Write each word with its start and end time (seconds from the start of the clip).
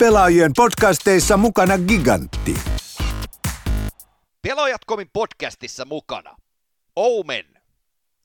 Pelaajien 0.00 0.52
podcasteissa 0.56 1.36
mukana 1.36 1.78
Gigantti. 1.78 2.54
Pelaajat.comin 4.42 5.10
podcastissa 5.12 5.84
mukana 5.84 6.36
Omen 6.96 7.44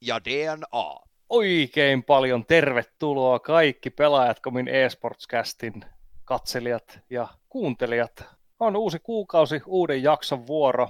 ja 0.00 0.20
DNA. 0.24 1.00
Oikein 1.28 2.02
paljon 2.04 2.46
tervetuloa 2.46 3.38
kaikki 3.38 3.90
Pelaajat.comin 3.90 4.68
eSportscastin 4.68 5.84
katselijat 6.24 6.98
ja 7.10 7.28
kuuntelijat. 7.48 8.24
On 8.60 8.76
uusi 8.76 8.98
kuukausi, 8.98 9.60
uuden 9.66 10.02
jakson 10.02 10.46
vuoro. 10.46 10.88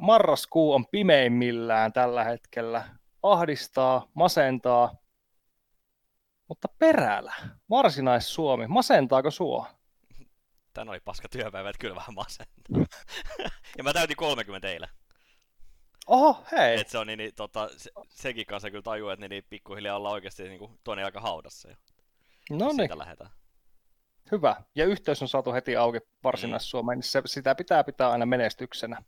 Marraskuu 0.00 0.72
on 0.72 0.86
pimeimmillään 0.86 1.92
tällä 1.92 2.24
hetkellä. 2.24 2.84
Ahdistaa, 3.22 4.06
masentaa, 4.14 4.99
mutta 6.50 6.68
perälä, 6.78 7.34
varsinais-Suomi, 7.70 8.66
masentaako 8.66 9.30
sua? 9.30 9.66
Tän 10.72 10.88
oli 10.88 11.00
paska 11.00 11.28
työpäivä, 11.28 11.70
että 11.70 11.80
kyllä 11.80 11.94
vähän 11.94 12.14
masentaa. 12.14 12.98
ja 13.78 13.84
mä 13.84 13.92
täytin 13.92 14.16
30 14.16 14.68
eilen. 14.68 14.88
Oho, 16.06 16.44
hei. 16.52 16.80
Et 16.80 16.88
se 16.88 16.98
on 16.98 17.06
niin, 17.06 17.18
niin 17.18 17.34
tota, 17.34 17.68
se, 17.76 17.90
sekin 18.08 18.46
kanssa 18.46 18.70
kyllä 18.70 18.82
tajuu, 18.82 19.08
että 19.08 19.20
niin, 19.20 19.30
niin 19.30 19.44
pikkuhiljaa 19.50 19.96
ollaan 19.96 20.12
oikeasti 20.12 20.42
niin 20.42 20.58
kuin, 20.58 20.78
toinen 20.84 21.04
aika 21.04 21.20
haudassa. 21.20 21.68
Jo. 21.68 21.76
No 22.50 22.66
niin. 22.68 22.76
Siitä 22.76 22.98
lähdetään. 22.98 23.30
Hyvä. 24.32 24.56
Ja 24.74 24.84
yhteys 24.84 25.22
on 25.22 25.28
saatu 25.28 25.52
heti 25.52 25.76
auki 25.76 25.98
varsinais-Suomeen, 26.24 26.98
niin 26.98 27.08
se, 27.08 27.22
sitä 27.26 27.54
pitää 27.54 27.84
pitää 27.84 28.10
aina 28.10 28.26
menestyksenä. 28.26 29.02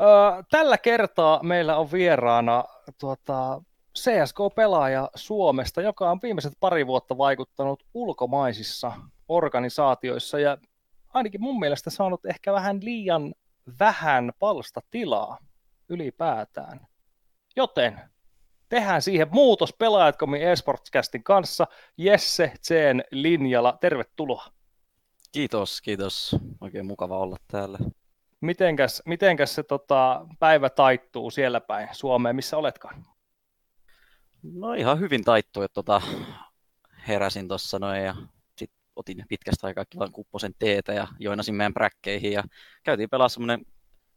Öö, 0.00 0.42
tällä 0.50 0.78
kertaa 0.78 1.42
meillä 1.42 1.76
on 1.76 1.92
vieraana 1.92 2.64
tuota, 3.00 3.62
CSK-pelaaja 3.98 5.10
Suomesta, 5.14 5.82
joka 5.82 6.10
on 6.10 6.18
viimeiset 6.22 6.52
pari 6.60 6.86
vuotta 6.86 7.18
vaikuttanut 7.18 7.84
ulkomaisissa 7.94 8.92
organisaatioissa 9.28 10.38
ja 10.38 10.58
ainakin 11.08 11.40
mun 11.42 11.58
mielestä 11.58 11.90
saanut 11.90 12.26
ehkä 12.26 12.52
vähän 12.52 12.78
liian 12.82 13.34
vähän 13.80 14.32
palsta 14.38 14.80
tilaa 14.90 15.38
ylipäätään. 15.88 16.86
Joten 17.56 18.00
tehdään 18.68 19.02
siihen 19.02 19.28
muutos 19.30 19.74
Pelaajatkomi 19.78 20.42
eSportscastin 20.42 21.24
kanssa. 21.24 21.66
Jesse 21.96 22.52
Tseen 22.60 23.04
linjalla, 23.10 23.78
tervetuloa. 23.80 24.44
Kiitos, 25.32 25.80
kiitos. 25.80 26.36
Oikein 26.60 26.86
mukava 26.86 27.18
olla 27.18 27.36
täällä. 27.48 27.78
Mitenkäs, 28.40 29.02
mitenkäs 29.06 29.54
se 29.54 29.62
tota, 29.62 30.26
päivä 30.38 30.70
taittuu 30.70 31.30
siellä 31.30 31.60
päin 31.60 31.88
Suomeen, 31.92 32.36
missä 32.36 32.56
oletkaan? 32.56 33.04
No 34.42 34.72
ihan 34.72 35.00
hyvin 35.00 35.24
taittuu, 35.24 35.62
että 35.62 35.74
tota, 35.74 36.02
heräsin 37.08 37.48
tuossa 37.48 37.78
noin 37.78 38.02
ja 38.02 38.14
sit 38.58 38.70
otin 38.96 39.24
pitkästä 39.28 39.66
aikaa 39.66 39.84
kivan 39.84 40.12
kupposen 40.12 40.54
teetä 40.58 40.92
ja 40.92 41.08
joinasin 41.18 41.54
meidän 41.54 41.74
präkkeihin 41.74 42.32
ja 42.32 42.44
käytiin 42.82 43.10
pelaa 43.10 43.28
semmoinen 43.28 43.66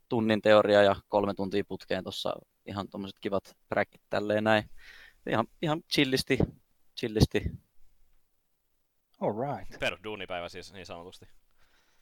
tunnin 0.10 0.42
teoria 0.42 0.84
ja 0.84 0.96
kolme 1.10 1.34
tuntia 1.34 1.64
putkeen 1.68 2.04
tuossa 2.04 2.34
ihan 2.66 2.90
tuommoiset 2.90 3.20
kivat 3.22 3.58
präkit 3.70 4.02
tälleen 4.10 4.44
näin. 4.44 4.70
Ihan, 5.30 5.48
ihan 5.62 5.84
chillisti, 5.94 6.38
chillisti. 7.00 7.52
All 9.22 9.34
right. 9.50 9.80
Perus 9.80 10.04
duunipäivä 10.04 10.50
siis 10.50 10.74
niin 10.74 10.86
sanotusti. 10.86 11.26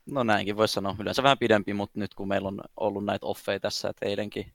No 0.05 0.23
näinkin 0.23 0.57
voisi 0.57 0.73
sanoa. 0.73 0.95
Yleensä 0.99 1.23
vähän 1.23 1.37
pidempi, 1.37 1.73
mutta 1.73 1.99
nyt 1.99 2.13
kun 2.13 2.27
meillä 2.27 2.47
on 2.47 2.61
ollut 2.77 3.05
näitä 3.05 3.25
offeja 3.25 3.59
tässä, 3.59 3.89
että 3.89 4.05
eilenkin 4.05 4.53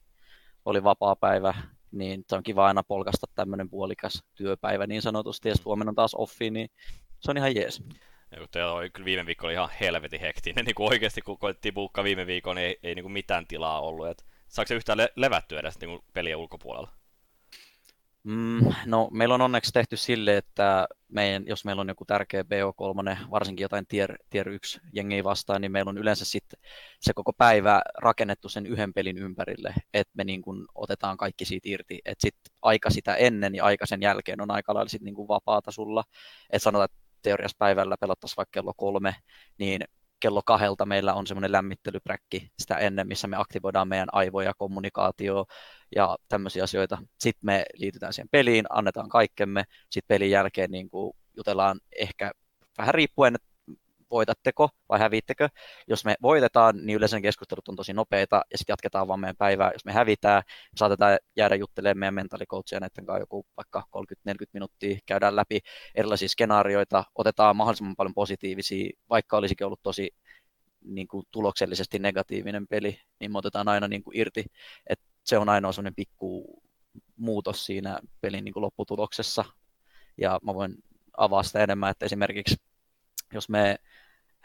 oli 0.65 0.85
vapaa 0.85 1.17
päivä, 1.17 1.55
niin 1.99 2.25
se 2.29 2.37
on 2.37 2.43
kiva 2.43 2.67
aina 2.67 2.83
polkasta 2.83 3.27
tämmöinen 3.35 3.71
puolikas 3.71 4.23
työpäivä 4.35 4.87
niin 4.87 5.03
sanotusti, 5.03 5.49
ja 5.49 5.55
sitten 5.55 5.65
huomenna 5.65 5.93
taas 5.97 6.15
offi, 6.15 6.51
niin 6.51 6.69
se 7.21 7.31
on 7.31 7.37
ihan 7.37 7.55
jees. 7.55 7.83
Ja 8.31 8.47
teillä 8.51 8.73
oli, 8.73 8.91
kyllä 8.91 9.05
viime 9.05 9.27
viikko 9.27 9.47
oli 9.47 9.55
ihan 9.55 9.71
helvetin 9.81 10.21
hektinen, 10.21 10.65
niin 10.65 10.75
kuin 10.75 10.89
oikeasti 10.89 11.23
kun 11.23 11.39
koettiin 11.39 11.75
buukka 11.75 12.05
viime 12.05 12.27
viikon, 12.27 12.57
niin 12.57 12.67
ei, 12.67 12.79
ei 12.83 12.95
niin 12.95 13.03
kuin 13.05 13.13
mitään 13.13 13.47
tilaa 13.47 13.81
ollut. 13.81 14.09
Et 14.09 14.27
saako 14.49 14.69
se 14.69 14.75
yhtään 14.75 14.99
le- 14.99 15.13
levättyä 15.17 15.61
edes 15.61 15.81
niin 15.81 16.01
pelien 16.13 16.37
ulkopuolella? 16.37 16.89
Mm, 18.27 18.59
no, 18.87 19.09
meillä 19.13 19.35
on 19.35 19.41
onneksi 19.41 19.73
tehty 19.73 19.97
sille, 19.97 20.37
että 20.37 20.87
meidän, 21.09 21.47
jos 21.47 21.65
meillä 21.65 21.81
on 21.81 21.89
joku 21.89 22.05
tärkeä 22.05 22.43
BO3, 22.43 23.31
varsinkin 23.31 23.65
jotain 23.65 23.87
tier, 23.87 24.17
tier 24.31 24.49
1 24.49 24.81
jengiä 24.93 25.25
vastaan, 25.25 25.61
niin 25.61 25.73
meillä 25.73 25.89
on 25.89 25.99
yleensä 25.99 26.25
sitten 26.25 26.61
se 27.01 27.13
koko 27.15 27.33
päivä 27.33 27.83
rakennettu 27.99 28.49
sen 28.49 28.67
yhden 28.67 28.95
pelin 28.95 29.19
ympärille, 29.19 29.75
että 29.95 30.13
me 30.17 30.25
niin 30.25 30.43
kuin 30.43 30.65
otetaan 30.75 31.17
kaikki 31.17 31.45
siitä 31.45 31.69
irti. 31.69 31.99
Että 32.05 32.27
sitten 32.27 32.53
aika 32.63 32.91
sitä 32.91 33.15
ennen 33.15 33.55
ja 33.55 33.65
aika 33.65 33.87
sen 33.87 34.03
jälkeen 34.03 34.41
on 34.41 34.51
aika 34.51 34.75
lailla 34.75 34.89
sit 34.89 35.03
niin 35.03 35.29
vapaata 35.29 35.71
sulla. 35.71 36.05
Että 36.51 36.65
sanotaan, 36.65 36.85
että 36.85 36.99
teoriassa 37.23 37.57
päivällä 37.59 37.97
pelattaisiin 38.01 38.37
vaikka 38.37 38.61
kello 38.61 38.73
kolme, 38.77 39.17
niin 39.59 39.81
kello 40.21 40.43
kahdelta 40.43 40.87
meillä 40.87 41.15
on 41.15 41.27
semmoinen 41.27 41.53
lämmittelypräkki 41.53 42.51
sitä 42.59 42.77
ennen, 42.77 43.09
missä 43.09 43.29
me 43.29 43.37
aktivoidaan 43.37 43.89
meidän 43.89 44.09
aivoja, 44.13 44.53
kommunikaatio 44.59 45.47
ja 45.97 46.17
tämmöisiä 46.29 46.65
asioita. 46.65 46.99
Sitten 47.21 47.47
me 47.47 47.65
liitytään 47.75 48.13
siihen 48.13 48.29
peliin, 48.31 48.65
annetaan 48.71 49.09
kaikkemme, 49.09 49.65
sitten 49.91 50.09
pelin 50.09 50.31
jälkeen 50.31 50.71
niin 50.71 50.91
kuin 50.91 51.17
jutellaan 51.37 51.81
ehkä 51.99 52.33
vähän 52.79 52.95
riippuen, 52.95 53.35
että 53.35 53.49
voitatteko 54.17 54.69
vai 54.89 54.99
hävittekö. 54.99 55.49
Jos 55.87 56.05
me 56.05 56.15
voitetaan, 56.23 56.87
niin 56.87 56.97
yleensä 56.97 57.21
keskustelut 57.21 57.69
on 57.69 57.77
tosi 57.77 57.93
nopeita 57.93 58.43
ja 58.51 58.59
sitten 58.59 58.73
jatketaan 58.73 59.09
vaan 59.09 59.21
meidän 59.21 59.37
päivää. 59.37 59.71
Jos 59.73 59.85
me 59.85 59.93
hävitään, 59.93 60.43
me 60.47 60.77
saatetaan 60.77 61.19
jäädä 61.37 61.55
juttelemaan 61.55 61.99
meidän 61.99 62.15
mentaalikoutsia 62.15 62.81
näiden 62.81 63.07
kanssa 63.07 63.23
joku 63.23 63.47
vaikka 63.57 63.85
30-40 64.31 64.33
minuuttia, 64.53 64.99
käydään 65.07 65.37
läpi 65.37 65.61
erilaisia 65.95 66.29
skenaarioita, 66.29 67.05
otetaan 67.15 67.57
mahdollisimman 67.57 67.97
paljon 67.97 68.15
positiivisia, 68.15 68.91
vaikka 69.11 69.37
olisikin 69.37 69.67
ollut 69.67 69.83
tosi 69.83 70.11
niin 70.85 71.09
kuin 71.09 71.27
tuloksellisesti 71.31 71.99
negatiivinen 71.99 72.67
peli, 72.67 73.01
niin 73.21 73.33
me 73.33 73.39
otetaan 73.39 73.69
aina 73.69 73.89
niin 73.89 74.03
kuin 74.03 74.17
irti. 74.17 74.45
Et 74.87 75.01
se 75.25 75.39
on 75.39 75.49
ainoa 75.49 75.73
sellainen 75.73 75.95
pikku 75.95 76.63
muutos 77.17 77.67
siinä 77.67 78.01
pelin 78.21 78.45
niin 78.45 78.53
kuin 78.53 78.63
lopputuloksessa. 78.63 79.45
Ja 80.19 80.39
mä 80.43 80.55
voin 80.55 80.75
avaa 81.17 81.43
sitä 81.43 81.63
enemmän, 81.63 81.91
että 81.91 82.07
esimerkiksi 82.07 82.57
jos 83.33 83.49
me 83.49 83.77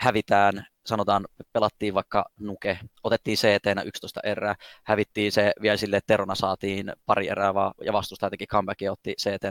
hävitään, 0.01 0.65
sanotaan, 0.85 1.25
pelattiin 1.53 1.93
vaikka 1.93 2.25
nuke, 2.39 2.79
otettiin 3.03 3.37
CT 3.37 3.85
11 3.85 4.19
erää, 4.23 4.55
hävittiin 4.85 5.31
se 5.31 5.51
vielä 5.61 5.77
sille, 5.77 5.97
että 5.97 6.13
Terona 6.13 6.35
saatiin 6.35 6.93
pari 7.05 7.29
erää 7.29 7.53
vaan, 7.53 7.73
ja 7.85 7.93
vastustaja 7.93 8.29
teki 8.29 8.47
comeback 8.47 8.81
ja 8.81 8.91
otti 8.91 9.13
CT 9.21 9.45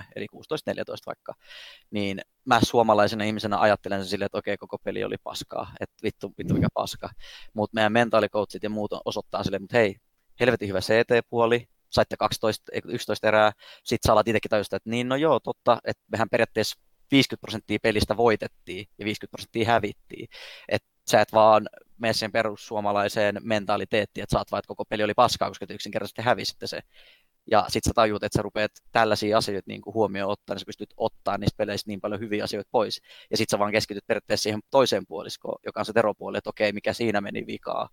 12-3, 0.00 0.02
eli 0.16 0.26
16-14 0.36 0.38
vaikka, 1.06 1.34
niin 1.90 2.20
mä 2.44 2.60
suomalaisena 2.62 3.24
ihmisenä 3.24 3.60
ajattelen 3.60 4.00
sen 4.00 4.08
silleen, 4.08 4.26
että 4.26 4.38
okei, 4.38 4.56
koko 4.56 4.78
peli 4.78 5.04
oli 5.04 5.16
paskaa, 5.24 5.72
että 5.80 5.96
vittu, 6.02 6.32
vittu 6.38 6.54
mikä 6.54 6.68
paska, 6.74 7.10
mutta 7.54 7.74
meidän 7.74 7.92
mentaalikoutsit 7.92 8.62
ja 8.62 8.70
muut 8.70 8.90
osoittaa 9.04 9.44
silleen, 9.44 9.64
että 9.64 9.76
hei, 9.76 9.96
helvetin 10.40 10.68
hyvä 10.68 10.80
CT-puoli, 10.80 11.68
saitte 11.90 12.16
12, 12.16 12.72
11 12.84 13.28
erää, 13.28 13.52
sit 13.84 14.00
sä 14.06 14.12
alat 14.12 14.28
itsekin 14.28 14.48
tajusta, 14.48 14.76
että 14.76 14.90
niin 14.90 15.08
no 15.08 15.16
joo, 15.16 15.40
totta, 15.40 15.78
että 15.84 16.02
mehän 16.12 16.28
periaatteessa 16.28 16.80
50 17.10 17.40
prosenttia 17.40 17.78
pelistä 17.82 18.16
voitettiin 18.16 18.86
ja 18.98 19.04
50 19.04 19.30
prosenttia 19.30 19.66
hävittiin. 19.66 20.28
Et 20.68 20.82
sä 21.10 21.20
et 21.20 21.32
vaan 21.32 21.68
mene 21.98 22.12
sen 22.12 22.32
perussuomalaiseen 22.32 23.38
mentaliteettiin, 23.42 24.22
että 24.22 24.32
saat 24.32 24.50
vaan, 24.50 24.58
että 24.58 24.68
koko 24.68 24.84
peli 24.84 25.02
oli 25.02 25.14
paskaa, 25.14 25.48
koska 25.48 25.66
te 25.66 25.74
yksinkertaisesti 25.74 26.22
hävisitte 26.22 26.66
se. 26.66 26.80
Ja 27.50 27.64
sit 27.68 27.84
sä 27.84 27.90
tajuut, 27.94 28.22
että 28.22 28.38
sä 28.38 28.42
rupeat 28.42 28.70
tällaisia 28.92 29.38
asioita 29.38 29.70
niin 29.70 29.82
huomioon 29.94 30.32
ottaa, 30.32 30.54
niin 30.54 30.60
sä 30.60 30.66
pystyt 30.66 30.94
ottaa 30.96 31.38
niistä 31.38 31.56
peleistä 31.56 31.90
niin 31.90 32.00
paljon 32.00 32.20
hyviä 32.20 32.44
asioita 32.44 32.68
pois. 32.72 33.00
Ja 33.30 33.36
sit 33.36 33.48
sä 33.50 33.58
vaan 33.58 33.72
keskityt 33.72 34.06
periaatteessa 34.06 34.42
siihen 34.42 34.60
toiseen 34.70 35.06
puoliskoon, 35.06 35.58
joka 35.66 35.80
on 35.80 35.86
se 35.86 35.92
teropuoli, 35.92 36.38
että 36.38 36.50
okei, 36.50 36.72
mikä 36.72 36.92
siinä 36.92 37.20
meni 37.20 37.46
vikaa 37.46 37.88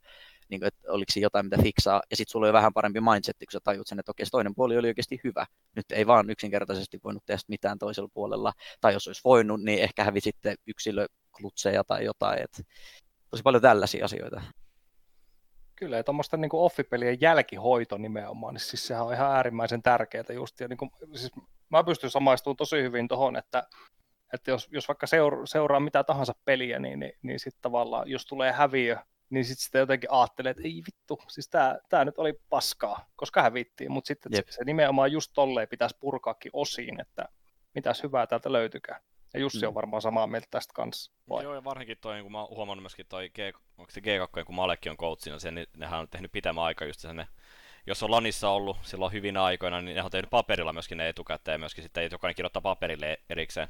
niin 0.54 0.62
kuin, 0.62 0.68
että 0.68 0.92
oliko 0.92 1.12
jotain, 1.16 1.46
mitä 1.46 1.62
fiksaa, 1.62 2.02
ja 2.10 2.16
sitten 2.18 2.32
sulla 2.32 2.46
oli 2.46 2.54
vähän 2.54 2.74
parempi 2.74 3.02
mindset, 3.02 3.38
kun 3.40 3.52
sä 3.52 3.60
tajut 3.64 3.88
sen, 3.88 4.00
että 4.00 4.12
okei, 4.12 4.26
se 4.26 4.30
toinen 4.30 4.56
puoli 4.56 4.78
oli 4.78 4.88
oikeasti 4.88 5.20
hyvä. 5.24 5.46
Nyt 5.76 5.86
ei 5.92 6.08
vaan 6.08 6.30
yksinkertaisesti 6.30 7.00
voinut 7.04 7.26
tehdä 7.26 7.40
mitään 7.48 7.80
toisella 7.80 8.10
puolella, 8.14 8.54
tai 8.82 8.94
jos 8.94 9.08
olisi 9.08 9.22
voinut, 9.24 9.62
niin 9.62 9.80
ehkä 9.80 10.04
hävi 10.04 10.22
sitten 10.22 10.56
yksilöklutseja 10.68 11.84
tai 11.84 12.06
jotain, 12.06 12.42
että 12.42 12.64
tosi 13.30 13.44
paljon 13.44 13.62
tällaisia 13.62 14.06
asioita. 14.06 14.42
Kyllä, 15.76 15.98
ja 15.98 16.04
tuommoista 16.04 16.38
niin 16.38 16.50
offipelien 16.54 17.22
jälkihoito 17.22 17.98
nimenomaan, 17.98 18.54
niin 18.54 18.62
siis 18.62 18.88
sehän 18.88 19.06
on 19.06 19.14
ihan 19.14 19.32
äärimmäisen 19.32 19.84
tärkeää 19.84 20.24
just, 20.34 20.60
ja 20.60 20.68
niin 20.68 20.78
kuin, 20.78 20.92
siis 21.14 21.32
mä 21.70 21.84
pystyn 21.84 22.10
samaistumaan 22.10 22.58
tosi 22.58 22.82
hyvin 22.82 23.08
tuohon, 23.08 23.36
että 23.36 23.64
että 24.34 24.52
jos, 24.52 24.70
jos 24.72 24.88
vaikka 24.88 25.08
seura, 25.08 25.46
seuraa 25.46 25.80
mitä 25.80 26.04
tahansa 26.04 26.34
peliä, 26.46 26.80
niin, 26.80 27.00
niin, 27.00 27.14
niin 27.22 27.40
sitten 27.40 27.62
tavallaan, 27.62 28.10
jos 28.10 28.26
tulee 28.26 28.52
häviö, 28.52 28.98
niin 29.34 29.46
sitten 29.46 29.64
sitä 29.64 29.80
jotenkin 29.80 30.12
ajattelee, 30.12 30.50
että 30.50 30.64
ei 30.64 30.84
vittu, 30.88 31.22
siis 31.28 31.50
tämä, 31.50 31.78
tämä 31.90 32.06
nyt 32.06 32.18
oli 32.18 32.34
paskaa, 32.50 33.10
koska 33.16 33.42
hävittiin, 33.42 33.92
mutta 33.92 34.08
sitten 34.08 34.32
Jep. 34.36 34.48
se 34.50 34.64
nimenomaan 34.64 35.12
just 35.12 35.32
tolleen 35.34 35.68
pitäisi 35.68 35.98
purkaakin 36.00 36.52
osiin, 36.54 37.02
että 37.02 37.26
mitäs 37.76 38.04
hyvää 38.04 38.28
täältä 38.28 38.52
löytykää. 38.52 39.00
Ja 39.34 39.40
Jussi 39.40 39.62
mm. 39.62 39.68
on 39.68 39.74
varmaan 39.74 40.02
samaa 40.02 40.28
mieltä 40.28 40.48
tästä 40.52 40.74
kanssa. 40.76 41.12
Vai? 41.30 41.44
Joo, 41.44 41.56
ja 41.56 41.64
varsinkin 41.64 41.98
toi, 42.02 42.22
kun 42.22 42.32
mä 42.32 42.42
oon 42.42 42.56
huomannut 42.56 42.84
myöskin 42.84 43.06
toi 43.10 43.30
G, 43.30 43.40
onko 43.78 43.92
se 43.92 44.02
G2, 44.02 44.46
kun 44.46 44.56
Malekki 44.56 44.90
on 44.90 44.98
coachina 44.98 45.40
sen, 45.40 45.56
niin 45.56 45.68
nehän 45.78 46.00
on 46.00 46.10
tehnyt 46.10 46.32
pitemmän 46.32 46.64
aikaa 46.64 46.88
just 46.88 47.00
sen 47.00 47.28
jos 47.88 48.04
on 48.04 48.12
Lanissa 48.12 48.50
ollut 48.50 48.78
silloin 48.82 49.14
hyvinä 49.14 49.44
aikoina, 49.44 49.82
niin 49.82 49.96
ne 49.96 50.04
on 50.04 50.12
tehnyt 50.12 50.30
paperilla 50.30 50.74
myöskin 50.74 50.98
ne 50.98 51.10
etukäteen, 51.10 51.60
myöskin 51.60 51.84
sitten 51.84 52.10
jokainen 52.12 52.36
kirjoittaa 52.36 52.62
paperille 52.62 53.20
erikseen, 53.30 53.68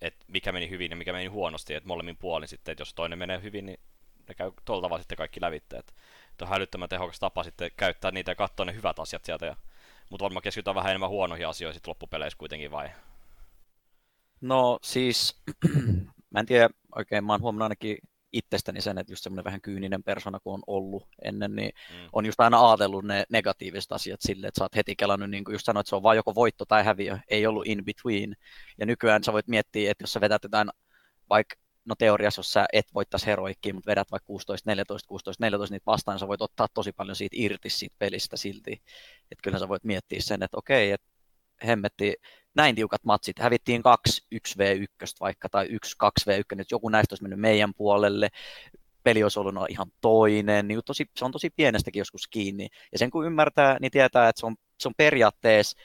että 0.00 0.24
mikä 0.28 0.52
meni 0.52 0.70
hyvin 0.70 0.90
ja 0.90 0.96
mikä 0.96 1.12
meni 1.12 1.26
huonosti, 1.26 1.74
että 1.74 1.86
molemmin 1.86 2.16
puolin 2.16 2.48
sitten, 2.48 2.72
että 2.72 2.80
jos 2.80 2.94
toinen 2.94 3.18
menee 3.18 3.42
hyvin, 3.42 3.66
niin 3.66 3.80
ne 4.28 4.34
käy 4.34 4.52
tuolla 4.64 4.82
tavalla 4.82 5.02
sitten 5.02 5.18
kaikki 5.18 5.40
lävitteet. 5.40 5.94
Tuo 6.36 6.46
on 6.46 6.52
hälyttömän 6.52 6.88
tehokas 6.88 7.18
tapa 7.18 7.42
sitten 7.42 7.70
käyttää 7.76 8.10
niitä 8.10 8.30
ja 8.30 8.34
katsoa 8.34 8.66
ne 8.66 8.74
hyvät 8.74 8.98
asiat 8.98 9.24
sieltä. 9.24 9.46
Ja... 9.46 9.56
Mutta 10.10 10.24
varmaan 10.24 10.42
keskitytään 10.42 10.74
vähän 10.74 10.90
enemmän 10.90 11.08
huonoihin 11.08 11.48
asioihin 11.48 11.74
sitten 11.74 11.90
loppupeleissä 11.90 12.38
kuitenkin 12.38 12.70
vai? 12.70 12.90
No 14.40 14.78
siis, 14.82 15.42
mä 16.30 16.40
en 16.40 16.46
tiedä 16.46 16.68
oikein, 16.96 17.24
mä 17.24 17.32
oon 17.32 17.40
huomannut 17.40 17.64
ainakin 17.64 17.98
itsestäni 18.32 18.80
sen, 18.80 18.98
että 18.98 19.12
just 19.12 19.22
semmoinen 19.22 19.44
vähän 19.44 19.60
kyyninen 19.60 20.02
persona, 20.02 20.40
kun 20.40 20.54
on 20.54 20.62
ollut 20.66 21.08
ennen, 21.24 21.56
niin 21.56 21.72
mm. 21.90 22.08
on 22.12 22.26
just 22.26 22.40
aina 22.40 22.68
ajatellut 22.68 23.04
ne 23.04 23.24
negatiiviset 23.30 23.92
asiat 23.92 24.20
silleen, 24.22 24.48
että 24.48 24.58
sä 24.58 24.64
oot 24.64 24.76
heti 24.76 24.96
kelannut, 24.96 25.30
niin 25.30 25.44
kuin 25.44 25.54
just 25.54 25.64
sanoit, 25.64 25.84
että 25.84 25.88
se 25.88 25.96
on 25.96 26.02
vain 26.02 26.16
joko 26.16 26.34
voitto 26.34 26.64
tai 26.64 26.84
häviö, 26.84 27.18
ei 27.28 27.46
ollut 27.46 27.66
in 27.66 27.84
between. 27.84 28.36
Ja 28.78 28.86
nykyään 28.86 29.24
sä 29.24 29.32
voit 29.32 29.48
miettiä, 29.48 29.90
että 29.90 30.02
jos 30.02 30.12
sä 30.12 30.20
vedät 30.20 30.42
jotain, 30.42 30.70
vaikka 31.30 31.56
no 31.86 31.94
teoriassa, 31.94 32.40
jos 32.40 32.52
sä 32.52 32.66
et 32.72 32.86
voittaisi 32.94 33.26
heroikkiin, 33.26 33.74
mutta 33.74 33.90
vedät 33.90 34.10
vaikka 34.10 34.26
16, 34.26 34.70
14, 34.70 35.08
16, 35.08 35.44
14 35.44 35.74
niitä 35.74 35.86
vastaan, 35.86 36.18
sä 36.18 36.28
voit 36.28 36.42
ottaa 36.42 36.66
tosi 36.74 36.92
paljon 36.92 37.16
siitä 37.16 37.36
irti 37.38 37.70
siitä 37.70 37.96
pelistä 37.98 38.36
silti. 38.36 38.72
Että 39.30 39.42
kyllä 39.42 39.58
sä 39.58 39.68
voit 39.68 39.84
miettiä 39.84 40.20
sen, 40.22 40.42
että 40.42 40.56
okei, 40.56 40.90
että 40.90 41.06
hemmetti, 41.66 42.14
näin 42.54 42.74
tiukat 42.74 43.04
matsit, 43.04 43.38
hävittiin 43.38 43.82
2 43.82 44.26
1v1 44.34 45.16
vaikka 45.20 45.48
tai 45.48 45.66
1 45.70 45.96
2v1, 46.04 46.60
että 46.60 46.74
joku 46.74 46.88
näistä 46.88 47.12
olisi 47.12 47.22
mennyt 47.22 47.40
meidän 47.40 47.74
puolelle, 47.74 48.28
peli 49.02 49.22
olisi 49.22 49.38
ollut 49.38 49.54
ihan 49.68 49.92
toinen, 50.00 50.68
niin 50.68 50.80
tosi, 50.86 51.06
se 51.16 51.24
on 51.24 51.32
tosi 51.32 51.50
pienestäkin 51.50 52.00
joskus 52.00 52.28
kiinni. 52.28 52.68
Ja 52.92 52.98
sen 52.98 53.10
kun 53.10 53.26
ymmärtää, 53.26 53.76
niin 53.80 53.90
tietää, 53.90 54.28
että 54.28 54.40
se 54.40 54.46
on, 54.46 54.56
se 54.78 54.88
on 54.88 54.94
periaatteessa 54.96 55.78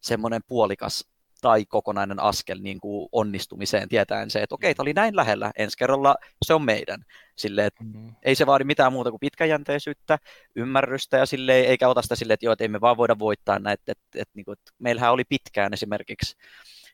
semmoinen 0.00 0.40
puolikas 0.48 1.13
tai 1.44 1.64
kokonainen 1.66 2.20
askel 2.20 2.58
niin 2.60 2.80
kuin 2.80 3.08
onnistumiseen, 3.12 3.88
tietäen 3.88 4.30
se, 4.30 4.42
että 4.42 4.54
okei, 4.54 4.74
tämä 4.74 4.84
oli 4.84 4.92
näin 4.92 5.16
lähellä, 5.16 5.50
ensi 5.58 5.78
kerralla 5.78 6.16
se 6.44 6.54
on 6.54 6.62
meidän. 6.62 7.04
Sille, 7.36 7.66
että 7.66 7.84
mm-hmm. 7.84 8.14
Ei 8.22 8.34
se 8.34 8.46
vaadi 8.46 8.64
mitään 8.64 8.92
muuta 8.92 9.10
kuin 9.10 9.20
pitkäjänteisyyttä, 9.20 10.18
ymmärrystä 10.56 11.16
ja 11.16 11.26
sille, 11.26 11.60
eikä 11.60 11.88
ota 11.88 12.02
sitä 12.02 12.16
silleen, 12.16 12.34
että 12.34 12.46
joo, 12.46 12.52
että 12.52 12.64
ei 12.64 12.68
me 12.68 12.80
vaan 12.80 12.96
voida 12.96 13.18
voittaa 13.18 13.58
näitä. 13.58 13.80
Että, 13.80 13.92
että, 13.92 14.22
että, 14.22 14.32
niin 14.34 14.44
kuin, 14.44 14.52
että 14.52 14.72
meillähän 14.78 15.12
oli 15.12 15.24
pitkään 15.24 15.72
esimerkiksi 15.72 16.36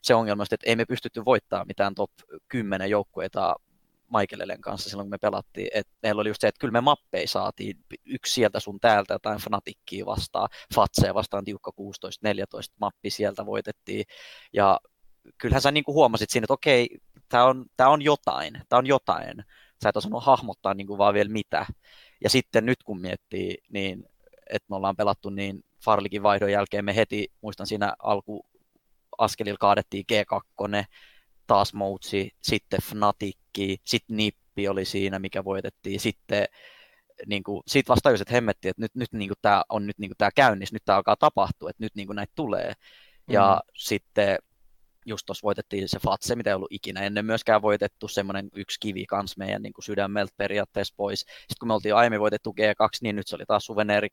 se 0.01 0.15
ongelma, 0.15 0.43
että 0.43 0.69
ei 0.69 0.75
me 0.75 0.85
pystytty 0.85 1.25
voittamaan 1.25 1.67
mitään 1.67 1.95
top 1.95 2.11
10 2.47 2.89
joukkueita 2.89 3.55
Michaelelen 4.17 4.61
kanssa 4.61 4.89
silloin, 4.89 5.05
kun 5.05 5.11
me 5.11 5.17
pelattiin. 5.17 5.67
Et 5.73 5.87
meillä 6.03 6.21
oli 6.21 6.29
just 6.29 6.41
se, 6.41 6.47
että 6.47 6.59
kyllä 6.59 6.71
me 6.71 6.81
mappeja 6.81 7.27
saatiin 7.27 7.77
yksi 8.05 8.33
sieltä 8.33 8.59
sun 8.59 8.79
täältä 8.79 9.13
jotain 9.13 9.39
Fnatickia 9.39 10.05
vastaan, 10.05 10.49
Fatseja 10.75 11.13
vastaan 11.13 11.45
tiukka 11.45 11.71
16-14 11.81 11.83
mappi 12.81 13.09
sieltä 13.09 13.45
voitettiin. 13.45 14.05
Ja 14.53 14.79
kyllähän 15.37 15.61
sä 15.61 15.71
niin 15.71 15.83
kuin 15.83 15.95
huomasit 15.95 16.29
siinä, 16.29 16.45
että 16.45 16.53
okei, 16.53 16.89
tämä 17.29 17.45
on, 17.45 17.65
tää 17.77 17.89
on 17.89 18.01
jotain, 18.01 18.61
tämä 18.69 18.77
on 18.77 18.87
jotain. 18.87 19.43
Sä 19.83 19.89
et 19.89 19.97
osannut 19.97 20.25
hahmottaa 20.25 20.73
niin 20.73 20.87
kuin 20.87 20.97
vaan 20.97 21.13
vielä 21.13 21.29
mitä. 21.29 21.65
Ja 22.23 22.29
sitten 22.29 22.65
nyt 22.65 22.83
kun 22.83 23.01
miettii, 23.01 23.57
niin 23.69 24.05
että 24.49 24.65
me 24.69 24.75
ollaan 24.75 24.95
pelattu 24.95 25.29
niin 25.29 25.63
Farlikin 25.85 26.23
vaihdon 26.23 26.51
jälkeen 26.51 26.85
me 26.85 26.95
heti, 26.95 27.27
muistan 27.41 27.67
siinä 27.67 27.93
alku 27.99 28.45
askelilla 29.17 29.57
kaadettiin 29.57 30.05
G2, 30.11 30.41
taas 31.51 31.73
Moutsi, 31.73 32.31
sitten 32.41 32.79
Fnaticki, 32.81 33.77
sitten 33.85 34.17
Nippi 34.17 34.67
oli 34.67 34.85
siinä, 34.85 35.19
mikä 35.19 35.43
voitettiin, 35.43 35.99
sitten 35.99 36.45
niin 37.25 37.43
kuin, 37.43 37.63
siitä 37.67 37.89
vasta 37.89 38.03
tajusin, 38.03 38.23
että 38.23 38.33
hemmetti, 38.33 38.67
että 38.69 38.81
nyt, 38.81 38.95
nyt 38.95 39.13
niin 39.13 39.29
kuin 39.29 39.37
tämä 39.41 39.63
on 39.69 39.87
nyt 39.87 39.97
niin 39.97 40.09
kuin 40.09 40.17
tämä 40.17 40.31
käynnissä, 40.35 40.75
nyt 40.75 40.85
tämä 40.85 40.95
alkaa 40.95 41.15
tapahtua, 41.15 41.69
että 41.69 41.83
nyt 41.83 41.95
niin 41.95 42.07
kuin 42.07 42.15
näitä 42.15 42.33
tulee. 42.35 42.73
Mm. 43.27 43.33
Ja 43.33 43.61
sitten 43.77 44.37
just 45.05 45.25
tuossa 45.25 45.43
voitettiin 45.43 45.89
se 45.89 45.99
Fatse, 45.99 46.35
mitä 46.35 46.49
ei 46.49 46.53
ollut 46.53 46.71
ikinä 46.71 47.01
ennen 47.01 47.25
myöskään 47.25 47.61
voitettu, 47.61 48.07
semmoinen 48.07 48.49
yksi 48.55 48.79
kivi 48.79 49.05
kans 49.05 49.37
meidän 49.37 49.61
niin 49.61 49.73
kuin 49.73 49.85
sydämeltä 49.85 50.33
periaatteessa 50.37 50.93
pois. 50.97 51.19
Sitten 51.19 51.55
kun 51.59 51.67
me 51.67 51.73
oltiin 51.73 51.95
aiemmin 51.95 52.19
voitettu 52.19 52.55
G2, 52.61 52.87
niin 53.01 53.15
nyt 53.15 53.27
se 53.27 53.35
oli 53.35 53.45
taas 53.45 53.65
Suveneeri 53.65 54.07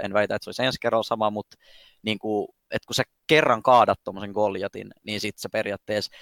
2-0, 0.00 0.04
en 0.04 0.12
väitä, 0.12 0.34
että 0.34 0.44
se 0.44 0.48
olisi 0.48 0.62
ensi 0.62 0.78
kerralla 0.80 1.02
sama, 1.02 1.30
mutta 1.30 1.56
niin 2.02 2.18
kuin, 2.18 2.48
että 2.70 2.86
kun 2.86 2.94
sä 2.94 3.02
kerran 3.26 3.62
kaadat 3.62 4.00
tuommoisen 4.04 4.32
Goljatin, 4.32 4.90
niin 5.04 5.20
sitten 5.20 5.42
se 5.42 5.48
periaatteessa 5.48 6.12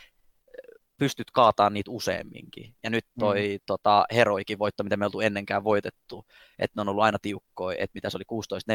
pystyt 1.01 1.31
kaataan 1.31 1.75
niitä 1.75 1.91
useamminkin. 1.91 2.75
Ja 2.83 2.91
nyt 2.91 3.05
toi 3.19 3.49
mm. 3.53 3.63
tota, 3.67 4.05
heroikin 4.15 4.59
voitto, 4.59 4.83
mitä 4.83 4.97
me 4.97 5.05
oltu 5.05 5.21
ennenkään 5.21 5.65
voitettu, 5.65 6.25
että 6.59 6.73
ne 6.77 6.81
on 6.81 6.89
ollut 6.89 7.05
aina 7.05 7.19
tiukkoja, 7.23 7.77
että 7.81 7.95
mitä 7.95 8.11
se 8.11 8.17
oli 8.17 8.25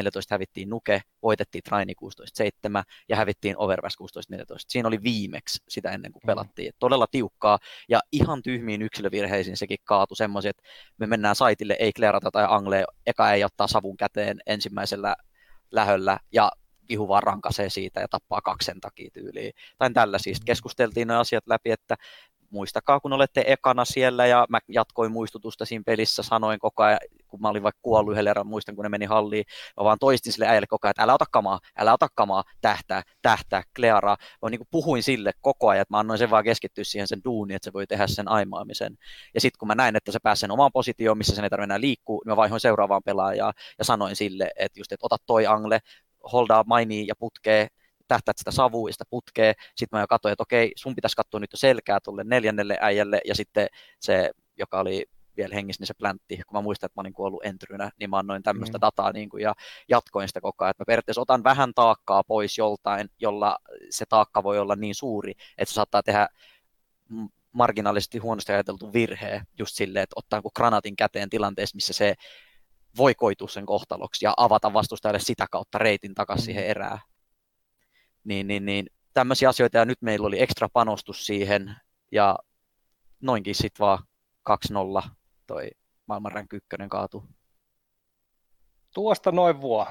hävittiin 0.30 0.70
Nuke, 0.70 1.00
voitettiin 1.22 1.62
Traini 1.62 1.92
16-7 2.04 2.82
ja 3.08 3.16
hävittiin 3.16 3.58
Overpass 3.58 3.96
16-14. 4.34 4.36
Siinä 4.68 4.88
oli 4.88 5.02
viimeksi 5.02 5.62
sitä 5.68 5.90
ennen 5.90 6.12
kuin 6.12 6.22
mm. 6.22 6.26
pelattiin. 6.26 6.68
Mm. 6.68 6.76
Todella 6.78 7.06
tiukkaa 7.10 7.58
ja 7.88 8.00
ihan 8.12 8.42
tyhmiin 8.42 8.82
yksilövirheisiin 8.82 9.56
sekin 9.56 9.78
kaatu 9.84 10.14
semmoisia, 10.14 10.50
että 10.50 10.62
me 10.98 11.06
mennään 11.06 11.36
saitille, 11.36 11.76
ei 11.78 11.92
klerata 11.92 12.30
tai 12.30 12.46
angle, 12.48 12.84
eka 13.06 13.32
ei 13.32 13.44
ottaa 13.44 13.66
savun 13.66 13.96
käteen 13.96 14.40
ensimmäisellä 14.46 15.16
lähöllä 15.70 16.18
ja 16.32 16.50
vihu 16.88 17.08
vaan 17.08 17.22
rankasee 17.22 17.70
siitä 17.70 18.00
ja 18.00 18.08
tappaa 18.08 18.40
kaksen 18.40 18.80
takia 18.80 19.10
tyyliin. 19.12 19.52
Tai 19.78 19.90
tällä 19.92 20.18
siis 20.18 20.40
keskusteltiin 20.44 21.08
ne 21.08 21.16
asiat 21.16 21.46
läpi, 21.46 21.70
että 21.70 21.96
muistakaa, 22.50 23.00
kun 23.00 23.12
olette 23.12 23.44
ekana 23.46 23.84
siellä, 23.84 24.26
ja 24.26 24.46
mä 24.48 24.58
jatkoin 24.68 25.12
muistutusta 25.12 25.64
siinä 25.64 25.82
pelissä, 25.86 26.22
sanoin 26.22 26.58
koko 26.58 26.82
ajan, 26.82 26.98
kun 27.28 27.40
mä 27.40 27.48
olin 27.48 27.62
vaikka 27.62 27.80
kuollut 27.82 28.12
yhdellä 28.12 28.30
erään, 28.30 28.46
muistan, 28.46 28.74
kun 28.74 28.82
ne 28.82 28.88
meni 28.88 29.04
halliin, 29.04 29.44
mä 29.76 29.84
vaan 29.84 29.98
toistin 29.98 30.32
sille 30.32 30.46
äijälle 30.46 30.66
koko 30.66 30.86
ajan, 30.86 30.90
että 30.90 31.02
älä 31.02 31.14
ota 31.14 31.24
kamaa, 31.30 31.60
älä 31.76 31.92
ota 31.92 32.08
kamaa, 32.14 32.44
tähtää, 32.60 33.02
tähtää, 33.22 33.62
klearaa. 33.76 34.16
Mä 34.42 34.50
niin 34.50 34.58
kuin 34.58 34.68
puhuin 34.70 35.02
sille 35.02 35.32
koko 35.40 35.68
ajan, 35.68 35.82
että 35.82 35.94
mä 35.94 35.98
annoin 35.98 36.18
sen 36.18 36.30
vaan 36.30 36.44
keskittyä 36.44 36.84
siihen 36.84 37.08
sen 37.08 37.20
duuniin, 37.24 37.56
että 37.56 37.64
se 37.64 37.72
voi 37.72 37.86
tehdä 37.86 38.06
sen 38.06 38.28
aimaamisen. 38.28 38.98
Ja 39.34 39.40
sitten 39.40 39.58
kun 39.58 39.68
mä 39.68 39.74
näin, 39.74 39.96
että 39.96 40.12
se 40.12 40.18
pääsi 40.22 40.40
sen 40.40 40.50
omaan 40.50 40.72
positioon, 40.72 41.18
missä 41.18 41.34
sen 41.34 41.44
ei 41.44 41.50
tarvitse 41.50 41.64
enää 41.64 41.80
liikkua, 41.80 42.20
niin 42.24 42.32
mä 42.32 42.36
vaihoin 42.36 42.60
seuraavaan 42.60 43.02
pelaajaan 43.04 43.54
ja 43.78 43.84
sanoin 43.84 44.16
sille, 44.16 44.50
että 44.58 44.80
just, 44.80 44.92
että 44.92 45.06
ota 45.06 45.16
toi 45.26 45.46
angle, 45.46 45.80
holdaa 46.32 46.64
mainia 46.66 47.04
ja 47.08 47.16
putkee, 47.16 47.68
tähtäät 48.08 48.38
sitä 48.38 48.50
savua 48.50 48.88
ja 48.88 48.92
sitä 48.92 49.04
putkee. 49.10 49.52
Sitten 49.76 49.96
mä 49.96 50.00
jo 50.00 50.06
katsoin, 50.06 50.32
että 50.32 50.42
okei, 50.42 50.72
sun 50.76 50.94
pitäisi 50.94 51.16
katsoa 51.16 51.40
nyt 51.40 51.52
jo 51.52 51.56
selkää 51.56 51.98
tuolle 52.00 52.24
neljännelle 52.24 52.78
äijälle, 52.80 53.20
ja 53.24 53.34
sitten 53.34 53.68
se, 54.00 54.30
joka 54.58 54.80
oli 54.80 55.06
vielä 55.36 55.54
hengissä, 55.54 55.80
niin 55.80 55.86
se 55.86 55.94
pläntti, 55.94 56.36
kun 56.36 56.58
mä 56.58 56.60
muistan, 56.60 56.86
että 56.86 56.98
mä 56.98 57.00
olin 57.00 57.12
kuollut 57.12 57.44
entrynä, 57.44 57.90
niin 58.00 58.10
mä 58.10 58.18
annoin 58.18 58.42
tämmöistä 58.42 58.78
mm. 58.78 58.80
dataa 58.80 59.12
niin 59.12 59.28
kuin, 59.28 59.42
ja 59.42 59.54
jatkoin 59.88 60.28
sitä 60.28 60.40
koko 60.40 60.64
ajan, 60.64 60.70
että 60.70 60.80
mä 60.80 60.86
periaatteessa 60.86 61.20
otan 61.20 61.44
vähän 61.44 61.74
taakkaa 61.74 62.24
pois 62.24 62.58
joltain, 62.58 63.08
jolla 63.18 63.58
se 63.90 64.04
taakka 64.08 64.42
voi 64.42 64.58
olla 64.58 64.76
niin 64.76 64.94
suuri, 64.94 65.30
että 65.30 65.70
se 65.70 65.74
saattaa 65.74 66.02
tehdä 66.02 66.28
marginaalisesti 67.52 68.18
huonosti 68.18 68.52
ajateltu 68.52 68.92
virhe 68.92 69.42
just 69.58 69.74
silleen, 69.74 70.02
että 70.02 70.14
ottaa 70.16 70.42
kuin 70.42 70.52
granaatin 70.56 70.96
käteen 70.96 71.30
tilanteessa, 71.30 71.76
missä 71.76 71.92
se 71.92 72.14
voi 72.96 73.14
koitua 73.14 73.48
sen 73.48 73.66
kohtaloksi 73.66 74.24
ja 74.24 74.34
avata 74.36 74.72
vastustajalle 74.72 75.20
sitä 75.20 75.46
kautta 75.50 75.78
reitin 75.78 76.14
takaisin 76.14 76.42
mm. 76.42 76.44
siihen 76.44 76.66
erään. 76.66 76.98
Niin, 78.24 78.46
niin, 78.46 78.64
niin 78.64 78.86
tämmöisiä 79.14 79.48
asioita 79.48 79.78
ja 79.78 79.84
nyt 79.84 80.02
meillä 80.02 80.26
oli 80.26 80.42
ekstra 80.42 80.68
panostus 80.72 81.26
siihen 81.26 81.76
ja 82.12 82.38
noinkin 83.20 83.54
sitten 83.54 83.84
vaan 83.84 83.98
2-0 85.04 85.08
toi 85.46 85.70
maailman 86.06 86.32
rank 86.32 86.52
ykkönen 86.52 86.88
kaatu. 86.88 87.24
Tuosta 88.94 89.32
noin 89.32 89.60
vuo. 89.60 89.86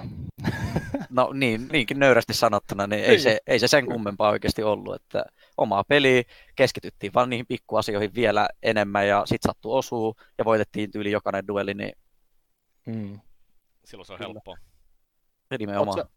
No 1.10 1.34
niin, 1.34 1.68
niinkin 1.72 2.00
nöyrästi 2.00 2.34
sanottuna, 2.34 2.88
niin 2.88 3.04
ei 3.04 3.20
se, 3.20 3.30
niin. 3.30 3.40
ei 3.48 3.60
se 3.60 3.68
sen 3.68 3.86
kummempaa 3.86 4.30
oikeasti 4.30 4.64
ollut, 4.64 4.96
että 4.96 5.26
omaa 5.58 5.84
peliä 5.84 6.24
keskityttiin 6.56 7.14
vaan 7.14 7.30
niihin 7.30 7.46
pikkuasioihin 7.48 8.16
vielä 8.16 8.50
enemmän 8.64 9.08
ja 9.08 9.24
sit 9.26 9.42
sattuu 9.42 9.74
osuu 9.74 10.16
ja 10.38 10.46
voitettiin 10.46 10.92
tyyli 10.92 11.12
jokainen 11.12 11.48
dueli, 11.48 11.74
niin 11.74 11.94
Mm. 12.86 13.20
Silloin 13.86 14.06
se 14.06 14.13
on 14.13 14.20
helppoa. 14.20 14.58
Nimenomaan. 15.60 16.00
Oletko, 16.00 16.13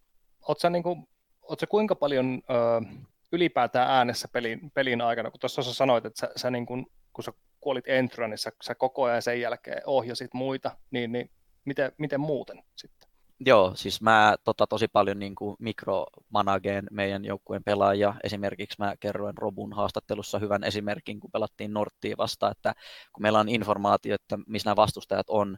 oletko, 0.48 0.68
niin 0.68 0.82
kuin, 0.82 1.08
oletko 1.42 1.66
kuinka 1.66 1.94
paljon 1.94 2.42
ö, 2.50 2.86
ylipäätään 3.32 3.90
äänessä 3.90 4.28
pelin, 4.28 4.70
pelin 4.74 5.00
aikana, 5.00 5.30
kun 5.30 5.40
tuossa 5.40 5.62
sanoit, 5.62 6.04
että 6.04 6.20
sä, 6.20 6.30
sä 6.36 6.50
niin 6.50 6.66
kuin, 6.66 6.86
kun 7.12 7.24
sä 7.24 7.32
kuolit 7.60 7.88
Entra, 7.88 8.28
niin 8.28 8.38
sä, 8.38 8.50
sä 8.64 8.74
koko 8.74 9.04
ajan 9.04 9.22
sen 9.22 9.40
jälkeen 9.40 9.82
ohjasit 9.86 10.34
muita, 10.34 10.76
niin, 10.90 11.12
niin 11.12 11.30
miten, 11.64 11.92
miten 11.98 12.20
muuten 12.20 12.62
sitten? 12.76 13.08
Joo, 13.40 13.72
siis 13.74 14.02
mä 14.02 14.36
tota, 14.44 14.66
tosi 14.66 14.88
paljon 14.88 15.18
niin 15.18 15.34
kuin 15.34 15.56
mikromanageen 15.58 16.86
meidän 16.90 17.24
joukkueen 17.24 17.64
pelaajia. 17.64 18.14
Esimerkiksi 18.24 18.76
mä 18.78 18.94
kerroin 19.00 19.38
Robun 19.38 19.72
haastattelussa 19.72 20.38
hyvän 20.38 20.64
esimerkin, 20.64 21.20
kun 21.20 21.30
pelattiin 21.30 21.72
Norttiin 21.72 22.16
vastaan, 22.16 22.52
että 22.52 22.74
kun 23.12 23.22
meillä 23.22 23.40
on 23.40 23.48
informaatio, 23.48 24.14
että 24.14 24.38
missä 24.46 24.68
nämä 24.68 24.76
vastustajat 24.76 25.26
on, 25.30 25.56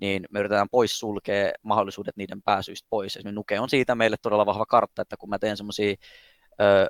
niin 0.00 0.24
me 0.30 0.40
yritetään 0.40 0.68
pois 0.70 0.98
sulkea 0.98 1.52
mahdollisuudet 1.62 2.16
niiden 2.16 2.42
pääsyistä 2.42 2.86
pois. 2.90 3.16
Esimerkiksi 3.16 3.34
Nuke 3.34 3.60
on 3.60 3.70
siitä 3.70 3.94
meille 3.94 4.16
todella 4.22 4.46
vahva 4.46 4.66
kartta, 4.66 5.02
että 5.02 5.16
kun 5.16 5.28
mä 5.28 5.38
teen 5.38 5.56
semmoisia 5.56 5.94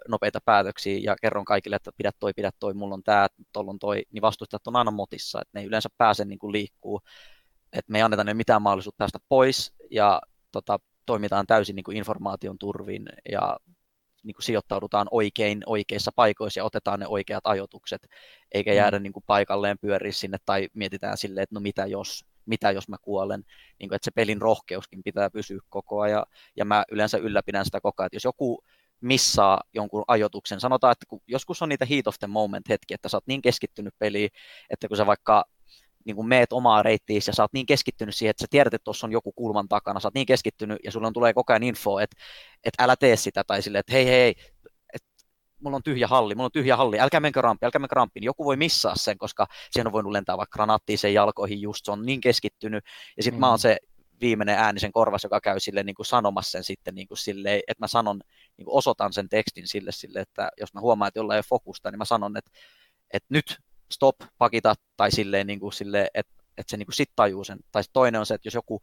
nopeita 0.08 0.38
päätöksiä 0.44 1.00
ja 1.02 1.16
kerron 1.22 1.44
kaikille, 1.44 1.76
että 1.76 1.90
pidä 1.96 2.10
toi, 2.20 2.32
pidä 2.36 2.50
toi, 2.60 2.74
mulla 2.74 2.94
on 2.94 3.02
tää, 3.02 3.26
tuolla 3.52 3.70
on 3.70 3.78
toi, 3.78 4.02
niin 4.12 4.22
vastustajat 4.22 4.66
on 4.66 4.76
aina 4.76 4.90
motissa, 4.90 5.40
että 5.40 5.50
ne 5.54 5.60
ei 5.60 5.66
yleensä 5.66 5.88
pääse 5.98 6.24
niin 6.24 6.38
kuin 6.38 6.52
liikkuu, 6.52 7.00
että 7.72 7.92
me 7.92 7.98
ei 7.98 8.02
anneta 8.02 8.24
ne 8.24 8.34
mitään 8.34 8.62
mahdollisuutta 8.62 8.98
päästä 8.98 9.18
pois 9.28 9.72
ja 9.90 10.20
tota, 10.52 10.78
toimitaan 11.06 11.46
täysin 11.46 11.76
niin 11.76 11.84
kuin 11.84 11.96
informaation 11.96 12.58
turvin 12.58 13.06
ja 13.32 13.56
niin 14.22 14.34
kuin 14.34 14.44
sijoittaudutaan 14.44 15.08
oikein 15.10 15.62
oikeissa 15.66 16.10
paikoissa 16.16 16.60
ja 16.60 16.64
otetaan 16.64 17.00
ne 17.00 17.06
oikeat 17.06 17.46
ajoitukset, 17.46 18.06
eikä 18.52 18.72
jäädä 18.72 18.98
mm. 18.98 19.02
niin 19.02 19.12
kuin 19.12 19.24
paikalleen 19.26 19.78
pyöriä 19.78 20.12
sinne 20.12 20.38
tai 20.46 20.68
mietitään 20.74 21.16
silleen, 21.16 21.42
että 21.42 21.54
no 21.54 21.60
mitä 21.60 21.86
jos, 21.86 22.24
mitä 22.46 22.70
jos 22.70 22.88
mä 22.88 22.96
kuolen, 23.02 23.44
niin 23.78 23.88
kuin, 23.88 23.96
että 23.96 24.04
se 24.04 24.10
pelin 24.10 24.42
rohkeuskin 24.42 25.02
pitää 25.02 25.30
pysyä 25.30 25.58
koko 25.68 26.00
ajan, 26.00 26.24
ja 26.56 26.64
mä 26.64 26.84
yleensä 26.90 27.18
ylläpidän 27.18 27.64
sitä 27.64 27.80
koko 27.80 28.02
ajan, 28.02 28.06
että 28.06 28.16
jos 28.16 28.24
joku 28.24 28.64
missaa 29.00 29.60
jonkun 29.74 30.04
ajotuksen, 30.08 30.60
sanotaan, 30.60 30.92
että 30.92 31.06
kun 31.08 31.20
joskus 31.26 31.62
on 31.62 31.68
niitä 31.68 31.84
heat 31.84 32.06
of 32.06 32.18
the 32.18 32.26
moment 32.26 32.68
hetki, 32.68 32.94
että 32.94 33.08
sä 33.08 33.16
oot 33.16 33.26
niin 33.26 33.42
keskittynyt 33.42 33.94
peliin, 33.98 34.30
että 34.70 34.88
kun 34.88 34.96
sä 34.96 35.06
vaikka 35.06 35.44
niin 36.04 36.16
kuin 36.16 36.28
meet 36.28 36.52
omaa 36.52 36.82
reittiä 36.82 37.20
ja 37.26 37.32
sä 37.32 37.42
oot 37.42 37.52
niin 37.52 37.66
keskittynyt 37.66 38.14
siihen, 38.14 38.30
että 38.30 38.42
sä 38.42 38.46
tiedät, 38.50 38.74
että 38.74 38.84
tuossa 38.84 39.06
on 39.06 39.12
joku 39.12 39.32
kulman 39.32 39.68
takana, 39.68 40.00
sä 40.00 40.08
oot 40.08 40.14
niin 40.14 40.26
keskittynyt 40.26 40.78
ja 40.84 40.92
sulla 40.92 41.06
on 41.06 41.12
tulee 41.12 41.34
koko 41.34 41.52
ajan 41.52 41.62
info, 41.62 41.98
että, 41.98 42.16
että 42.64 42.84
älä 42.84 42.96
tee 42.96 43.16
sitä 43.16 43.44
tai 43.46 43.62
silleen, 43.62 43.80
että 43.80 43.92
hei 43.92 44.06
hei, 44.06 44.34
mulla 45.62 45.76
on 45.76 45.82
tyhjä 45.82 46.06
halli, 46.06 46.34
mulla 46.34 46.46
on 46.46 46.52
tyhjä 46.52 46.76
halli, 46.76 47.00
älkää 47.00 47.20
menkö 47.20 47.42
rampi, 47.42 47.66
älkää 47.66 47.78
menkö 47.78 47.94
rampiin. 47.94 48.24
Joku 48.24 48.44
voi 48.44 48.56
missaa 48.56 48.96
sen, 48.96 49.18
koska 49.18 49.46
siihen 49.70 49.86
on 49.86 49.92
voinut 49.92 50.12
lentää 50.12 50.36
vaikka 50.36 50.56
granaattiin 50.56 50.98
sen 50.98 51.14
jalkoihin 51.14 51.60
just, 51.60 51.84
se 51.84 51.90
on 51.90 52.06
niin 52.06 52.20
keskittynyt. 52.20 52.84
Ja 53.16 53.22
sitten 53.22 53.38
mm. 53.38 53.40
mä 53.40 53.48
oon 53.48 53.58
mm. 53.58 53.60
se 53.60 53.76
viimeinen 54.20 54.58
ääni 54.58 54.80
sen 54.80 54.92
korvassa, 54.92 55.26
joka 55.26 55.40
käy 55.40 55.60
sille 55.60 55.82
niin 55.82 55.94
kuin 55.94 56.06
sanomassa 56.06 56.50
sen 56.50 56.64
sitten 56.64 56.94
niin 56.94 57.08
kuin 57.08 57.18
sille, 57.18 57.54
että 57.54 57.82
mä 57.82 57.86
sanon, 57.86 58.20
niin 58.56 58.64
kuin 58.64 58.76
osoitan 58.76 59.12
sen 59.12 59.28
tekstin 59.28 59.68
sille, 59.68 59.92
sille, 59.92 60.20
että 60.20 60.50
jos 60.60 60.74
mä 60.74 60.80
huomaan, 60.80 61.08
että 61.08 61.18
jollain 61.18 61.36
ei 61.36 61.38
ole 61.38 61.44
fokusta, 61.48 61.90
niin 61.90 61.98
mä 61.98 62.04
sanon, 62.04 62.36
että, 62.36 62.50
että 63.12 63.26
nyt 63.28 63.58
stop, 63.92 64.16
pakita, 64.38 64.74
tai 64.96 65.10
silleen, 65.10 65.46
niin 65.46 65.60
kuin 65.60 65.72
silleen 65.72 66.06
että 66.14 66.42
että 66.58 66.70
se 66.70 66.76
niin 66.76 66.86
kuin 66.86 66.94
sit 66.94 67.10
tajuu 67.16 67.44
sen. 67.44 67.58
Tai 67.72 67.82
toinen 67.92 68.18
on 68.18 68.26
se, 68.26 68.34
että 68.34 68.46
jos 68.46 68.54
joku 68.54 68.80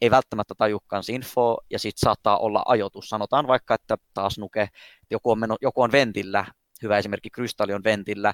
ei 0.00 0.10
välttämättä 0.10 0.54
tajukaan 0.58 1.02
infoa, 1.08 1.56
ja 1.70 1.78
sitten 1.78 2.00
saattaa 2.00 2.38
olla 2.38 2.62
ajoitus. 2.66 3.08
Sanotaan 3.08 3.46
vaikka, 3.46 3.74
että 3.74 3.96
taas 4.14 4.38
nuke, 4.38 4.68
joku 5.12 5.30
on, 5.30 5.38
meno, 5.38 5.56
joku 5.60 5.82
on 5.82 5.92
ventillä, 5.92 6.44
hyvä 6.82 6.98
esimerkki, 6.98 7.30
krystalli 7.30 7.72
on 7.72 7.84
ventillä, 7.84 8.32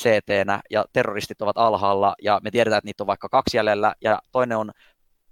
ct 0.00 0.28
ja 0.70 0.84
terroristit 0.92 1.42
ovat 1.42 1.58
alhaalla, 1.58 2.14
ja 2.22 2.40
me 2.42 2.50
tiedetään, 2.50 2.78
että 2.78 2.88
niitä 2.88 3.02
on 3.02 3.06
vaikka 3.06 3.28
kaksi 3.28 3.56
jäljellä, 3.56 3.94
ja 4.00 4.18
toinen 4.32 4.58
on 4.58 4.70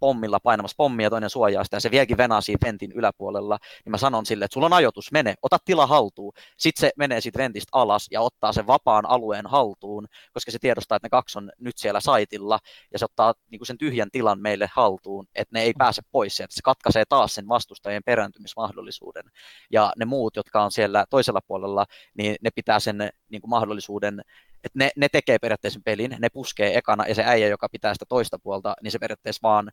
pommilla 0.06 0.40
painamassa 0.40 0.75
pommia, 0.76 1.10
toinen 1.10 1.30
suojaa 1.30 1.64
sitä, 1.64 1.76
ja 1.76 1.80
se 1.80 1.90
vieläkin 1.90 2.16
venaa 2.16 2.40
siinä 2.40 2.58
ventin 2.66 2.92
yläpuolella, 2.92 3.58
niin 3.84 3.90
mä 3.90 3.98
sanon 3.98 4.26
sille, 4.26 4.44
että 4.44 4.54
sulla 4.54 4.66
on 4.66 4.72
ajoitus, 4.72 5.12
mene, 5.12 5.34
ota 5.42 5.58
tila 5.64 5.86
haltuun. 5.86 6.32
Sitten 6.56 6.80
se 6.80 6.90
menee 6.96 7.20
siitä 7.20 7.38
ventistä 7.38 7.68
alas 7.72 8.06
ja 8.10 8.20
ottaa 8.20 8.52
sen 8.52 8.66
vapaan 8.66 9.06
alueen 9.06 9.46
haltuun, 9.46 10.06
koska 10.32 10.50
se 10.50 10.58
tiedostaa, 10.58 10.96
että 10.96 11.06
ne 11.06 11.10
kaksi 11.10 11.38
on 11.38 11.50
nyt 11.60 11.78
siellä 11.78 12.00
saitilla, 12.00 12.58
ja 12.92 12.98
se 12.98 13.04
ottaa 13.04 13.34
niin 13.50 13.58
kuin 13.58 13.66
sen 13.66 13.78
tyhjän 13.78 14.10
tilan 14.10 14.40
meille 14.40 14.68
haltuun, 14.72 15.26
että 15.34 15.58
ne 15.58 15.62
ei 15.62 15.72
pääse 15.78 16.02
pois 16.12 16.36
sieltä. 16.36 16.54
Se 16.54 16.62
katkaisee 16.64 17.04
taas 17.08 17.34
sen 17.34 17.48
vastustajien 17.48 18.02
perääntymismahdollisuuden. 18.04 19.25
Ja 19.70 19.92
ne 19.96 20.04
muut, 20.04 20.36
jotka 20.36 20.64
on 20.64 20.72
siellä 20.72 21.04
toisella 21.10 21.40
puolella, 21.46 21.86
niin 22.18 22.36
ne 22.40 22.50
pitää 22.54 22.80
sen 22.80 23.10
niin 23.30 23.40
kuin 23.40 23.50
mahdollisuuden 23.50 24.22
että 24.66 24.78
ne, 24.78 24.90
ne 24.96 25.08
tekee 25.08 25.38
periaatteessa 25.38 25.80
pelin, 25.84 26.16
ne 26.18 26.28
puskee 26.28 26.78
ekana, 26.78 27.06
ja 27.06 27.14
se 27.14 27.25
äijä, 27.25 27.48
joka 27.48 27.68
pitää 27.68 27.94
sitä 27.94 28.04
toista 28.08 28.38
puolta, 28.38 28.75
niin 28.82 28.92
se 28.92 28.98
periaatteessa 28.98 29.40
vaan 29.42 29.70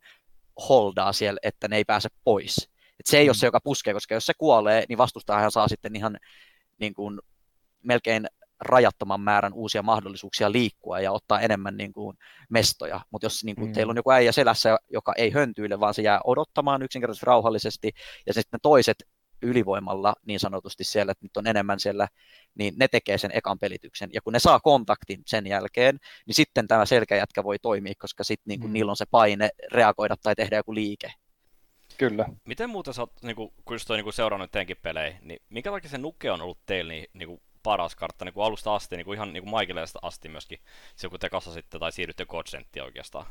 holdaa 0.68 1.12
siellä, 1.12 1.38
että 1.42 1.68
ne 1.68 1.76
ei 1.76 1.84
pääse 1.84 2.08
pois. 2.24 2.70
Et 3.00 3.06
se 3.06 3.18
ei 3.18 3.24
mm. 3.24 3.28
ole 3.28 3.34
se, 3.34 3.46
joka 3.46 3.60
puskee, 3.60 3.94
koska 3.94 4.14
jos 4.14 4.26
se 4.26 4.32
kuolee, 4.38 4.84
niin 4.88 4.98
vastustajahan 4.98 5.50
saa 5.50 5.68
sitten 5.68 5.96
ihan 5.96 6.18
niin 6.80 6.94
kuin, 6.94 7.20
melkein 7.82 8.26
rajattoman 8.60 9.20
määrän 9.20 9.52
uusia 9.52 9.82
mahdollisuuksia 9.82 10.52
liikkua 10.52 11.00
ja 11.00 11.12
ottaa 11.12 11.40
enemmän 11.40 11.76
niin 11.76 11.92
kuin, 11.92 12.16
mestoja. 12.50 13.00
Mutta 13.10 13.26
jos 13.26 13.44
niin 13.44 13.56
kuin, 13.56 13.68
mm. 13.68 13.72
teillä 13.72 13.90
on 13.90 13.96
joku 13.96 14.10
äijä 14.10 14.32
selässä, 14.32 14.76
joka 14.90 15.12
ei 15.16 15.30
höntyile, 15.30 15.80
vaan 15.80 15.94
se 15.94 16.02
jää 16.02 16.20
odottamaan 16.24 16.82
yksinkertaisesti 16.82 17.26
rauhallisesti, 17.26 17.92
ja 18.26 18.34
sitten 18.34 18.58
ne 18.58 18.58
toiset 18.62 18.96
ylivoimalla 19.44 20.14
niin 20.26 20.40
sanotusti 20.40 20.84
siellä, 20.84 21.12
että 21.12 21.24
nyt 21.24 21.36
on 21.36 21.46
enemmän 21.46 21.80
siellä, 21.80 22.08
niin 22.54 22.74
ne 22.76 22.88
tekee 22.88 23.18
sen 23.18 23.30
ekan 23.34 23.58
pelityksen. 23.58 24.10
Ja 24.12 24.20
kun 24.20 24.32
ne 24.32 24.38
saa 24.38 24.60
kontaktin 24.60 25.22
sen 25.26 25.46
jälkeen, 25.46 25.98
niin 26.26 26.34
sitten 26.34 26.68
tämä 26.68 26.86
selkäjätkä 26.86 27.44
voi 27.44 27.58
toimia, 27.58 27.94
koska 27.98 28.24
sitten 28.24 28.44
niin 28.46 28.60
mm. 28.60 28.72
niillä 28.72 28.90
on 28.90 28.96
se 28.96 29.06
paine 29.10 29.48
reagoida 29.72 30.16
tai 30.16 30.34
tehdä 30.34 30.56
joku 30.56 30.74
liike. 30.74 31.12
Kyllä. 31.98 32.26
Miten 32.44 32.70
muuten 32.70 32.94
sä 32.94 33.02
oot, 33.02 33.12
niin 33.22 33.36
kuin, 33.36 33.52
kun 33.64 33.74
just 33.74 33.90
niin 33.90 34.04
kuin 34.04 34.14
seurannut 34.14 34.50
teidänkin 34.50 34.76
pelejä, 34.82 35.18
niin 35.22 35.40
minkä 35.48 35.70
takia 35.70 35.90
se 35.90 35.98
nuke 35.98 36.30
on 36.30 36.42
ollut 36.42 36.58
teillä 36.66 36.92
niin, 36.92 37.06
niin 37.12 37.28
kuin 37.28 37.40
paras 37.62 37.96
kartta 37.96 38.24
niin 38.24 38.34
kuin 38.34 38.44
alusta 38.44 38.74
asti, 38.74 38.96
niin 38.96 39.04
kuin 39.04 39.16
ihan 39.16 39.32
niin 39.32 39.44
kuin 39.44 39.78
asti 40.02 40.28
myöskin, 40.28 40.58
se 40.96 41.08
kun 41.08 41.20
te 41.20 41.30
kasasitte 41.30 41.78
tai 41.78 41.92
siirrytte 41.92 42.26
Godsenttiin 42.26 42.84
oikeastaan? 42.84 43.26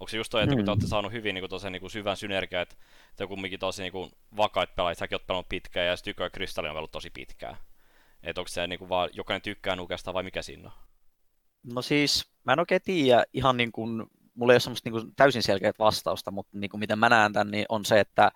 Onko 0.00 0.08
se 0.08 0.16
just 0.16 0.30
toi, 0.30 0.42
että 0.42 0.54
mm. 0.54 0.58
kun 0.58 0.64
te 0.64 0.70
olette 0.70 0.86
saanut 0.86 1.12
hyvin 1.12 1.34
niin 1.34 1.48
tosi, 1.48 1.70
niin 1.70 1.80
kuin 1.80 1.90
syvän 1.90 2.16
synergiaa, 2.16 2.62
että 2.62 2.76
te 3.16 3.26
kumminkin 3.26 3.60
tosi 3.60 3.82
niin 3.82 3.92
kuin, 3.92 4.10
vakaat 4.36 4.74
pelaajat, 4.74 4.98
säkin 4.98 5.14
oot 5.14 5.26
pelannut 5.26 5.48
pitkään 5.48 5.86
ja 5.86 5.96
Styko 5.96 6.22
ja 6.22 6.30
Kristalli 6.30 6.68
on 6.68 6.76
ollut 6.76 6.92
tosi 6.92 7.10
pitkään. 7.10 7.56
Että 8.22 8.40
onko 8.40 8.48
se 8.48 8.66
niin 8.66 8.78
kuin, 8.78 8.88
vaan 8.88 9.10
jokainen 9.12 9.42
tykkää 9.42 9.76
nukesta 9.76 10.14
vai 10.14 10.22
mikä 10.22 10.42
siinä 10.42 10.68
on? 10.68 10.74
No 11.74 11.82
siis, 11.82 12.30
mä 12.44 12.52
en 12.52 12.60
oikein 12.60 12.82
tiedä 12.84 13.24
ihan 13.32 13.56
niin 13.56 13.72
kuin, 13.72 14.06
mulla 14.34 14.52
ei 14.52 14.54
ole 14.54 14.60
semmoista 14.60 14.90
niin 14.90 15.00
kuin, 15.00 15.14
täysin 15.16 15.42
selkeät 15.42 15.78
vastausta, 15.78 16.30
mutta 16.30 16.58
niin 16.58 16.70
kuin, 16.70 16.78
miten 16.78 16.98
mä 16.98 17.08
näen 17.08 17.32
tämän, 17.32 17.50
niin 17.50 17.66
on 17.68 17.84
se, 17.84 18.00
että 18.00 18.32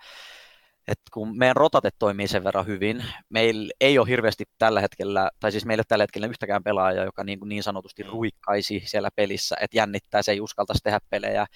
että 0.89 1.03
kun 1.13 1.39
meidän 1.39 1.57
rotate 1.57 1.91
toimii 1.99 2.29
sen 2.29 2.45
verran 2.45 2.67
hyvin, 2.67 3.05
meillä 3.29 3.73
ei 3.81 3.99
ole 3.99 4.09
hirveästi 4.09 4.45
tällä 4.59 4.81
hetkellä, 4.81 5.31
tai 5.41 5.53
siis 5.53 5.67
meillä 5.67 5.85
tällä 5.89 6.03
hetkellä 6.03 6.27
yhtäkään 6.27 6.63
pelaajaa, 6.63 7.05
joka 7.05 7.25
niin, 7.25 7.39
niin 7.45 7.63
sanotusti 7.63 8.03
mm. 8.03 8.11
ruikkaisi 8.11 8.83
siellä 8.85 9.09
pelissä, 9.17 9.57
että 9.61 9.77
jännittää, 9.77 10.23
se 10.23 10.33
ei 10.33 10.41
uskaltaisi 10.41 10.83
tehdä 10.83 11.01
pelejä. 11.11 11.47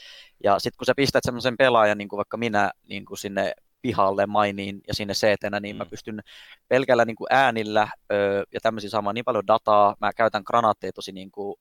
Ja 0.44 0.58
sitten 0.58 0.78
kun 0.78 0.86
sä 0.86 0.92
pistät 0.96 1.24
semmoisen 1.24 1.56
pelaajan, 1.56 1.98
niin 1.98 2.08
kuin 2.08 2.16
vaikka 2.18 2.36
minä, 2.36 2.70
niin 2.88 3.04
kuin 3.04 3.18
sinne 3.18 3.52
pihalle 3.82 4.26
mainiin 4.26 4.80
ja 4.88 4.94
sinne 4.94 5.14
seetenä, 5.14 5.60
niin 5.60 5.76
mm. 5.76 5.78
mä 5.78 5.86
pystyn 5.86 6.20
pelkällä 6.68 7.04
niin 7.04 7.16
kuin 7.16 7.28
äänillä 7.30 7.88
öö, 8.12 8.42
ja 8.54 8.60
tämmöisiä 8.60 8.90
saamaan 8.90 9.14
niin 9.14 9.24
paljon 9.24 9.46
dataa. 9.46 9.96
Mä 10.00 10.12
käytän 10.12 10.42
granaatteja 10.46 10.92
tosi 10.92 11.12
niin 11.12 11.30
kuin 11.30 11.54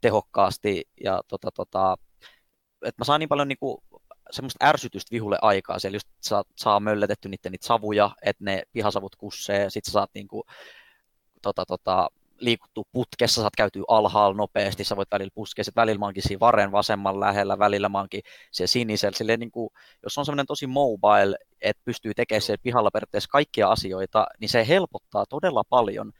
tehokkaasti 0.00 0.84
ja 1.04 1.20
tota, 1.28 1.50
tota, 1.54 1.96
että 2.82 3.00
mä 3.00 3.04
saan 3.04 3.20
niin 3.20 3.28
paljon 3.28 3.48
niin 3.48 3.58
kuin 3.58 3.78
semmoista 4.32 4.66
ärsytystä 4.66 5.12
vihulle 5.12 5.38
aikaa. 5.42 5.78
Siellä 5.78 5.96
just 5.96 6.08
saa, 6.20 6.44
saa 6.56 6.80
mölletetty 6.80 7.28
niiden 7.28 7.52
niitä 7.52 7.66
savuja, 7.66 8.10
että 8.22 8.44
ne 8.44 8.62
pihasavut 8.72 9.16
kussee, 9.16 9.70
sit 9.70 9.84
sä 9.84 9.92
saat 9.92 10.10
niinku, 10.14 10.44
tota, 11.42 11.66
tota, 11.66 12.08
liikuttua 12.38 12.84
putkessa, 12.92 13.40
saat 13.40 13.56
käytyä 13.56 13.82
alhaalla 13.88 14.36
nopeasti, 14.36 14.84
sä 14.84 14.96
voit 14.96 15.10
välillä 15.12 15.30
puskea, 15.34 15.64
sitten 15.64 15.80
välillä 15.80 15.98
maankin 15.98 16.22
siinä 16.22 16.40
varen 16.40 16.72
vasemman 16.72 17.20
lähellä, 17.20 17.58
välillä 17.58 17.88
maankin 17.88 18.22
siellä 18.50 18.68
sinisellä. 18.68 19.16
Silleen, 19.16 19.40
niin 19.40 19.50
kuin, 19.50 19.70
jos 20.02 20.18
on 20.18 20.24
semmoinen 20.24 20.46
tosi 20.46 20.66
mobile, 20.66 21.36
että 21.60 21.82
pystyy 21.84 22.14
tekemään 22.14 22.42
siellä 22.42 22.62
pihalla 22.62 22.90
periaatteessa 22.90 23.30
kaikkia 23.30 23.68
asioita, 23.68 24.26
niin 24.40 24.48
se 24.48 24.68
helpottaa 24.68 25.26
todella 25.26 25.64
paljon 25.64 26.12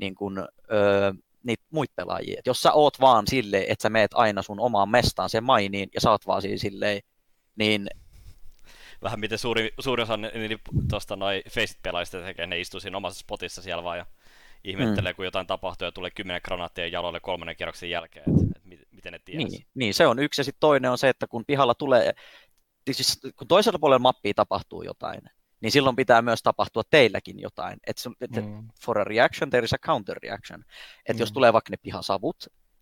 niin 0.00 0.14
kuin, 0.14 0.38
öö, 0.72 1.12
niitä 1.42 1.64
muita 1.70 1.92
pelaajia. 1.96 2.36
Et 2.38 2.46
jos 2.46 2.62
sä 2.62 2.72
oot 2.72 3.00
vaan 3.00 3.26
silleen, 3.26 3.64
että 3.68 3.82
sä 3.82 3.90
meet 3.90 4.10
aina 4.14 4.42
sun 4.42 4.60
omaan 4.60 4.88
mestaan 4.88 5.30
sen 5.30 5.44
mainiin, 5.44 5.88
ja 5.94 6.00
sä 6.00 6.10
oot 6.10 6.26
vaan 6.26 6.42
siinä 6.42 6.58
silleen, 6.58 7.00
niin 7.56 7.88
vähän 9.02 9.20
miten 9.20 9.38
suuri, 9.38 9.70
suuri 9.78 10.02
osa 10.02 10.18
tuosta 10.90 11.16
noin 11.16 11.42
Faceit-pelaajista 11.50 12.20
tekee, 12.20 12.46
ne 12.46 12.60
istuu 12.60 12.80
siinä 12.80 12.96
omassa 12.96 13.20
spotissa 13.20 13.62
siellä 13.62 13.84
vaan 13.84 13.98
ja 13.98 14.06
ihmettelee, 14.64 15.12
mm. 15.12 15.16
kun 15.16 15.24
jotain 15.24 15.46
tapahtuu 15.46 15.86
ja 15.86 15.92
tulee 15.92 16.10
kymmenen 16.10 16.40
granaattia 16.44 16.86
jaloille 16.86 17.20
kolmannen 17.20 17.56
kierroksen 17.56 17.90
jälkeen, 17.90 18.24
että, 18.30 18.44
että 18.56 18.86
miten 18.90 19.12
ne 19.12 19.18
tiedät. 19.24 19.48
Niin, 19.48 19.66
niin, 19.74 19.94
se 19.94 20.06
on 20.06 20.18
yksi 20.18 20.40
ja 20.40 20.44
sitten 20.44 20.60
toinen 20.60 20.90
on 20.90 20.98
se, 20.98 21.08
että 21.08 21.26
kun 21.26 21.44
pihalla 21.46 21.74
tulee, 21.74 22.14
siis 22.90 23.20
kun 23.38 23.48
toisella 23.48 23.78
puolella 23.78 23.98
mappia 23.98 24.32
tapahtuu 24.36 24.82
jotain, 24.82 25.20
niin 25.60 25.72
silloin 25.72 25.96
pitää 25.96 26.22
myös 26.22 26.42
tapahtua 26.42 26.82
teilläkin 26.90 27.40
jotain. 27.40 27.78
Että 27.86 28.10
et, 28.20 28.30
mm. 28.30 28.68
for 28.84 28.98
a 28.98 29.04
reaction, 29.04 29.50
there 29.50 29.64
is 29.64 29.72
a 29.72 29.78
counter 29.78 30.18
reaction. 30.22 30.64
Että 30.98 31.12
mm. 31.12 31.20
jos 31.20 31.32
tulee 31.32 31.52
vaikka 31.52 31.70
ne 31.70 31.76
pihasavut, 31.76 32.36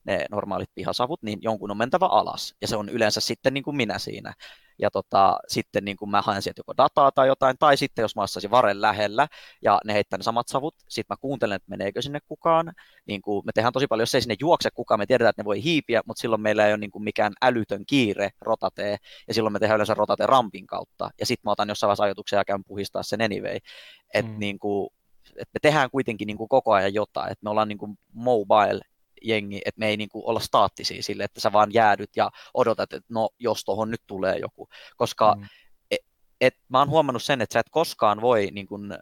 ne 0.05 0.27
normaalit 0.31 0.71
pihasavut, 0.75 1.23
niin 1.23 1.39
jonkun 1.43 1.71
on 1.71 1.77
mentävä 1.77 2.07
alas. 2.07 2.55
Ja 2.61 2.69
se 2.69 2.77
on 2.77 2.89
yleensä 2.89 3.21
sitten 3.21 3.55
niin 3.55 3.65
kuin 3.65 3.77
minä 3.77 3.99
siinä. 3.99 4.35
Ja 4.79 4.91
tota, 4.91 5.39
sitten 5.49 5.85
niin 5.85 5.97
kuin 5.97 6.11
mä 6.11 6.23
haen 6.23 6.43
sieltä 6.43 6.61
joko 6.61 6.77
dataa 6.77 7.13
tai 7.13 7.27
jotain, 7.27 7.59
tai 7.59 7.77
sitten 7.77 8.03
jos 8.03 8.17
mä 8.17 8.23
ostaisin 8.23 8.51
varen 8.51 8.81
lähellä 8.81 9.29
ja 9.63 9.81
ne 9.85 9.93
heittää 9.93 10.17
ne 10.17 10.23
samat 10.23 10.49
savut, 10.49 10.75
sitten 10.89 11.15
mä 11.15 11.21
kuuntelen, 11.21 11.57
että 11.57 11.71
meneekö 11.71 12.03
sinne 12.03 12.19
kukaan. 12.29 12.73
Niin 13.07 13.23
kuin 13.23 13.43
me 13.47 13.53
tehdään 13.55 13.73
tosi 13.73 13.87
paljon, 13.87 14.03
jos 14.03 14.15
ei 14.15 14.21
sinne 14.21 14.37
juokse 14.41 14.71
kukaan, 14.71 15.01
me 15.01 15.07
tiedetään, 15.07 15.31
että 15.31 15.43
ne 15.43 15.45
voi 15.45 15.63
hiipiä, 15.63 16.03
mutta 16.07 16.21
silloin 16.21 16.43
meillä 16.43 16.67
ei 16.67 16.73
ole 16.73 16.79
niin 16.79 16.91
kuin 16.91 17.05
mikään 17.05 17.33
älytön 17.43 17.87
kiire 17.87 18.31
rotatee, 18.41 18.97
ja 19.29 19.35
silloin 19.35 19.53
me 19.53 19.59
tehdään 19.59 19.77
yleensä 19.77 19.95
rotate 19.95 20.27
rampin 20.27 20.67
kautta. 20.67 21.11
Ja 21.21 21.27
sitten 21.27 21.49
mä 21.49 21.53
otan 21.53 21.69
jossain 21.69 21.89
vaiheessa 21.89 22.05
ajatuksia 22.05 22.39
ja 22.39 22.45
käyn 22.45 22.65
puhistaa 22.65 23.03
sen 23.03 23.23
anyway. 23.23 23.59
Että 24.15 24.33
mm. 24.33 24.39
niin 24.39 24.59
kuin, 24.59 24.89
että 25.27 25.51
me 25.55 25.61
tehdään 25.63 25.91
kuitenkin 25.91 26.27
niin 26.27 26.37
kuin 26.37 26.49
koko 26.49 26.73
ajan 26.73 26.95
jotain, 26.95 27.33
että 27.33 27.45
me 27.45 27.51
ollaan 27.51 27.69
niin 27.69 27.79
kuin 27.79 27.99
mobile 28.13 28.81
jengi, 29.25 29.61
että 29.65 29.79
me 29.79 29.89
ei 29.89 29.97
niin 29.97 30.09
kuin 30.09 30.25
olla 30.27 30.41
staattisia 30.41 31.03
sille, 31.03 31.25
että 31.25 31.41
sä 31.41 31.53
vaan 31.53 31.75
jäädyt 31.75 32.11
ja 32.17 32.31
odotat, 32.55 32.93
että 32.93 33.15
no 33.15 33.29
jos 33.39 33.65
tuohon 33.65 33.91
nyt 33.91 34.03
tulee 34.07 34.39
joku. 34.39 34.69
Koska 34.97 35.35
mm. 35.39 35.47
et, 35.91 36.01
et, 36.41 36.55
mä 36.69 36.79
oon 36.79 36.91
huomannut 36.91 37.23
sen, 37.23 37.41
että 37.41 37.53
sä 37.53 37.61
et 37.61 37.71
koskaan 37.71 38.21
voi 38.21 38.49
niin 38.53 38.67
kuin 38.67 38.99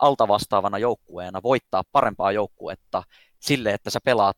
alta 0.00 0.28
vastaavana 0.28 0.78
joukkueena 0.78 1.42
voittaa 1.42 1.82
parempaa 1.92 2.32
joukkuetta 2.32 3.02
sille, 3.40 3.72
että 3.72 3.90
sä 3.90 3.98
pelaat 4.04 4.36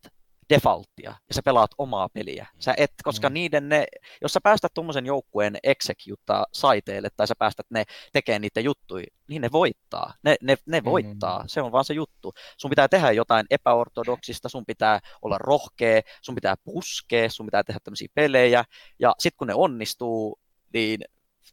defaulttia 0.51 1.11
ja 1.29 1.35
sä 1.35 1.43
pelaat 1.45 1.71
omaa 1.79 2.09
peliä. 2.09 2.47
Sä 2.59 2.75
et, 2.77 2.93
koska 3.05 3.29
mm. 3.29 3.33
niiden 3.33 3.69
ne, 3.69 3.87
jos 4.23 4.33
sä 4.33 4.41
päästät 4.43 4.75
tuommoisen 4.75 5.07
joukkueen 5.07 5.57
executtaa 5.63 6.47
saiteille 6.53 7.09
tai 7.17 7.27
sä 7.27 7.35
päästät 7.39 7.67
ne 7.71 7.85
tekemään 8.13 8.43
niitä 8.43 8.61
juttuja, 8.61 9.07
niin 9.29 9.43
ne 9.43 9.49
voittaa. 9.53 10.15
Ne, 10.23 10.37
ne, 10.43 10.57
ne 10.67 10.85
voittaa. 10.85 11.43
Mm. 11.43 11.49
Se 11.49 11.63
on 11.63 11.73
vaan 11.73 11.85
se 11.85 11.95
juttu. 11.95 12.33
Sun 12.57 12.71
pitää 12.71 12.89
tehdä 12.89 13.13
jotain 13.13 13.47
epäortodoksista, 13.51 14.49
sun 14.49 14.67
pitää 14.67 15.01
olla 15.23 15.39
rohkea, 15.39 16.01
sun 16.23 16.35
pitää 16.35 16.55
puskea, 16.65 17.29
sun 17.31 17.47
pitää 17.47 17.65
tehdä 17.65 17.81
tämmöisiä 17.85 18.09
pelejä 18.15 18.65
ja 18.99 19.15
sitten 19.19 19.39
kun 19.39 19.47
ne 19.47 19.55
onnistuu, 19.55 20.39
niin 20.73 21.01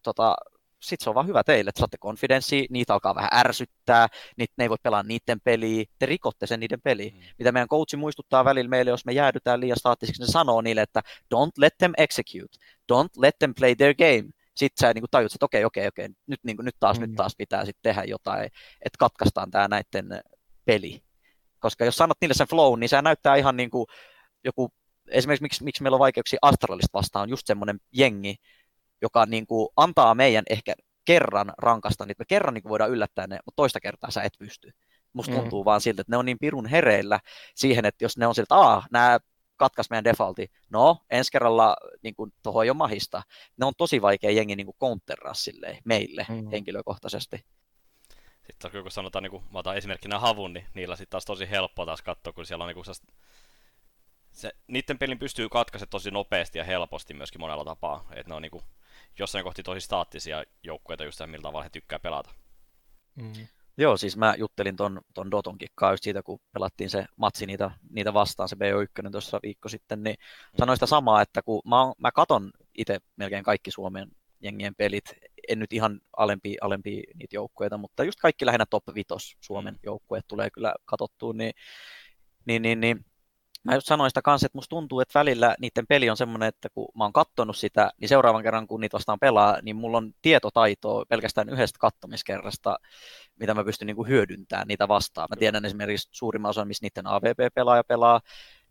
tota, 0.03 0.35
sit 0.89 1.01
se 1.01 1.09
on 1.09 1.15
vaan 1.15 1.27
hyvä 1.27 1.43
teille, 1.43 1.69
että 1.69 1.79
saatte 1.79 1.97
konfidenssi, 1.99 2.67
niitä 2.69 2.93
alkaa 2.93 3.15
vähän 3.15 3.29
ärsyttää, 3.33 4.07
niitä, 4.37 4.53
ne 4.57 4.63
ei 4.63 4.69
voi 4.69 4.77
pelaa 4.83 5.03
niiden 5.03 5.41
peliä, 5.43 5.85
te 5.99 6.05
rikotte 6.05 6.47
sen 6.47 6.59
niiden 6.59 6.81
peliä. 6.81 7.11
Mm. 7.11 7.19
Mitä 7.39 7.51
meidän 7.51 7.67
coachi 7.67 7.97
muistuttaa 7.97 8.45
välillä 8.45 8.69
meille, 8.69 8.91
jos 8.91 9.05
me 9.05 9.13
jäädytään 9.13 9.59
liian 9.59 9.77
staattisiksi, 9.77 10.21
ne 10.21 10.27
sanoo 10.27 10.61
niille, 10.61 10.81
että 10.81 11.01
don't 11.35 11.51
let 11.57 11.77
them 11.77 11.91
execute, 11.97 12.57
don't 12.93 13.09
let 13.17 13.39
them 13.39 13.53
play 13.59 13.75
their 13.75 13.95
game. 13.95 14.29
Sitten 14.55 14.87
sä 14.87 14.93
niin 14.93 15.03
tajut, 15.11 15.33
että 15.33 15.45
okei, 15.45 15.65
okei, 15.65 15.87
okei, 15.87 16.09
nyt, 16.27 16.39
niin 16.43 16.57
kuin, 16.57 16.65
nyt, 16.65 16.75
taas, 16.79 16.99
mm. 16.99 17.01
nyt 17.01 17.15
taas 17.15 17.35
pitää 17.37 17.65
sitten 17.65 17.83
tehdä 17.83 18.03
jotain, 18.03 18.45
että 18.81 18.97
katkaistaan 18.99 19.51
tämä 19.51 19.67
näiden 19.67 20.21
peli. 20.65 21.01
Koska 21.59 21.85
jos 21.85 21.97
sanot 21.97 22.17
niille 22.21 22.33
sen 22.33 22.47
flow, 22.47 22.79
niin 22.79 22.89
se 22.89 23.01
näyttää 23.01 23.35
ihan 23.35 23.57
niin 23.57 23.69
kuin 23.69 23.85
joku, 24.43 24.69
esimerkiksi 25.07 25.43
miksi, 25.43 25.63
miksi 25.63 25.83
meillä 25.83 25.95
on 25.95 25.99
vaikeuksia 25.99 26.39
Astralista 26.41 26.89
vastaan, 26.93 27.23
on 27.23 27.29
just 27.29 27.47
semmoinen 27.47 27.79
jengi, 27.91 28.35
joka 29.01 29.25
niin 29.25 29.47
kuin 29.47 29.69
antaa 29.75 30.15
meidän 30.15 30.43
ehkä 30.49 30.73
kerran 31.05 31.53
rankasta, 31.57 32.05
niin 32.05 32.15
me 32.19 32.25
kerran 32.27 32.53
niin 32.53 32.61
kuin 32.61 32.69
voidaan 32.69 32.91
yllättää 32.91 33.27
ne, 33.27 33.39
mutta 33.45 33.55
toista 33.55 33.79
kertaa 33.79 34.11
sä 34.11 34.21
et 34.21 34.33
pysty. 34.39 34.71
Musta 35.13 35.31
mm. 35.31 35.39
tuntuu 35.39 35.65
vaan 35.65 35.81
siltä, 35.81 36.01
että 36.01 36.11
ne 36.11 36.17
on 36.17 36.25
niin 36.25 36.39
pirun 36.39 36.65
hereillä 36.65 37.19
siihen, 37.55 37.85
että 37.85 38.05
jos 38.05 38.17
ne 38.17 38.27
on 38.27 38.35
siltä, 38.35 38.55
että 38.77 38.87
nämä 38.91 39.19
katkaisi 39.57 39.89
meidän 39.89 40.03
defaulti. 40.03 40.51
No, 40.69 40.97
ensi 41.09 41.31
kerralla 41.31 41.75
niin 42.03 42.15
kuin, 42.15 42.33
tuohon 42.43 42.63
ei 42.63 42.69
ole 42.69 42.77
mahista. 42.77 43.23
Ne 43.57 43.65
on 43.65 43.73
tosi 43.77 44.01
vaikea 44.01 44.31
jengi 44.31 44.55
niin 44.55 44.67
kuin 44.77 45.01
meille 45.85 46.25
mm. 46.29 46.47
henkilökohtaisesti. 46.47 47.45
Sitten 48.51 48.83
kun 48.83 48.91
sanotaan, 48.91 49.23
niin 49.23 49.31
kun 49.31 49.43
mä 49.53 49.59
otan 49.59 49.77
esimerkkinä 49.77 50.19
havun, 50.19 50.53
niin 50.53 50.65
niillä 50.73 50.95
sitten 50.95 51.11
taas 51.11 51.25
tosi 51.25 51.49
helppo 51.49 51.85
taas 51.85 52.01
katsoa, 52.01 52.33
kun 52.33 52.45
siellä 52.45 52.63
on 52.63 52.67
niin 52.67 52.83
kuin 52.83 52.85
se, 54.31 54.51
niiden 54.67 54.97
pelin 54.97 55.19
pystyy 55.19 55.49
katkaisemaan 55.49 55.89
tosi 55.89 56.11
nopeasti 56.11 56.57
ja 56.57 56.63
helposti 56.63 57.13
myöskin 57.13 57.41
monella 57.41 57.65
tapaa. 57.65 58.07
Että 58.11 58.29
ne 58.29 58.35
on 58.35 58.41
niin 58.41 58.51
kuin, 58.51 58.63
jossain 59.19 59.43
kohti 59.43 59.63
tosi 59.63 59.81
staattisia 59.81 60.43
joukkueita 60.63 61.03
just 61.03 61.19
miltä 61.25 61.41
tavalla 61.41 61.63
he 61.63 61.69
tykkää 61.69 61.99
pelata. 61.99 62.29
Mm. 63.15 63.47
Joo, 63.77 63.97
siis 63.97 64.17
mä 64.17 64.35
juttelin 64.37 64.75
ton, 64.75 65.01
ton 65.13 65.31
Doton 65.31 65.57
kikkaa 65.57 65.91
just 65.91 66.03
siitä, 66.03 66.23
kun 66.23 66.39
pelattiin 66.53 66.89
se 66.89 67.05
matsi 67.15 67.45
niitä, 67.45 67.71
niitä 67.89 68.13
vastaan, 68.13 68.49
se 68.49 68.55
BO1 68.55 69.11
tuossa 69.11 69.39
viikko 69.43 69.69
sitten, 69.69 70.03
niin 70.03 70.15
mm. 70.19 70.57
sanoin 70.57 70.77
sitä 70.77 70.85
samaa, 70.85 71.21
että 71.21 71.41
kun 71.41 71.61
mä, 71.65 71.75
mä 71.97 72.11
katon 72.11 72.51
itse 72.77 72.99
melkein 73.15 73.43
kaikki 73.43 73.71
Suomen 73.71 74.11
jengien 74.39 74.75
pelit, 74.75 75.05
en 75.47 75.59
nyt 75.59 75.73
ihan 75.73 75.99
alempi, 76.17 76.55
alempi 76.61 77.03
niitä 77.13 77.35
joukkueita, 77.35 77.77
mutta 77.77 78.03
just 78.03 78.19
kaikki 78.19 78.45
lähinnä 78.45 78.65
top 78.69 78.83
5 78.93 79.07
Suomen 79.41 79.73
mm. 79.73 79.79
joukkueet 79.83 80.25
tulee 80.27 80.49
kyllä 80.49 80.75
katsottua, 80.85 81.33
niin, 81.33 81.53
niin, 82.45 82.61
niin, 82.61 82.79
niin 82.79 83.05
mä 83.65 83.75
just 83.75 83.87
sanoin 83.87 84.09
sitä 84.09 84.21
kanssa, 84.21 84.45
että 84.45 84.57
musta 84.57 84.69
tuntuu, 84.69 84.99
että 84.99 85.19
välillä 85.19 85.55
niiden 85.59 85.87
peli 85.89 86.09
on 86.09 86.17
semmoinen, 86.17 86.49
että 86.49 86.69
kun 86.69 86.87
mä 86.97 87.03
oon 87.03 87.13
kattonut 87.13 87.57
sitä, 87.57 87.91
niin 88.01 88.09
seuraavan 88.09 88.43
kerran 88.43 88.67
kun 88.67 88.81
niitä 88.81 88.95
vastaan 88.95 89.19
pelaa, 89.19 89.57
niin 89.61 89.75
mulla 89.75 89.97
on 89.97 90.13
tietotaitoa 90.21 91.05
pelkästään 91.09 91.49
yhdestä 91.49 91.79
kattomiskerrasta, 91.79 92.79
mitä 93.39 93.53
mä 93.53 93.63
pystyn 93.63 93.85
niin 93.85 93.95
kuin 93.95 94.09
hyödyntämään 94.09 94.67
niitä 94.67 94.87
vastaan. 94.87 95.27
Mä 95.29 95.35
tiedän 95.35 95.65
esimerkiksi 95.65 96.09
suurimman 96.11 96.49
osan, 96.49 96.67
missä 96.67 96.85
niiden 96.85 97.07
AVP-pelaaja 97.07 97.83
pelaa, 97.83 98.21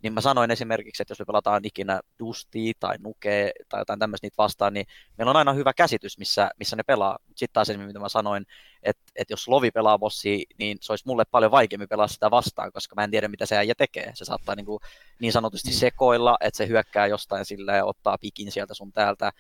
niin 0.05 0.13
mä 0.13 0.21
sanoin 0.21 0.51
esimerkiksi, 0.51 1.03
että 1.03 1.13
jos 1.13 1.19
me 1.19 1.25
pelataan 1.25 1.65
ikinä 1.65 2.01
Dustia 2.19 2.73
tai 2.81 2.97
Nuke 2.99 3.53
tai 3.69 3.81
jotain 3.81 3.99
tämmöistä 3.99 4.25
niitä 4.25 4.35
vastaan, 4.39 4.75
niin 4.75 4.87
meillä 5.19 5.31
on 5.31 5.37
aina 5.37 5.53
hyvä 5.53 5.73
käsitys, 5.73 6.19
missä, 6.19 6.51
missä 6.59 6.77
ne 6.77 6.83
pelaa. 6.83 7.19
Sitten 7.29 7.53
taas 7.53 7.71
esimerkiksi, 7.71 7.89
mitä 7.89 8.01
mä 8.01 8.09
sanoin, 8.09 8.47
että, 8.83 9.03
että 9.17 9.33
jos 9.33 9.49
Lovi 9.49 9.71
pelaa 9.71 9.99
bossi, 9.99 10.47
niin 10.59 10.79
se 10.81 10.93
olisi 10.93 11.07
mulle 11.07 11.25
paljon 11.31 11.51
vaikeampi 11.51 11.87
pelaa 11.87 12.09
sitä 12.09 12.31
vastaan, 12.31 12.73
koska 12.73 12.95
mä 12.95 13.05
en 13.05 13.11
tiedä, 13.11 13.29
mitä 13.29 13.47
se 13.47 13.57
äijä 13.57 13.75
tekee. 13.79 14.13
Se 14.15 14.25
saattaa 14.25 14.55
niin, 14.55 14.67
kuin, 14.67 14.81
niin 15.21 15.33
sanotusti 15.33 15.71
mm. 15.71 15.75
sekoilla, 15.75 16.37
että 16.41 16.59
se 16.59 16.69
hyökkää 16.69 17.07
jostain 17.07 17.45
sillä 17.45 17.77
ja 17.77 17.85
ottaa 17.85 18.19
pikin 18.21 18.53
sieltä 18.53 18.75
sun 18.75 18.93
täältä 18.93 19.33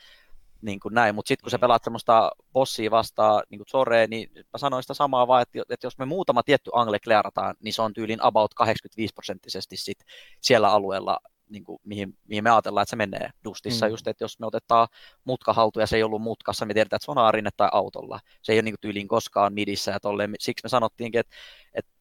niin 0.64 0.80
kuin 0.80 0.94
näin, 0.94 1.14
mutta 1.14 1.28
sitten 1.28 1.44
kun 1.44 1.50
sä 1.50 1.56
mm. 1.56 1.60
pelaat 1.60 1.84
semmoista 1.84 2.30
bossia 2.52 2.90
vastaan, 2.90 3.42
niin 3.50 3.58
kuin 3.58 3.68
Zoreen, 3.70 4.10
niin 4.10 4.30
mä 4.34 4.58
sanoin 4.58 4.82
sitä 4.82 4.94
samaa 4.94 5.26
vaan, 5.28 5.42
että, 5.42 5.58
että 5.70 5.86
jos 5.86 5.98
me 5.98 6.04
muutama 6.04 6.42
tietty 6.42 6.70
angle 6.74 7.00
klearataan, 7.00 7.54
niin 7.60 7.72
se 7.72 7.82
on 7.82 7.94
tyylin 7.94 8.22
about 8.22 8.54
85 8.54 9.14
prosenttisesti 9.14 9.76
sit 9.76 9.98
siellä 10.40 10.70
alueella, 10.70 11.18
niin 11.48 11.64
kuin, 11.64 11.78
mihin, 11.84 12.18
mihin 12.28 12.44
me 12.44 12.50
ajatellaan, 12.50 12.82
että 12.82 12.90
se 12.90 12.96
menee 12.96 13.30
dustissa, 13.44 13.86
mm. 13.86 13.90
just, 13.90 14.06
että 14.06 14.24
jos 14.24 14.40
me 14.40 14.46
otetaan 14.46 14.88
mutka 15.24 15.52
haltuun 15.52 15.82
ja 15.82 15.86
se 15.86 15.96
ei 15.96 16.02
ollut 16.02 16.22
mutkassa, 16.22 16.66
me 16.66 16.74
tiedetään, 16.74 16.96
että 16.96 17.04
se 17.04 17.10
on 17.10 17.18
aarinne 17.18 17.50
tai 17.56 17.68
autolla. 17.72 18.20
Se 18.42 18.52
ei 18.52 18.56
ole 18.56 18.62
niin 18.62 18.72
kuin, 18.72 18.80
tyyliin 18.80 19.08
koskaan 19.08 19.54
midissä 19.54 19.90
ja 19.90 20.00
tolleen. 20.00 20.34
Siksi 20.40 20.64
me 20.64 20.68
sanottiinkin, 20.68 21.20
että, 21.20 21.36
että 21.74 21.93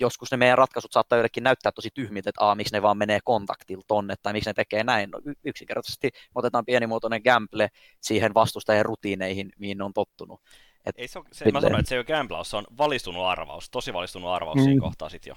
joskus 0.00 0.30
ne 0.30 0.36
meidän 0.36 0.58
ratkaisut 0.58 0.92
saattaa 0.92 1.16
joillekin 1.16 1.44
näyttää 1.44 1.72
tosi 1.72 1.88
tyhmiltä, 1.94 2.30
että 2.30 2.44
Aa, 2.44 2.54
miksi 2.54 2.74
ne 2.74 2.82
vaan 2.82 2.98
menee 2.98 3.18
kontaktilla 3.24 3.82
tonne, 3.86 4.14
tai 4.22 4.32
miksi 4.32 4.50
ne 4.50 4.54
tekee 4.54 4.84
näin. 4.84 5.10
No, 5.10 5.20
yksinkertaisesti 5.44 6.10
me 6.14 6.32
otetaan 6.34 6.64
pienimuotoinen 6.64 7.22
gamble 7.24 7.68
siihen 8.00 8.34
vastustajan 8.34 8.84
rutiineihin, 8.84 9.52
mihin 9.58 9.78
ne 9.78 9.84
on 9.84 9.92
tottunut. 9.92 10.40
Et 10.86 10.94
ei 10.98 11.08
se, 11.08 11.18
ole, 11.18 11.26
se 11.32 11.50
mä 11.50 11.60
sanoin, 11.60 11.80
että 11.80 11.88
se 11.88 11.94
ei 11.94 11.98
ole 11.98 12.04
gamblaus, 12.04 12.50
se 12.50 12.56
on 12.56 12.64
valistunut 12.78 13.24
arvaus, 13.24 13.70
tosi 13.70 13.92
valistunut 13.92 14.30
arvaus 14.30 14.56
mm. 14.56 14.62
siinä 14.62 14.80
kohtaa 14.80 15.08
sitten 15.08 15.30
jo. 15.30 15.34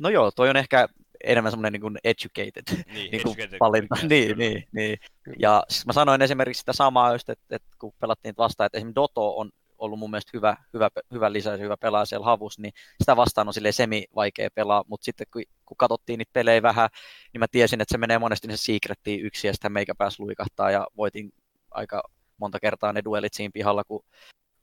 No 0.00 0.08
joo, 0.08 0.30
toi 0.30 0.50
on 0.50 0.56
ehkä 0.56 0.88
enemmän 1.24 1.52
semmoinen 1.52 1.80
niin 1.80 1.98
educated, 2.04 2.84
niin, 2.92 3.10
niin 3.10 3.22
kuin 3.22 3.40
educated 3.40 3.60
valinta. 3.60 3.94
Niin, 4.08 4.38
niin, 4.38 4.64
niin. 4.72 4.98
Ja 5.38 5.62
siis 5.68 5.86
mä 5.86 5.92
sanoin 5.92 6.22
esimerkiksi 6.22 6.60
sitä 6.60 6.72
samaa 6.72 7.12
just, 7.12 7.28
että, 7.28 7.56
että 7.56 7.68
kun 7.78 7.92
pelattiin 8.00 8.34
vastaan, 8.38 8.66
että 8.66 8.78
esimerkiksi 8.78 8.94
Doto 8.94 9.36
on 9.36 9.50
ollut 9.80 9.98
mun 9.98 10.10
mielestä 10.10 10.30
hyvä, 10.34 10.56
hyvä, 10.74 10.90
hyvä 11.12 11.32
lisäys, 11.32 11.60
hyvä 11.60 11.76
pelaaja 11.76 12.04
siellä 12.04 12.24
havus, 12.24 12.58
niin 12.58 12.72
sitä 13.00 13.16
vastaan 13.16 13.48
on 13.48 13.54
sille 13.54 13.72
semi 13.72 14.04
vaikea 14.14 14.48
pelaa, 14.54 14.84
mutta 14.88 15.04
sitten 15.04 15.26
kun, 15.32 15.42
kun 15.66 15.76
katsottiin 15.76 16.18
niitä 16.18 16.32
pelejä 16.32 16.62
vähän, 16.62 16.88
niin 17.32 17.38
mä 17.38 17.46
tiesin, 17.50 17.80
että 17.80 17.92
se 17.92 17.98
menee 17.98 18.18
monesti 18.18 18.48
se 18.50 18.56
secrettiin 18.56 19.24
yksi 19.24 19.46
ja 19.46 19.52
sitten 19.52 19.72
meikä 19.72 19.94
pääsi 19.94 20.22
luikahtaa 20.22 20.70
ja 20.70 20.86
voitin 20.96 21.32
aika 21.70 22.02
monta 22.36 22.60
kertaa 22.60 22.92
ne 22.92 23.04
duelit 23.04 23.34
siinä 23.34 23.50
pihalla, 23.54 23.84
kun, 23.84 24.04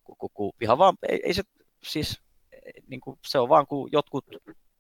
kun, 0.04 0.16
kun, 0.18 0.30
kun 0.34 0.52
ihan 0.62 0.78
vaan, 0.78 0.98
ei, 1.10 1.20
ei 1.24 1.34
se 1.34 1.44
siis, 1.84 2.22
niin 2.88 3.02
kuin, 3.02 3.20
se 3.28 3.40
on 3.40 3.50
vaan 3.50 3.68
kun 3.68 3.90
jotkut 3.92 4.26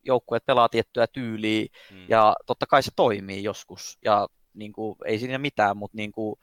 joukkueet 0.03 0.45
pelaa 0.45 0.69
tiettyä 0.69 1.07
tyyliä 1.07 1.65
hmm. 1.89 2.05
ja 2.09 2.35
totta 2.45 2.65
kai 2.65 2.83
se 2.83 2.91
toimii 2.95 3.43
joskus 3.43 3.97
ja 4.05 4.27
niin 4.53 4.73
kuin, 4.73 4.95
ei 5.05 5.19
siinä 5.19 5.37
mitään, 5.37 5.77
mutta 5.77 5.97
niin 5.97 6.11
kuin, 6.11 6.35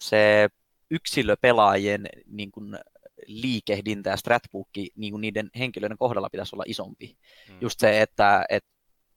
se 0.00 0.48
yksilöpelaajien 0.90 2.08
niin 2.26 2.52
kuin, 2.52 2.78
liikehdintä 3.26 4.10
ja 4.10 4.16
stratbookki 4.16 4.90
niin 4.96 5.12
kuin 5.12 5.20
niiden 5.20 5.50
henkilöiden 5.58 5.98
kohdalla 5.98 6.30
pitäisi 6.30 6.56
olla 6.56 6.64
isompi. 6.66 7.16
Mm. 7.48 7.56
Just 7.60 7.80
se, 7.80 8.02
että, 8.02 8.44
että 8.48 8.70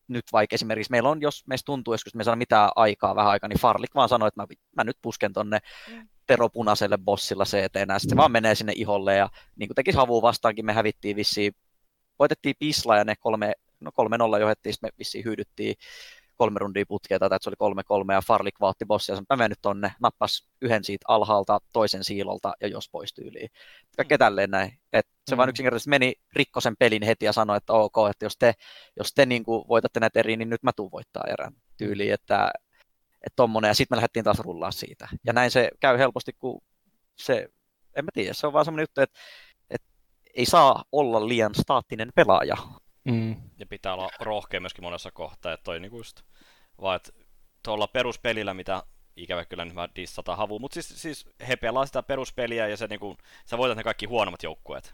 nyt 0.07 0.25
vaikka 0.33 0.53
esimerkiksi 0.53 0.91
meillä 0.91 1.09
on, 1.09 1.21
jos 1.21 1.47
meistä 1.47 1.65
tuntuu 1.65 1.93
joskus, 1.93 2.09
että 2.09 2.17
me 2.17 2.23
saadaan 2.23 2.37
mitään 2.37 2.69
aikaa, 2.75 3.15
vähän 3.15 3.31
aikaa, 3.31 3.47
niin 3.47 3.59
Farlik 3.59 3.95
vaan 3.95 4.09
sanoo, 4.09 4.27
että 4.27 4.41
mä, 4.41 4.47
mä 4.75 4.83
nyt 4.83 4.97
pusken 5.01 5.33
tonne 5.33 5.59
mm. 5.89 6.07
teropunaiselle 6.27 6.97
bossilla 6.97 7.43
CT, 7.43 7.75
ja 7.75 7.99
sitten 7.99 7.99
se 8.09 8.15
vaan 8.15 8.31
menee 8.31 8.55
sinne 8.55 8.73
iholle, 8.75 9.15
ja 9.15 9.29
niin 9.55 9.67
kuin 9.67 9.75
tekisi 9.75 9.97
havuun 9.97 10.21
vastaankin, 10.21 10.65
me 10.65 10.73
hävittiin 10.73 11.15
vissiin, 11.15 11.53
voitettiin 12.19 12.55
Pisla, 12.59 12.97
ja 12.97 13.03
ne 13.03 13.15
kolme, 13.15 13.53
no 13.79 13.91
kolme 13.93 14.17
nolla 14.17 14.39
johettiin, 14.39 14.73
sitten 14.73 14.87
me 14.87 14.97
vissiin 14.99 15.25
hyydyttiin 15.25 15.75
kolme 16.41 16.60
rundia 16.60 16.86
putkea, 16.88 17.19
tai 17.19 17.25
että 17.25 17.39
se 17.41 17.49
oli 17.49 17.56
kolme 17.56 17.84
kolme, 17.84 18.13
ja 18.13 18.21
Farlik 18.21 18.60
vaatti 18.62 18.86
bossia, 18.86 19.15
ja 19.15 19.21
mä 19.30 19.36
menen 19.36 19.49
nyt 19.51 19.62
tonne, 19.62 19.91
nappas 19.99 20.47
yhden 20.62 20.84
siitä 20.84 21.06
alhaalta, 21.08 21.60
toisen 21.73 22.04
siilolta, 22.04 22.54
ja 22.62 22.67
jos 22.67 22.89
pois 22.89 23.13
tyyliin. 23.13 23.49
Kaikkea 23.97 24.15
mm. 24.15 24.19
tälleen 24.19 24.51
näin. 24.51 24.80
Et 24.93 25.08
se 25.30 25.36
mm. 25.36 25.38
vaan 25.38 25.49
yksinkertaisesti 25.49 25.89
meni 25.89 26.13
rikkosen 26.34 26.75
pelin 26.80 27.04
heti 27.04 27.25
ja 27.25 27.34
sanoi, 27.34 27.58
että 27.58 27.73
ok, 27.73 27.95
että 28.10 28.25
jos 28.25 28.38
te, 28.38 28.54
jos 28.97 29.13
te 29.13 29.25
niin 29.25 29.43
kuin 29.43 29.67
voitatte 29.67 29.99
näitä 29.99 30.19
eri, 30.19 30.38
niin 30.38 30.49
nyt 30.49 30.63
mä 30.63 30.71
tuun 30.75 30.91
voittaa 30.91 31.23
erään 31.27 31.54
tyyliin, 31.77 32.13
että 32.13 32.51
että 33.25 33.36
tommonen, 33.36 33.69
ja 33.69 33.73
sitten 33.73 33.95
me 33.95 33.97
lähdettiin 33.97 34.25
taas 34.25 34.39
rullaa 34.39 34.71
siitä. 34.71 35.08
Ja 35.25 35.34
näin 35.34 35.51
se 35.51 35.69
käy 35.80 35.97
helposti, 35.97 36.34
kun 36.34 36.62
se, 37.17 37.47
en 37.95 38.06
mä 38.06 38.12
tiedä, 38.13 38.34
se 38.34 38.47
on 38.47 38.54
vaan 38.54 38.65
semmoinen 38.65 38.84
juttu, 38.84 39.01
että, 39.01 39.19
että 39.69 39.88
ei 40.34 40.45
saa 40.45 40.84
olla 40.91 41.27
liian 41.27 41.56
staattinen 41.56 42.10
pelaaja. 42.15 42.58
Mm. 43.04 43.36
Ja 43.58 43.65
pitää 43.65 43.93
olla 43.93 44.10
rohkea 44.19 44.60
myöskin 44.62 44.84
monessa 44.84 45.12
kohtaa, 45.12 45.54
että 45.54 45.63
toi 45.63 45.80
niinku 45.80 45.97
just, 45.97 46.21
vaan 46.82 46.96
että 46.96 47.12
tuolla 47.63 47.88
peruspelillä, 47.88 48.54
mitä 48.54 48.84
ikävä 49.15 49.46
kyllä 49.46 49.65
nyt 49.65 49.74
mä 49.74 49.89
dissata 49.96 50.36
havu, 50.36 50.60
mutta 50.60 50.74
siis, 50.74 51.02
siis 51.02 51.26
he 51.48 51.56
pelaa 51.56 51.86
sitä 51.86 52.04
peruspeliä 52.04 52.67
ja 52.67 52.78
se 52.78 52.88
niinku, 52.88 53.17
sä 53.46 53.58
voitat 53.58 53.78
ne 53.78 53.84
kaikki 53.84 54.06
huonommat 54.06 54.44
joukkueet. 54.44 54.94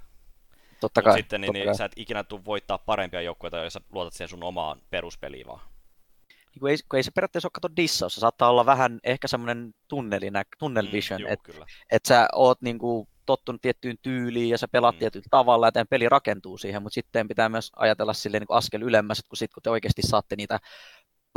Totta 0.80 1.02
kai. 1.02 1.17
sitten 1.17 1.41
niin, 1.41 1.54
niin 1.54 1.76
sä 1.76 1.86
et 1.86 1.91
ikinä 1.95 2.23
tule 2.23 2.45
voittaa 2.45 2.78
parempia 2.78 3.21
joukkueita, 3.21 3.58
jos 3.58 3.73
sä 3.73 3.82
luotat 3.91 4.13
siihen 4.13 4.30
sun 4.30 4.43
omaan 4.43 4.82
peruspeliin 4.89 5.47
vaan. 5.47 5.62
Niin 6.30 6.60
kun 6.60 6.69
ei, 6.69 6.78
kun 6.89 6.97
ei 6.97 7.04
se 7.04 7.12
periaatteessa 7.12 7.47
ole 7.47 7.52
kato 7.54 7.76
dissaus, 7.76 8.15
se 8.15 8.19
saattaa 8.19 8.50
olla 8.50 8.65
vähän 8.65 9.00
ehkä 9.04 9.28
semmoinen 9.28 9.73
tunnelina, 9.88 10.43
tunnel 10.60 10.91
vision, 10.91 11.21
mm, 11.21 11.28
että 11.28 11.52
et 11.91 12.06
sä 12.06 12.28
oot 12.34 12.62
niinku 12.62 13.08
tottunut 13.26 13.62
tiettyyn 13.62 13.97
tyyliin 14.02 14.50
ja 14.50 14.58
sä 14.58 14.67
pelaat 14.67 14.95
mm. 14.95 15.00
tietyllä 15.00 15.26
tavalla 15.32 15.71
ja 15.76 15.86
peli 15.89 16.10
rakentuu 16.10 16.58
siihen, 16.58 16.84
mutta 16.84 16.93
sitten 16.93 17.28
pitää 17.28 17.50
myös 17.50 17.71
ajatella 17.76 18.13
silleen 18.13 18.41
niin 18.41 18.47
kuin 18.47 18.58
askel 18.58 18.82
ylemmäs, 18.82 19.19
että 19.19 19.30
kun, 19.30 19.38
sit, 19.38 19.54
kun 19.54 19.63
te 19.63 19.69
oikeasti 19.69 20.02
saatte 20.02 20.36
niitä 20.36 20.60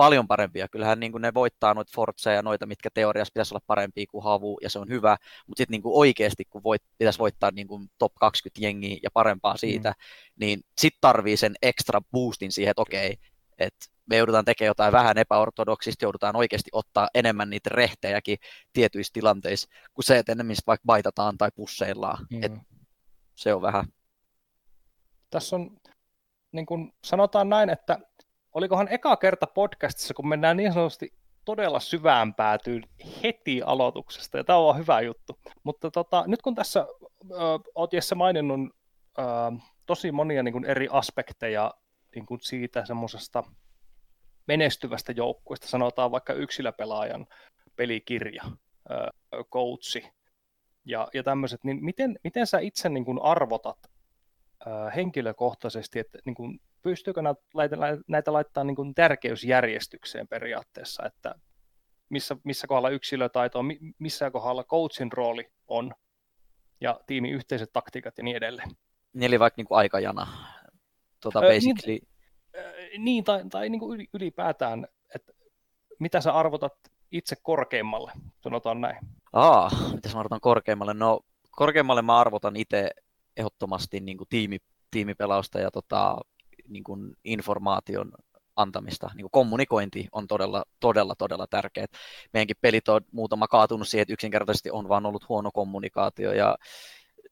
paljon 0.01 0.29
parempia. 0.29 0.69
Kyllähän 0.69 1.01
niin 1.01 1.13
kuin 1.13 1.23
ne 1.23 1.35
voittaa 1.35 1.75
noita 1.75 1.93
Forza 1.95 2.31
ja 2.31 2.43
noita, 2.43 2.67
mitkä 2.67 2.89
teoriassa 2.95 3.33
pitäisi 3.33 3.55
olla 3.55 3.65
parempia 3.67 4.05
kuin 4.11 4.25
Havu, 4.25 4.59
ja 4.63 4.71
se 4.71 4.79
on 4.79 4.89
hyvä, 4.89 5.17
mutta 5.47 5.61
sitten 5.61 5.73
niin 5.73 5.83
kuin 5.83 5.97
oikeasti, 5.97 6.45
kun 6.45 6.63
voit, 6.63 6.83
pitäisi 6.99 7.19
voittaa 7.19 7.51
niin 7.51 7.69
kuin 7.69 7.89
top 7.99 8.15
20 8.15 8.65
jengiä 8.65 8.99
ja 9.03 9.11
parempaa 9.15 9.57
siitä, 9.57 9.89
mm. 9.89 9.95
niin 10.37 10.61
sitten 10.79 10.99
tarvii 11.01 11.37
sen 11.37 11.55
extra 11.63 12.01
boostin 12.13 12.53
siihen, 12.53 12.71
että 12.71 12.83
okei, 12.83 13.17
että 13.59 13.87
me 14.07 14.17
joudutaan 14.17 14.45
tekemään 14.45 14.71
jotain 14.71 14.93
vähän 14.93 15.19
epäortodoksista, 15.19 16.05
joudutaan 16.05 16.37
oikeasti 16.37 16.71
ottaa 16.73 17.09
enemmän 17.15 17.51
niitä 17.51 17.71
rehtejäkin 17.73 18.39
tietyissä 18.73 19.13
tilanteissa, 19.13 19.69
kuin 19.95 20.05
se, 20.05 20.19
että 20.19 20.33
enemmän 20.33 20.57
vaikka 20.67 20.87
baitataan 20.87 21.39
tai 21.39 21.51
pusseillaan. 21.55 22.27
Mm. 22.31 22.43
Et 22.43 22.53
se 23.35 23.55
on 23.55 23.63
vähän. 23.63 23.85
Tässä 25.31 25.57
on, 25.57 25.77
niin 26.53 26.67
kuin 26.67 26.93
sanotaan 27.05 27.49
näin, 27.49 27.71
että 27.71 27.99
olikohan 28.53 28.89
eka 28.91 29.17
kerta 29.17 29.47
podcastissa, 29.47 30.15
kun 30.15 30.29
mennään 30.29 30.57
niin 30.57 30.73
sanotusti 30.73 31.15
todella 31.45 31.81
syvään 31.81 32.35
päätyyn 32.35 32.83
heti 33.23 33.63
aloituksesta, 33.63 34.37
ja 34.37 34.45
tämä 34.45 34.59
on 34.59 34.79
hyvä 34.79 35.01
juttu. 35.01 35.39
Mutta 35.63 35.91
tota, 35.91 36.25
nyt 36.27 36.43
kun 36.43 36.55
tässä 36.55 36.87
ö, 37.31 37.37
olet 37.75 37.93
Jesse 37.93 38.15
maininnut 38.15 38.61
ö, 39.19 39.23
tosi 39.87 40.13
monia 40.13 40.43
niin 40.43 40.53
kuin 40.53 40.65
eri 40.65 40.89
aspekteja 40.91 41.75
niin 42.15 42.27
kuin 42.27 42.41
siitä 42.41 42.85
semmoisesta 42.85 43.45
menestyvästä 44.47 45.13
joukkueesta, 45.13 45.69
sanotaan 45.69 46.11
vaikka 46.11 46.33
yksilöpelaajan 46.33 47.27
pelikirja, 47.77 48.43
coachi 49.53 50.13
ja, 50.85 51.09
ja 51.15 51.23
tämmöiset, 51.23 51.65
niin 51.65 51.85
miten, 51.85 52.19
miten 52.25 52.47
sä 52.47 52.59
itse 52.59 52.89
niin 52.89 53.05
kuin 53.05 53.23
arvotat 53.23 53.79
henkilökohtaisesti, 54.97 55.99
että 55.99 56.19
niin 56.27 56.35
kuin, 56.35 56.61
pystyykö 56.83 57.23
näitä, 58.09 58.33
laittaa 58.33 58.65
niin 58.65 58.77
kuin 58.77 58.95
tärkeysjärjestykseen 58.95 60.29
periaatteessa, 60.29 61.07
että 61.07 61.35
missä, 62.09 62.37
missä 62.45 62.67
kohdalla 62.67 62.91
yksilötaito 62.91 63.59
on, 63.59 63.67
missä 63.99 64.31
kohdalla 64.31 64.65
coachin 64.65 65.13
rooli 65.13 65.51
on 65.69 65.95
ja 66.81 67.01
tiimin 67.07 67.33
yhteiset 67.33 67.73
taktiikat 67.73 68.19
ja 68.19 68.25
niin 68.25 68.37
edelleen. 68.37 68.71
Niin 69.13 69.23
eli 69.23 69.39
vaikka 69.39 69.55
niin 69.59 69.67
kuin 69.67 69.79
aikajana, 69.79 70.27
tuota, 71.23 71.41
basically, 71.41 71.87
niin, 71.87 73.05
niin, 73.05 73.25
tai, 73.25 73.45
tai 73.51 73.69
niin 73.69 73.81
kuin 73.81 74.09
ylipäätään, 74.15 74.87
että 75.15 75.33
mitä 75.99 76.21
sä 76.21 76.33
arvotat 76.33 76.73
itse 77.11 77.37
korkeimmalle, 77.43 78.13
sanotaan 78.41 78.81
näin. 78.81 78.97
Aa, 79.33 79.71
mitä 79.95 80.09
mä 80.15 80.21
arvotan 80.21 80.41
korkeimmalle? 80.41 80.95
No, 80.95 81.21
korkeimmalle 81.51 82.03
mä 82.03 82.19
arvotan 82.19 82.57
itse 82.57 82.91
ehdottomasti 83.37 84.01
niin 84.01 84.19
kuin 84.19 84.29
tiimi, 84.29 84.59
tiimipelausta 84.91 85.61
ja 85.61 85.71
tota, 85.71 86.19
niin 86.71 86.85
kuin 86.85 87.17
informaation 87.25 88.13
antamista. 88.57 89.11
Niin 89.15 89.23
kuin 89.23 89.31
kommunikointi 89.31 90.09
on 90.13 90.27
todella, 90.27 90.65
todella, 90.81 91.15
todella 91.15 91.47
tärkeää. 91.47 91.87
Meidänkin 92.33 92.57
pelit 92.61 92.89
on 92.89 93.01
muutama 93.13 93.49
kaatunut 93.49 93.89
siihen, 93.89 94.03
että 94.03 94.13
yksinkertaisesti 94.13 94.71
on 94.71 94.89
vaan 94.89 95.07
ollut 95.07 95.29
huono 95.29 95.51
kommunikaatio 95.51 96.33
ja 96.33 96.57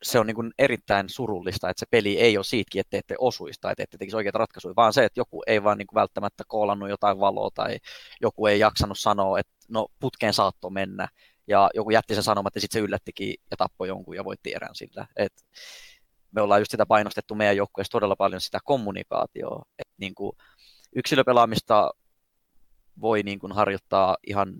se 0.02 0.18
on 0.18 0.26
niin 0.26 0.34
kuin 0.34 0.52
erittäin 0.58 1.08
surullista, 1.08 1.70
että 1.70 1.80
se 1.80 1.86
peli 1.90 2.18
ei 2.18 2.36
ole 2.38 2.44
siitäkin, 2.44 2.80
että 2.80 2.96
ette 2.96 3.14
osuisi 3.18 3.60
tai 3.60 3.74
ette 3.78 3.98
tekisi 3.98 4.16
oikeita 4.16 4.38
ratkaisuja, 4.38 4.76
vaan 4.76 4.92
se, 4.92 5.04
että 5.04 5.20
joku 5.20 5.42
ei 5.46 5.64
vaan 5.64 5.78
niin 5.78 5.86
kuin 5.86 5.94
välttämättä 5.94 6.44
koolannut 6.46 6.88
jotain 6.88 7.20
valoa 7.20 7.50
tai 7.54 7.78
joku 8.20 8.46
ei 8.46 8.58
jaksanut 8.58 8.98
sanoa, 8.98 9.38
että 9.38 9.52
no 9.68 9.88
putkeen 10.00 10.34
saatto 10.34 10.70
mennä 10.70 11.08
ja 11.46 11.70
joku 11.74 11.90
jätti 11.90 12.14
sen 12.14 12.22
sanomatta 12.22 12.56
ja 12.56 12.60
sitten 12.60 12.80
se 12.80 12.84
yllättikin 12.84 13.34
ja 13.50 13.56
tappoi 13.56 13.88
jonkun 13.88 14.16
ja 14.16 14.24
voitti 14.24 14.54
erän 14.54 14.74
sillä. 14.74 15.06
Et 15.16 15.32
me 16.32 16.42
ollaan 16.42 16.60
just 16.60 16.70
sitä 16.70 16.86
painostettu 16.86 17.34
meidän 17.34 17.56
joukkueessa 17.56 17.92
todella 17.92 18.16
paljon 18.16 18.40
sitä 18.40 18.58
kommunikaatioa, 18.64 19.62
että 19.78 19.94
niin 19.98 20.14
kuin 20.14 20.32
yksilöpelaamista 20.96 21.90
voi 23.00 23.22
niin 23.22 23.38
kuin 23.38 23.52
harjoittaa 23.52 24.16
ihan 24.26 24.54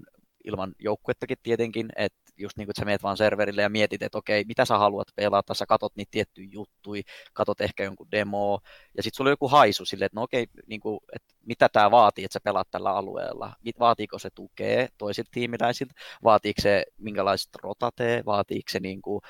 ilman 0.44 0.74
joukkuettakin 0.78 1.36
tietenkin, 1.42 1.88
että 1.96 2.18
just 2.36 2.56
niin 2.56 2.66
kuin, 2.66 2.72
että 2.72 2.80
sä 2.80 2.84
meet 2.84 3.02
vaan 3.02 3.16
serverille 3.16 3.62
ja 3.62 3.68
mietit, 3.68 4.02
että 4.02 4.18
okei, 4.18 4.44
mitä 4.44 4.64
sä 4.64 4.78
haluat 4.78 5.08
pelata, 5.16 5.54
sä 5.54 5.66
katot 5.66 5.96
niitä 5.96 6.10
tiettyjä 6.10 6.48
juttuja, 6.52 7.02
katot 7.32 7.60
ehkä 7.60 7.84
jonkun 7.84 8.10
demo, 8.10 8.60
ja 8.96 9.02
sitten 9.02 9.16
sulla 9.16 9.28
on 9.28 9.32
joku 9.32 9.48
haisu 9.48 9.84
sille, 9.84 10.04
että 10.04 10.16
no 10.16 10.22
okei, 10.22 10.46
niin 10.66 10.80
kuin, 10.80 11.00
että 11.12 11.34
mitä 11.46 11.68
tämä 11.68 11.90
vaatii, 11.90 12.24
että 12.24 12.32
sä 12.32 12.40
pelaat 12.44 12.70
tällä 12.70 12.90
alueella, 12.96 13.52
vaatiiko 13.78 14.18
se 14.18 14.30
tukea 14.34 14.88
toisilta 14.98 15.30
tiimiläisiltä, 15.32 15.94
vaatiiko 16.24 16.62
se 16.62 16.84
minkälaista 16.98 17.58
rotate, 17.62 18.22
vaatiiko 18.26 18.70
se 18.70 18.80
niin 18.80 19.02
kuin, 19.02 19.20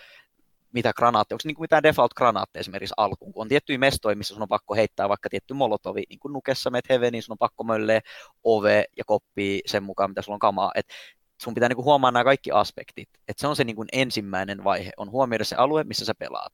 mitä 0.72 0.92
granaatteja, 0.92 1.34
onko 1.34 1.42
niin 1.44 1.54
kuin 1.54 1.64
mitään 1.64 1.82
default-granaatteja 1.82 2.60
esimerkiksi 2.60 2.94
alkuun, 2.96 3.32
kun 3.32 3.42
on 3.42 3.48
tiettyjä 3.48 3.78
mestoja, 3.78 4.16
missä 4.16 4.34
sun 4.34 4.42
on 4.42 4.48
pakko 4.48 4.74
heittää 4.74 5.08
vaikka 5.08 5.28
tietty 5.28 5.54
molotovi, 5.54 6.02
niin 6.08 6.18
kuin 6.18 6.32
nukessa 6.32 6.70
meet 6.70 6.88
heveniin, 6.88 7.22
sun 7.22 7.32
on 7.32 7.38
pakko 7.38 7.64
möllee 7.64 8.00
ove 8.44 8.84
ja 8.96 9.04
koppi 9.06 9.60
sen 9.66 9.82
mukaan, 9.82 10.10
mitä 10.10 10.22
sulla 10.22 10.36
on 10.36 10.40
kamaa, 10.40 10.70
että 10.74 10.94
sun 11.42 11.54
pitää 11.54 11.68
niinku 11.68 11.84
huomaa 11.84 12.10
nämä 12.10 12.24
kaikki 12.24 12.50
aspektit. 12.50 13.08
Että 13.28 13.40
se 13.40 13.46
on 13.46 13.56
se 13.56 13.64
niinku 13.64 13.84
ensimmäinen 13.92 14.64
vaihe, 14.64 14.90
on 14.96 15.10
huomioida 15.10 15.44
se 15.44 15.56
alue, 15.56 15.84
missä 15.84 16.04
sä 16.04 16.14
pelaat 16.18 16.52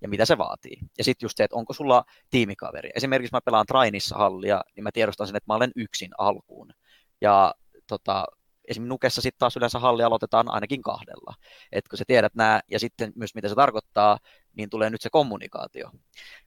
ja 0.00 0.08
mitä 0.08 0.24
se 0.24 0.38
vaatii. 0.38 0.78
Ja 0.98 1.04
sitten 1.04 1.24
just 1.24 1.36
se, 1.36 1.44
että 1.44 1.56
onko 1.56 1.72
sulla 1.72 2.04
tiimikaveri. 2.30 2.90
Esimerkiksi 2.94 3.32
mä 3.32 3.40
pelaan 3.40 3.66
Trainissa 3.66 4.16
hallia, 4.16 4.60
niin 4.76 4.84
mä 4.84 4.90
tiedostan 4.92 5.26
sen, 5.26 5.36
että 5.36 5.52
mä 5.52 5.56
olen 5.56 5.72
yksin 5.76 6.10
alkuun. 6.18 6.72
Ja 7.20 7.54
tota, 7.86 8.24
esimerkiksi 8.68 8.88
Nukessa 8.88 9.20
sitten 9.20 9.38
taas 9.38 9.56
yleensä 9.56 9.78
halli 9.78 10.02
aloitetaan 10.02 10.50
ainakin 10.50 10.82
kahdella. 10.82 11.34
Että 11.72 11.88
kun 11.88 11.98
sä 11.98 12.04
tiedät 12.06 12.34
nämä 12.34 12.60
ja 12.70 12.78
sitten 12.78 13.12
myös 13.14 13.34
mitä 13.34 13.48
se 13.48 13.54
tarkoittaa, 13.54 14.18
niin 14.56 14.70
tulee 14.70 14.90
nyt 14.90 15.00
se 15.00 15.10
kommunikaatio. 15.10 15.90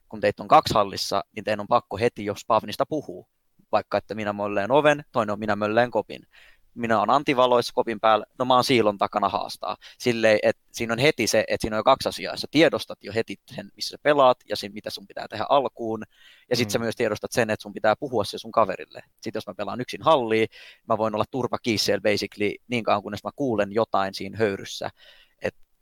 Kun 0.08 0.20
teitä 0.20 0.42
on 0.42 0.48
kaksi 0.48 0.74
hallissa, 0.74 1.24
niin 1.36 1.44
teidän 1.44 1.60
on 1.60 1.68
pakko 1.68 1.96
heti, 1.96 2.24
jos 2.24 2.44
Pavnista 2.46 2.86
puhuu, 2.86 3.28
vaikka 3.72 3.98
että 3.98 4.14
minä 4.14 4.32
mölleen 4.32 4.70
oven, 4.70 5.04
toinen 5.12 5.32
on 5.32 5.38
minä 5.38 5.56
mölleen 5.56 5.90
kopin 5.90 6.22
minä 6.74 6.98
olen 6.98 7.10
antivaloissa 7.10 7.72
kopin 7.74 8.00
päällä, 8.00 8.24
no 8.38 8.44
mä 8.44 8.54
oon 8.54 8.64
siilon 8.64 8.98
takana 8.98 9.28
haastaa. 9.28 9.76
Silleen, 9.98 10.38
että 10.42 10.62
siinä 10.72 10.92
on 10.92 10.98
heti 10.98 11.26
se, 11.26 11.44
että 11.48 11.62
siinä 11.64 11.76
on 11.76 11.78
jo 11.78 11.84
kaksi 11.84 12.08
asiaa. 12.08 12.36
Sä 12.36 12.46
tiedostat 12.50 12.98
jo 13.04 13.12
heti 13.12 13.36
sen, 13.54 13.70
missä 13.76 13.90
sä 13.90 13.96
pelaat 14.02 14.38
ja 14.48 14.56
sen, 14.56 14.72
mitä 14.72 14.90
sun 14.90 15.06
pitää 15.06 15.28
tehdä 15.28 15.46
alkuun. 15.48 16.02
Ja 16.50 16.56
sitten 16.56 16.70
mm. 16.70 16.72
sä 16.72 16.78
myös 16.78 16.96
tiedostat 16.96 17.32
sen, 17.32 17.50
että 17.50 17.62
sun 17.62 17.72
pitää 17.72 17.96
puhua 17.96 18.24
se 18.24 18.38
sun 18.38 18.52
kaverille. 18.52 19.02
Sitten 19.20 19.38
jos 19.38 19.46
mä 19.46 19.54
pelaan 19.54 19.80
yksin 19.80 20.02
halliin, 20.02 20.48
mä 20.88 20.98
voin 20.98 21.14
olla 21.14 21.24
turpa 21.30 21.58
basically 22.02 22.54
niin 22.68 22.84
kauan, 22.84 23.02
kunnes 23.02 23.24
mä 23.24 23.30
kuulen 23.36 23.72
jotain 23.72 24.14
siinä 24.14 24.38
höyryssä 24.38 24.90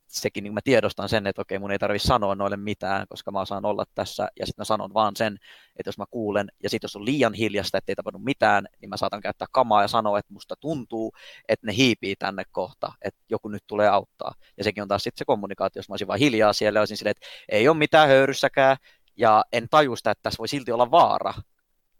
sekin 0.08 0.44
niin 0.44 0.54
mä 0.54 0.60
tiedostan 0.64 1.08
sen, 1.08 1.26
että 1.26 1.42
okei, 1.42 1.58
mun 1.58 1.70
ei 1.70 1.78
tarvitse 1.78 2.08
sanoa 2.08 2.34
noille 2.34 2.56
mitään, 2.56 3.06
koska 3.08 3.30
mä 3.30 3.44
saan 3.44 3.64
olla 3.64 3.84
tässä, 3.94 4.28
ja 4.40 4.46
sitten 4.46 4.60
mä 4.60 4.64
sanon 4.64 4.94
vaan 4.94 5.16
sen, 5.16 5.38
että 5.76 5.88
jos 5.88 5.98
mä 5.98 6.04
kuulen, 6.10 6.48
ja 6.62 6.70
sitten 6.70 6.84
jos 6.84 6.96
on 6.96 7.04
liian 7.04 7.34
hiljasta, 7.34 7.78
että 7.78 7.92
ei 7.92 7.96
tapahdu 7.96 8.18
mitään, 8.18 8.66
niin 8.80 8.88
mä 8.88 8.96
saatan 8.96 9.20
käyttää 9.20 9.48
kamaa 9.52 9.82
ja 9.82 9.88
sanoa, 9.88 10.18
että 10.18 10.32
musta 10.32 10.54
tuntuu, 10.60 11.12
että 11.48 11.66
ne 11.66 11.76
hiipii 11.76 12.16
tänne 12.16 12.42
kohta, 12.52 12.92
että 13.02 13.20
joku 13.30 13.48
nyt 13.48 13.64
tulee 13.66 13.88
auttaa. 13.88 14.34
Ja 14.56 14.64
sekin 14.64 14.82
on 14.82 14.88
taas 14.88 15.02
sitten 15.02 15.18
se 15.18 15.24
kommunikaatio, 15.24 15.80
jos 15.80 15.88
mä 15.88 15.92
olisin 15.92 16.08
vaan 16.08 16.18
hiljaa 16.18 16.52
siellä, 16.52 16.80
olisin 16.80 16.96
silleen, 16.96 17.14
että 17.16 17.26
ei 17.48 17.68
ole 17.68 17.76
mitään 17.76 18.08
höyryssäkään, 18.08 18.76
ja 19.16 19.44
en 19.52 19.68
taju 19.70 19.96
sitä, 19.96 20.10
että 20.10 20.22
tässä 20.22 20.38
voi 20.38 20.48
silti 20.48 20.72
olla 20.72 20.90
vaara, 20.90 21.34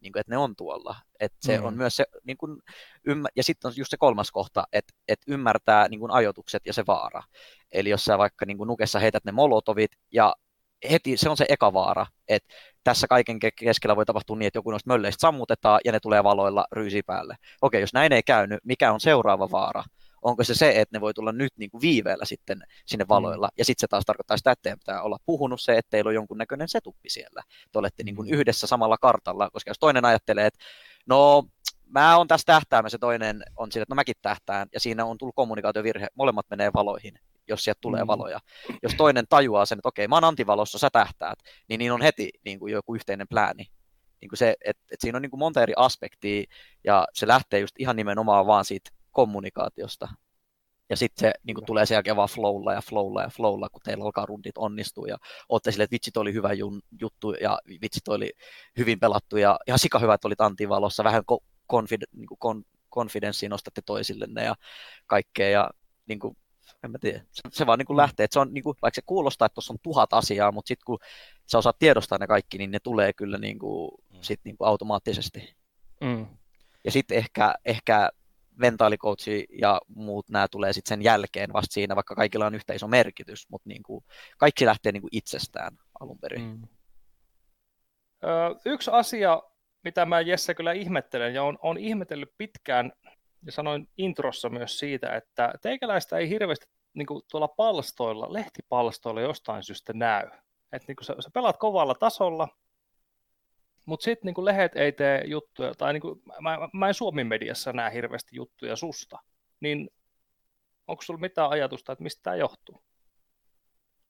niin 0.00 0.12
kuin, 0.12 0.20
että 0.20 0.32
ne 0.32 0.38
on 0.38 0.56
tuolla. 0.56 0.96
Että 1.20 1.38
se 1.40 1.58
mm. 1.58 1.64
on 1.64 1.76
myös 1.76 1.96
se, 1.96 2.04
niin 2.24 2.36
kuin, 2.36 2.58
ymmär- 3.08 3.32
ja 3.36 3.42
sitten 3.42 3.68
on 3.68 3.74
just 3.76 3.90
se 3.90 3.96
kolmas 3.96 4.30
kohta, 4.30 4.64
että, 4.72 4.94
että 5.08 5.24
ymmärtää 5.28 5.88
niin 5.88 6.00
kuin, 6.00 6.12
ajoitukset 6.12 6.66
ja 6.66 6.72
se 6.72 6.86
vaara. 6.86 7.22
Eli 7.72 7.90
jos 7.90 8.04
sä 8.04 8.18
vaikka 8.18 8.46
niin 8.46 8.58
kuin, 8.58 8.68
nukessa 8.68 8.98
heität 8.98 9.24
ne 9.24 9.32
molotovit 9.32 9.90
ja 10.12 10.34
heti 10.90 11.16
se 11.16 11.28
on 11.28 11.36
se 11.36 11.46
eka 11.48 11.72
vaara, 11.72 12.06
että 12.28 12.54
tässä 12.84 13.06
kaiken 13.06 13.38
keskellä 13.56 13.96
voi 13.96 14.06
tapahtua 14.06 14.36
niin, 14.36 14.46
että 14.46 14.58
joku 14.58 14.70
noista 14.70 14.90
mölleistä 14.90 15.20
sammutetaan 15.20 15.80
ja 15.84 15.92
ne 15.92 16.00
tulee 16.00 16.24
valoilla 16.24 16.64
ryysi 16.72 17.02
päälle. 17.02 17.36
Okei, 17.62 17.80
jos 17.80 17.92
näin 17.92 18.12
ei 18.12 18.22
käynyt, 18.22 18.60
mikä 18.64 18.92
on 18.92 19.00
seuraava 19.00 19.50
vaara? 19.50 19.84
Onko 20.22 20.44
se 20.44 20.54
se, 20.54 20.80
että 20.80 20.96
ne 20.96 21.00
voi 21.00 21.14
tulla 21.14 21.32
nyt 21.32 21.52
niin 21.56 21.70
kuin 21.70 21.80
viiveellä 21.80 22.24
sitten 22.24 22.62
sinne 22.86 23.04
mm. 23.04 23.08
valoilla, 23.08 23.46
mm. 23.46 23.54
ja 23.58 23.64
sitten 23.64 23.80
se 23.80 23.86
taas 23.88 24.04
tarkoittaa 24.06 24.36
sitä, 24.36 24.52
että 24.52 24.76
pitää 24.76 25.02
olla 25.02 25.18
puhunut 25.26 25.60
se, 25.60 25.78
että 25.78 25.90
teillä 25.90 26.08
on 26.08 26.14
jonkunnäköinen 26.14 26.68
setuppi 26.68 27.10
siellä. 27.10 27.42
Te 27.72 27.78
olette 27.78 28.02
niin 28.02 28.16
kuin 28.16 28.28
mm. 28.28 28.34
yhdessä 28.34 28.66
samalla 28.66 28.96
kartalla, 29.00 29.50
koska 29.50 29.70
jos 29.70 29.78
toinen 29.78 30.04
ajattelee, 30.04 30.46
että 30.46 30.64
no 31.06 31.44
mä 31.86 32.16
oon 32.16 32.28
tässä 32.28 32.46
tähtäämässä, 32.46 32.94
se 32.94 32.98
toinen 32.98 33.42
on 33.56 33.72
siinä, 33.72 33.82
että 33.82 33.94
no 33.94 33.96
mäkin 33.96 34.16
tähtään, 34.22 34.68
ja 34.72 34.80
siinä 34.80 35.04
on 35.04 35.18
tullut 35.18 35.34
kommunikaatiovirhe, 35.34 36.06
molemmat 36.14 36.46
menee 36.50 36.70
valoihin, 36.74 37.14
jos 37.48 37.64
sieltä 37.64 37.80
tulee 37.80 38.02
mm. 38.04 38.06
valoja. 38.06 38.40
Jos 38.82 38.94
toinen 38.94 39.24
tajuaa 39.28 39.66
sen, 39.66 39.78
että 39.78 39.88
okei, 39.88 40.08
mä 40.08 40.16
oon 40.16 40.24
antivalossa, 40.24 40.78
sä 40.78 40.90
tähtäät, 40.92 41.38
niin 41.68 41.78
niin 41.78 41.92
on 41.92 42.02
heti 42.02 42.30
niin 42.44 42.58
kuin 42.58 42.72
joku 42.72 42.94
yhteinen 42.94 43.28
plääni. 43.28 43.64
Niin 44.20 44.28
kuin 44.28 44.38
se, 44.38 44.54
että, 44.64 44.82
että 44.92 45.04
siinä 45.04 45.16
on 45.16 45.22
niin 45.22 45.30
kuin 45.30 45.38
monta 45.38 45.62
eri 45.62 45.72
aspektia, 45.76 46.44
ja 46.84 47.06
se 47.14 47.28
lähtee 47.28 47.60
just 47.60 47.74
ihan 47.78 47.96
nimenomaan 47.96 48.46
vaan 48.46 48.64
siitä 48.64 48.90
kommunikaatiosta. 49.12 50.08
Ja 50.90 50.96
sitten 50.96 51.20
se 51.20 51.32
niin 51.42 51.66
tulee 51.66 51.86
sen 51.86 51.94
jälkeen 51.94 52.16
vaan 52.16 52.28
flowlla 52.28 52.72
ja 52.72 52.80
flowlla 52.80 53.22
ja 53.22 53.28
flowlla, 53.28 53.68
kun 53.68 53.80
teillä 53.84 54.04
alkaa 54.04 54.26
rundit 54.26 54.58
onnistuu 54.58 55.06
ja 55.06 55.16
olette 55.48 55.70
silleen, 55.70 55.84
että 55.84 55.94
vitsi, 55.94 56.10
oli 56.16 56.32
hyvä 56.32 56.52
jun, 56.52 56.82
juttu 57.00 57.32
ja 57.32 57.58
vitsi, 57.82 58.00
oli 58.08 58.32
hyvin 58.78 59.00
pelattu 59.00 59.36
ja 59.36 59.58
ihan 59.66 59.78
sika 59.78 59.98
hyvä, 59.98 60.14
että 60.14 60.28
olit 60.28 60.40
antivalossa, 60.40 61.04
vähän 61.04 61.22
confid, 61.70 62.02
niin 62.12 62.26
kuin 62.26 62.38
kon, 62.38 62.64
konfidenssiin 62.88 63.50
nostatte 63.50 63.82
toisillenne 63.86 64.44
ja 64.44 64.54
kaikkea 65.06 65.48
ja 65.48 65.70
niin 66.06 66.18
kuin, 66.18 66.36
en 66.84 66.90
mä 66.90 66.98
tiedä, 66.98 67.20
se, 67.30 67.42
se 67.52 67.66
vaan 67.66 67.78
niin 67.78 67.86
kuin 67.86 67.96
lähtee, 67.96 68.24
että 68.24 68.32
se 68.32 68.40
on, 68.40 68.54
niin 68.54 68.64
kuin, 68.64 68.76
vaikka 68.82 68.94
se 68.94 69.02
kuulostaa, 69.06 69.46
että 69.46 69.54
tuossa 69.54 69.72
on 69.72 69.78
tuhat 69.82 70.12
asiaa, 70.12 70.52
mutta 70.52 70.68
sitten 70.68 70.84
kun 70.84 70.98
sä 71.46 71.58
osaat 71.58 71.78
tiedostaa 71.78 72.18
ne 72.18 72.26
kaikki, 72.26 72.58
niin 72.58 72.70
ne 72.70 72.78
tulee 72.82 73.12
kyllä 73.12 73.38
niin 73.38 73.58
kuin, 73.58 73.90
sit 74.20 74.40
niin 74.44 74.56
kuin 74.56 74.68
automaattisesti. 74.68 75.54
Mm. 76.00 76.26
Ja 76.84 76.90
sitten 76.90 77.18
ehkä, 77.18 77.54
ehkä 77.64 78.10
mentaalikoutsi 78.58 79.46
ja 79.60 79.80
muut 79.88 80.28
nämä 80.28 80.48
tulee 80.50 80.72
sitten 80.72 80.88
sen 80.88 81.02
jälkeen 81.02 81.52
vasta 81.52 81.72
siinä, 81.72 81.96
vaikka 81.96 82.14
kaikilla 82.14 82.46
on 82.46 82.54
yhtä 82.54 82.74
iso 82.74 82.88
merkitys, 82.88 83.46
mutta 83.50 83.68
niin 83.68 83.82
kuin, 83.82 84.04
kaikki 84.38 84.66
lähtee 84.66 84.92
niin 84.92 85.00
kuin 85.00 85.16
itsestään 85.16 85.76
alun 86.00 86.18
perin. 86.18 86.42
Mm. 86.42 86.62
Ö, 88.24 88.28
yksi 88.64 88.90
asia, 88.90 89.42
mitä 89.84 90.06
mä 90.06 90.20
Jesse 90.20 90.54
kyllä 90.54 90.72
ihmettelen 90.72 91.34
ja 91.34 91.42
on, 91.42 91.58
on 91.62 91.78
ihmetellyt 91.78 92.32
pitkään, 92.38 92.92
ja 93.46 93.52
sanoin 93.52 93.88
introssa 93.96 94.48
myös 94.48 94.78
siitä, 94.78 95.16
että 95.16 95.52
teikäläistä 95.62 96.16
ei 96.16 96.28
hirveästi 96.28 96.66
niin 96.94 97.06
kuin 97.06 97.22
tuolla 97.30 97.48
palstoilla, 97.48 98.32
lehtipalstoilla 98.32 99.20
jostain 99.20 99.62
syystä 99.62 99.92
näy. 99.92 100.26
Että 100.72 100.84
niin 100.88 100.96
sä, 101.02 101.14
sä 101.20 101.30
pelaat 101.34 101.56
kovalla 101.56 101.94
tasolla, 101.94 102.48
mutta 103.88 104.04
sitten 104.04 104.32
niin 104.34 104.44
lehdet 104.44 104.76
ei 104.76 104.92
tee 104.92 105.24
juttuja, 105.26 105.74
tai 105.74 105.92
niin 105.92 106.00
kuin, 106.00 106.22
mä, 106.40 106.58
mä 106.72 106.88
en 106.88 106.94
Suomen 106.94 107.26
mediassa 107.26 107.72
näe 107.72 107.92
hirveästi 107.92 108.36
juttuja 108.36 108.76
susta, 108.76 109.18
niin 109.60 109.90
onko 110.88 111.02
sulla 111.02 111.20
mitään 111.20 111.50
ajatusta, 111.50 111.92
että 111.92 112.02
mistä 112.02 112.22
tämä 112.22 112.36
johtuu? 112.36 112.82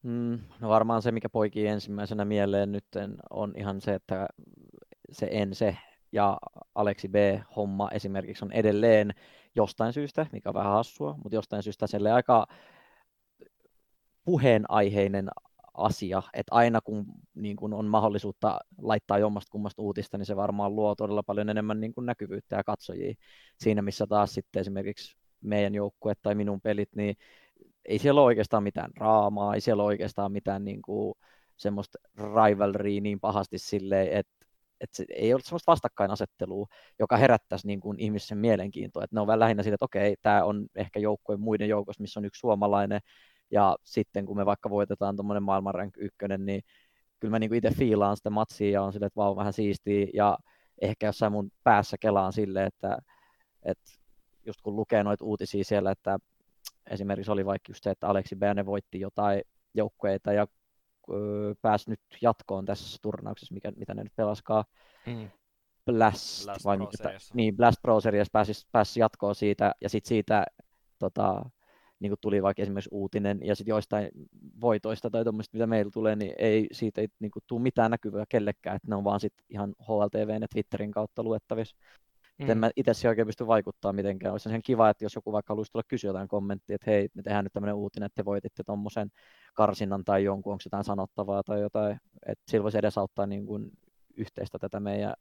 Mm, 0.02 0.38
no 0.60 0.68
varmaan 0.68 1.02
se, 1.02 1.12
mikä 1.12 1.28
poikii 1.28 1.66
ensimmäisenä 1.66 2.24
mieleen 2.24 2.72
nyt 2.72 2.84
on 3.30 3.52
ihan 3.56 3.80
se, 3.80 3.94
että 3.94 4.26
se 5.12 5.28
Ense 5.30 5.76
ja 6.12 6.38
Aleksi 6.74 7.08
B-homma 7.08 7.88
esimerkiksi 7.92 8.44
on 8.44 8.52
edelleen 8.52 9.14
jostain 9.54 9.92
syystä, 9.92 10.26
mikä 10.32 10.48
on 10.50 10.54
vähän 10.54 10.72
hassua, 10.72 11.14
mutta 11.22 11.36
jostain 11.36 11.62
syystä 11.62 11.86
selle 11.86 12.12
aika 12.12 12.46
puheenaiheinen 14.24 15.28
asia, 15.78 16.22
että 16.34 16.54
aina 16.54 16.80
kun, 16.80 17.06
niin 17.34 17.56
kun 17.56 17.74
on 17.74 17.86
mahdollisuutta 17.86 18.58
laittaa 18.78 19.18
jommasta 19.18 19.50
kummasta 19.50 19.82
uutista, 19.82 20.18
niin 20.18 20.26
se 20.26 20.36
varmaan 20.36 20.76
luo 20.76 20.94
todella 20.94 21.22
paljon 21.22 21.48
enemmän 21.48 21.80
niin 21.80 21.94
kun 21.94 22.06
näkyvyyttä 22.06 22.56
ja 22.56 22.64
katsojia. 22.64 23.14
Siinä 23.58 23.82
missä 23.82 24.06
taas 24.06 24.34
sitten 24.34 24.60
esimerkiksi 24.60 25.16
meidän 25.40 25.74
joukkue 25.74 26.14
tai 26.22 26.34
minun 26.34 26.60
pelit, 26.60 26.88
niin 26.96 27.16
ei 27.84 27.98
siellä 27.98 28.20
ole 28.20 28.26
oikeastaan 28.26 28.62
mitään 28.62 28.90
draamaa, 28.94 29.54
ei 29.54 29.60
siellä 29.60 29.82
ole 29.82 29.88
oikeastaan 29.88 30.32
mitään 30.32 30.64
niin 30.64 30.82
kuin, 30.82 31.14
semmoista 31.56 31.98
rivalrya 32.16 33.00
niin 33.00 33.20
pahasti 33.20 33.58
silleen, 33.58 34.12
että 34.12 34.38
että 34.80 34.96
se 34.96 35.04
ei 35.14 35.34
ole 35.34 35.40
semmoista 35.40 35.72
vastakkainasettelua, 35.72 36.66
joka 36.98 37.16
herättäisi 37.16 37.66
niin 37.66 37.80
kuin 37.80 38.00
ihmisen 38.00 38.38
mielenkiintoa. 38.38 39.04
Että 39.04 39.16
ne 39.16 39.20
on 39.20 39.26
vähän 39.26 39.40
lähinnä 39.40 39.62
siitä, 39.62 39.74
että 39.74 39.84
okei, 39.84 40.16
tämä 40.22 40.44
on 40.44 40.66
ehkä 40.76 41.00
joukkojen 41.00 41.40
muiden 41.40 41.68
joukossa, 41.68 42.02
missä 42.02 42.20
on 42.20 42.24
yksi 42.24 42.40
suomalainen, 42.40 43.00
ja 43.50 43.76
sitten 43.84 44.26
kun 44.26 44.36
me 44.36 44.46
vaikka 44.46 44.70
voitetaan 44.70 45.16
tuommoinen 45.16 45.42
maailmanrank 45.42 45.94
ykkönen, 45.96 46.46
niin 46.46 46.62
kyllä 47.20 47.30
mä 47.30 47.38
niin 47.38 47.54
itse 47.54 47.70
fiilaan 47.70 48.16
sitä 48.16 48.30
matsia 48.30 48.70
ja 48.70 48.82
on 48.82 48.92
silleen, 48.92 49.06
että 49.06 49.20
vau, 49.20 49.36
vähän 49.36 49.52
siistiä, 49.52 50.06
ja 50.14 50.38
ehkä 50.80 51.06
jossain 51.06 51.32
mun 51.32 51.50
päässä 51.64 51.96
kelaan 52.00 52.32
silleen, 52.32 52.66
että, 52.66 52.98
että 53.62 53.90
just 54.46 54.60
kun 54.62 54.76
lukee 54.76 55.04
noita 55.04 55.24
uutisia 55.24 55.64
siellä, 55.64 55.90
että 55.90 56.18
esimerkiksi 56.90 57.30
oli 57.30 57.46
vaikka 57.46 57.70
just 57.70 57.84
se, 57.84 57.90
että 57.90 58.08
Aleksi 58.08 58.36
Berne 58.36 58.66
voitti 58.66 59.00
jotain 59.00 59.42
joukkueita 59.74 60.32
ja 60.32 60.46
öö, 61.12 61.54
pääsi 61.62 61.90
nyt 61.90 62.00
jatkoon 62.22 62.64
tässä 62.64 62.98
turnauksessa, 63.02 63.54
mikä, 63.54 63.72
mitä 63.76 63.94
ne 63.94 64.02
nyt 64.02 64.16
pelaskaa. 64.16 64.64
Mm. 65.06 65.30
Blast, 65.86 66.44
Blast 66.44 66.64
vai 66.64 66.78
mikä, 66.78 67.18
niin, 67.34 67.56
Blast 67.56 67.82
Pro 67.82 68.00
Series 68.00 68.28
pääsi, 68.32 68.52
pääsi 68.72 69.00
jatkoon 69.00 69.34
siitä, 69.34 69.72
ja 69.80 69.88
sitten 69.88 70.08
siitä 70.08 70.44
tota, 70.98 71.50
niin 72.00 72.10
kuin 72.10 72.18
tuli 72.20 72.42
vaikka 72.42 72.62
esimerkiksi 72.62 72.90
uutinen, 72.92 73.40
ja 73.44 73.56
sitten 73.56 73.72
joistain 73.72 74.08
voitoista 74.60 75.10
tai 75.10 75.24
tuommoista, 75.24 75.56
mitä 75.56 75.66
meillä 75.66 75.90
tulee, 75.90 76.16
niin 76.16 76.34
ei 76.38 76.66
siitä 76.72 77.00
ei 77.00 77.08
niin 77.18 77.30
kuin, 77.30 77.42
tule 77.46 77.62
mitään 77.62 77.90
näkyvää 77.90 78.24
kellekään, 78.28 78.76
että 78.76 78.88
ne 78.88 78.96
on 78.96 79.04
vaan 79.04 79.20
sitten 79.20 79.46
ihan 79.48 79.74
HLTV 79.88 80.38
ja 80.40 80.48
Twitterin 80.48 80.90
kautta 80.90 81.22
luettavissa. 81.22 81.76
Mm. 82.38 82.50
En 82.50 82.58
mä 82.58 82.70
itse 82.76 83.08
oikein 83.08 83.26
pysty 83.26 83.46
vaikuttaa 83.46 83.92
mitenkään. 83.92 84.32
Olisi 84.32 84.48
sen 84.48 84.62
kiva, 84.62 84.90
että 84.90 85.04
jos 85.04 85.14
joku 85.14 85.32
vaikka 85.32 85.52
haluaisi 85.52 85.72
tulla 85.72 85.84
kysyä 85.88 86.08
jotain 86.08 86.28
kommenttia, 86.28 86.74
että 86.74 86.90
hei, 86.90 87.08
me 87.14 87.22
tehdään 87.22 87.44
nyt 87.44 87.52
tämmöinen 87.52 87.74
uutinen, 87.74 88.06
että 88.06 88.22
te 88.22 88.24
voititte 88.24 88.62
tuommoisen 88.62 89.10
karsinnan 89.54 90.04
tai 90.04 90.24
jonkun, 90.24 90.52
onko 90.52 90.62
jotain 90.64 90.84
sanottavaa 90.84 91.42
tai 91.42 91.60
jotain, 91.60 92.00
että 92.26 92.44
sillä 92.48 92.62
voisi 92.62 92.78
edesauttaa 92.78 93.26
niin 93.26 93.46
kuin 93.46 93.70
yhteistä 94.16 94.58
tätä 94.58 94.80
meidän, 94.80 95.14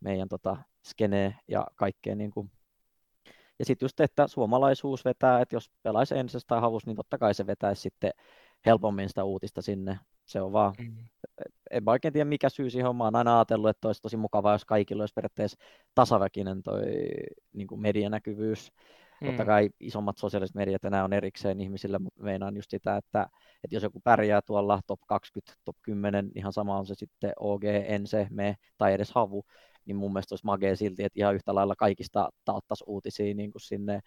meidän 0.00 0.28
tota, 0.28 0.56
skeneä 0.84 1.32
ja 1.48 1.66
kaikkea 1.74 2.14
niin 2.14 2.30
kuin 2.30 2.50
ja 3.58 3.64
sitten 3.64 3.84
just, 3.84 4.00
että 4.00 4.26
suomalaisuus 4.26 5.04
vetää, 5.04 5.40
että 5.40 5.56
jos 5.56 5.70
pelaisi 5.82 6.18
ensin 6.18 6.40
tai 6.46 6.60
havus, 6.60 6.86
niin 6.86 6.96
totta 6.96 7.18
kai 7.18 7.34
se 7.34 7.46
vetäisi 7.46 7.82
sitten 7.82 8.10
helpommin 8.66 9.08
sitä 9.08 9.24
uutista 9.24 9.62
sinne. 9.62 9.98
Se 10.24 10.40
on 10.40 10.52
vaan, 10.52 10.74
mm. 10.78 10.96
en 11.70 11.84
mä 11.84 11.90
oikein 11.90 12.12
tiedä 12.12 12.24
mikä 12.24 12.48
syy 12.48 12.70
siihen 12.70 12.88
on. 12.88 12.96
Mä 12.96 13.04
oon 13.04 13.16
aina 13.16 13.38
ajatellut, 13.38 13.70
että 13.70 13.88
olisi 13.88 14.02
tosi 14.02 14.16
mukavaa, 14.16 14.54
jos 14.54 14.64
kaikilla 14.64 15.02
olisi 15.02 15.14
periaatteessa 15.14 15.58
tasaväkinen 15.94 16.62
toi 16.62 16.82
niin 17.52 17.66
kuin 17.66 17.80
medianäkyvyys. 17.80 18.72
Mm. 19.20 19.26
Totta 19.26 19.44
kai 19.44 19.70
isommat 19.80 20.18
sosiaaliset 20.18 20.54
mediat 20.54 20.84
enää 20.84 21.04
on 21.04 21.12
erikseen 21.12 21.60
ihmisille, 21.60 21.98
mutta 21.98 22.22
meinaan 22.22 22.56
just 22.56 22.70
sitä, 22.70 22.96
että, 22.96 23.28
että 23.64 23.76
jos 23.76 23.82
joku 23.82 24.00
pärjää 24.00 24.42
tuolla 24.42 24.80
top 24.86 25.00
20, 25.06 25.58
top 25.64 25.76
10, 25.82 26.30
ihan 26.34 26.52
sama 26.52 26.78
on 26.78 26.86
se 26.86 26.94
sitten 26.94 27.32
OG, 27.36 27.64
Ense, 27.64 28.26
me 28.30 28.56
tai 28.78 28.92
edes 28.92 29.12
Havu, 29.12 29.44
niin 29.88 29.96
mun 29.96 30.12
mielestä 30.12 30.32
olisi 30.32 30.46
magea 30.46 30.76
silti, 30.76 31.04
että 31.04 31.20
ihan 31.20 31.34
yhtä 31.34 31.54
lailla 31.54 31.74
kaikista 31.76 32.28
tauttaisi 32.44 32.84
uutisia 32.86 33.34
niin 33.34 33.52
kuin 33.52 33.62
sinne 33.62 34.00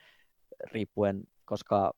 riippuen, 0.72 1.24
koska 1.46 1.94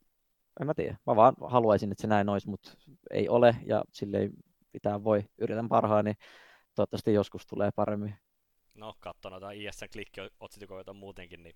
en 0.61 0.67
mä 0.67 0.73
tiedä, 0.73 0.97
mä 1.05 1.15
vaan 1.15 1.35
haluaisin, 1.47 1.91
että 1.91 2.01
se 2.01 2.07
näin 2.07 2.29
olisi, 2.29 2.49
mutta 2.49 2.71
ei 3.11 3.29
ole 3.29 3.55
ja 3.65 3.83
sille 3.91 4.17
ei 4.17 4.29
pitää 4.71 5.03
voi, 5.03 5.23
yritän 5.37 5.69
parhaani, 5.69 6.09
niin 6.09 6.17
toivottavasti 6.75 7.13
joskus 7.13 7.45
tulee 7.45 7.69
paremmin. 7.75 8.15
No, 8.73 8.93
katso 8.99 9.29
noita 9.29 9.51
IS-klikki-otsikoita 9.51 10.93
muutenkin, 10.93 11.43
niin 11.43 11.55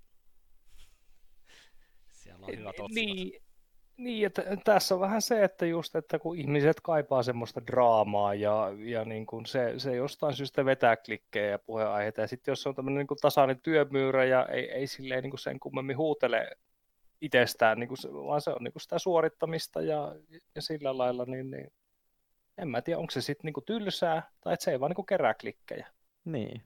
siellä 2.23 2.45
on 2.45 2.57
hyvät 2.57 2.79
otsikot. 2.79 2.91
Niin, 2.91 3.41
niin, 3.97 4.25
että 4.25 4.43
tässä 4.63 4.95
on 4.95 5.01
vähän 5.01 5.21
se, 5.21 5.43
että 5.43 5.65
just, 5.65 5.95
että 5.95 6.19
kun 6.19 6.37
ihmiset 6.37 6.81
kaipaa 6.81 7.23
semmoista 7.23 7.61
draamaa 7.67 8.33
ja, 8.33 8.71
ja 8.79 9.05
niin 9.05 9.25
kuin 9.25 9.45
se, 9.45 9.73
se 9.77 9.95
jostain 9.95 10.33
syystä 10.33 10.65
vetää 10.65 10.97
klikkejä 10.97 11.49
ja 11.49 11.59
puheenaiheita, 11.59 12.21
ja 12.21 12.27
sitten 12.27 12.51
jos 12.51 12.67
on 12.67 12.75
tämmöinen 12.75 12.97
niin 12.97 13.07
kuin 13.07 13.17
tasainen 13.21 13.59
työmyyrä 13.61 14.25
ja 14.25 14.45
ei, 14.45 14.71
ei 14.71 14.87
silleen 14.87 15.23
niin 15.23 15.31
kuin 15.31 15.39
sen 15.39 15.59
kummemmin 15.59 15.97
huutele 15.97 16.51
itsestään, 17.21 17.79
niin 17.79 17.87
kuin 17.87 17.97
se, 17.97 18.13
vaan 18.13 18.41
se 18.41 18.49
on 18.49 18.63
niin 18.63 18.73
kuin 18.73 18.81
sitä 18.81 18.99
suorittamista 18.99 19.81
ja, 19.81 20.15
ja 20.55 20.61
sillä 20.61 20.97
lailla, 20.97 21.25
niin, 21.25 21.51
niin 21.51 21.71
en 22.57 22.67
mä 22.67 22.81
tiedä, 22.81 22.99
onko 22.99 23.11
se 23.11 23.21
sitten 23.21 23.53
niin 23.53 23.65
tylsää 23.65 24.29
tai 24.41 24.53
että 24.53 24.63
se 24.63 24.71
ei 24.71 24.79
vaan 24.79 24.89
niin 24.89 24.95
kuin 24.95 25.05
kerää 25.05 25.33
klikkejä. 25.33 25.87
Niin, 26.25 26.61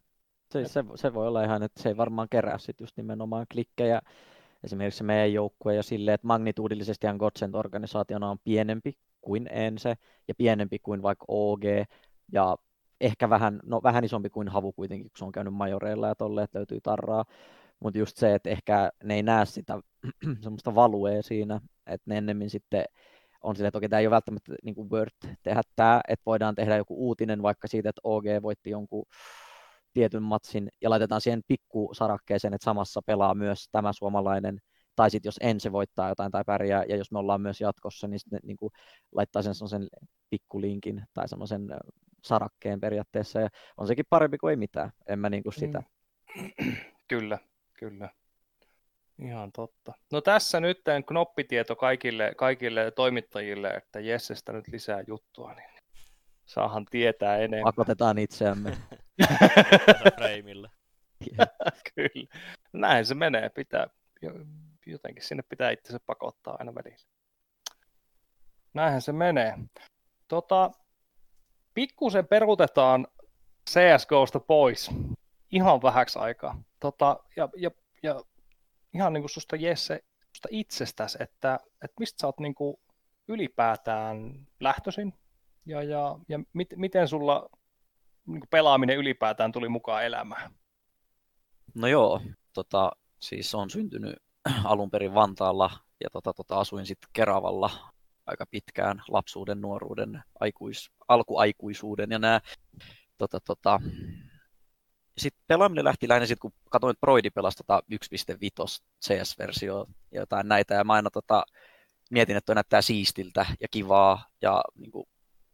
se, 0.51 0.65
se, 0.65 0.83
se 0.95 1.13
voi 1.13 1.27
olla 1.27 1.43
ihan, 1.43 1.63
että 1.63 1.83
se 1.83 1.89
ei 1.89 1.97
varmaan 1.97 2.27
kerää 2.31 2.57
sitten 2.57 2.83
just 2.83 2.97
nimenomaan 2.97 3.45
klikkejä, 3.51 4.01
esimerkiksi 4.63 5.03
meidän 5.03 5.33
joukkue 5.33 5.75
ja 5.75 5.83
silleen, 5.83 6.15
että 6.15 6.27
magnituudillisesti 6.27 7.07
Godsend 7.19 7.55
organisaationa 7.55 8.29
on 8.29 8.39
pienempi 8.43 8.93
kuin 9.21 9.47
Ense 9.51 9.95
ja 10.27 10.35
pienempi 10.35 10.79
kuin 10.79 11.01
vaikka 11.01 11.25
OG 11.27 11.63
ja 12.31 12.57
ehkä 13.01 13.29
vähän, 13.29 13.59
no 13.63 13.83
vähän 13.83 14.03
isompi 14.03 14.29
kuin 14.29 14.47
Havu 14.47 14.71
kuitenkin, 14.71 15.09
kun 15.09 15.17
se 15.17 15.25
on 15.25 15.31
käynyt 15.31 15.53
majoreilla 15.53 16.07
ja 16.07 16.15
tolle, 16.15 16.43
että 16.43 16.57
löytyy 16.59 16.81
tarraa. 16.81 17.25
Mutta 17.79 17.99
just 17.99 18.17
se, 18.17 18.35
että 18.35 18.49
ehkä 18.49 18.91
ne 19.03 19.15
ei 19.15 19.23
näe 19.23 19.45
sitä 19.45 19.79
semmoista 20.43 20.75
valuea 20.75 21.21
siinä, 21.23 21.61
että 21.87 22.03
ne 22.05 22.17
ennemmin 22.17 22.49
sitten 22.49 22.85
on 23.43 23.55
silleen, 23.55 23.67
että 23.67 23.77
okei, 23.77 23.89
tämä 23.89 23.99
ei 23.99 24.07
ole 24.07 24.11
välttämättä 24.11 24.53
niin 24.63 24.75
kuin 24.75 24.89
worth 24.89 25.27
tehdä 25.43 25.61
tämä, 25.75 26.01
että 26.07 26.23
voidaan 26.25 26.55
tehdä 26.55 26.77
joku 26.77 27.07
uutinen 27.07 27.41
vaikka 27.41 27.67
siitä, 27.67 27.89
että 27.89 28.01
OG 28.03 28.23
voitti 28.41 28.69
jonkun 28.69 29.05
tietyn 29.93 30.23
matsin 30.23 30.69
ja 30.81 30.89
laitetaan 30.89 31.21
siihen 31.21 31.41
pikkusarakkeeseen, 31.47 32.53
että 32.53 32.65
samassa 32.65 33.01
pelaa 33.05 33.35
myös 33.35 33.69
tämä 33.71 33.93
suomalainen, 33.93 34.59
tai 34.95 35.11
sitten 35.11 35.27
jos 35.27 35.37
ensi 35.41 35.71
voittaa 35.71 36.09
jotain 36.09 36.31
tai 36.31 36.43
pärjää, 36.45 36.83
ja 36.89 36.95
jos 36.95 37.11
me 37.11 37.19
ollaan 37.19 37.41
myös 37.41 37.61
jatkossa, 37.61 38.07
niin 38.07 38.19
sitten 38.19 38.39
niin 38.43 38.57
laittaa 39.11 39.41
sen 39.41 39.55
semmoisen 39.55 39.87
pikkulinkin 40.29 41.03
tai 41.13 41.27
semmoisen 41.27 41.67
sarakkeen 42.23 42.79
periaatteessa, 42.79 43.39
ja 43.39 43.49
on 43.77 43.87
sekin 43.87 44.05
parempi 44.09 44.37
kuin 44.37 44.51
ei 44.51 44.57
mitään, 44.57 44.91
en 45.07 45.19
mä 45.19 45.29
niin 45.29 45.43
kuin 45.43 45.53
sitä. 45.53 45.83
Kyllä, 47.07 47.37
kyllä. 47.73 48.09
Ihan 49.19 49.51
totta. 49.51 49.93
No 50.11 50.21
tässä 50.21 50.59
nyt 50.59 50.81
knoppitieto 51.07 51.75
kaikille, 51.75 52.33
kaikille 52.37 52.91
toimittajille, 52.91 53.69
että 53.69 53.99
Jessestä 53.99 54.53
nyt 54.53 54.67
lisää 54.67 55.03
juttua, 55.07 55.53
niin 55.53 55.70
saahan 56.51 56.85
tietää 56.85 57.37
enemmän. 57.37 57.63
Pakotetaan 57.63 58.17
itseämme. 58.17 58.77
Freimillä. 60.17 60.69
Kyllä. 61.95 62.27
Näin 62.73 63.05
se 63.05 63.15
menee. 63.15 63.49
Pitää, 63.49 63.87
jotenkin 64.85 65.23
sinne 65.23 65.43
pitää 65.49 65.71
itse 65.71 65.99
pakottaa 66.05 66.55
aina 66.59 66.75
välillä. 66.75 67.05
Näinhän 68.73 69.01
se 69.01 69.11
menee. 69.11 69.57
Tota, 70.27 70.71
pikkusen 71.73 72.27
perutetaan 72.27 73.07
CSGOsta 73.69 74.39
pois 74.39 74.91
ihan 75.51 75.81
vähäksi 75.81 76.19
aikaa. 76.19 76.63
Tota, 76.79 77.19
ja, 77.35 77.49
ja, 77.57 77.71
ja 78.03 78.21
ihan 78.93 79.13
niin 79.13 79.21
kuin 79.21 79.29
susta 79.29 79.55
Jesse, 79.55 79.99
susta 80.27 80.47
itsestäsi, 80.51 81.17
että, 81.21 81.59
että 81.83 81.95
mistä 81.99 82.21
sä 82.21 82.27
oot 82.27 82.39
niin 82.39 82.55
kuin 82.55 82.77
ylipäätään 83.27 84.47
lähtöisin 84.59 85.13
ja, 85.65 85.83
ja, 85.83 86.19
ja 86.29 86.39
mit, 86.53 86.69
miten 86.75 87.07
sulla 87.07 87.49
niin 88.27 88.41
pelaaminen 88.49 88.97
ylipäätään 88.97 89.51
tuli 89.51 89.69
mukaan 89.69 90.05
elämään? 90.05 90.51
No 91.75 91.87
joo, 91.87 92.21
tota, 92.53 92.91
siis 93.19 93.55
on 93.55 93.69
syntynyt 93.69 94.15
alun 94.63 94.91
perin 94.91 95.13
Vantaalla 95.13 95.69
ja 96.03 96.09
tota, 96.09 96.33
tota, 96.33 96.59
asuin 96.59 96.85
sitten 96.85 97.09
Keravalla 97.13 97.91
aika 98.25 98.45
pitkään 98.51 99.03
lapsuuden, 99.07 99.61
nuoruuden, 99.61 100.23
aikuis, 100.39 100.91
alkuaikuisuuden 101.07 102.11
ja 102.11 102.19
nämä 102.19 102.41
tota, 103.17 103.39
tota, 103.39 103.79
sitten 105.17 105.43
pelaaminen 105.47 105.85
lähti 105.85 106.07
lähinnä 106.07 106.25
sitten, 106.25 106.41
kun 106.41 106.59
katsoin, 106.69 106.91
että 106.91 107.01
Broidi 107.01 107.29
pelasi 107.29 107.57
tota 107.57 107.83
1.5 107.93 108.83
CS-versio 109.05 109.85
ja 110.11 110.21
jotain 110.21 110.47
näitä, 110.47 110.73
ja 110.73 110.83
mä 110.83 110.93
aina 110.93 111.09
tota, 111.09 111.43
mietin, 112.11 112.37
että 112.37 112.45
toi 112.45 112.55
näyttää 112.55 112.81
siistiltä 112.81 113.45
ja 113.59 113.67
kivaa, 113.71 114.25
ja 114.41 114.63
niin 114.75 114.91
kuin, 114.91 115.05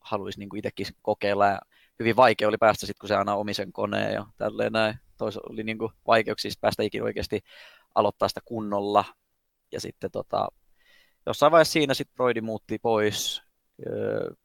haluaisi 0.08 0.40
niin 0.40 0.58
itsekin 0.58 0.88
kokeilla, 1.02 1.48
ja 1.48 1.60
hyvin 2.00 2.16
vaikea 2.16 2.48
oli 2.48 2.58
päästä 2.58 2.86
sitten, 2.86 3.00
kun 3.00 3.08
se 3.08 3.16
aina 3.16 3.36
omisen 3.36 3.72
koneen 3.72 4.14
ja 4.14 4.26
tälleen 4.38 4.72
näin. 4.72 4.96
Toisaalta 5.18 5.54
oli 5.54 5.64
niin 5.64 5.78
kuin, 5.78 5.92
vaikeuksia 6.08 6.52
päästä 6.62 6.84
ikinä 6.84 7.06
oikeasti 7.06 7.40
aloittaa 7.96 8.28
sitä 8.28 8.42
kunnolla, 8.46 9.06
ja 9.72 9.82
sitten 9.82 10.12
tota, 10.12 10.48
jossain 11.26 11.52
vaiheessa 11.52 11.72
siinä 11.72 11.94
sitten 11.94 12.16
Broidi 12.16 12.42
muutti 12.42 12.80
pois, 12.80 13.42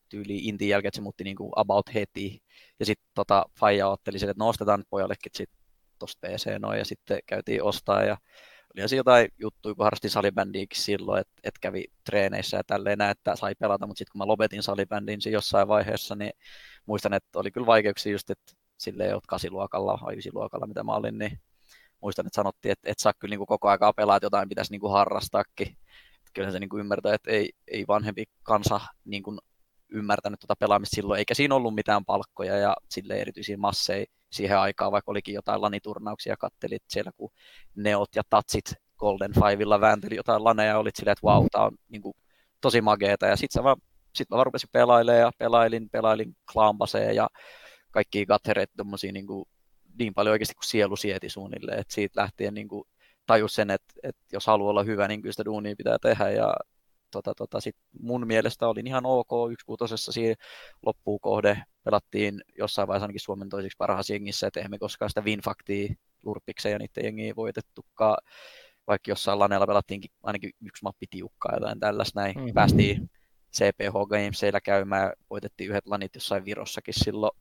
tyyli 0.09 0.39
Intin 0.39 0.69
jälkeen, 0.69 0.89
että 0.89 0.97
se 0.97 1.03
muutti 1.03 1.25
niin 1.25 1.37
kuin 1.37 1.53
about 1.57 1.95
heti. 1.95 2.43
Ja 2.81 2.87
sitten 2.87 3.09
tota, 3.15 3.45
Faija 3.61 3.89
otteli 3.89 4.19
sen, 4.19 4.31
että 4.31 4.45
nostetaan 4.45 4.81
nyt 4.81 4.91
pojallekin 4.91 5.33
sitten 5.35 5.59
tuosta 5.99 6.29
PC 6.29 6.59
noin, 6.59 6.79
ja 6.79 6.85
sitten 6.85 7.21
käytiin 7.27 7.63
ostaa, 7.63 8.03
ja 8.03 8.17
oli 8.81 8.89
se 8.89 8.97
jotain 8.97 9.29
juttuja, 9.39 9.75
kun 9.75 9.85
harrastin 9.85 10.11
salibändiäkin 10.11 10.83
silloin, 10.83 11.21
että, 11.21 11.35
että 11.45 11.59
kävi 11.61 11.85
treeneissä 12.05 12.57
ja 12.57 12.65
tälleen 12.65 12.99
näin, 12.99 13.11
että 13.11 13.37
sai 13.37 13.55
pelata, 13.55 13.87
mutta 13.87 13.99
sitten 13.99 14.13
kun 14.13 14.19
mä 14.19 14.27
lopetin 14.27 14.63
salibändin 14.63 15.21
jossain 15.31 15.69
vaiheessa, 15.69 16.15
niin 16.15 16.33
muistan, 16.87 17.13
että 17.13 17.39
oli 17.39 17.51
kyllä 17.51 17.67
vaikeuksia 17.67 18.13
just, 18.13 18.31
että 18.31 18.53
silleen, 18.79 19.09
että 19.09 19.27
kasiluokalla 19.29 19.99
vai 20.03 20.17
luokalla, 20.33 20.67
mitä 20.67 20.85
mä 20.85 20.93
olin, 20.93 21.19
niin 21.19 21.41
muistan, 22.03 22.27
että 22.27 22.37
sanottiin, 22.37 22.73
että 22.73 22.91
et 22.91 22.99
saa 22.99 23.13
kyllä 23.19 23.37
niin 23.37 23.47
koko 23.47 23.69
aikaa 23.69 23.93
pelaa, 23.93 24.17
että 24.17 24.27
jotain 24.27 24.49
pitäisi 24.49 24.73
niin 24.73 24.93
harrastaakin. 24.93 25.77
Kyllä 26.35 26.51
se 26.51 26.61
niin 26.61 26.79
ymmärtää, 26.79 27.15
että 27.15 27.31
ei, 27.31 27.53
ei 27.69 27.85
vanhempi 27.89 28.25
kansa 28.43 28.81
niin 29.05 29.23
ymmärtänyt 29.89 30.41
tuota 30.41 30.57
pelaamista 30.57 30.97
silloin, 30.97 31.19
eikä 31.19 31.35
siinä 31.35 31.55
ollut 31.55 31.75
mitään 31.75 32.05
palkkoja 32.05 32.57
ja 32.57 32.77
sille 32.91 33.15
erityisiä 33.15 33.57
masseja 33.57 34.07
siihen 34.33 34.59
aikaan, 34.59 34.93
vaikka 34.93 35.11
olikin 35.11 35.35
jotain 35.35 35.63
laniturnauksia, 35.63 36.37
kattelit 36.37 36.83
siellä, 36.89 37.11
kun 37.17 37.31
Neot 37.75 38.17
ja 38.17 38.23
Tatsit 38.31 38.73
Golden 38.99 39.33
Fivella 39.35 39.81
väänteli 39.81 40.17
jotain 40.17 40.45
laneja, 40.45 40.69
ja 40.69 40.79
olit 40.79 40.97
silleen, 40.97 41.13
että 41.13 41.23
vau, 41.27 41.41
wow, 41.41 41.47
tämä 41.53 41.65
on 41.65 41.73
niin 41.89 42.03
kuin, 42.03 42.15
tosi 42.61 42.81
mageeta, 42.81 43.27
ja 43.27 43.37
sitten 43.37 43.65
vaan, 43.65 43.77
sit 44.15 44.31
mä 44.31 44.37
vaan 44.37 44.47
rupesin 44.47 44.69
pelailemaan, 44.73 45.21
ja 45.21 45.33
pelailin, 45.39 45.91
pelailin 45.91 46.37
Klambaseen, 46.53 47.17
ja 47.17 47.29
kaikki 47.91 48.27
gattereita 48.27 48.73
tommosia 48.77 49.13
niin, 49.13 49.27
niin 49.99 50.15
paljon 50.15 50.33
oikeasti 50.33 50.55
kuin 50.55 50.69
sielu 50.69 50.97
sieti 50.97 51.29
suunnilleen, 51.29 51.79
että 51.79 51.95
siitä 51.95 52.21
lähtien 52.21 52.55
niin 52.55 52.69
kuin, 52.69 52.85
tajus 53.27 53.55
sen, 53.55 53.71
että, 53.71 53.95
että 54.03 54.23
jos 54.33 54.47
haluaa 54.47 54.71
olla 54.71 54.83
hyvä, 54.83 55.09
niin 55.09 55.23
kyllä 55.23 55.33
sitä 55.33 55.45
duunia 55.45 55.75
pitää 55.79 55.99
tehdä, 56.03 56.31
ja 56.31 56.55
tota, 57.13 57.35
tota, 57.35 57.61
sit 57.61 57.77
mun 58.01 58.27
mielestä 58.27 58.69
oli 58.69 58.81
ihan 58.87 59.07
ok 59.07 59.53
yksikuutosessa 59.53 60.13
siinä 60.13 60.35
loppuun 60.87 61.21
kohde. 61.21 61.63
Pelattiin 61.85 62.41
jossain 62.59 62.89
vaiheessa 62.89 63.05
ainakin 63.05 63.21
Suomen 63.21 63.49
toiseksi 63.49 63.77
parhaassa 63.79 64.13
jengissä, 64.13 64.47
että 64.47 64.61
eihän 64.61 64.71
me 64.71 64.79
koskaan 64.79 65.11
sitä 65.11 65.21
Winfaktia 65.21 65.95
lurppikseen 66.25 66.73
ja 66.73 66.79
niiden 66.79 67.05
jengiä 67.05 67.37
voitettukaan. 67.37 68.17
Vaikka 68.87 69.11
jossain 69.11 69.39
laneella 69.39 69.67
pelattiinkin 69.67 70.11
ainakin 70.23 70.51
yksi 70.65 70.83
mappi 70.83 71.07
tiukkaa 71.11 71.55
jotain 71.55 71.81
tällaista 71.81 72.21
näin. 72.21 72.37
Mm-hmm. 72.37 72.55
Päästiin 72.55 73.11
CPH 73.57 74.09
Gameseillä 74.09 74.61
käymään, 74.61 75.13
voitettiin 75.31 75.71
yhdet 75.71 75.87
lanit 75.87 76.15
jossain 76.15 76.45
Virossakin 76.45 76.95
silloin. 76.95 77.33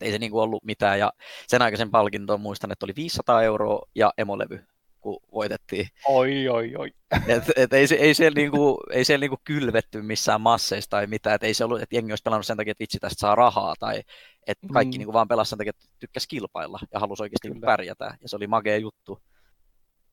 Ei 0.00 0.12
se 0.12 0.18
niinku 0.18 0.40
ollut 0.40 0.64
mitään. 0.64 0.98
Ja 0.98 1.12
sen 1.46 1.62
aikaisen 1.62 1.90
palkintoon 1.90 2.40
muistan, 2.40 2.72
että 2.72 2.86
oli 2.86 2.92
500 2.96 3.42
euroa 3.42 3.82
ja 3.94 4.12
emolevy 4.18 4.64
kun 5.00 5.20
voitettiin. 5.32 5.88
Oi, 6.08 6.48
oi, 6.48 6.76
oi. 6.76 6.92
Et, 7.26 7.44
et 7.56 7.72
ei, 7.72 7.86
ei, 7.98 8.14
siellä 8.14 8.34
niinku, 8.34 8.80
ei 8.90 9.04
siellä 9.04 9.20
niinku 9.20 9.40
kylvetty 9.44 10.02
missään 10.02 10.40
masseissa 10.40 10.90
tai 10.90 11.06
mitään, 11.06 11.34
et 11.34 11.42
ei 11.42 11.54
se 11.54 11.64
ollut, 11.64 11.82
että 11.82 11.96
jengi 11.96 12.12
olisi 12.12 12.22
pelannut 12.22 12.46
sen 12.46 12.56
takia, 12.56 12.70
että 12.70 12.82
vitsi 12.82 12.98
tästä 12.98 13.20
saa 13.20 13.34
rahaa, 13.34 13.74
tai 13.78 14.02
että 14.46 14.66
kaikki 14.72 14.96
mm. 14.96 14.98
niinku 14.98 15.12
vaan 15.12 15.28
pelasi 15.28 15.48
sen 15.48 15.58
takia, 15.58 15.70
että 15.70 15.86
tykkäsi 16.00 16.28
kilpailla 16.28 16.78
ja 16.92 17.00
halusi 17.00 17.22
oikeasti 17.22 17.48
niinku 17.48 17.66
pärjätä, 17.66 18.04
ja 18.22 18.28
se 18.28 18.36
oli 18.36 18.46
magea 18.46 18.76
juttu. 18.76 19.22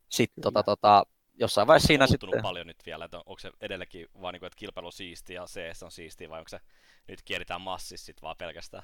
Sitten 0.10 0.42
tota, 0.42 0.64
tota, 0.64 1.04
jossain 1.34 1.68
vaiheessa 1.68 1.88
siinä 1.88 2.08
sitten... 2.08 2.42
paljon 2.42 2.68
nyt 2.68 2.86
vielä, 2.86 3.06
että 3.06 3.18
onko 3.18 3.40
se 3.40 3.52
edelläkin 3.62 4.08
vaan 4.22 4.34
niin 4.34 4.40
kuin, 4.40 4.48
että 4.48 4.58
kilpailu 4.58 4.88
on 4.88 4.94
siisti 4.94 5.34
ja 5.34 5.46
CS 5.46 5.84
on 5.84 5.92
siisti, 5.92 6.30
vai 6.30 6.40
onko 6.40 6.50
se 6.50 6.60
nyt 7.08 7.22
kierritään 7.26 7.62
massissa 7.62 8.06
sitten 8.06 8.22
vaan 8.22 8.36
pelkästään? 8.38 8.84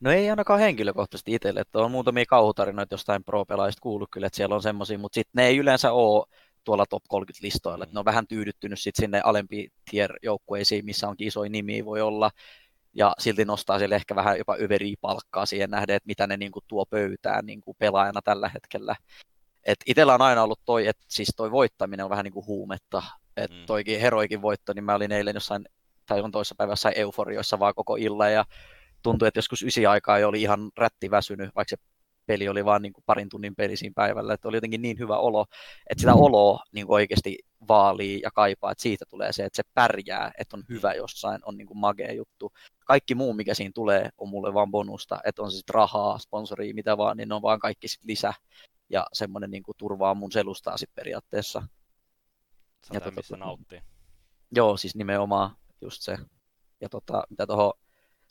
No 0.00 0.10
ei 0.10 0.30
ainakaan 0.30 0.60
henkilökohtaisesti 0.60 1.34
itselle, 1.34 1.60
että 1.60 1.78
on 1.78 1.90
muutamia 1.90 2.24
kauhutarinoita 2.26 2.94
jostain 2.94 3.24
pro-pelaajista 3.24 3.80
kuullut 3.80 4.08
kyllä, 4.12 4.26
että 4.26 4.36
siellä 4.36 4.54
on 4.54 4.62
semmoisia, 4.62 4.98
mutta 4.98 5.14
sitten 5.14 5.32
ne 5.34 5.46
ei 5.46 5.56
yleensä 5.56 5.92
ole 5.92 6.26
tuolla 6.64 6.86
top 6.86 7.02
30 7.08 7.46
listoilla, 7.46 7.84
että 7.84 7.94
ne 7.94 7.98
on 7.98 8.04
vähän 8.04 8.26
tyydyttynyt 8.26 8.80
sitten 8.80 9.02
sinne 9.02 9.20
alempi 9.24 9.72
tier-joukkueisiin, 9.90 10.84
missä 10.84 11.08
onkin 11.08 11.28
isoja 11.28 11.50
nimiä 11.50 11.84
voi 11.84 12.00
olla, 12.00 12.30
ja 12.94 13.14
silti 13.18 13.44
nostaa 13.44 13.78
siellä 13.78 13.96
ehkä 13.96 14.14
vähän 14.14 14.38
jopa 14.38 14.56
överiä 14.60 14.96
palkkaa 15.00 15.46
siihen 15.46 15.70
nähden, 15.70 15.96
että 15.96 16.06
mitä 16.06 16.26
ne 16.26 16.36
niinku 16.36 16.60
tuo 16.68 16.86
pöytään 16.86 17.46
niinku 17.46 17.74
pelaajana 17.78 18.22
tällä 18.22 18.48
hetkellä. 18.48 18.96
Et 19.64 19.78
itsellä 19.86 20.14
on 20.14 20.22
aina 20.22 20.42
ollut 20.42 20.60
toi, 20.64 20.86
että 20.86 21.04
siis 21.08 21.32
toi 21.36 21.50
voittaminen 21.50 22.04
on 22.04 22.10
vähän 22.10 22.24
niin 22.24 22.32
kuin 22.32 22.46
huumetta, 22.46 23.02
että 23.36 23.56
mm. 23.56 23.66
toikin 23.66 24.00
heroikin 24.00 24.42
voitto, 24.42 24.72
niin 24.72 24.84
mä 24.84 24.94
olin 24.94 25.12
eilen 25.12 25.34
jossain, 25.34 25.64
tai 26.06 26.20
on 26.20 26.32
toisessa 26.32 26.54
päivässä 26.58 26.90
euforioissa 26.90 27.58
vaan 27.58 27.74
koko 27.74 27.96
illan, 27.96 28.32
ja 28.32 28.44
tuntui, 29.02 29.28
että 29.28 29.38
joskus 29.38 29.62
ysi 29.62 29.86
aikaa 29.86 30.18
jo 30.18 30.28
oli 30.28 30.42
ihan 30.42 30.70
rätti 30.76 31.10
väsynyt, 31.10 31.50
vaikka 31.54 31.76
se 31.76 31.82
peli 32.26 32.48
oli 32.48 32.64
vaan 32.64 32.82
niin 32.82 32.92
kuin 32.92 33.04
parin 33.06 33.28
tunnin 33.28 33.54
peli 33.56 33.76
siinä 33.76 33.92
päivällä, 33.96 34.34
että 34.34 34.48
oli 34.48 34.56
jotenkin 34.56 34.82
niin 34.82 34.98
hyvä 34.98 35.18
olo, 35.18 35.46
että 35.90 36.00
sitä 36.02 36.14
oloa 36.14 36.64
niin 36.72 36.86
kuin 36.86 36.94
oikeasti 36.94 37.38
vaalii 37.68 38.20
ja 38.22 38.30
kaipaa, 38.30 38.72
että 38.72 38.82
siitä 38.82 39.04
tulee 39.10 39.32
se, 39.32 39.44
että 39.44 39.56
se 39.56 39.62
pärjää, 39.74 40.32
että 40.38 40.56
on 40.56 40.64
hyvä 40.68 40.94
jossain, 40.94 41.40
on 41.44 41.56
niin 41.56 41.66
kuin 41.66 41.78
magea 41.78 42.12
juttu. 42.12 42.52
Kaikki 42.86 43.14
muu, 43.14 43.34
mikä 43.34 43.54
siinä 43.54 43.72
tulee, 43.74 44.08
on 44.18 44.28
mulle 44.28 44.54
vaan 44.54 44.70
bonusta, 44.70 45.20
että 45.24 45.42
on 45.42 45.50
se 45.50 45.56
sitten 45.56 45.74
rahaa, 45.74 46.18
sponsoria, 46.18 46.74
mitä 46.74 46.96
vaan, 46.96 47.16
niin 47.16 47.28
ne 47.28 47.34
on 47.34 47.42
vaan 47.42 47.60
kaikki 47.60 47.88
sit 47.88 48.04
lisä 48.04 48.34
ja 48.90 49.06
semmoinen 49.12 49.50
niin 49.50 49.62
kuin 49.62 49.76
turvaa 49.78 50.14
mun 50.14 50.32
selustaa 50.32 50.76
sitten 50.76 50.94
periaatteessa. 50.94 51.62
ja 52.92 53.00
tota, 53.00 53.16
missä 53.16 53.36
nauttii. 53.36 53.80
Joo, 54.56 54.76
siis 54.76 54.94
nimenomaan 54.94 55.56
just 55.80 56.02
se. 56.02 56.18
Ja 56.80 56.88
tota, 56.88 57.22
mitä 57.30 57.46
tuohon 57.46 57.72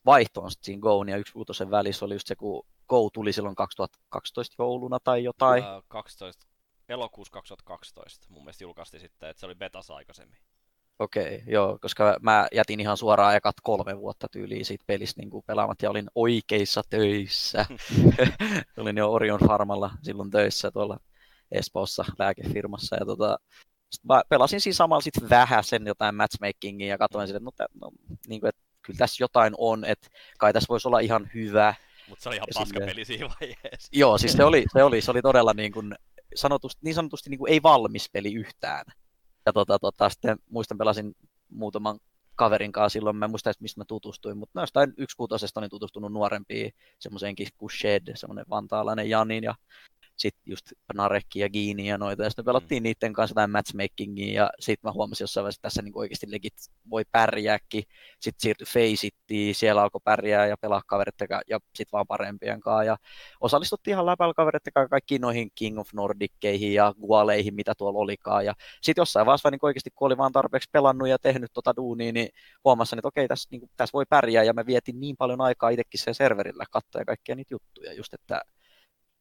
vaihtoon 0.05 0.51
siinä 0.61 0.81
Goon 0.81 1.09
ja 1.09 1.17
yksi 1.17 1.33
kuutosen 1.33 1.71
välissä 1.71 2.05
oli 2.05 2.15
just 2.15 2.27
se, 2.27 2.35
kun 2.35 2.65
Go 2.89 3.09
tuli 3.13 3.33
silloin 3.33 3.55
2012 3.55 4.55
jouluna 4.59 4.99
tai 5.03 5.23
jotain. 5.23 5.63
Uh, 5.63 5.83
12, 5.87 6.47
elokuussa 6.89 7.31
2012 7.31 8.27
mun 8.29 8.43
mielestä 8.43 8.63
julkaistiin 8.63 9.01
sitten, 9.01 9.29
että 9.29 9.39
se 9.39 9.45
oli 9.45 9.55
betas 9.55 9.91
aikaisemmin. 9.91 10.37
Okei, 10.99 11.35
okay, 11.35 11.53
joo, 11.53 11.77
koska 11.81 12.17
mä 12.21 12.47
jätin 12.51 12.79
ihan 12.79 12.97
suoraan 12.97 13.35
ekat 13.35 13.55
kolme 13.63 13.97
vuotta 13.97 14.27
tyyliin 14.31 14.65
siitä 14.65 14.83
pelistä 14.87 15.21
niin 15.21 15.43
pelaamat 15.45 15.81
ja 15.81 15.89
olin 15.89 16.07
oikeissa 16.15 16.81
töissä. 16.89 17.65
olin 18.77 18.97
jo 18.97 19.11
Orion 19.11 19.39
Farmalla 19.47 19.91
silloin 20.01 20.31
töissä 20.31 20.71
tuolla 20.71 20.97
Espoossa 21.51 22.05
lääkefirmassa 22.19 22.95
ja 22.95 23.05
tota, 23.05 23.37
mä 24.03 24.21
pelasin 24.29 24.61
siinä 24.61 24.75
samalla 24.75 25.01
sitten 25.01 25.29
vähän 25.29 25.63
sen 25.63 25.87
jotain 25.87 26.15
matchmakingia 26.15 26.87
ja 26.87 26.97
katsoin 26.97 27.27
sille, 27.27 27.41
että 27.49 27.65
no, 27.73 27.89
no, 27.89 28.17
niin 28.27 28.41
kuin, 28.41 28.49
että 28.49 28.61
kyllä 28.91 28.97
tässä 28.97 29.23
jotain 29.23 29.53
on, 29.57 29.85
että 29.85 30.09
kai 30.37 30.53
tässä 30.53 30.67
voisi 30.69 30.87
olla 30.87 30.99
ihan 30.99 31.29
hyvä. 31.33 31.73
Mutta 32.09 32.23
se 32.23 32.29
oli 32.29 32.35
ihan 32.35 32.47
paska 32.53 32.79
peli 32.79 33.05
siinä 33.05 33.29
vaiheessa. 33.41 33.89
Joo, 33.91 34.17
siis 34.17 34.33
se 34.33 34.43
oli, 34.43 34.65
se 34.73 34.83
oli, 34.83 35.01
se 35.01 35.11
oli 35.11 35.21
todella 35.21 35.53
niin, 35.53 35.71
kuin, 35.71 35.95
sanotusti, 36.35 36.79
niin 36.83 36.95
sanotusti 36.95 37.29
niin 37.29 37.37
kuin 37.37 37.51
ei 37.51 37.63
valmis 37.63 38.09
peli 38.13 38.33
yhtään. 38.33 38.85
Ja 39.45 39.53
tota, 39.53 39.79
tota, 39.79 40.09
sitten 40.09 40.37
muistan 40.49 40.77
pelasin 40.77 41.15
muutaman 41.49 41.99
kaverin 42.35 42.71
kanssa 42.71 42.93
silloin, 42.93 43.15
mä 43.15 43.25
en 43.25 43.31
muista 43.31 43.51
mistä 43.59 43.81
mä 43.81 43.85
tutustuin, 43.87 44.37
mutta 44.37 44.59
noista 44.59 44.79
yksi 44.97 45.17
kuutosesta 45.17 45.59
olin 45.59 45.69
tutustunut 45.69 46.13
nuorempiin, 46.13 46.71
semmoiseenkin 46.99 47.47
kuin 47.57 47.69
Shed, 47.69 48.15
semmoinen 48.15 48.45
vantaalainen 48.49 49.09
Janin, 49.09 49.43
ja 49.43 49.55
sitten 50.21 50.41
just 50.45 50.65
Narekki 50.93 51.39
ja 51.39 51.49
Giini 51.49 51.87
ja 51.87 51.97
noita, 51.97 52.23
ja 52.23 52.29
sitten 52.29 52.45
pelattiin 52.45 52.83
mm. 52.83 52.83
niiden 52.83 53.13
kanssa 53.13 53.31
jotain 53.31 53.51
matchmakingia, 53.51 54.33
ja 54.33 54.49
sitten 54.59 54.87
mä 54.87 54.93
huomasin 54.93 55.23
jossain 55.23 55.43
vaiheessa, 55.43 55.57
että 55.57 55.65
tässä 55.67 55.81
niin 55.81 55.97
oikeasti 55.97 56.31
legit 56.31 56.53
voi 56.89 57.03
pärjääkin, 57.11 57.83
sitten 58.19 58.41
siirtyi 58.41 58.67
Faceittiin, 58.67 59.55
siellä 59.55 59.81
alkoi 59.81 60.01
pärjää 60.03 60.47
ja 60.47 60.57
pelaa 60.57 60.81
kavereiden 60.87 61.27
ja 61.49 61.59
sitten 61.75 61.91
vaan 61.91 62.07
parempien 62.07 62.59
kanssa, 62.59 62.83
ja 62.83 62.97
osallistuttiin 63.41 63.91
ihan 63.91 64.05
läpällä 64.05 64.33
kavereiden 64.33 64.73
kanssa 64.73 64.89
kaikkiin 64.89 65.21
noihin 65.21 65.51
King 65.55 65.79
of 65.79 65.89
Nordickeihin 65.93 66.73
ja 66.73 66.93
Gualeihin, 67.01 67.55
mitä 67.55 67.73
tuolla 67.77 67.99
olikaan, 67.99 68.45
ja 68.45 68.53
sitten 68.81 69.01
jossain 69.01 69.25
vaiheessa 69.25 69.51
niin 69.51 69.59
oikeasti, 69.61 69.89
kun 69.95 70.05
oli 70.05 70.17
vaan 70.17 70.31
tarpeeksi 70.31 70.69
pelannut 70.71 71.07
ja 71.07 71.19
tehnyt 71.19 71.51
tota 71.53 71.75
duunia, 71.75 72.11
niin 72.11 72.29
huomasin, 72.65 72.99
että 72.99 73.07
okei, 73.07 73.27
tässä, 73.27 73.47
niin 73.51 73.61
kuin, 73.61 73.71
tässä 73.77 73.93
voi 73.93 74.05
pärjää, 74.09 74.43
ja 74.43 74.53
mä 74.53 74.65
vietin 74.65 74.99
niin 74.99 75.17
paljon 75.17 75.41
aikaa 75.41 75.69
itsekin 75.69 75.99
sen 75.99 76.15
serverillä 76.15 76.65
katsoa 76.71 77.01
ja 77.01 77.05
kaikkia 77.05 77.35
niitä 77.35 77.53
juttuja, 77.53 77.93
just 77.93 78.13
että 78.13 78.41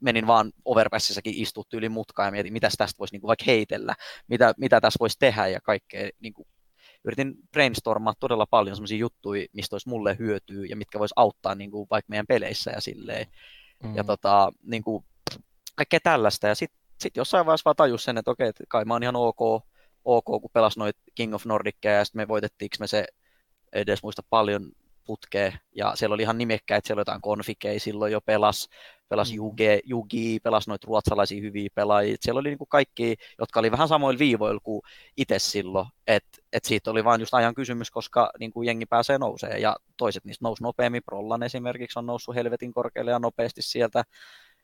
menin 0.01 0.27
vaan 0.27 0.53
Overpassissakin 0.65 1.35
istuttu 1.35 1.77
yli 1.77 1.89
mutkaa 1.89 2.27
ja 2.27 2.33
mietin, 2.33 2.53
mitä 2.53 2.69
tästä 2.79 2.99
voisi 2.99 3.15
niin 3.15 3.21
kuin 3.21 3.29
vaikka 3.29 3.45
heitellä, 3.47 3.95
mitä, 4.29 4.55
mitä 4.57 4.81
tässä 4.81 4.97
voisi 5.01 5.19
tehdä 5.19 5.47
ja 5.47 5.61
kaikkea. 5.61 6.09
Niin 6.21 6.35
kuin, 6.35 6.49
yritin 7.05 7.35
brainstormaa 7.53 8.15
todella 8.21 8.47
paljon 8.47 8.77
sellaisia 8.77 8.99
juttuja, 8.99 9.47
mistä 9.53 9.75
olisi 9.75 9.89
mulle 9.89 10.17
hyötyä 10.19 10.67
ja 10.69 10.77
mitkä 10.77 10.99
voisi 10.99 11.15
auttaa 11.17 11.55
niin 11.55 11.71
kuin 11.71 11.87
vaikka 11.91 12.11
meidän 12.11 12.27
peleissä 12.27 12.71
ja 12.71 12.81
silleen. 12.81 13.27
Mm. 13.83 13.97
Ja 13.97 14.05
tota, 14.05 14.53
niin 14.63 14.83
kuin, 14.83 15.05
kaikkea 15.75 16.01
tällaista. 16.03 16.49
Ja 16.49 16.55
sitten 16.55 16.81
sitten 17.01 17.21
jossain 17.21 17.47
vaiheessa 17.47 17.65
vaan 17.65 17.77
tajus 17.77 18.05
sen, 18.05 18.19
että 18.19 18.31
okei, 18.31 18.53
kai 18.69 18.85
mä 18.85 18.95
oon 18.95 19.03
ihan 19.03 19.17
ok, 19.17 19.41
ok 20.05 20.25
kun 20.25 20.51
pelas 20.53 20.77
noit 20.77 20.97
King 21.15 21.35
of 21.35 21.45
Nordicia 21.45 21.93
ja 21.93 22.05
sitten 22.05 22.21
me 22.23 22.29
voitettiinko 22.29 22.77
me 22.81 22.87
se 22.87 23.07
edes 23.73 24.03
muista 24.03 24.23
paljon 24.31 24.73
putkea, 25.05 25.53
ja 25.75 25.93
siellä 25.97 26.15
oli 26.15 26.23
ihan 26.23 26.39
nimekkäitä, 26.39 26.87
siellä 26.87 26.99
oli 26.99 27.01
jotain 27.01 27.21
konfikeja 27.21 27.81
silloin 27.81 28.13
jo 28.13 28.21
pelas, 28.21 28.69
pelas 29.11 29.31
mm. 29.31 29.37
Jugi, 29.37 29.81
Jugi 29.85 30.41
pelas 30.41 30.69
noita 30.69 30.87
ruotsalaisia 30.87 31.41
hyviä 31.41 31.69
pelaajia, 31.75 32.17
siellä 32.21 32.39
oli 32.39 32.49
niinku 32.49 32.67
kaikki, 32.67 33.17
jotka 33.39 33.61
oli 33.61 33.71
vähän 33.71 33.89
samoilla 33.89 34.19
viivoilla 34.19 34.61
kuin 34.63 34.83
itse 35.17 35.39
silloin, 35.39 35.87
että 36.07 36.39
et 36.53 36.65
siitä 36.65 36.91
oli 36.91 37.05
vain 37.05 37.21
just 37.21 37.35
ajan 37.35 37.55
kysymys, 37.55 37.91
koska 37.91 38.31
niinku 38.39 38.63
jengi 38.63 38.87
pääsee 38.87 39.19
nousee, 39.19 39.59
ja 39.59 39.77
toiset 39.97 40.25
niistä 40.25 40.45
nousi 40.45 40.63
nopeammin, 40.63 41.03
Prollan 41.03 41.43
esimerkiksi 41.43 41.99
on 41.99 42.07
noussut 42.07 42.35
helvetin 42.35 42.73
korkealle 42.73 43.11
ja 43.11 43.19
nopeasti 43.19 43.63
sieltä, 43.63 44.03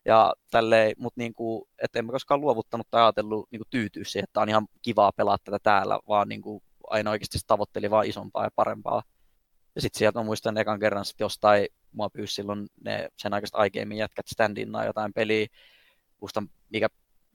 ja 0.05 0.35
tälleen, 0.51 0.93
mutta 0.99 1.21
niinku, 1.21 1.69
et 1.83 1.97
en 1.97 2.07
koskaan 2.07 2.41
luovuttanut 2.41 2.87
tai 2.91 3.03
ajatellut 3.03 3.49
niinku 3.51 3.65
tyytyä 3.71 4.05
siihen, 4.05 4.25
että 4.25 4.41
on 4.41 4.49
ihan 4.49 4.67
kivaa 4.83 5.13
pelaa 5.13 5.37
tätä 5.45 5.59
täällä, 5.63 5.99
vaan 6.09 6.29
niinku 6.29 6.63
aina 6.91 7.11
oikeasti 7.11 7.39
tavoitteli 7.47 7.91
vaan 7.91 8.07
isompaa 8.07 8.45
ja 8.45 8.51
parempaa. 8.57 9.03
Ja 9.75 9.81
sitten 9.81 9.99
sieltä 9.99 10.19
mä 10.19 10.25
muistan 10.25 10.59
ekan 10.59 10.81
kerran 10.81 11.05
sit 11.05 11.21
jostain, 11.21 11.67
mua 11.97 12.11
pyysi 12.11 12.35
silloin 12.35 12.67
ne 12.85 13.09
sen 13.17 13.35
aikaista 13.35 13.59
aikeimmin 13.59 13.99
jätkät 13.99 14.27
standinna 14.27 14.85
jotain 14.85 15.13
peliä, 15.13 15.47
muistan 16.21 16.49
mikä, 16.71 16.89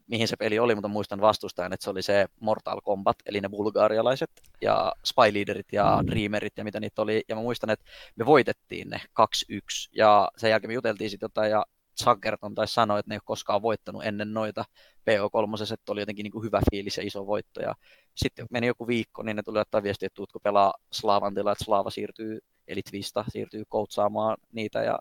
mihin 0.07 0.27
se 0.27 0.35
peli 0.35 0.59
oli, 0.59 0.75
mutta 0.75 0.87
muistan 0.87 1.21
vastustajan, 1.21 1.73
että 1.73 1.83
se 1.83 1.89
oli 1.89 2.01
se 2.01 2.25
Mortal 2.39 2.81
Kombat, 2.81 3.17
eli 3.25 3.41
ne 3.41 3.49
bulgaarialaiset 3.49 4.31
ja 4.61 4.93
Spy 5.05 5.33
Leaderit 5.33 5.67
ja 5.71 5.99
mm. 6.01 6.11
Dreamerit 6.11 6.53
ja 6.57 6.63
mitä 6.63 6.79
niitä 6.79 7.01
oli. 7.01 7.23
Ja 7.27 7.35
mä 7.35 7.41
muistan, 7.41 7.69
että 7.69 7.85
me 8.15 8.25
voitettiin 8.25 8.89
ne 8.89 9.01
2-1 9.21 9.91
ja 9.91 10.31
sen 10.37 10.49
jälkeen 10.49 10.69
me 10.69 10.73
juteltiin 10.73 11.09
sitten 11.09 11.25
jotain 11.25 11.51
ja 11.51 11.65
Sagerton 11.95 12.55
tai 12.55 12.67
sanoi, 12.67 12.99
että 12.99 13.09
ne 13.09 13.15
ei 13.15 13.17
ole 13.17 13.21
koskaan 13.25 13.61
voittanut 13.61 14.05
ennen 14.05 14.33
noita 14.33 14.65
PO3, 15.09 15.73
että 15.73 15.91
oli 15.91 16.01
jotenkin 16.01 16.23
niin 16.23 16.31
kuin 16.31 16.43
hyvä 16.43 16.61
fiilis 16.71 16.97
ja 16.97 17.03
iso 17.03 17.27
voitto. 17.27 17.61
Ja 17.61 17.75
sitten 18.15 18.47
meni 18.51 18.67
joku 18.67 18.87
viikko, 18.87 19.23
niin 19.23 19.35
ne 19.35 19.43
tuli 19.43 19.59
ottaa 19.59 19.83
viestiä, 19.83 20.07
että 20.07 20.15
tuutko 20.15 20.39
pelaa 20.39 20.73
Slavantilla, 20.91 21.51
että 21.51 21.63
Slava 21.63 21.89
siirtyy, 21.89 22.39
eli 22.71 22.81
Twista 22.81 23.25
siirtyy 23.29 23.63
koutsaamaan 23.69 24.37
niitä 24.51 24.83
ja 24.83 24.99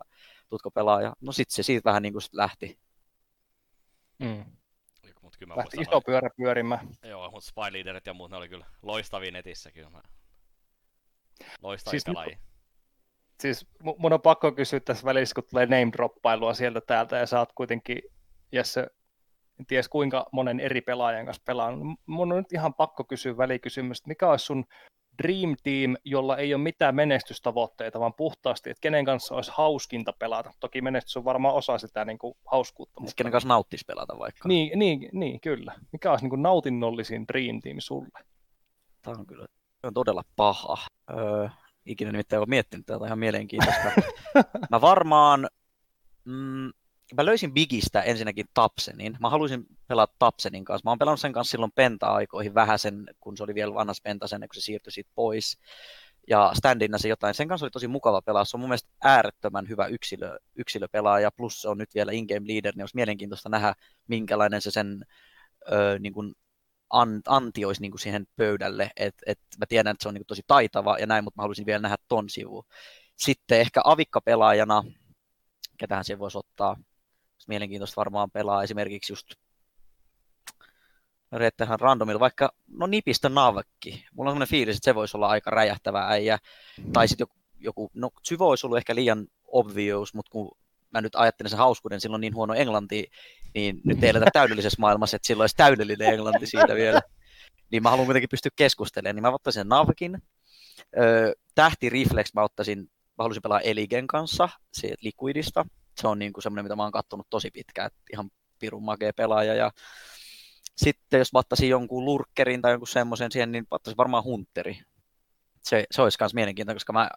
tuutko 0.48 0.70
pelaa. 0.70 1.02
Ja 1.02 1.12
no 1.20 1.32
sitten 1.32 1.54
se 1.54 1.62
siitä 1.62 1.90
vähän 1.90 2.02
niin 2.02 2.12
kuin 2.12 2.22
lähti. 2.32 2.78
Mm. 4.18 4.44
Mut 5.22 5.36
kyllä 5.36 5.56
Lähti 5.56 5.76
iso 5.80 6.00
pyörä 6.00 6.30
pyörimään. 6.36 6.88
Joo, 7.02 7.30
mutta 7.30 7.48
Spy 7.48 7.72
Leaderit 7.72 8.06
ja 8.06 8.14
muut, 8.14 8.30
ne 8.30 8.36
oli 8.36 8.48
kyllä 8.48 8.66
loistavia 8.82 9.30
netissä 9.30 9.70
kyllä. 9.72 10.02
Loistavia 11.62 11.90
siis 11.90 12.04
pelaajia. 12.04 12.36
Nyt 12.36 12.44
siis 13.40 13.66
mun 13.98 14.12
on 14.12 14.22
pakko 14.22 14.52
kysyä 14.52 14.80
tässä 14.80 15.04
välissä, 15.04 15.34
kun 15.34 15.44
tulee 15.50 15.66
name 15.66 15.92
droppailua 15.92 16.54
sieltä 16.54 16.80
täältä 16.80 17.16
ja 17.16 17.26
sä 17.26 17.38
oot 17.38 17.52
kuitenkin, 17.52 18.02
Jesse, 18.52 18.86
en 19.60 19.66
tiedä 19.66 19.82
kuinka 19.90 20.26
monen 20.32 20.60
eri 20.60 20.80
pelaajan 20.80 21.24
kanssa 21.24 21.42
pelaan. 21.46 21.96
Mun 22.06 22.32
on 22.32 22.38
nyt 22.38 22.52
ihan 22.52 22.74
pakko 22.74 23.04
kysyä 23.04 23.36
välikysymys, 23.36 24.06
mikä 24.06 24.30
olisi 24.30 24.44
sun 24.44 24.64
Dream 25.22 25.56
Team, 25.62 25.96
jolla 26.04 26.36
ei 26.36 26.54
ole 26.54 26.62
mitään 26.62 26.94
menestystavoitteita, 26.94 28.00
vaan 28.00 28.14
puhtaasti, 28.14 28.70
että 28.70 28.80
kenen 28.80 29.04
kanssa 29.04 29.34
olisi 29.34 29.52
hauskinta 29.54 30.12
pelata. 30.18 30.52
Toki 30.60 30.80
menestys 30.80 31.16
on 31.16 31.24
varmaan 31.24 31.54
osa 31.54 31.78
sitä 31.78 32.04
niin 32.04 32.18
kuin, 32.18 32.34
hauskuutta. 32.46 33.00
Mutta... 33.00 33.14
Kenen 33.16 33.32
kanssa 33.32 33.48
nauttisi 33.48 33.84
pelata 33.86 34.18
vaikka. 34.18 34.48
Niin, 34.48 34.78
niin, 34.78 35.08
niin 35.12 35.40
kyllä. 35.40 35.74
Mikä 35.92 36.10
olisi 36.10 36.24
niin 36.24 36.30
kuin, 36.30 36.42
nautinnollisin 36.42 37.24
Dream 37.28 37.60
Team 37.60 37.76
sulle? 37.80 38.24
Tämä 39.02 39.16
on 39.18 39.26
kyllä 39.26 39.46
on 39.82 39.94
todella 39.94 40.22
paha. 40.36 40.76
Öö, 41.10 41.48
ikinä 41.86 42.12
nimittäin 42.12 42.40
ole 42.40 42.46
miettinyt 42.48 42.86
tätä 42.86 43.06
ihan 43.06 43.18
mielenkiintoista. 43.18 43.90
mä 44.70 44.80
varmaan, 44.80 45.48
mm, 46.24 46.70
mä 47.16 47.24
löysin 47.24 47.54
Bigistä 47.54 48.02
ensinnäkin 48.02 48.46
Tapsenin. 48.54 49.16
Mä 49.20 49.30
haluaisin 49.30 49.66
pelata 49.88 50.14
Tapsenin 50.18 50.64
kanssa. 50.64 50.84
Mä 50.84 50.90
oon 50.90 50.98
pelannut 50.98 51.20
sen 51.20 51.32
kanssa 51.32 51.50
silloin 51.50 51.72
Penta-aikoihin 51.74 52.52
sen, 52.76 53.06
kun 53.20 53.36
se 53.36 53.42
oli 53.42 53.54
vielä 53.54 53.74
vanhas 53.74 54.00
Penta 54.00 54.28
sen, 54.28 54.40
kun 54.40 54.48
se 54.54 54.60
siirtyi 54.60 54.92
siitä 54.92 55.10
pois. 55.14 55.58
Ja 56.28 56.50
standina 56.54 56.98
se 56.98 57.08
jotain. 57.08 57.34
Sen 57.34 57.48
kanssa 57.48 57.64
oli 57.64 57.70
tosi 57.70 57.88
mukava 57.88 58.22
pelaa. 58.22 58.44
Se 58.44 58.56
on 58.56 58.60
mun 58.60 58.68
mielestä 58.68 58.90
äärettömän 59.04 59.68
hyvä 59.68 59.86
yksilö, 59.86 60.38
yksilöpelaaja, 60.56 61.30
plus 61.30 61.62
se 61.62 61.68
on 61.68 61.78
nyt 61.78 61.94
vielä 61.94 62.12
in-game 62.12 62.46
leader, 62.46 62.74
niin 62.74 62.82
olisi 62.82 62.96
mielenkiintoista 62.96 63.48
nähdä, 63.48 63.74
minkälainen 64.08 64.62
se 64.62 64.70
sen 64.70 65.04
ö, 65.72 65.98
niin 65.98 66.12
kuin 66.12 66.34
anti 67.26 67.64
olisi 67.64 67.80
niin 67.80 67.90
kuin 67.90 68.00
siihen 68.00 68.26
pöydälle, 68.36 68.90
että 68.96 69.22
et 69.26 69.38
mä 69.58 69.66
tiedän, 69.66 69.90
että 69.90 70.02
se 70.02 70.08
on 70.08 70.14
niin 70.14 70.20
kuin 70.20 70.26
tosi 70.26 70.42
taitava 70.46 70.98
ja 70.98 71.06
näin, 71.06 71.24
mutta 71.24 71.38
mä 71.38 71.42
haluaisin 71.42 71.66
vielä 71.66 71.82
nähdä 71.82 71.96
ton 72.08 72.28
sivu. 72.28 72.64
Sitten 73.16 73.60
ehkä 73.60 73.80
avikkapelaajana, 73.84 74.82
ketähän 75.78 76.04
se 76.04 76.18
voisi 76.18 76.38
ottaa, 76.38 76.76
mielenkiintoista 77.48 77.96
varmaan 77.96 78.30
pelaa 78.30 78.62
esimerkiksi 78.62 79.12
just 79.12 79.26
Reettehän 81.32 81.80
randomilla, 81.80 82.20
vaikka 82.20 82.52
no 82.68 82.86
nipistä 82.86 83.28
navkki. 83.28 84.04
Mulla 84.14 84.30
on 84.30 84.34
sellainen 84.34 84.50
fiilis, 84.50 84.76
että 84.76 84.84
se 84.84 84.94
voisi 84.94 85.16
olla 85.16 85.28
aika 85.28 85.50
räjähtävä 85.50 86.06
äijä. 86.08 86.38
Tai 86.92 87.08
sitten 87.08 87.24
joku, 87.24 87.36
joku, 87.58 87.90
no 87.94 88.10
Syvo 88.22 88.48
olisi 88.48 88.66
ollut 88.66 88.78
ehkä 88.78 88.94
liian 88.94 89.26
obvious, 89.46 90.14
mutta 90.14 90.30
kun 90.30 90.56
mä 90.90 91.00
nyt 91.00 91.14
ajattelen 91.14 91.50
sen 91.50 91.58
hauskuuden, 91.58 92.00
silloin 92.00 92.20
niin 92.20 92.34
huono 92.34 92.54
englanti, 92.54 93.10
niin 93.54 93.80
nyt 93.84 94.04
ei 94.04 94.12
täydellisessä 94.32 94.80
maailmassa, 94.80 95.16
että 95.16 95.26
silloin 95.26 95.42
olisi 95.42 95.56
täydellinen 95.56 96.14
englanti 96.14 96.46
siitä 96.46 96.74
vielä. 96.74 97.00
Niin 97.72 97.82
mä 97.82 97.90
haluan 97.90 98.06
kuitenkin 98.06 98.28
pystyä 98.28 98.50
keskustelemaan, 98.56 99.16
niin 99.16 99.22
mä 99.22 99.30
ottaisin 99.30 99.68
Navkin. 99.68 100.22
tähti 101.54 101.90
Reflex 101.90 102.34
mä 102.34 102.42
ottaisin, 102.42 102.78
mä 102.80 103.22
haluaisin 103.24 103.42
pelaa 103.42 103.60
Eligen 103.60 104.06
kanssa, 104.06 104.48
siitä 104.72 104.96
Liquidista. 105.00 105.64
Se 105.96 106.08
on 106.08 106.18
niin 106.18 106.32
kuin 106.32 106.42
semmoinen, 106.42 106.64
mitä 106.64 106.76
mä 106.76 106.82
oon 106.82 106.92
kattonut 106.92 107.26
tosi 107.30 107.50
pitkään, 107.50 107.86
että 107.86 108.00
ihan 108.12 108.30
pirun 108.58 108.84
makea 108.84 109.12
pelaaja. 109.12 109.54
Ja 109.54 109.72
sitten 110.76 111.18
jos 111.18 111.32
mä 111.32 111.38
ottaisin 111.38 111.68
jonkun 111.68 112.04
lurkkerin 112.04 112.62
tai 112.62 112.72
jonkun 112.72 112.88
semmoisen 112.88 113.32
siihen, 113.32 113.52
niin 113.52 113.66
ottaisin 113.70 113.96
varmaan 113.96 114.24
Hunteri. 114.24 114.78
Se, 115.62 115.84
se 115.90 116.02
olisi 116.02 116.18
myös 116.20 116.34
mielenkiintoista, 116.34 116.76
koska 116.76 116.92
mä 116.92 117.10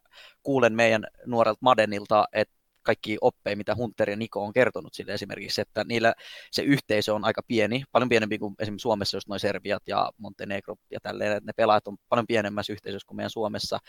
kuulen 0.44 0.74
meidän 0.74 1.08
nuorelta 1.26 1.60
Madenilta, 1.62 2.26
että 2.34 2.56
kaikki 2.84 3.18
oppeja, 3.22 3.58
mitä 3.58 3.76
Hunter 3.76 4.10
ja 4.10 4.16
Niko 4.16 4.44
on 4.44 4.54
kertonut 4.54 4.94
sille 4.94 5.14
esimerkiksi, 5.14 5.62
että 5.62 5.84
niillä 5.84 6.14
se 6.52 6.62
yhteisö 6.62 7.14
on 7.14 7.26
aika 7.26 7.42
pieni, 7.48 7.84
paljon 7.92 8.10
pienempi 8.10 8.40
kuin 8.40 8.56
esimerkiksi 8.60 8.84
Suomessa, 8.84 9.18
jos 9.18 9.28
noin 9.28 9.40
Serbiat 9.40 9.88
ja 9.88 10.12
Montenegro 10.18 10.76
ja 10.92 11.00
tälleen, 11.00 11.32
että 11.32 11.50
ne 11.50 11.54
pelaajat 11.56 11.88
on 11.88 11.98
paljon 12.10 12.28
pienemmässä 12.28 12.74
yhteisössä 12.74 13.08
kuin 13.08 13.16
meidän 13.16 13.30
Suomessa. 13.30 13.80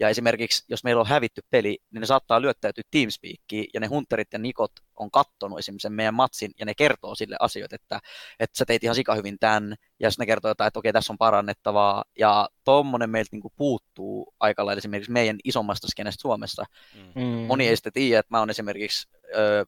Ja 0.00 0.08
esimerkiksi, 0.08 0.64
jos 0.68 0.84
meillä 0.84 1.00
on 1.00 1.06
hävitty 1.06 1.40
peli, 1.50 1.78
niin 1.90 2.00
ne 2.00 2.06
saattaa 2.06 2.42
lyöttäytyä 2.42 2.84
Teamspeakiin, 2.90 3.66
ja 3.74 3.80
ne 3.80 3.86
Hunterit 3.86 4.32
ja 4.32 4.38
Nikot 4.38 4.72
on 5.00 5.10
kattonut 5.10 5.58
esimerkiksi 5.58 5.82
sen 5.82 5.92
meidän 5.92 6.14
matsin, 6.14 6.50
ja 6.58 6.66
ne 6.66 6.74
kertoo 6.74 7.14
sille 7.14 7.36
asioita, 7.40 7.74
että, 7.74 8.00
että 8.40 8.58
sä 8.58 8.64
teit 8.64 8.84
ihan 8.84 8.94
sika 8.94 9.14
hyvin 9.14 9.36
tämän, 9.40 9.74
ja 10.00 10.06
jos 10.06 10.18
ne 10.18 10.26
kertoo 10.26 10.50
jotain, 10.50 10.68
että 10.68 10.78
okei, 10.78 10.92
tässä 10.92 11.12
on 11.12 11.18
parannettavaa, 11.18 12.04
ja 12.18 12.48
tuommoinen 12.64 13.10
meiltä 13.10 13.28
niin 13.32 13.52
puuttuu 13.56 14.34
aika 14.40 14.66
lailla 14.66 14.78
esimerkiksi 14.78 15.12
meidän 15.12 15.38
isommasta 15.44 15.88
skenestä 15.88 16.22
Suomessa. 16.22 16.64
Mm. 17.14 17.46
Moni 17.46 17.68
ei 17.68 17.76
sitten 17.76 17.92
tiedä, 17.92 18.20
että 18.20 18.34
mä 18.34 18.38
oon 18.38 18.50
esimerkiksi 18.50 19.08
ö, 19.34 19.66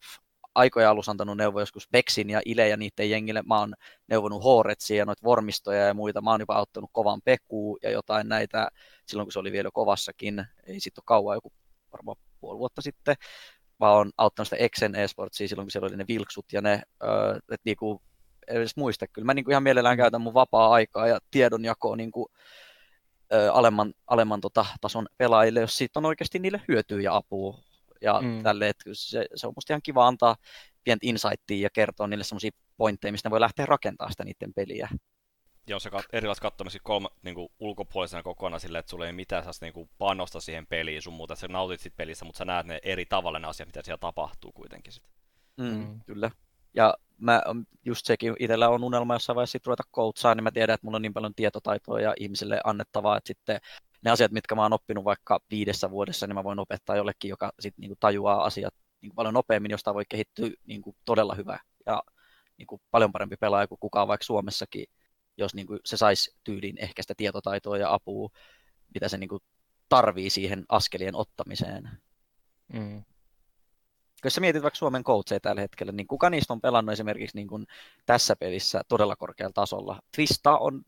aikoja 0.55 0.91
alussa 0.91 1.11
antanut 1.11 1.37
neuvo 1.37 1.61
joskus 1.61 1.89
Bexin 1.93 2.31
ja 2.31 2.41
Ile 2.45 2.69
ja 2.69 2.77
niiden 2.77 3.11
jengille. 3.11 3.43
Mä 3.43 3.59
oon 3.59 3.75
neuvonut 4.09 4.45
Horetsia 4.45 4.97
ja 4.97 5.05
noita 5.05 5.25
vormistoja 5.25 5.87
ja 5.87 5.95
muita. 5.95 6.21
Mä 6.21 6.31
oon 6.31 6.41
jopa 6.41 6.55
auttanut 6.55 6.91
kovan 6.93 7.23
Pekuu 7.25 7.79
ja 7.83 7.91
jotain 7.91 8.29
näitä 8.29 8.69
silloin, 9.07 9.27
kun 9.27 9.33
se 9.33 9.39
oli 9.39 9.53
vielä 9.53 9.71
kovassakin. 9.73 10.47
Ei 10.67 10.81
sitten 10.81 11.01
ole 11.01 11.05
kauan, 11.07 11.37
joku 11.37 11.53
varmaan 11.93 12.17
puoli 12.41 12.59
vuotta 12.59 12.83
sitten 12.83 13.17
mä 13.83 13.93
oon 13.93 14.11
auttanut 14.19 14.47
sitä 14.47 14.57
Exen 14.57 14.95
eSportsia 14.95 15.49
silloin, 15.49 15.67
kun 15.67 15.71
siellä 15.71 15.87
oli 15.87 15.97
ne 15.97 16.05
vilksut 16.09 16.47
ja 16.53 16.61
ne, 16.61 16.83
öö, 17.03 17.37
että 17.37 17.63
niinku, 17.65 18.03
ei 18.49 18.57
edes 18.57 18.77
muista. 18.77 19.07
Kyllä 19.07 19.27
mä 19.27 19.35
niinku 19.35 19.51
ihan 19.51 19.63
mielellään 19.63 19.97
käytän 19.97 20.21
mun 20.21 20.35
vapaa-aikaa 20.35 21.07
ja 21.07 21.19
tiedonjakoa 21.31 21.97
niinku, 21.97 22.31
öö, 23.33 23.53
alemman, 23.53 23.95
alemman 24.07 24.41
tota, 24.41 24.67
tason 24.81 25.07
pelaajille, 25.19 25.61
jos 25.61 25.79
siitä 25.79 25.99
on 25.99 26.07
oikeasti 26.07 26.39
niille 26.39 26.63
hyötyä 26.69 27.01
ja 27.01 27.17
apua. 27.17 27.59
Ja 28.01 28.21
mm. 28.23 28.43
tälle, 28.43 28.69
että 28.69 28.91
se, 28.93 29.27
se 29.35 29.47
on 29.47 29.53
musta 29.57 29.73
ihan 29.73 29.83
kiva 29.83 30.07
antaa 30.07 30.37
pientä 30.85 31.07
insightia 31.07 31.63
ja 31.63 31.71
kertoa 31.71 32.07
niille 32.07 32.25
semmoisia 32.25 32.51
pointteja, 32.77 33.13
mistä 33.13 33.29
ne 33.29 33.31
voi 33.31 33.41
lähteä 33.41 33.67
rakentamaan 33.67 34.13
sitä 34.13 34.25
niiden 34.25 34.55
peliä 34.55 34.89
jos 35.67 35.83
sä 35.83 35.91
kat, 35.91 36.05
erilaiset 36.13 36.43
katsomassa 36.43 36.79
kolme, 36.83 37.09
niin 37.23 37.35
kuin 37.35 37.49
ulkopuolisena 37.59 38.23
kokonaan 38.23 38.61
silleen, 38.61 38.81
että 38.81 38.91
sulla 38.91 39.07
ei 39.07 39.13
mitään 39.13 39.45
saa 39.45 39.53
niin 39.61 39.73
kuin 39.73 39.91
panosta 39.99 40.41
siihen 40.41 40.67
peliin 40.67 41.03
sun 41.03 41.15
muuta, 41.15 41.37
sä 41.37 41.49
nautit 41.49 41.81
sit 41.81 41.97
pelissä, 41.97 42.25
mutta 42.25 42.39
sä 42.39 42.45
näet 42.45 42.67
ne 42.67 42.81
eri 42.83 43.07
tavalla 43.07 43.39
ne 43.39 43.49
asiat, 43.49 43.69
mitä 43.69 43.83
siellä 43.85 43.99
tapahtuu 43.99 44.53
kuitenkin 44.53 44.93
sit. 44.93 45.03
Mm, 45.57 45.67
mm. 45.67 46.01
Kyllä. 46.07 46.31
Ja 46.75 46.95
mä 47.19 47.43
just 47.85 48.07
sekin 48.07 48.35
itsellä 48.39 48.69
on 48.69 48.85
unelma 48.85 49.15
jossain 49.15 49.35
vaiheessa 49.35 49.53
sit 49.53 49.67
ruveta 49.67 49.83
coachaan, 49.95 50.37
niin 50.37 50.45
mä 50.45 50.51
tiedän, 50.51 50.75
että 50.75 50.87
mulla 50.87 50.97
on 50.97 51.03
niin 51.03 51.15
paljon 51.15 51.35
tietotaitoa 51.35 52.01
ja 52.01 52.15
ihmisille 52.21 52.61
annettavaa, 52.65 53.17
että 53.17 53.29
sitten 53.29 53.61
ne 54.03 54.11
asiat, 54.11 54.33
mitkä 54.33 54.55
mä 54.55 54.63
oon 54.63 54.73
oppinut 54.73 55.05
vaikka 55.05 55.41
viidessä 55.51 55.91
vuodessa, 55.91 56.27
niin 56.27 56.35
mä 56.35 56.45
voin 56.45 56.59
opettaa 56.59 56.97
jollekin, 56.97 57.29
joka 57.29 57.53
sit 57.61 57.75
niin 57.79 57.89
kuin 57.89 57.99
tajuaa 58.01 58.45
asiat 58.45 58.75
niin 59.01 59.11
kuin 59.11 59.17
paljon 59.17 59.35
nopeammin, 59.35 59.71
josta 59.71 59.95
voi 59.95 60.05
kehittyä 60.09 60.51
niin 60.67 60.83
kuin 60.83 60.97
todella 61.05 61.35
hyvä 61.35 61.59
ja 61.87 62.03
niin 62.59 62.67
kuin 62.67 62.83
paljon 62.91 63.13
parempi 63.13 63.37
pelaaja 63.37 63.69
kuin 63.69 63.79
kukaan 63.79 64.09
vaikka 64.09 64.25
Suomessakin 64.25 64.87
jos 65.37 65.55
niin 65.55 65.67
kuin 65.67 65.81
se 65.85 65.97
saisi 65.97 66.37
tyyliin 66.45 66.79
ehkä 66.79 67.03
sitä 67.03 67.15
tietotaitoa 67.17 67.79
ja 67.79 67.93
apua, 67.93 68.29
mitä 68.95 69.09
se 69.09 69.19
niin 69.19 69.29
kuin 69.29 69.43
tarvii 69.89 70.31
siihen 70.31 70.65
askelien 70.69 71.17
ottamiseen. 71.17 71.91
Mm. 72.73 73.05
jos 74.25 74.35
sä 74.35 74.41
mietit 74.41 74.63
vaikka 74.63 74.79
Suomen 74.79 75.05
coacheja 75.05 75.41
tällä 75.41 75.61
hetkellä, 75.61 75.93
niin 75.93 76.07
kuka 76.07 76.31
niistä 76.31 76.53
on 76.53 76.61
pelannut 76.61 76.93
esimerkiksi 76.93 77.37
niin 77.37 77.49
kuin 77.49 77.67
tässä 78.07 78.37
pelissä 78.37 78.81
todella 78.89 79.17
korkealla 79.17 79.53
tasolla? 79.53 80.01
Twista 80.17 80.59
on 80.59 80.83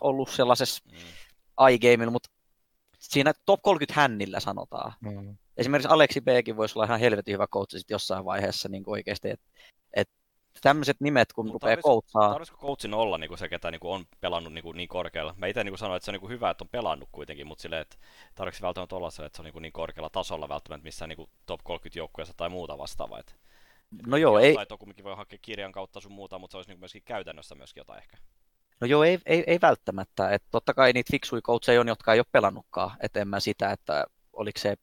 ollut 0.00 0.30
sellaisessa 0.30 0.82
mm. 0.92 1.68
iGameilla, 1.68 2.12
mutta 2.12 2.30
siinä 2.98 3.32
top 3.46 3.62
30 3.62 4.00
hännillä 4.00 4.40
sanotaan. 4.40 4.92
Mm. 5.00 5.36
Esimerkiksi 5.56 5.88
Aleksi 5.88 6.20
Bkin 6.20 6.56
voisi 6.56 6.78
olla 6.78 6.86
ihan 6.86 7.00
helvetin 7.00 7.32
hyvä 7.32 7.46
coach 7.46 7.84
jossain 7.90 8.24
vaiheessa 8.24 8.68
niin 8.68 8.82
oikeasti, 8.86 9.30
että 9.30 9.46
et 9.94 10.10
tämmöiset 10.60 10.96
nimet, 11.00 11.32
kun 11.32 11.50
rupeaa 11.52 11.76
coachaa... 11.76 12.28
Tarvitsisiko 12.30 12.66
coachin 12.66 12.94
olla 12.94 13.18
niin 13.18 13.28
kuin 13.28 13.38
se, 13.38 13.48
ketä 13.48 13.70
niin 13.70 13.80
kuin 13.80 13.92
on 13.92 14.04
pelannut 14.20 14.52
niin, 14.52 14.62
kuin 14.62 14.76
niin 14.76 14.88
korkealla? 14.88 15.34
Mä 15.36 15.46
itse 15.46 15.64
niin 15.64 15.78
sanoin, 15.78 15.96
että 15.96 16.04
se 16.04 16.10
on 16.10 16.12
niin 16.12 16.20
kuin 16.20 16.30
hyvä, 16.30 16.50
että 16.50 16.64
on 16.64 16.68
pelannut 16.68 17.08
kuitenkin, 17.12 17.46
mutta 17.46 17.62
silleen, 17.62 17.82
että 17.82 17.96
tarvitsisi 18.34 18.62
välttämättä 18.62 18.96
olla 18.96 19.10
se, 19.10 19.24
että 19.24 19.36
se 19.36 19.42
on 19.42 19.44
niin, 19.44 19.52
kuin 19.52 19.62
niin 19.62 19.72
korkealla 19.72 20.10
tasolla 20.10 20.48
välttämättä 20.48 20.84
missään 20.84 21.08
niin 21.08 21.16
kuin 21.16 21.30
top 21.46 21.60
30 21.64 21.98
joukkueessa 21.98 22.34
tai 22.36 22.48
muuta 22.48 22.78
vastaavaa. 22.78 23.18
Että, 23.18 23.32
no 24.06 24.16
joo, 24.16 24.38
ei... 24.38 24.54
Tai 24.54 24.66
kumminkin 24.78 25.04
voi 25.04 25.16
hakea 25.16 25.38
kirjan 25.42 25.72
kautta 25.72 26.00
sun 26.00 26.12
muuta, 26.12 26.38
mutta 26.38 26.52
se 26.52 26.58
olisi 26.58 26.70
niin 26.70 26.78
myöskin 26.78 27.02
käytännössä 27.04 27.54
myöskin 27.54 27.80
jotain 27.80 27.98
ehkä. 27.98 28.16
No 28.80 28.86
joo, 28.86 29.04
ei, 29.04 29.18
ei, 29.26 29.44
ei 29.46 29.58
välttämättä. 29.62 30.30
Et 30.30 30.44
totta 30.50 30.74
kai 30.74 30.92
niitä 30.92 31.10
fiksuja 31.10 31.42
coacheja 31.42 31.80
on, 31.80 31.88
jotka 31.88 32.12
ei 32.12 32.20
ole 32.20 32.26
pelannutkaan. 32.32 32.90
Et 33.00 33.16
en 33.16 33.28
mä 33.28 33.40
sitä, 33.40 33.70
että 33.72 34.04
oliko 34.32 34.58
se 34.58 34.76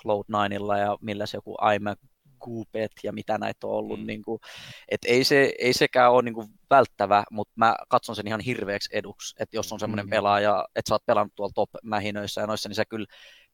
Cloud9 0.00 0.78
ja 0.78 0.98
millä 1.00 1.26
se 1.26 1.36
joku 1.36 1.56
iMac 1.74 1.98
Goopet 2.42 2.92
ja 3.02 3.12
mitä 3.12 3.38
näitä 3.38 3.66
on 3.66 3.72
ollut. 3.72 4.00
Mm. 4.00 4.06
Niin 4.06 4.22
kuin, 4.22 4.40
et 4.88 5.00
ei, 5.06 5.24
se, 5.24 5.52
ei 5.58 5.72
sekään 5.72 6.12
ole 6.12 6.22
niin 6.22 6.34
kuin 6.34 6.48
välttävä, 6.70 7.24
mutta 7.30 7.52
mä 7.56 7.76
katson 7.88 8.16
sen 8.16 8.26
ihan 8.26 8.40
hirveäksi 8.40 8.88
eduksi, 8.92 9.34
että 9.38 9.56
jos 9.56 9.72
on 9.72 9.80
semmoinen 9.80 10.06
mm. 10.06 10.10
pelaaja, 10.10 10.64
että 10.76 10.88
sä 10.88 10.94
oot 10.94 11.06
pelannut 11.06 11.34
tuolla 11.34 11.52
top-mähinöissä 11.54 12.40
ja 12.40 12.46
noissa, 12.46 12.68
niin 12.68 12.76
sä 12.76 12.84
kyllä 12.84 13.06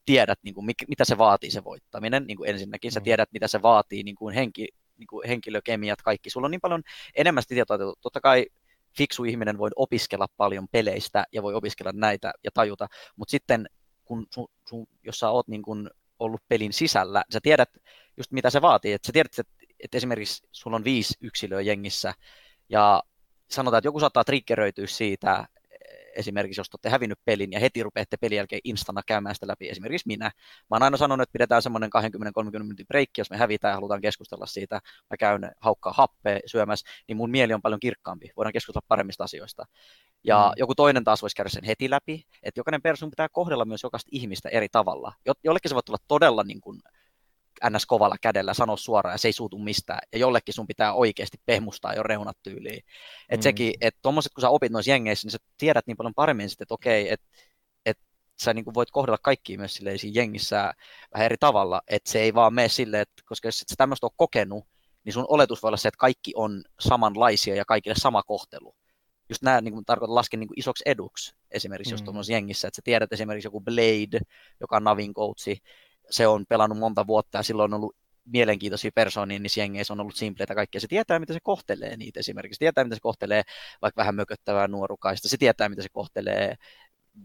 tiedät, 0.05 0.39
niin 0.43 0.53
kuin, 0.53 0.65
mitä 0.65 1.05
se 1.05 1.17
vaatii 1.17 1.51
se 1.51 1.63
voittaminen. 1.63 2.27
Niin 2.27 2.37
kuin 2.37 2.49
ensinnäkin 2.49 2.91
sä 2.91 2.99
mm. 2.99 3.03
tiedät, 3.03 3.29
mitä 3.33 3.47
se 3.47 3.61
vaatii, 3.61 4.03
niin 4.03 4.15
kuin 4.15 4.35
henki, 4.35 4.67
niin 4.97 5.07
kuin 5.07 5.27
henkilökemiat, 5.27 6.01
kaikki. 6.01 6.29
Sulla 6.29 6.45
on 6.45 6.51
niin 6.51 6.61
paljon 6.61 6.83
enemmän 7.15 7.43
tietoa, 7.47 7.75
että 7.75 7.85
totta 8.01 8.21
kai 8.21 8.45
fiksu 8.97 9.23
ihminen 9.23 9.57
voi 9.57 9.69
opiskella 9.75 10.27
paljon 10.37 10.67
peleistä 10.71 11.25
ja 11.31 11.43
voi 11.43 11.53
opiskella 11.53 11.91
näitä 11.95 12.31
ja 12.43 12.51
tajuta, 12.53 12.87
mutta 13.15 13.31
sitten 13.31 13.65
kun 14.05 14.27
sun, 14.33 14.47
sun, 14.69 14.87
jos 15.03 15.19
sä 15.19 15.29
oot 15.29 15.47
niin 15.47 15.61
kun 15.61 15.89
ollut 16.19 16.41
pelin 16.47 16.73
sisällä, 16.73 17.23
sä 17.33 17.39
tiedät 17.43 17.69
just 18.17 18.31
mitä 18.31 18.49
se 18.49 18.61
vaatii, 18.61 18.93
että 18.93 19.07
sä 19.07 19.13
tiedät, 19.13 19.39
että, 19.39 19.53
että 19.83 19.97
esimerkiksi 19.97 20.47
sulla 20.51 20.75
on 20.75 20.83
viisi 20.83 21.13
yksilöä 21.21 21.61
jengissä 21.61 22.13
ja 22.69 23.03
sanotaan, 23.51 23.77
että 23.79 23.87
joku 23.87 23.99
saattaa 23.99 24.23
triggeröityä 24.23 24.87
siitä, 24.87 25.47
esimerkiksi 26.15 26.59
jos 26.59 26.69
olette 26.73 26.89
hävinnyt 26.89 27.19
pelin 27.25 27.51
ja 27.51 27.59
heti 27.59 27.83
rupeatte 27.83 28.17
pelin 28.17 28.35
jälkeen 28.35 28.61
instana 28.63 29.01
käymään 29.05 29.35
sitä 29.35 29.47
läpi, 29.47 29.69
esimerkiksi 29.69 30.07
minä. 30.07 30.25
Mä 30.69 30.75
oon 30.75 30.83
aina 30.83 30.97
sanonut, 30.97 31.23
että 31.23 31.33
pidetään 31.33 31.61
semmoinen 31.61 31.89
20-30 32.59 32.59
minuutin 32.59 32.87
breikki, 32.87 33.21
jos 33.21 33.29
me 33.29 33.37
hävitään 33.37 33.71
ja 33.71 33.75
halutaan 33.75 34.01
keskustella 34.01 34.45
siitä. 34.45 34.75
Mä 35.09 35.17
käyn 35.19 35.51
haukkaa 35.59 35.93
happea 35.93 36.39
syömässä, 36.45 36.89
niin 37.07 37.17
mun 37.17 37.31
mieli 37.31 37.53
on 37.53 37.61
paljon 37.61 37.79
kirkkaampi. 37.79 38.31
Voidaan 38.37 38.53
keskustella 38.53 38.85
paremmista 38.87 39.23
asioista. 39.23 39.65
Ja 40.23 40.47
mm. 40.47 40.53
joku 40.57 40.75
toinen 40.75 41.03
taas 41.03 41.21
voisi 41.21 41.35
käydä 41.35 41.49
sen 41.49 41.63
heti 41.63 41.89
läpi, 41.89 42.25
että 42.43 42.59
jokainen 42.59 42.81
persoon 42.81 43.09
pitää 43.09 43.29
kohdella 43.29 43.65
myös 43.65 43.83
jokaista 43.83 44.09
ihmistä 44.11 44.49
eri 44.49 44.69
tavalla. 44.69 45.13
Jollekin 45.43 45.69
se 45.69 45.75
voi 45.75 45.81
olla 45.89 46.03
todella 46.07 46.43
niin 46.43 46.61
kuin, 46.61 46.81
ns. 47.69 47.85
kovalla 47.85 48.15
kädellä, 48.21 48.53
sano 48.53 48.77
suoraan 48.77 49.13
ja 49.13 49.17
se 49.17 49.27
ei 49.27 49.33
suutu 49.33 49.57
mistään. 49.57 49.99
Ja 50.13 50.19
jollekin 50.19 50.53
sun 50.53 50.67
pitää 50.67 50.93
oikeasti 50.93 51.37
pehmustaa 51.45 51.93
jo 51.93 52.03
reunat 52.03 52.37
tyyliin. 52.43 52.83
Että 53.29 53.37
mm. 53.37 53.41
sekin, 53.43 53.73
että 53.81 53.99
tuommoiset 54.01 54.33
kun 54.33 54.41
sä 54.41 54.49
opit 54.49 54.71
noissa 54.71 54.91
jengeissä, 54.91 55.25
niin 55.25 55.31
sä 55.31 55.37
tiedät 55.57 55.87
niin 55.87 55.97
paljon 55.97 56.13
paremmin 56.13 56.49
sitten, 56.49 56.63
että 56.63 56.73
okei, 56.73 57.13
että 57.13 57.27
et 57.85 57.97
sä 58.41 58.53
niin 58.53 58.73
voit 58.73 58.91
kohdella 58.91 59.17
kaikkia 59.21 59.57
myös 59.57 59.73
silleen 59.73 59.99
siinä 59.99 60.21
jengissä 60.21 60.73
vähän 61.13 61.25
eri 61.25 61.37
tavalla, 61.39 61.81
että 61.87 62.11
se 62.11 62.19
ei 62.19 62.33
vaan 62.33 62.53
mene 62.53 62.69
silleen, 62.69 63.01
että 63.01 63.23
koska 63.25 63.47
jos 63.47 63.61
et 63.61 63.67
sä 63.67 63.75
tämmöistä 63.77 64.05
ole 64.05 64.11
kokenut, 64.17 64.65
niin 65.03 65.13
sun 65.13 65.25
oletus 65.27 65.63
voi 65.63 65.69
olla 65.69 65.77
se, 65.77 65.87
että 65.87 65.97
kaikki 65.97 66.31
on 66.35 66.63
samanlaisia 66.79 67.55
ja 67.55 67.65
kaikille 67.65 67.95
sama 67.95 68.23
kohtelu. 68.23 68.75
Just 69.29 69.41
nämä 69.41 69.61
niin 69.61 69.85
tarkoitan 69.85 70.15
lasken 70.15 70.39
niin 70.39 70.49
isoksi 70.55 70.83
eduksi 70.85 71.35
esimerkiksi 71.51 71.95
mm. 71.95 72.15
just 72.15 72.29
jengissä, 72.29 72.67
että 72.67 72.75
sä 72.75 72.81
tiedät 72.83 73.13
esimerkiksi 73.13 73.47
joku 73.47 73.61
Blade, 73.61 74.19
joka 74.59 74.75
on 74.75 74.83
Navin 74.83 75.13
coachi, 75.13 75.57
se 76.09 76.27
on 76.27 76.45
pelannut 76.49 76.79
monta 76.79 77.07
vuotta 77.07 77.37
ja 77.37 77.43
silloin 77.43 77.73
on 77.73 77.79
ollut 77.79 77.95
mielenkiintoisia 78.25 78.91
persoonia 78.95 79.39
niissä 79.39 79.61
jengeissä 79.61 79.93
on 79.93 79.99
ollut 79.99 80.15
simpleitä 80.15 80.55
kaikkea. 80.55 80.81
Se 80.81 80.87
tietää, 80.87 81.19
mitä 81.19 81.33
se 81.33 81.39
kohtelee 81.43 81.97
niitä 81.97 82.19
esimerkiksi. 82.19 82.55
Se 82.55 82.59
tietää, 82.59 82.83
mitä 82.83 82.95
se 82.95 83.01
kohtelee 83.01 83.41
vaikka 83.81 83.99
vähän 83.99 84.15
mököttävää 84.15 84.67
nuorukaista. 84.67 85.29
Se 85.29 85.37
tietää, 85.37 85.69
mitä 85.69 85.81
se 85.81 85.89
kohtelee 85.91 86.55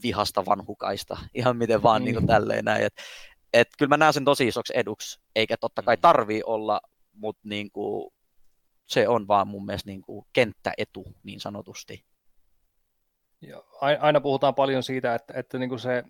vihasta 0.02 0.46
vanhukaista. 0.46 1.18
Ihan 1.34 1.56
miten 1.56 1.82
vaan 1.82 2.02
mm. 2.02 2.04
niin 2.04 2.14
kuin 2.14 2.26
tälleen 2.26 2.64
näin. 2.64 2.84
Et, 2.84 2.94
et, 3.52 3.68
kyllä 3.78 3.88
mä 3.88 3.96
näen 3.96 4.12
sen 4.12 4.24
tosi 4.24 4.48
isoksi 4.48 4.72
eduksi, 4.76 5.20
eikä 5.36 5.56
totta 5.56 5.82
kai 5.82 5.96
mm. 5.96 6.00
tarvii 6.00 6.42
olla, 6.46 6.80
mutta 7.12 7.48
niin 7.48 7.70
kuin, 7.70 8.12
se 8.86 9.08
on 9.08 9.28
vaan 9.28 9.48
mun 9.48 9.66
mielestä 9.66 9.90
niin 9.90 10.02
kuin 10.02 10.26
kenttäetu 10.32 11.04
niin 11.22 11.40
sanotusti. 11.40 12.04
Ja 13.40 13.62
aina 14.00 14.20
puhutaan 14.20 14.54
paljon 14.54 14.82
siitä, 14.82 15.14
että, 15.14 15.34
että 15.36 15.58
niin 15.58 15.68
kuin 15.68 15.78
se 15.78 16.02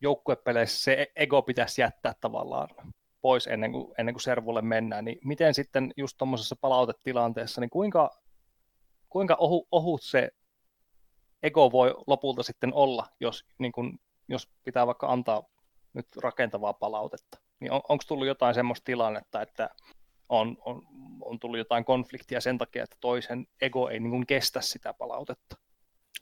joukkuepeleissä 0.00 0.82
se 0.82 1.06
ego 1.16 1.42
pitäisi 1.42 1.80
jättää 1.80 2.14
tavallaan 2.20 2.68
pois 3.20 3.46
ennen 3.46 3.72
kuin, 3.72 3.94
ennen 3.98 4.14
kuin 4.14 4.22
servulle 4.22 4.62
mennään, 4.62 5.04
niin 5.04 5.18
miten 5.24 5.54
sitten 5.54 5.92
just 5.96 6.16
tuommoisessa 6.18 6.56
palautetilanteessa, 6.60 7.60
niin 7.60 7.70
kuinka, 7.70 8.10
kuinka 9.08 9.36
ohu, 9.38 9.68
ohut 9.72 10.02
se 10.02 10.30
ego 11.42 11.72
voi 11.72 11.94
lopulta 12.06 12.42
sitten 12.42 12.74
olla, 12.74 13.06
jos, 13.20 13.44
niin 13.58 13.72
kun, 13.72 13.98
jos 14.28 14.48
pitää 14.64 14.86
vaikka 14.86 15.06
antaa 15.12 15.42
nyt 15.92 16.06
rakentavaa 16.16 16.72
palautetta? 16.72 17.38
Niin 17.60 17.72
on, 17.72 17.80
onko 17.88 18.04
tullut 18.08 18.26
jotain 18.26 18.54
semmoista 18.54 18.84
tilannetta, 18.84 19.42
että 19.42 19.70
on, 20.28 20.56
on, 20.64 20.82
on 21.20 21.38
tullut 21.38 21.58
jotain 21.58 21.84
konfliktia 21.84 22.40
sen 22.40 22.58
takia, 22.58 22.84
että 22.84 22.96
toisen 23.00 23.46
ego 23.60 23.88
ei 23.88 24.00
niin 24.00 24.26
kestä 24.26 24.60
sitä 24.60 24.94
palautetta? 24.94 25.56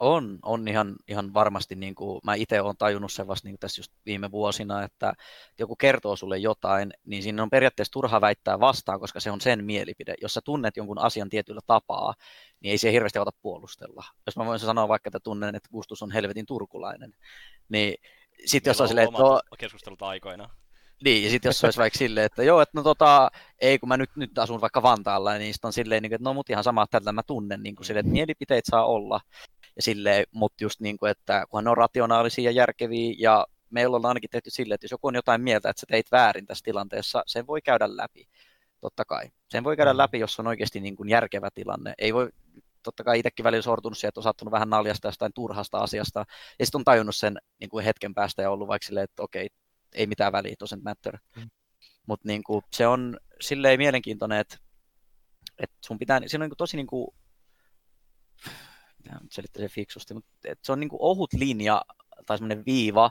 On, 0.00 0.38
on 0.42 0.68
ihan, 0.68 0.96
ihan 1.08 1.34
varmasti, 1.34 1.74
niin 1.74 1.94
kuin, 1.94 2.20
mä 2.24 2.34
itse 2.34 2.60
olen 2.60 2.76
tajunnut 2.76 3.12
sen 3.12 3.26
vasta 3.26 3.48
niin 3.48 3.58
tässä 3.60 3.80
just 3.80 3.92
viime 4.06 4.30
vuosina, 4.30 4.82
että 4.82 5.12
joku 5.58 5.76
kertoo 5.76 6.16
sulle 6.16 6.38
jotain, 6.38 6.92
niin 7.04 7.22
siinä 7.22 7.42
on 7.42 7.50
periaatteessa 7.50 7.92
turha 7.92 8.20
väittää 8.20 8.60
vastaan, 8.60 9.00
koska 9.00 9.20
se 9.20 9.30
on 9.30 9.40
sen 9.40 9.64
mielipide. 9.64 10.14
Jos 10.22 10.34
sä 10.34 10.40
tunnet 10.44 10.76
jonkun 10.76 10.98
asian 10.98 11.28
tietyllä 11.28 11.60
tapaa, 11.66 12.14
niin 12.60 12.70
ei 12.70 12.78
se 12.78 12.92
hirveästi 12.92 13.18
ota 13.18 13.30
puolustella. 13.42 14.04
Jos 14.26 14.36
mä 14.36 14.46
voin 14.46 14.58
sanoa 14.58 14.88
vaikka, 14.88 15.08
että 15.08 15.20
tunnen, 15.20 15.54
että 15.54 15.68
Gustus 15.72 16.02
on 16.02 16.10
helvetin 16.10 16.46
turkulainen, 16.46 17.12
niin 17.68 17.94
sitten 18.46 18.70
jos 18.70 18.80
on 18.80 18.88
silleen, 18.88 19.08
että... 19.08 19.22
No, 19.22 19.40
keskustelut 19.58 20.02
aikoina. 20.02 20.50
Niin, 21.04 21.24
ja 21.24 21.30
sitten 21.30 21.48
jos 21.48 21.64
olisi 21.64 21.78
vaikka 21.78 21.98
silleen, 21.98 22.26
että 22.26 22.42
joo, 22.42 22.60
että 22.60 22.78
no 22.78 22.82
tota, 22.82 23.30
ei 23.58 23.78
kun 23.78 23.88
mä 23.88 23.96
nyt, 23.96 24.10
nyt 24.16 24.38
asun 24.38 24.60
vaikka 24.60 24.82
Vantaalla, 24.82 25.34
niin 25.34 25.54
sitten 25.54 25.68
on 25.68 25.72
silleen, 25.72 26.02
niin 26.02 26.14
että 26.14 26.24
no 26.24 26.34
mut 26.34 26.50
ihan 26.50 26.64
sama, 26.64 26.82
että 26.82 27.00
tätä 27.00 27.12
mä 27.12 27.22
tunnen, 27.22 27.62
niin 27.62 27.76
kuin 27.76 27.86
silleen, 27.86 28.06
että 28.06 28.12
mielipiteet 28.12 28.64
saa 28.64 28.86
olla 28.86 29.20
ja 29.76 29.82
silleen, 29.82 30.24
mutta 30.32 30.64
just 30.64 30.80
niin 30.80 30.96
kuin, 30.96 31.10
että 31.10 31.44
kunhan 31.50 31.64
ne 31.64 31.70
on 31.70 31.76
rationaalisia 31.76 32.44
ja 32.44 32.50
järkeviä 32.50 33.14
ja 33.18 33.46
meillä 33.70 33.96
on 33.96 34.06
ainakin 34.06 34.30
tehty 34.30 34.50
silleen, 34.50 34.74
että 34.74 34.84
jos 34.84 34.90
joku 34.90 35.06
on 35.06 35.14
jotain 35.14 35.40
mieltä, 35.40 35.70
että 35.70 35.80
sä 35.80 35.86
teit 35.88 36.12
väärin 36.12 36.46
tässä 36.46 36.64
tilanteessa, 36.64 37.22
sen 37.26 37.46
voi 37.46 37.62
käydä 37.62 37.96
läpi, 37.96 38.28
totta 38.80 39.04
kai. 39.04 39.28
Sen 39.48 39.64
voi 39.64 39.76
käydä 39.76 39.92
mm. 39.92 39.98
läpi, 39.98 40.18
jos 40.18 40.40
on 40.40 40.46
oikeasti 40.46 40.80
niin 40.80 40.96
kuin 40.96 41.08
järkevä 41.08 41.48
tilanne. 41.54 41.94
Ei 41.98 42.14
voi, 42.14 42.28
totta 42.82 43.04
kai 43.04 43.18
itsekin 43.18 43.44
välillä 43.44 43.62
sortunut 43.62 43.98
siihen, 43.98 44.08
että 44.08 44.20
on 44.20 44.22
saattanut 44.22 44.52
vähän 44.52 44.70
naljasta 44.70 45.08
jostain 45.08 45.32
turhasta 45.34 45.78
asiasta, 45.78 46.24
ja 46.58 46.66
sitten 46.66 46.78
on 46.78 46.84
tajunnut 46.84 47.16
sen 47.16 47.38
niin 47.60 47.70
kuin 47.70 47.84
hetken 47.84 48.14
päästä 48.14 48.42
ja 48.42 48.50
ollut 48.50 48.68
vaikka 48.68 48.86
silleen, 48.86 49.04
että 49.04 49.22
okei, 49.22 49.48
ei 49.96 50.06
mitään 50.06 50.32
väliä, 50.32 50.54
doesn't 50.64 50.82
matter. 50.82 51.18
Mm. 51.36 51.50
Mutta 52.06 52.28
niin 52.28 52.44
kuin, 52.44 52.62
se 52.72 52.86
on 52.86 53.16
silleen 53.40 53.80
mielenkiintoinen, 53.80 54.38
että, 54.38 54.56
että 55.58 55.76
sun 55.84 55.98
pitää, 55.98 56.20
siinä 56.26 56.42
on 56.42 56.46
niin 56.46 56.50
kuin 56.50 56.58
tosi 56.58 56.76
niin 56.76 56.86
kuin, 56.86 57.08
selittää 59.30 59.62
se 59.62 59.68
fiksusti, 59.68 60.14
mutta 60.14 60.30
se 60.62 60.72
on 60.72 60.80
niin 60.80 60.90
kuin 60.90 61.02
ohut 61.02 61.32
linja 61.32 61.82
tai 62.26 62.38
semmoinen 62.38 62.66
viiva, 62.66 63.10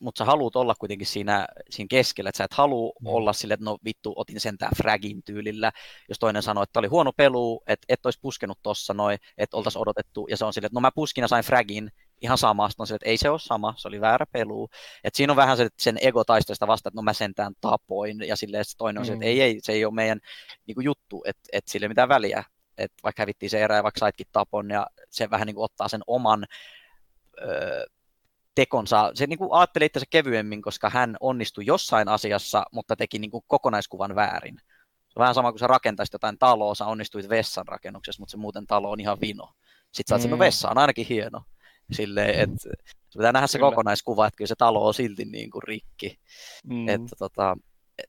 mutta 0.00 0.18
sä 0.18 0.24
haluat 0.24 0.56
olla 0.56 0.74
kuitenkin 0.74 1.06
siinä, 1.06 1.46
siinä 1.70 1.88
keskellä, 1.90 2.28
että 2.28 2.38
sä 2.38 2.44
et 2.44 2.54
halua 2.54 2.92
mm. 3.00 3.06
olla 3.06 3.32
sille, 3.32 3.54
että 3.54 3.64
no 3.64 3.78
vittu, 3.84 4.12
otin 4.16 4.40
sentään 4.40 4.72
fragin 4.76 5.22
tyylillä, 5.22 5.72
jos 6.08 6.18
toinen 6.18 6.42
sanoo, 6.42 6.62
että 6.62 6.78
oli 6.78 6.86
huono 6.86 7.12
pelu, 7.16 7.62
että 7.66 7.84
et 7.88 8.06
olisi 8.06 8.18
puskenut 8.22 8.58
tossa 8.62 8.94
noin, 8.94 9.18
että 9.38 9.56
oltaisiin 9.56 9.82
odotettu, 9.82 10.26
ja 10.30 10.36
se 10.36 10.44
on 10.44 10.52
silleen, 10.52 10.66
että 10.66 10.76
no 10.76 10.80
mä 10.80 10.90
puskin 10.94 11.22
ja 11.22 11.28
sain 11.28 11.44
fragin, 11.44 11.90
ihan 12.24 12.38
sama, 12.38 12.68
on 12.78 12.86
sille, 12.86 12.96
että 12.96 13.10
ei 13.10 13.16
se 13.16 13.30
ole 13.30 13.38
sama, 13.38 13.74
se 13.76 13.88
oli 13.88 14.00
väärä 14.00 14.26
pelu. 14.32 14.68
Et 15.04 15.14
siinä 15.14 15.32
on 15.32 15.36
vähän 15.36 15.56
se, 15.56 15.68
sen 15.78 15.98
ego 16.00 16.24
taistoista 16.24 16.66
vasta, 16.66 16.88
että 16.88 16.98
no 16.98 17.02
mä 17.02 17.12
sentään 17.12 17.52
tapoin, 17.60 18.28
ja 18.28 18.36
silleen 18.36 18.64
se 18.64 18.76
toinen 18.76 19.00
on 19.00 19.04
mm. 19.04 19.06
se, 19.06 19.12
että 19.12 19.24
ei, 19.24 19.42
ei, 19.42 19.58
se 19.62 19.72
ei 19.72 19.84
ole 19.84 19.94
meidän 19.94 20.18
niin 20.66 20.74
kuin 20.74 20.84
juttu, 20.84 21.22
että, 21.26 21.42
että 21.52 21.70
sille 21.70 21.88
mitään 21.88 22.08
väliä 22.08 22.44
että 22.78 22.96
vaikka 23.02 23.22
hävittiin 23.22 23.50
se 23.50 23.64
erä 23.64 23.76
ja 23.76 23.82
vaikka 23.82 23.98
saitkin 23.98 24.26
tapon 24.32 24.70
ja 24.70 24.86
se 25.10 25.30
vähän 25.30 25.46
niin 25.46 25.54
kuin 25.54 25.64
ottaa 25.64 25.88
sen 25.88 26.00
oman 26.06 26.44
öö, 27.42 27.86
tekonsa. 28.54 29.10
Se 29.14 29.26
niin 29.26 29.38
kuin 29.38 29.52
ajatteli 29.52 29.84
itse 29.84 30.00
kevyemmin, 30.10 30.62
koska 30.62 30.90
hän 30.90 31.16
onnistui 31.20 31.66
jossain 31.66 32.08
asiassa, 32.08 32.64
mutta 32.72 32.96
teki 32.96 33.18
niin 33.18 33.30
kuin 33.30 33.44
kokonaiskuvan 33.46 34.14
väärin. 34.14 34.56
Se 35.08 35.12
on 35.16 35.20
vähän 35.20 35.34
sama 35.34 35.52
kuin 35.52 35.58
sä 35.58 35.66
rakentaisit 35.66 36.12
jotain 36.12 36.38
taloa, 36.38 36.74
sä 36.74 36.86
onnistuit 36.86 37.28
vessan 37.28 37.68
rakennuksessa, 37.68 38.20
mutta 38.20 38.30
se 38.30 38.36
muuten 38.36 38.66
talo 38.66 38.90
on 38.90 39.00
ihan 39.00 39.20
vino. 39.20 39.52
Sitten 39.92 40.20
sä 40.20 40.28
oot 40.28 40.32
mm. 40.32 40.38
vessa 40.38 40.70
on 40.70 40.78
ainakin 40.78 41.06
hieno. 41.06 41.42
Silleen, 41.92 42.40
että 42.40 42.68
pitää 43.16 43.32
nähdä 43.32 43.46
se 43.46 43.58
kyllä. 43.58 43.70
kokonaiskuva, 43.70 44.26
että 44.26 44.36
kyllä 44.36 44.48
se 44.48 44.54
talo 44.58 44.86
on 44.86 44.94
silti 44.94 45.24
niin 45.24 45.50
kuin 45.50 45.62
rikki. 45.62 46.18
Mm. 46.64 46.88
Että 46.88 47.16
tota, 47.18 47.56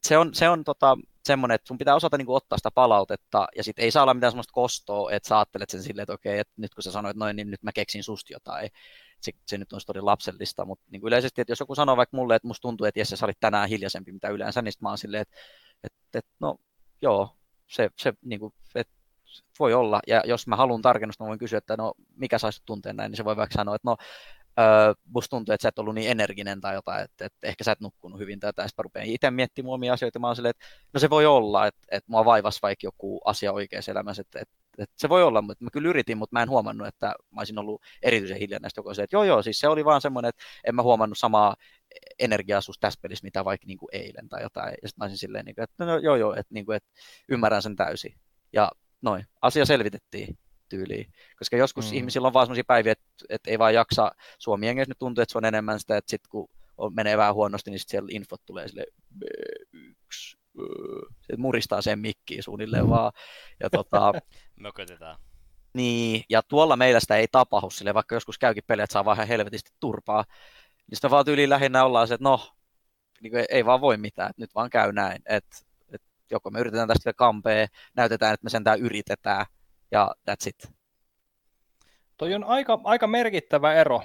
se 0.01 0.17
on, 0.17 0.33
se 0.33 0.49
on 0.49 0.63
tota, 0.63 0.97
semmoinen, 1.25 1.55
että 1.55 1.67
sun 1.67 1.77
pitää 1.77 1.95
osata 1.95 2.17
niin 2.17 2.25
kuin, 2.25 2.35
ottaa 2.35 2.57
sitä 2.57 2.71
palautetta, 2.71 3.47
ja 3.57 3.63
sitten 3.63 3.83
ei 3.83 3.91
saa 3.91 4.03
olla 4.03 4.13
mitään 4.13 4.31
semmoista 4.31 4.53
kostoa, 4.53 5.11
että 5.11 5.27
sä 5.29 5.37
ajattelet 5.37 5.69
sen 5.69 5.83
silleen, 5.83 6.03
että 6.03 6.13
okei, 6.13 6.39
että 6.39 6.53
nyt 6.57 6.75
kun 6.75 6.83
sä 6.83 6.91
sanoit 6.91 7.17
noin, 7.17 7.35
niin 7.35 7.51
nyt 7.51 7.63
mä 7.63 7.71
keksin 7.71 8.03
susta 8.03 8.33
jotain. 8.33 8.69
Se, 9.21 9.31
se 9.47 9.57
nyt 9.57 9.73
on 9.73 9.79
tosi 9.87 10.01
lapsellista, 10.01 10.65
mutta 10.65 10.85
niin 10.91 11.01
kuin 11.01 11.07
yleisesti, 11.07 11.41
että 11.41 11.51
jos 11.51 11.59
joku 11.59 11.75
sanoo 11.75 11.97
vaikka 11.97 12.17
mulle, 12.17 12.35
että 12.35 12.47
musta 12.47 12.61
tuntuu, 12.61 12.85
että 12.85 12.99
Jesse, 12.99 13.15
sä 13.15 13.25
olit 13.25 13.39
tänään 13.39 13.69
hiljaisempi 13.69 14.11
mitä 14.11 14.29
yleensä, 14.29 14.61
niin 14.61 14.73
mä 14.81 14.89
oon 14.89 14.97
silleen, 14.97 15.21
että, 15.21 15.35
että, 15.83 16.19
että 16.19 16.31
no 16.39 16.55
joo, 17.01 17.37
se, 17.67 17.89
se 17.97 18.13
niin 18.25 18.39
kuin, 18.39 18.53
että 18.75 18.93
voi 19.59 19.73
olla, 19.73 19.99
ja 20.07 20.21
jos 20.25 20.47
mä 20.47 20.55
haluan 20.55 20.81
tarkennusta, 20.81 21.23
mä 21.23 21.27
voin 21.27 21.39
kysyä, 21.39 21.57
että 21.57 21.77
no 21.77 21.93
mikä 22.15 22.37
saisi 22.37 22.61
tuntea 22.65 22.93
näin, 22.93 23.11
niin 23.11 23.17
se 23.17 23.25
voi 23.25 23.35
vaikka 23.35 23.55
sanoa, 23.55 23.75
että 23.75 23.89
no 23.89 23.97
musta 25.13 25.29
tuntuu, 25.29 25.53
että 25.53 25.61
sä 25.61 25.69
et 25.69 25.79
ollut 25.79 25.95
niin 25.95 26.11
energinen 26.11 26.61
tai 26.61 26.73
jotain, 26.73 27.03
että, 27.03 27.25
että 27.25 27.47
ehkä 27.47 27.63
sä 27.63 27.71
et 27.71 27.79
nukkunut 27.79 28.19
hyvin 28.19 28.39
tätä, 28.39 28.61
ja 28.61 28.67
sitten 28.67 28.83
rupean 28.83 29.05
itse 29.05 29.31
miettimään 29.31 29.73
omia 29.73 29.93
asioita, 29.93 30.19
mä 30.19 30.27
oon 30.27 30.35
silleen, 30.35 30.49
että 30.49 30.65
no 30.93 30.99
se 30.99 31.09
voi 31.09 31.25
olla, 31.25 31.67
että, 31.67 31.81
että 31.91 32.11
mua 32.11 32.25
vaivasi 32.25 32.59
vaikka 32.61 32.87
joku 32.87 33.21
asia 33.25 33.53
oikeassa 33.53 33.91
elämässä, 33.91 34.21
että, 34.21 34.39
että, 34.39 34.55
että 34.77 34.95
se 34.97 35.09
voi 35.09 35.23
olla, 35.23 35.41
mutta 35.41 35.63
mä 35.63 35.69
kyllä 35.73 35.89
yritin, 35.89 36.17
mutta 36.17 36.35
mä 36.35 36.43
en 36.43 36.49
huomannut, 36.49 36.87
että 36.87 37.07
mä 37.07 37.41
olisin 37.41 37.59
ollut 37.59 37.81
erityisen 38.03 38.37
hiljainen 38.37 38.61
näistä 38.61 38.81
se, 38.93 39.03
että 39.03 39.15
joo 39.15 39.23
joo, 39.23 39.41
siis 39.41 39.59
se 39.59 39.67
oli 39.67 39.85
vaan 39.85 40.01
semmoinen, 40.01 40.29
että 40.29 40.43
en 40.67 40.75
mä 40.75 40.81
huomannut 40.81 41.17
samaa 41.17 41.55
energiaa 42.19 42.61
tässä 42.79 42.99
pelissä, 43.01 43.25
mitä 43.25 43.45
vaikka 43.45 43.67
niin 43.67 43.77
kuin 43.77 43.89
eilen 43.91 44.29
tai 44.29 44.41
jotain, 44.41 44.69
ja 44.81 44.87
sitten 44.87 44.93
mä 44.97 45.03
olisin 45.03 45.17
silleen, 45.17 45.45
niin 45.45 45.55
kuin, 45.55 45.63
että 45.63 45.85
no 45.85 45.97
joo 45.97 46.15
joo, 46.15 46.33
että, 46.33 46.53
niin 46.53 46.65
kuin, 46.65 46.75
että 46.75 46.89
ymmärrän 47.29 47.61
sen 47.61 47.75
täysin, 47.75 48.13
ja 48.53 48.71
noin, 49.05 49.25
asia 49.41 49.65
selvitettiin 49.65 50.37
tyyliin. 50.69 51.11
Koska 51.39 51.57
joskus 51.57 51.91
mm. 51.91 51.97
ihmisillä 51.97 52.27
on 52.27 52.33
vaan 52.33 52.45
sellaisia 52.45 52.63
päiviä, 52.67 52.91
että, 52.91 53.05
että 53.29 53.51
ei 53.51 53.59
vaan 53.59 53.73
jaksa 53.73 54.11
Suomi 54.39 54.73
nyt 54.73 54.99
tuntuu, 54.99 55.21
että 55.21 55.31
se 55.31 55.37
on 55.37 55.45
enemmän 55.45 55.79
sitä, 55.79 55.97
että 55.97 56.09
sitten 56.09 56.29
kun 56.29 56.49
on, 56.77 56.93
menee 56.95 57.17
vähän 57.17 57.35
huonosti, 57.35 57.71
niin 57.71 57.79
sitten 57.79 57.91
siellä 57.91 58.09
infot 58.11 58.41
tulee 58.45 58.67
sille 58.67 58.85
B1, 59.25 60.37
se 61.21 61.37
muristaa 61.37 61.81
sen 61.81 61.99
mikkiin 61.99 62.43
suunnilleen 62.43 62.89
vaan. 62.89 63.11
Ja 63.59 63.69
tota, 63.69 64.13
Mökötetään. 64.59 65.17
Niin, 65.73 66.23
ja 66.29 66.41
tuolla 66.43 66.75
meillä 66.75 66.99
sitä 66.99 67.15
ei 67.15 67.27
tapahdu 67.31 67.69
sille, 67.69 67.93
vaikka 67.93 68.15
joskus 68.15 68.37
käykin 68.37 68.63
peliä, 68.67 68.83
että 68.83 68.93
saa 68.93 69.05
vähän 69.05 69.27
helvetisti 69.27 69.71
turpaa. 69.79 70.25
Niin 70.87 70.95
sitä 70.95 71.09
vaan 71.09 71.25
tyyliin 71.25 71.49
lähinnä 71.49 71.85
ollaan 71.85 72.07
se, 72.07 72.13
että 72.13 72.23
no, 72.23 72.51
niin 73.21 73.31
kuin 73.31 73.45
ei 73.49 73.65
vaan 73.65 73.81
voi 73.81 73.97
mitään, 73.97 74.29
että 74.29 74.41
nyt 74.41 74.55
vaan 74.55 74.69
käy 74.69 74.91
näin. 74.91 75.21
Että 75.25 75.57
joko 76.31 76.49
me 76.49 76.59
yritetään 76.59 76.87
tästä 76.87 77.13
kampea, 77.13 77.67
näytetään, 77.95 78.33
että 78.33 78.43
me 78.43 78.49
sentään 78.49 78.79
yritetään, 78.79 79.45
ja 79.91 80.15
that's 80.31 80.47
it. 80.49 80.71
Toi 82.17 82.33
on 82.33 82.43
aika, 82.43 82.81
aika 82.83 83.07
merkittävä 83.07 83.73
ero 83.73 84.01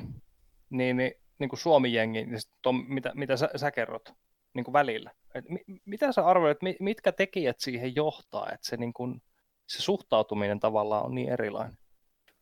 niin, 0.70 0.96
niin, 0.96 1.12
niin 1.38 1.48
kuin 1.48 1.60
Suomi-jengi, 1.60 2.26
niin 2.26 2.40
ton, 2.62 2.84
mitä, 2.88 3.12
mitä 3.14 3.36
sä, 3.36 3.48
sä 3.56 3.70
kerrot 3.70 4.14
niin 4.54 4.64
kuin 4.64 4.72
välillä. 4.72 5.10
Et 5.34 5.48
mi, 5.48 5.60
mitä 5.84 6.12
sä 6.12 6.26
arvoit, 6.26 6.58
mitkä 6.80 7.12
tekijät 7.12 7.60
siihen 7.60 7.96
johtaa, 7.96 8.50
että 8.52 8.66
se, 8.66 8.76
niin 8.76 8.92
kuin, 8.92 9.22
se 9.66 9.82
suhtautuminen 9.82 10.60
tavallaan 10.60 11.04
on 11.04 11.14
niin 11.14 11.28
erilainen? 11.32 11.78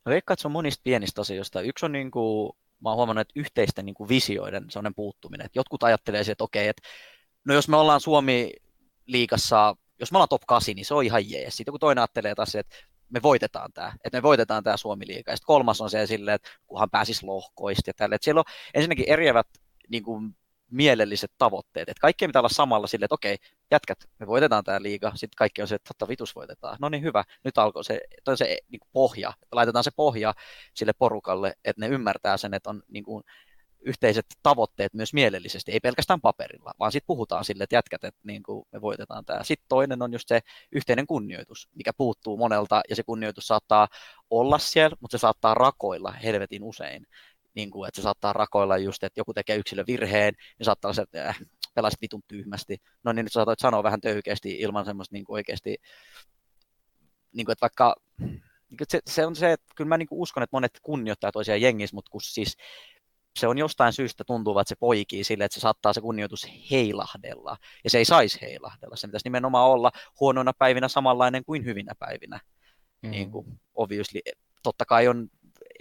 No 0.04 0.10
veikkaan, 0.10 0.34
että 0.34 0.42
se 0.42 0.48
on 0.48 0.52
monista 0.52 0.80
pienistä 0.84 1.20
asioista. 1.20 1.60
Yksi 1.60 1.86
on 1.86 1.92
niin 1.92 2.10
kuin, 2.10 2.52
mä 2.82 2.88
oon 2.88 2.96
huomannut, 2.96 3.20
että 3.20 3.40
yhteisten 3.40 3.86
niin 3.86 3.94
kuin 3.94 4.08
visioiden 4.08 4.70
sellainen 4.70 4.94
puuttuminen. 4.94 5.44
Että 5.44 5.58
jotkut 5.58 5.82
ajattelee 5.82 6.20
että 6.20 6.44
okei, 6.44 6.68
että 6.68 6.88
no 7.44 7.54
jos 7.54 7.68
me 7.68 7.76
ollaan 7.76 8.00
Suomi 8.00 8.52
liikassa, 9.09 9.76
jos 10.00 10.12
me 10.12 10.16
ollaan 10.16 10.28
top 10.28 10.42
8, 10.46 10.74
niin 10.74 10.84
se 10.84 10.94
on 10.94 11.04
ihan 11.04 11.30
jees. 11.30 11.56
Sitten 11.56 11.72
kun 11.72 11.80
toinen 11.80 12.02
ajattelee 12.02 12.34
taas, 12.34 12.54
että 12.54 12.76
me 13.09 13.22
voitetaan 13.22 13.72
tämä, 13.72 13.92
että 14.04 14.18
me 14.18 14.22
voitetaan 14.22 14.64
tämä 14.64 14.76
Suomi-liiga. 14.76 15.30
Ja 15.30 15.36
sitten 15.36 15.46
kolmas 15.46 15.80
on 15.80 15.90
se 15.90 16.06
silleen, 16.06 16.34
että 16.34 16.48
kunhan 16.66 16.90
pääsisi 16.90 17.26
lohkoista 17.26 17.90
ja 17.90 17.94
tälle. 17.94 18.14
Että 18.14 18.24
siellä 18.24 18.38
on 18.38 18.44
ensinnäkin 18.74 19.09
eriävät 19.09 19.46
niin 19.88 20.02
kuin, 20.02 20.34
mielelliset 20.70 21.32
tavoitteet. 21.38 21.88
Että 21.88 22.00
kaikki 22.00 22.26
pitää 22.26 22.40
olla 22.40 22.48
samalla 22.48 22.86
silleen, 22.86 23.04
että 23.04 23.14
okei, 23.14 23.36
jätkät, 23.70 23.98
me 24.18 24.26
voitetaan 24.26 24.64
tämä 24.64 24.82
liiga. 24.82 25.12
Sitten 25.14 25.36
kaikki 25.36 25.62
on 25.62 25.68
se, 25.68 25.74
että 25.74 25.88
totta 25.88 26.09
vitus 26.09 26.34
voitetaan. 26.34 26.76
No 26.80 26.88
niin 26.88 27.02
hyvä, 27.02 27.24
nyt 27.44 27.59
alkoi 27.59 27.84
se, 27.84 28.00
toi 28.24 28.36
se 28.36 28.59
niin 28.68 28.80
kuin 28.80 28.90
pohja. 28.92 29.32
Laitetaan 29.52 29.84
se 29.84 29.90
pohja 29.96 30.34
sille 30.74 30.92
porukalle, 30.92 31.54
että 31.64 31.80
ne 31.80 31.88
ymmärtää 31.88 32.36
sen, 32.36 32.54
että 32.54 32.70
on 32.70 32.82
niin 32.88 33.04
kuin, 33.04 33.24
yhteiset 33.80 34.26
tavoitteet 34.42 34.94
myös 34.94 35.14
mielellisesti, 35.14 35.72
ei 35.72 35.80
pelkästään 35.80 36.20
paperilla, 36.20 36.72
vaan 36.78 36.92
sitten 36.92 37.06
puhutaan 37.06 37.44
sille, 37.44 37.64
että 37.64 37.76
jätkät, 37.76 38.04
että 38.04 38.20
niin 38.24 38.42
kuin 38.42 38.66
me 38.72 38.80
voitetaan 38.80 39.24
tämä. 39.24 39.44
Sitten 39.44 39.68
toinen 39.68 40.02
on 40.02 40.12
just 40.12 40.28
se 40.28 40.40
yhteinen 40.72 41.06
kunnioitus, 41.06 41.68
mikä 41.74 41.92
puuttuu 41.92 42.36
monelta, 42.36 42.80
ja 42.90 42.96
se 42.96 43.02
kunnioitus 43.02 43.46
saattaa 43.46 43.88
olla 44.30 44.58
siellä, 44.58 44.96
mutta 45.00 45.18
se 45.18 45.20
saattaa 45.20 45.54
rakoilla 45.54 46.10
helvetin 46.10 46.62
usein. 46.62 47.06
Niin 47.54 47.70
kuin, 47.70 47.88
että 47.88 48.00
se 48.00 48.02
saattaa 48.02 48.32
rakoilla 48.32 48.78
just, 48.78 49.04
että 49.04 49.20
joku 49.20 49.34
tekee 49.34 49.56
yksilön 49.56 49.86
virheen, 49.86 50.34
niin 50.58 50.64
saattaa 50.64 50.88
olla 50.88 51.02
että 51.02 51.28
äh, 51.28 51.40
pelasit 51.74 52.00
vitun 52.00 52.22
tyhmästi. 52.28 52.76
No 53.04 53.12
niin, 53.12 53.24
nyt 53.24 53.32
sä 53.32 53.38
saatoit 53.38 53.58
sanoa 53.58 53.82
vähän 53.82 54.00
töykeästi 54.00 54.60
ilman 54.60 54.84
semmoista 54.84 55.14
niin 55.14 55.24
kuin 55.24 55.34
oikeasti, 55.34 55.76
niin 57.32 57.44
kuin, 57.44 57.52
että 57.52 57.60
vaikka 57.60 57.94
niin 58.70 58.78
se, 58.88 59.00
se, 59.06 59.26
on 59.26 59.36
se, 59.36 59.52
että 59.52 59.66
kyllä 59.76 59.88
mä 59.88 59.98
niin 59.98 60.08
uskon, 60.10 60.42
että 60.42 60.56
monet 60.56 60.78
kunnioittaa 60.82 61.32
toisiaan 61.32 61.60
jengissä, 61.60 61.94
mutta 61.94 62.10
kun 62.10 62.20
siis 62.20 62.56
se 63.39 63.49
on 63.49 63.59
jostain 63.59 63.93
syystä 63.93 64.24
tuntuu, 64.26 64.59
että 64.59 64.68
se 64.68 64.76
poikii 64.80 65.24
sille, 65.24 65.45
että 65.45 65.55
se 65.55 65.61
saattaa 65.61 65.93
se 65.93 66.01
kunnioitus 66.01 66.47
heilahdella. 66.70 67.57
Ja 67.84 67.91
se 67.91 67.99
ei 67.99 68.05
saisi 68.05 68.39
heilahdella. 68.41 68.97
Se 68.97 69.07
pitäisi 69.07 69.26
nimenomaan 69.26 69.70
olla 69.70 69.91
huonoina 70.20 70.53
päivinä 70.59 70.89
samanlainen 70.89 71.45
kuin 71.45 71.64
hyvinä 71.64 71.93
päivinä. 71.99 72.41
Mm. 73.03 73.11
Niin 73.11 73.30
kuin 73.30 73.47
obviously, 73.74 74.20
totta 74.62 74.84
kai 74.84 75.09
on 75.09 75.28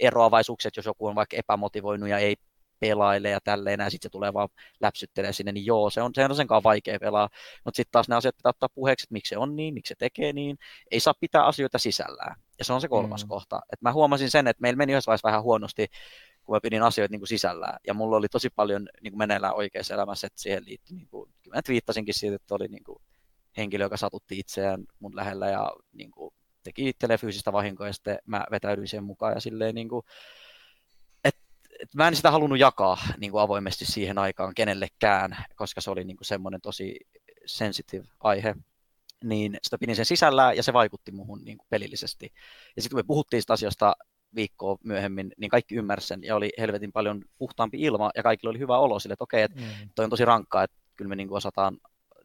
eroavaisuuksia, 0.00 0.70
jos 0.76 0.86
joku 0.86 1.06
on 1.06 1.14
vaikka 1.14 1.36
epämotivoinut 1.36 2.08
ja 2.08 2.18
ei 2.18 2.36
pelaile 2.80 3.30
ja 3.30 3.38
tälleen, 3.44 3.80
ja 3.80 3.90
sitten 3.90 4.08
se 4.08 4.12
tulee 4.12 4.32
vaan 4.32 4.48
läpsyttelee 4.80 5.32
sinne, 5.32 5.52
niin 5.52 5.66
joo, 5.66 5.90
se 5.90 6.02
on, 6.02 6.10
se 6.14 6.24
on 6.24 6.36
senkaan 6.36 6.62
vaikea 6.62 6.98
pelaa. 7.00 7.28
Mutta 7.64 7.76
sitten 7.76 7.92
taas 7.92 8.08
ne 8.08 8.16
asiat 8.16 8.36
pitää 8.36 8.50
ottaa 8.50 8.68
puheeksi, 8.74 9.04
että 9.04 9.12
miksi 9.12 9.28
se 9.28 9.38
on 9.38 9.56
niin, 9.56 9.74
miksi 9.74 9.88
se 9.88 9.94
tekee 9.98 10.32
niin. 10.32 10.58
Ei 10.90 11.00
saa 11.00 11.14
pitää 11.20 11.44
asioita 11.44 11.78
sisällään. 11.78 12.36
Ja 12.58 12.64
se 12.64 12.72
on 12.72 12.80
se 12.80 12.88
kolmas 12.88 13.24
mm. 13.24 13.28
kohta. 13.28 13.60
Et 13.72 13.82
mä 13.82 13.92
huomasin 13.92 14.30
sen, 14.30 14.46
että 14.46 14.60
meillä 14.60 14.76
meni 14.76 14.92
yhdessä 14.92 15.08
vaiheessa 15.08 15.28
vähän 15.28 15.42
huonosti 15.42 15.86
kun 16.48 16.56
mä 16.56 16.60
pidin 16.60 16.82
asioita 16.82 17.12
niin 17.12 17.20
kuin 17.20 17.28
sisällään. 17.28 17.78
Ja 17.86 17.94
mulla 17.94 18.16
oli 18.16 18.28
tosi 18.28 18.50
paljon 18.50 18.88
niin 19.02 19.12
kuin 19.12 19.18
meneillään 19.18 19.54
oikeassa 19.54 19.94
elämässä, 19.94 20.26
että 20.26 20.40
siihen 20.40 20.64
liittyi, 20.64 20.96
niin 20.96 21.08
kuin, 21.08 21.30
mä 21.54 21.62
twiittasinkin 21.62 22.14
siitä, 22.14 22.36
että 22.36 22.54
oli 22.54 22.68
niin 22.68 22.84
kuin, 22.84 22.98
henkilö, 23.56 23.84
joka 23.84 23.96
satutti 23.96 24.38
itseään 24.38 24.84
mun 24.98 25.16
lähellä 25.16 25.48
ja 25.48 25.72
niin 25.92 26.10
kuin, 26.10 26.34
teki 26.62 26.88
itselleen 26.88 27.20
fyysistä 27.20 27.52
vahinkoa 27.52 27.86
ja 27.86 27.92
sitten 27.92 28.18
mä 28.26 28.44
vetäydyin 28.50 28.88
siihen 28.88 29.04
mukaan 29.04 29.34
ja 29.34 29.40
silleen 29.40 29.74
niin 29.74 29.88
kuin, 29.88 30.06
et, 31.24 31.36
et 31.80 31.94
mä 31.94 32.08
en 32.08 32.16
sitä 32.16 32.30
halunnut 32.30 32.58
jakaa 32.58 32.98
niin 33.18 33.30
kuin 33.30 33.42
avoimesti 33.42 33.84
siihen 33.84 34.18
aikaan 34.18 34.54
kenellekään, 34.54 35.36
koska 35.56 35.80
se 35.80 35.90
oli 35.90 36.04
niin 36.04 36.16
kuin 36.16 36.26
semmoinen 36.26 36.60
tosi 36.60 36.96
sensitive 37.46 38.06
aihe, 38.20 38.54
niin 39.24 39.58
sitä 39.62 39.78
pidin 39.78 39.96
sen 39.96 40.06
sisällä 40.06 40.52
ja 40.52 40.62
se 40.62 40.72
vaikutti 40.72 41.12
muhun 41.12 41.44
niin 41.44 41.58
kuin 41.58 41.66
pelillisesti. 41.70 42.32
Ja 42.76 42.82
sitten 42.82 42.96
kun 42.96 42.98
me 42.98 43.06
puhuttiin 43.06 43.42
sitä 43.42 43.52
asiasta 43.52 43.96
viikkoa 44.34 44.78
myöhemmin, 44.84 45.32
niin 45.36 45.50
kaikki 45.50 45.74
ymmärsi 45.74 46.06
sen 46.06 46.20
ja 46.22 46.36
oli 46.36 46.52
helvetin 46.58 46.92
paljon 46.92 47.22
puhtaampi 47.38 47.80
ilma 47.80 48.10
ja 48.16 48.22
kaikilla 48.22 48.50
oli 48.50 48.58
hyvä 48.58 48.78
olo 48.78 48.98
sille, 48.98 49.12
että 49.12 49.24
okei, 49.24 49.42
että 49.42 49.60
mm. 49.60 49.88
toi 49.94 50.04
on 50.04 50.10
tosi 50.10 50.24
rankkaa, 50.24 50.62
että 50.62 50.76
kyllä 50.96 51.08
me 51.08 51.16
niin 51.16 51.28
kuin 51.28 51.36
osataan 51.36 51.78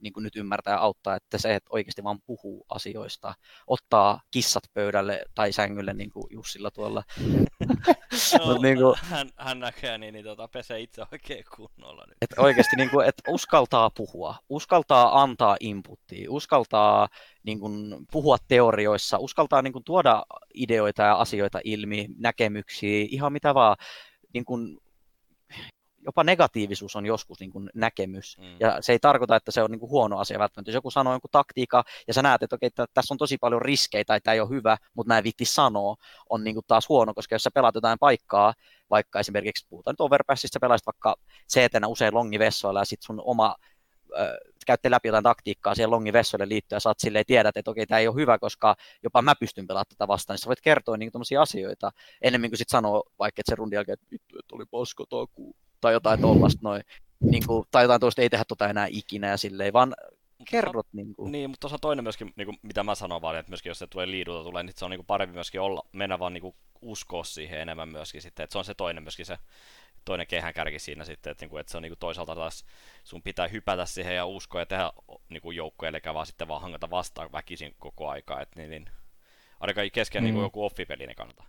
niin 0.03 0.13
kuin 0.13 0.23
nyt 0.23 0.35
ymmärtää 0.35 0.73
ja 0.73 0.79
auttaa, 0.79 1.15
että 1.15 1.37
se, 1.37 1.55
että 1.55 1.69
oikeasti 1.71 2.03
vaan 2.03 2.21
puhuu 2.25 2.65
asioista, 2.69 3.33
ottaa 3.67 4.21
kissat 4.31 4.63
pöydälle 4.73 5.23
tai 5.35 5.51
sängylle, 5.53 5.93
niin 5.93 6.09
kuin 6.09 6.25
Jussilla 6.29 6.71
tuolla. 6.71 7.03
no, 8.39 8.45
Mut 8.45 8.61
niin 8.61 8.77
kuin, 8.77 8.95
hän, 9.01 9.29
hän 9.37 9.59
näkee, 9.59 9.97
niin, 9.97 10.13
niin 10.13 10.25
tota, 10.25 10.47
pesee 10.47 10.79
itse 10.79 11.01
oikein 11.11 11.43
kunnolla 11.55 12.05
nyt. 12.07 12.17
Että 12.21 12.41
oikeasti 12.41 12.75
niin 12.75 12.89
kuin, 12.89 13.07
että 13.07 13.31
uskaltaa 13.31 13.89
puhua, 13.89 14.35
uskaltaa 14.49 15.21
antaa 15.21 15.57
inputtia, 15.59 16.31
uskaltaa 16.31 17.07
niin 17.43 17.59
kuin, 17.59 18.05
puhua 18.11 18.37
teorioissa, 18.47 19.17
uskaltaa 19.17 19.61
niin 19.61 19.73
kuin, 19.73 19.83
tuoda 19.83 20.23
ideoita 20.53 21.03
ja 21.03 21.15
asioita 21.15 21.59
ilmi, 21.63 22.07
näkemyksiä, 22.17 23.05
ihan 23.09 23.33
mitä 23.33 23.53
vaan 23.53 23.77
niin 24.33 24.45
kuin, 24.45 24.77
jopa 26.05 26.23
negatiivisuus 26.23 26.95
on 26.95 27.05
joskus 27.05 27.39
niin 27.39 27.51
kuin 27.51 27.69
näkemys. 27.75 28.37
Mm. 28.37 28.55
Ja 28.59 28.77
se 28.81 28.91
ei 28.91 28.99
tarkoita, 28.99 29.35
että 29.35 29.51
se 29.51 29.63
on 29.63 29.71
niin 29.71 29.79
kuin 29.79 29.89
huono 29.89 30.17
asia 30.17 30.39
välttämättä. 30.39 30.69
Jos 30.69 30.75
joku 30.75 30.91
sanoo 30.91 31.13
jonkun 31.13 31.29
taktiikka 31.31 31.83
ja 32.07 32.13
sä 32.13 32.21
näet, 32.21 32.43
että 32.43 32.55
okei, 32.55 32.67
että 32.67 32.85
tässä 32.93 33.13
on 33.13 33.17
tosi 33.17 33.37
paljon 33.37 33.61
riskejä 33.61 34.03
tai 34.05 34.21
tämä 34.21 34.33
ei 34.33 34.39
ole 34.39 34.49
hyvä, 34.49 34.77
mutta 34.93 35.13
näin 35.13 35.23
vitti 35.23 35.45
sanoa, 35.45 35.95
on 36.29 36.43
niin 36.43 36.55
kuin 36.55 36.65
taas 36.67 36.89
huono, 36.89 37.13
koska 37.13 37.35
jos 37.35 37.43
sä 37.43 37.51
pelaat 37.53 37.75
jotain 37.75 37.99
paikkaa, 37.99 38.53
vaikka 38.89 39.19
esimerkiksi 39.19 39.67
puhutaan 39.69 39.93
nyt 39.93 40.01
overpassista, 40.01 40.59
pelaisit 40.59 40.85
vaikka 40.85 41.15
CTnä 41.53 41.87
usein 41.87 42.13
longivessoilla 42.13 42.81
ja 42.81 42.85
sitten 42.85 43.05
sun 43.05 43.21
oma 43.25 43.55
käytte 44.65 44.91
läpi 44.91 45.07
jotain 45.07 45.23
taktiikkaa 45.23 45.75
siihen 45.75 45.91
longivessoille 45.91 46.49
liittyen 46.49 46.75
ja 46.77 46.79
saat 46.79 46.99
silleen 46.99 47.25
tiedät, 47.27 47.57
että 47.57 47.71
okei, 47.71 47.85
tämä 47.85 47.99
ei 47.99 48.07
ole 48.07 48.15
hyvä, 48.15 48.39
koska 48.39 48.75
jopa 49.03 49.21
mä 49.21 49.35
pystyn 49.35 49.67
pelaamaan 49.67 49.85
tätä 49.89 50.07
vastaan, 50.07 50.35
niin 50.35 50.41
sä 50.41 50.47
voit 50.47 50.61
kertoa 50.61 50.97
niin 50.97 51.11
asioita 51.41 51.91
ennemmin 52.21 52.51
kuin 52.51 52.57
sitten 52.57 52.77
sanoa 52.77 53.03
vaikka, 53.19 53.39
että 53.39 53.51
se 53.51 53.55
rundin 53.55 53.77
jälkeen, 53.77 53.93
että 53.93 54.07
vittu, 54.11 54.39
että 54.39 54.55
oli 54.55 54.65
pasko 54.71 55.05
tai 55.83 55.93
jotain 55.93 56.21
tuollaista 56.21 56.59
noin. 56.63 56.83
Niin 57.19 57.47
kuin, 57.47 57.67
tai 57.71 57.83
jotain 57.83 58.01
toista 58.01 58.21
ei 58.21 58.29
tehdä 58.29 58.45
tota 58.47 58.69
enää 58.69 58.87
ikinä 58.89 59.27
ja 59.27 59.37
silleen, 59.37 59.73
vaan 59.73 59.95
kerrot. 60.49 60.87
Niin, 60.93 61.15
kuin. 61.15 61.31
niin 61.31 61.49
mutta 61.49 61.59
tuossa 61.61 61.77
toinen 61.77 62.03
myöskin, 62.03 62.33
niin 62.35 62.45
kuin, 62.45 62.57
mitä 62.61 62.83
mä 62.83 62.95
sanon 62.95 63.21
vaan, 63.21 63.39
että 63.39 63.49
myöskin 63.49 63.69
jos 63.69 63.79
se 63.79 63.87
tulee 63.87 64.07
liidulta 64.07 64.43
tulee, 64.43 64.63
niin 64.63 64.73
se 64.75 64.85
on 64.85 64.91
niin 64.91 64.99
kuin 64.99 65.05
parempi 65.05 65.33
myöskin 65.33 65.61
olla, 65.61 65.85
mennä 65.91 66.19
vaan 66.19 66.33
niin 66.33 66.41
kuin 66.41 66.55
uskoa 66.81 67.23
siihen 67.23 67.59
enemmän 67.59 67.89
myöskin 67.89 68.21
sitten, 68.21 68.43
että 68.43 68.51
se 68.51 68.57
on 68.57 68.65
se 68.65 68.73
toinen 68.73 69.03
myöskin 69.03 69.25
se, 69.25 69.37
toinen 70.05 70.27
kehän 70.27 70.53
kärki 70.53 70.79
siinä 70.79 71.05
sitten, 71.05 71.31
että, 71.31 71.43
niinku, 71.43 71.57
että 71.57 71.71
se 71.71 71.77
on 71.77 71.83
niinku 71.83 71.95
toisaalta 71.99 72.35
taas 72.35 72.65
sun 73.03 73.21
pitää 73.21 73.47
hypätä 73.47 73.85
siihen 73.85 74.15
ja 74.15 74.25
uskoa 74.25 74.61
ja 74.61 74.65
tehdä 74.65 74.91
niinku 75.29 75.51
joukkoja, 75.51 75.89
eli 75.89 76.13
vaan 76.13 76.25
sitten 76.25 76.47
vaan 76.47 76.61
hangata 76.61 76.89
vastaan 76.89 77.31
väkisin 77.31 77.75
koko 77.79 78.09
aikaa, 78.09 78.41
että 78.41 78.59
niin, 78.59 78.69
niin 78.69 78.89
ainakaan 79.59 79.91
kesken 79.91 80.23
niinku 80.23 80.39
mm. 80.39 80.41
niinku 80.41 80.45
joku 80.45 80.65
offipeli 80.65 81.07
ne 81.07 81.15
kannata. 81.15 81.43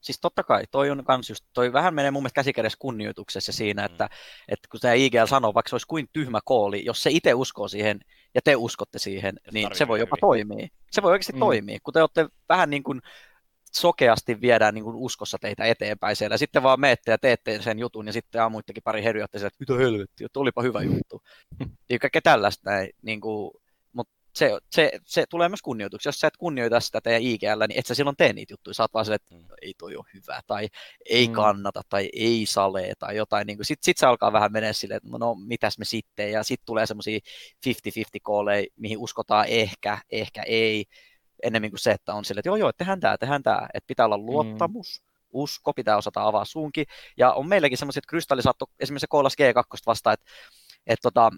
Siis 0.00 0.20
totta 0.20 0.42
kai, 0.42 0.64
toi 0.70 0.90
on 0.90 1.04
kans 1.04 1.28
just, 1.28 1.44
toi 1.52 1.72
vähän 1.72 1.94
menee 1.94 2.10
mun 2.10 2.22
mielestä 2.22 2.34
käsikädessä 2.34 2.76
kunnioituksessa 2.78 3.52
siinä, 3.52 3.82
mm. 3.82 3.86
että, 3.86 4.08
että 4.48 4.68
kun 4.70 4.80
tämä 4.80 4.94
IGL 4.94 5.26
sanoo, 5.26 5.54
vaikka 5.54 5.68
se 5.68 5.74
olisi 5.74 5.86
kuin 5.86 6.08
tyhmä 6.12 6.40
kooli, 6.44 6.84
jos 6.84 7.02
se 7.02 7.10
itse 7.10 7.34
uskoo 7.34 7.68
siihen 7.68 8.00
ja 8.34 8.40
te 8.44 8.56
uskotte 8.56 8.98
siihen, 8.98 9.34
niin 9.52 9.68
se 9.72 9.88
voi 9.88 10.00
jopa 10.00 10.16
toimia. 10.20 10.68
Se 10.90 11.02
voi 11.02 11.12
oikeasti 11.12 11.32
mm. 11.32 11.38
toimia, 11.38 11.78
kun 11.82 11.94
te 11.94 12.00
olette 12.00 12.28
vähän 12.48 12.70
niin 12.70 12.82
kuin 12.82 13.00
sokeasti 13.72 14.40
viedään 14.40 14.74
niin 14.74 14.84
kuin 14.84 14.96
uskossa 14.96 15.38
teitä 15.40 15.64
eteenpäin 15.64 16.16
siellä. 16.16 16.36
Sitten 16.36 16.62
vaan 16.62 16.80
meette 16.80 17.10
ja 17.10 17.18
teette 17.18 17.62
sen 17.62 17.78
jutun 17.78 18.06
ja 18.06 18.12
sitten 18.12 18.42
aamuittekin 18.42 18.82
pari 18.82 19.04
herjoitte 19.04 19.38
että 19.38 19.56
mitä 19.60 19.74
helvettiä, 19.74 20.26
että 20.26 20.40
olipa 20.40 20.62
hyvä 20.62 20.82
juttu. 20.82 21.22
niin 21.88 22.00
kaikkea 22.00 22.22
tällaista 22.22 22.70
näin, 22.70 22.90
niin 23.02 23.20
kuin, 23.20 23.50
se, 24.34 24.58
se, 24.70 24.90
se, 25.04 25.24
tulee 25.30 25.48
myös 25.48 25.62
kunnioituksi. 25.62 26.08
Jos 26.08 26.20
sä 26.20 26.26
et 26.26 26.36
kunnioita 26.36 26.80
sitä 26.80 27.00
teidän 27.00 27.22
IGL, 27.22 27.66
niin 27.68 27.78
et 27.78 27.86
sä 27.86 27.94
silloin 27.94 28.16
tee 28.16 28.32
niitä 28.32 28.52
juttuja. 28.52 28.74
Sä 28.74 28.82
oot 28.82 28.94
vaan 28.94 29.04
silleen, 29.04 29.20
että 29.22 29.34
mm. 29.34 29.56
ei 29.62 29.74
toi 29.78 29.96
ole 29.96 30.04
hyvä, 30.14 30.40
tai 30.46 30.68
ei 31.10 31.28
mm. 31.28 31.32
kannata, 31.32 31.82
tai 31.88 32.08
ei 32.12 32.46
sale, 32.46 32.92
tai 32.98 33.16
jotain. 33.16 33.46
Niin 33.46 33.58
sitten 33.62 33.84
sit 33.84 33.98
se 33.98 34.06
alkaa 34.06 34.32
vähän 34.32 34.52
mennä 34.52 34.72
silleen, 34.72 34.96
että 34.96 35.18
no 35.18 35.34
mitäs 35.34 35.78
me 35.78 35.84
sitten, 35.84 36.32
ja 36.32 36.42
sitten 36.42 36.66
tulee 36.66 36.86
semmoisia 36.86 37.18
50-50 37.66 37.70
kooleja, 38.22 38.66
mihin 38.76 38.98
uskotaan 38.98 39.46
ehkä, 39.48 39.98
ehkä 40.10 40.42
ei 40.42 40.84
ennemmin 41.42 41.70
kuin 41.70 41.78
se, 41.78 41.90
että 41.90 42.14
on 42.14 42.24
sille, 42.24 42.38
että 42.38 42.48
joo 42.48 42.56
joo, 42.56 42.72
tehdään 42.72 43.00
tämä, 43.00 43.18
tehdään 43.18 43.42
tämä, 43.42 43.68
että 43.74 43.86
pitää 43.86 44.06
olla 44.06 44.18
mm. 44.18 44.26
luottamus, 44.26 45.02
mm. 45.02 45.06
usko, 45.32 45.72
pitää 45.72 45.96
osata 45.96 46.22
avaa 46.22 46.44
suunkin, 46.44 46.86
ja 47.16 47.32
on 47.32 47.48
meilläkin 47.48 47.78
semmoiset 47.78 48.06
krystallisaatto, 48.06 48.66
esimerkiksi 48.80 49.00
se 49.00 49.06
Koolas 49.10 49.36
G2 49.40 49.78
vasta, 49.86 50.12
että, 50.12 50.26
että 50.86 51.02
tota, 51.02 51.30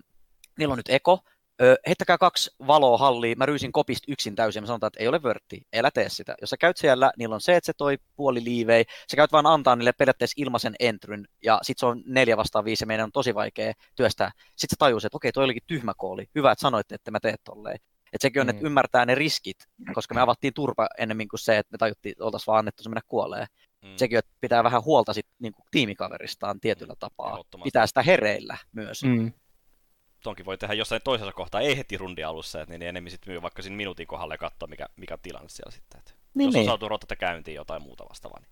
niillä 0.59 0.73
on 0.73 0.79
nyt 0.79 0.89
eko, 0.89 1.21
Ö, 1.63 1.77
heittäkää 1.87 2.19
kaksi 2.19 2.51
valoa 2.67 2.99
halliin, 2.99 3.39
mä 3.39 3.47
ryysin 3.47 3.73
kopista 3.73 4.13
yksin 4.13 4.35
täysin, 4.35 4.59
ja 4.59 4.63
mä 4.63 4.67
sanotaan, 4.67 4.89
että 4.89 5.01
ei 5.01 5.09
ole 5.09 5.23
vörtti, 5.23 5.63
älä 5.77 5.91
tee 5.91 6.09
sitä. 6.09 6.35
Jos 6.41 6.51
sä 6.51 6.57
käyt 6.57 6.77
siellä, 6.77 7.13
niillä 7.19 7.35
on 7.35 7.41
se, 7.41 7.57
että 7.57 7.67
se 7.67 7.73
toi 7.77 7.99
puoli 8.17 8.45
liivei, 8.45 8.85
sä 9.11 9.17
käyt 9.17 9.33
vaan 9.33 9.47
antaa 9.47 9.77
niille 9.77 9.93
periaatteessa 9.93 10.43
ilmaisen 10.43 10.75
entryn, 10.81 11.25
ja 11.45 11.59
sit 11.63 11.79
se 11.79 11.87
on 11.87 12.03
neljä 12.07 12.37
vastaan 12.37 12.65
viisi, 12.65 12.83
ja 12.83 12.87
meidän 12.87 13.05
on 13.05 13.13
tosi 13.13 13.35
vaikea 13.35 13.73
työstää. 13.95 14.31
Sitten 14.37 14.75
sä 14.75 14.77
tajusit, 14.79 15.07
että 15.07 15.17
okei, 15.17 15.33
toi 15.33 15.45
olikin 15.45 15.63
tyhmä 15.67 15.93
kooli, 15.97 16.27
hyvä, 16.35 16.53
että 16.53 16.63
sanoitte, 16.63 16.95
että 16.95 17.11
mä 17.11 17.21
teet 17.21 17.41
tolleen. 17.45 17.79
Että 18.13 18.23
sekin 18.23 18.41
on, 18.41 18.47
mm. 18.47 18.51
että 18.51 18.67
ymmärtää 18.67 19.07
ne 19.07 19.15
riskit, 19.15 19.57
koska 19.95 20.15
me 20.15 20.21
avattiin 20.21 20.55
turpa 20.55 20.89
ennemmin 20.99 21.29
kuin 21.29 21.41
se, 21.41 21.59
että 21.59 21.73
me 21.73 21.79
tajuttiin, 21.79 22.11
että 22.11 22.25
oltaisiin 22.25 22.47
vaan 22.47 22.59
annettu 22.59 22.83
se 22.83 22.89
mennä 22.89 23.01
kuolee. 23.09 23.47
Mm. 23.83 23.97
Sekin, 23.97 24.19
että 24.19 24.31
pitää 24.41 24.65
vähän 24.65 24.85
huolta 24.85 25.13
sit, 25.13 25.27
niin 25.39 25.53
kuin 25.53 25.67
tiimikaveristaan 25.71 26.61
tietyllä 26.61 26.93
mm. 26.93 26.99
tapaa. 26.99 27.43
Pitää 27.65 27.87
sitä 27.87 28.03
hereillä 28.03 28.59
myös. 28.73 29.05
Mm. 29.05 29.33
Tonkin 30.23 30.47
voi 30.47 30.59
tehdä 30.59 30.75
jossain 30.75 31.03
toisessa 31.05 31.33
kohtaa, 31.33 31.61
ei 31.61 31.79
heti 31.79 31.99
rundi 31.99 32.25
alussa, 32.25 32.61
että 32.61 32.75
niin 32.75 32.89
enemmän 32.89 33.11
sitten 33.11 33.33
myy 33.33 33.43
vaikka 33.43 33.63
siinä 33.63 33.77
minuutin 33.77 34.07
kohdalle 34.07 34.35
ja 34.35 34.39
katsoa, 34.39 34.69
mikä, 34.69 34.87
mikä 34.97 35.19
tilanne 35.19 35.49
siellä 35.49 35.71
sitten. 35.71 35.99
Että 35.99 36.13
niin, 36.35 36.47
jos 36.47 36.55
niin. 36.55 36.61
on 36.61 36.67
saatu 36.67 36.89
rotata 36.89 37.17
käyntiin 37.17 37.55
jotain 37.55 37.83
muuta 37.83 38.05
vastaavaa. 38.09 38.41
Niin... 38.41 38.49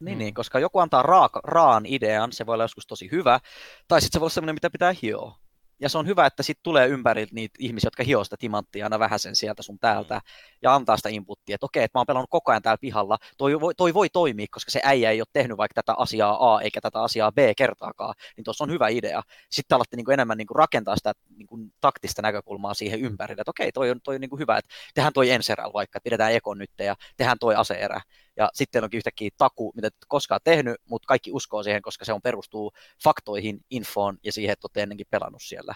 Niin, 0.00 0.16
mm. 0.16 0.18
niin, 0.18 0.34
koska 0.34 0.58
joku 0.58 0.78
antaa 0.78 1.02
raaka, 1.02 1.40
raan 1.44 1.86
idean, 1.86 2.32
se 2.32 2.46
voi 2.46 2.54
olla 2.54 2.64
joskus 2.64 2.86
tosi 2.86 3.10
hyvä, 3.12 3.40
tai 3.88 4.00
sitten 4.00 4.18
se 4.18 4.20
voi 4.20 4.24
olla 4.24 4.30
sellainen, 4.30 4.54
mitä 4.54 4.70
pitää 4.70 4.94
hioa 5.02 5.38
ja 5.80 5.88
se 5.88 5.98
on 5.98 6.06
hyvä, 6.06 6.26
että 6.26 6.42
sitten 6.42 6.62
tulee 6.62 6.88
ympäriltä 6.88 7.34
niitä 7.34 7.54
ihmisiä, 7.58 7.86
jotka 7.86 8.04
hioo 8.04 8.24
sitä 8.24 8.36
timanttia 8.38 8.86
aina 8.86 8.98
vähän 8.98 9.18
sen 9.18 9.36
sieltä 9.36 9.62
sun 9.62 9.78
täältä 9.78 10.14
mm. 10.14 10.20
ja 10.62 10.74
antaa 10.74 10.96
sitä 10.96 11.08
inputtia, 11.08 11.54
että 11.54 11.66
okei, 11.66 11.84
että 11.84 11.98
mä 11.98 12.00
oon 12.00 12.06
pelannut 12.06 12.30
koko 12.30 12.52
ajan 12.52 12.62
täällä 12.62 12.78
pihalla, 12.80 13.18
toi 13.38 13.60
voi, 13.60 13.74
toi 13.74 13.94
voi 13.94 14.08
toimia, 14.08 14.46
koska 14.50 14.70
se 14.70 14.80
äijä 14.84 15.10
ei 15.10 15.20
ole 15.20 15.26
tehnyt 15.32 15.56
vaikka 15.56 15.82
tätä 15.82 15.94
asiaa 15.98 16.54
A 16.54 16.60
eikä 16.60 16.80
tätä 16.80 17.02
asiaa 17.02 17.32
B 17.32 17.38
kertaakaan, 17.56 18.14
niin 18.36 18.44
tuossa 18.44 18.64
on 18.64 18.70
hyvä 18.70 18.88
idea. 18.88 19.22
Sitten 19.50 19.76
alatte 19.76 19.96
niin 19.96 20.04
kuin 20.04 20.12
enemmän 20.12 20.38
niin 20.38 20.46
kuin 20.46 20.56
rakentaa 20.56 20.96
sitä 20.96 21.12
niin 21.36 21.46
kuin 21.46 21.72
taktista 21.80 22.22
näkökulmaa 22.22 22.74
siihen 22.74 23.00
ympärille, 23.00 23.40
että 23.40 23.50
okei, 23.50 23.72
toi 23.72 23.90
on, 23.90 24.00
toi 24.00 24.14
on 24.14 24.20
niin 24.20 24.30
kuin 24.30 24.40
hyvä, 24.40 24.58
että 24.58 24.74
tehdään 24.94 25.12
toi 25.12 25.30
enserällä 25.30 25.72
vaikka, 25.72 25.98
että 25.98 26.04
pidetään 26.04 26.32
ekon 26.32 26.58
nyt 26.58 26.70
ja 26.78 26.96
tehdään 27.16 27.38
toi 27.40 27.54
aseerä 27.54 28.00
ja 28.36 28.50
sitten 28.54 28.84
onkin 28.84 28.98
yhtäkkiä 28.98 29.30
taku, 29.38 29.72
mitä 29.74 29.86
et 29.86 29.96
koskaan 30.08 30.40
tehnyt, 30.44 30.76
mutta 30.88 31.06
kaikki 31.06 31.32
uskoo 31.32 31.62
siihen, 31.62 31.82
koska 31.82 32.04
se 32.04 32.12
on 32.12 32.22
perustuu 32.22 32.72
faktoihin, 33.04 33.60
infoon 33.70 34.18
ja 34.24 34.32
siihen, 34.32 34.52
että 34.52 34.66
olette 34.66 34.82
ennenkin 34.82 35.06
pelannut 35.10 35.42
siellä. 35.42 35.74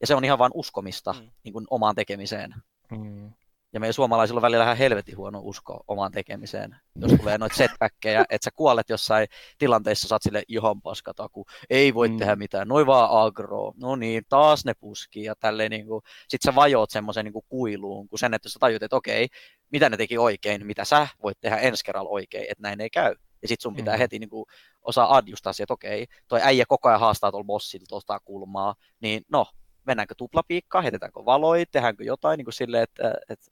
Ja 0.00 0.06
se 0.06 0.14
on 0.14 0.24
ihan 0.24 0.38
vain 0.38 0.52
uskomista 0.54 1.12
mm. 1.12 1.30
niin 1.44 1.52
kuin 1.52 1.66
omaan 1.70 1.94
tekemiseen. 1.94 2.54
Mm. 2.90 3.32
Ja 3.72 3.80
meidän 3.80 3.94
suomalaisilla 3.94 4.38
on 4.38 4.42
välillä 4.42 4.64
ihan 4.64 4.76
helvetin 4.76 5.16
huono 5.16 5.40
usko 5.42 5.84
omaan 5.88 6.12
tekemiseen. 6.12 6.76
Jos 6.96 7.12
tulee 7.12 7.38
noita 7.38 7.56
setbackkejä, 7.56 8.24
että 8.30 8.44
sä 8.44 8.50
kuolet 8.56 8.88
jossain 8.88 9.26
tilanteessa, 9.58 10.08
saat 10.08 10.22
sille 10.22 10.42
ihan 10.48 10.82
paskataku, 10.82 11.46
ei 11.70 11.94
voi 11.94 12.08
mm. 12.08 12.18
tehdä 12.18 12.36
mitään, 12.36 12.68
noin 12.68 12.86
vaan 12.86 13.26
agro, 13.26 13.72
no 13.80 13.96
niin, 13.96 14.22
taas 14.28 14.64
ne 14.64 14.74
puski 14.74 15.24
ja 15.24 15.34
tälleen 15.40 15.70
niin 15.70 15.86
kuin, 15.86 16.02
sit 16.28 16.42
sä 16.42 16.54
vajoot 16.54 16.90
semmoisen 16.90 17.24
niin 17.24 17.44
kuiluun, 17.48 18.08
kun 18.08 18.18
sen, 18.18 18.34
että 18.34 18.48
sä 18.48 18.58
tajut, 18.60 18.82
että 18.82 18.96
okei, 18.96 19.28
mitä 19.72 19.90
ne 19.90 19.96
teki 19.96 20.18
oikein, 20.18 20.66
mitä 20.66 20.84
sä 20.84 21.08
voit 21.22 21.40
tehdä 21.40 21.56
ensi 21.56 21.84
kerralla 21.84 22.10
oikein, 22.10 22.46
että 22.48 22.62
näin 22.62 22.80
ei 22.80 22.90
käy. 22.90 23.14
Ja 23.42 23.48
sit 23.48 23.60
sun 23.60 23.76
pitää 23.76 23.94
mm. 23.94 23.98
heti 23.98 24.18
niin 24.18 24.30
kuin, 24.30 24.44
osaa 24.82 25.16
adjustaa 25.16 25.52
siihen, 25.52 25.64
että 25.64 25.74
okei, 25.74 26.06
toi 26.28 26.40
äijä 26.42 26.64
koko 26.68 26.88
ajan 26.88 27.00
haastaa 27.00 27.30
tuolla 27.30 27.44
bossilla 27.44 27.86
tuosta 27.88 28.20
kulmaa, 28.20 28.74
niin 29.00 29.22
no, 29.32 29.46
mennäänkö 29.86 30.14
tuplapiikkaa, 30.18 30.82
heitetäänkö 30.82 31.24
valoi, 31.24 31.64
tehdäänkö 31.72 32.04
jotain 32.04 32.38
niin 32.38 32.44
kuin 32.44 32.54
silleen, 32.54 32.82
että, 32.82 33.14
että 33.28 33.46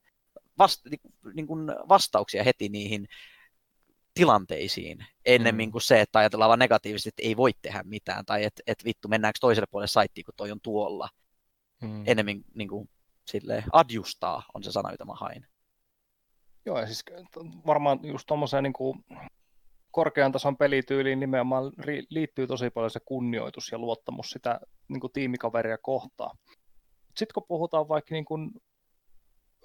vasta, 0.61 0.91
niin 1.35 1.47
kuin 1.47 1.67
vastauksia 1.89 2.45
heti 2.45 2.69
niihin 2.69 3.09
tilanteisiin 4.15 5.07
ennemmin 5.25 5.69
mm. 5.69 5.73
kuin 5.73 5.83
se, 5.83 6.01
että 6.01 6.19
ajatellaan 6.19 6.49
vaan 6.49 6.59
negatiivisesti, 6.59 7.09
että 7.09 7.23
ei 7.23 7.37
voi 7.37 7.51
tehdä 7.63 7.83
mitään, 7.83 8.27
tai 8.27 8.45
että, 8.45 8.63
että 8.67 8.85
vittu, 8.85 9.09
mennäänkö 9.09 9.39
toiselle 9.41 9.67
puolelle 9.71 9.89
saittiin, 9.89 10.25
kun 10.25 10.35
toi 10.37 10.51
on 10.51 10.61
tuolla. 10.61 11.09
Mm. 11.83 12.03
Ennemmin 12.07 12.45
niin 12.55 12.69
kuin, 12.69 12.91
sille 13.27 13.65
adjustaa 13.73 14.43
on 14.55 14.63
se 14.63 14.73
sana, 14.73 14.91
jota 14.91 15.05
mä 15.05 15.15
hain. 15.15 15.47
Joo, 16.67 16.81
ja 16.81 16.87
siis 16.87 17.05
varmaan 17.67 18.01
just 18.03 18.27
tuommoiseen 18.27 18.63
niin 18.63 18.73
kuin 18.73 19.05
korkean 19.91 20.33
tason 20.33 20.57
pelityyliin 20.57 21.21
nimenomaan 21.21 21.73
liittyy 22.11 22.47
tosi 22.47 22.71
paljon 22.71 22.91
se 22.91 23.01
kunnioitus 23.05 23.73
ja 23.73 23.79
luottamus 23.79 24.31
sitä 24.31 24.61
niin 24.89 25.01
kuin 25.01 25.13
tiimikaveria 25.13 25.79
kohtaan. 25.79 26.39
Sitten 27.07 27.35
kun 27.35 27.45
puhutaan 27.49 27.89
vaikka 27.89 28.15
niin 28.15 28.25
kuin, 28.25 28.51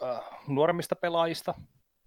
äh, 0.04 0.20
nuoremmista 0.48 0.96
pelaajista, 0.96 1.54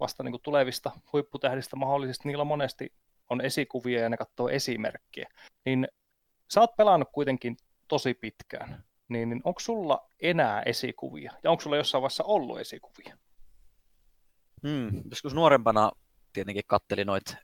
vasta 0.01 0.23
niin 0.23 0.33
kuin 0.33 0.43
tulevista 0.43 0.91
huipputähdistä 1.13 1.77
mahdollisesti, 1.77 2.29
niillä 2.29 2.45
monesti 2.45 2.93
on 3.31 3.41
esikuvia 3.41 4.01
ja 4.01 4.09
ne 4.09 4.17
katsoo 4.17 4.49
esimerkkiä. 4.49 5.29
Niin 5.65 5.89
sä 6.51 6.61
oot 6.61 6.77
pelannut 6.77 7.09
kuitenkin 7.13 7.57
tosi 7.89 8.15
pitkään, 8.15 8.85
niin, 9.09 9.29
niin 9.29 9.41
onko 9.45 9.61
sulla 9.61 10.11
enää 10.21 10.63
esikuvia? 10.63 11.33
Ja 11.43 11.51
onko 11.51 11.61
sulla 11.61 11.77
jossain 11.77 12.03
vaiheessa 12.03 12.25
ollut 12.25 12.61
esikuvia? 12.61 13.19
Hmm, 14.63 15.03
joskus 15.11 15.35
nuorempana 15.35 15.93
tietenkin 16.33 16.65
katteli 16.67 17.05
noit, 17.05 17.37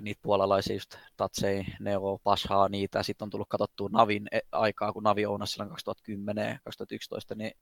niitä 0.00 0.20
puolalaisia 0.22 0.76
just 0.76 0.98
Tatsei, 1.16 1.64
Neo, 1.80 2.18
Pashaa, 2.24 2.68
niitä. 2.68 3.02
Sitten 3.02 3.26
on 3.26 3.30
tullut 3.30 3.48
katsottua 3.48 3.88
Navin 3.92 4.28
e, 4.32 4.40
aikaa, 4.52 4.92
kun 4.92 5.02
Navi 5.02 5.26
ounasi 5.26 5.52
silloin 5.52 5.70
2010-2011, 5.70 7.34
niin 7.34 7.52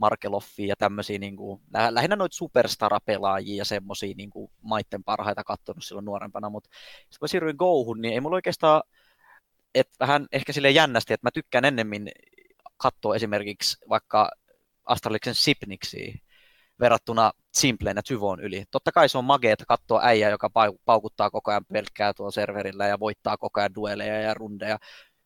Markeloffi 0.00 0.66
ja 0.66 0.76
tämmöisiä, 0.76 1.18
niin 1.18 1.36
kuin, 1.36 1.60
lähinnä 1.90 2.16
noita 2.16 2.36
superstar-pelaajia 2.36 3.56
ja 3.56 3.64
semmoisia 3.64 4.14
niin 4.16 4.30
kuin, 4.30 4.52
maitten 4.62 5.04
parhaita 5.04 5.44
katsonut 5.44 5.84
silloin 5.84 6.04
nuorempana, 6.04 6.50
mutta 6.50 6.70
sitten 7.00 7.18
kun 7.18 7.28
siirryin 7.28 7.56
Gohun, 7.56 8.00
niin 8.00 8.14
ei 8.14 8.20
mulla 8.20 8.36
oikeastaan, 8.36 8.82
että 9.74 9.96
vähän 10.00 10.26
ehkä 10.32 10.52
sille 10.52 10.70
jännästi, 10.70 11.14
että 11.14 11.26
mä 11.26 11.30
tykkään 11.30 11.64
ennemmin 11.64 12.10
katsoa 12.76 13.16
esimerkiksi 13.16 13.76
vaikka 13.88 14.30
Astraliksen 14.84 15.34
Sipniksiä, 15.34 16.14
verrattuna 16.80 17.32
Simpleen 17.54 17.96
ja 17.96 18.02
Tyvon 18.02 18.40
yli. 18.40 18.64
Totta 18.70 18.92
kai 18.92 19.08
se 19.08 19.18
on 19.18 19.24
mageeta 19.24 19.64
katsoa 19.68 20.00
äijä, 20.04 20.30
joka 20.30 20.50
paukuttaa 20.84 21.30
koko 21.30 21.50
ajan 21.50 21.64
pelkkää 21.72 22.14
tuolla 22.14 22.30
serverillä 22.30 22.86
ja 22.86 23.00
voittaa 23.00 23.36
koko 23.36 23.60
ajan 23.60 23.74
dueleja 23.74 24.20
ja 24.20 24.34
rundeja, 24.34 24.78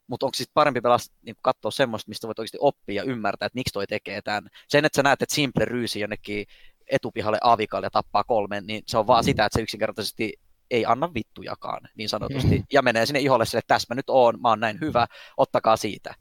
mutta 0.06 0.26
onko 0.26 0.34
sitten 0.34 0.54
parempi 0.54 0.80
pelata, 0.80 1.04
niin 1.22 1.36
katsoa 1.42 1.70
semmoista, 1.70 2.08
mistä 2.08 2.26
voit 2.26 2.38
oikeasti 2.38 2.58
oppia 2.60 3.02
ja 3.02 3.10
ymmärtää, 3.10 3.46
että 3.46 3.58
miksi 3.58 3.72
toi 3.72 3.86
tekee 3.86 4.22
tämän. 4.22 4.48
Sen, 4.68 4.84
että 4.84 4.96
sä 4.96 5.02
näet, 5.02 5.22
että 5.22 5.34
Simple 5.34 5.64
ryysi 5.64 6.00
jonnekin 6.00 6.46
etupihalle 6.90 7.38
avikalle 7.40 7.86
ja 7.86 7.90
tappaa 7.90 8.24
kolmen, 8.24 8.66
niin 8.66 8.82
se 8.86 8.98
on 8.98 9.06
vaan 9.06 9.24
mm. 9.24 9.26
sitä, 9.26 9.44
että 9.44 9.58
se 9.58 9.62
yksinkertaisesti 9.62 10.32
ei 10.70 10.86
anna 10.86 11.14
vittujakaan, 11.14 11.80
niin 11.94 12.08
sanotusti, 12.08 12.58
mm. 12.58 12.64
ja 12.72 12.82
menee 12.82 13.06
sinne 13.06 13.20
iholle 13.20 13.46
sille, 13.46 13.58
että 13.58 13.74
tässä 13.74 13.86
mä 13.90 13.94
nyt 13.94 14.10
oon, 14.10 14.40
mä 14.40 14.48
oon 14.48 14.60
näin 14.60 14.80
hyvä, 14.80 15.06
ottakaa 15.36 15.76
siitä. 15.76 16.14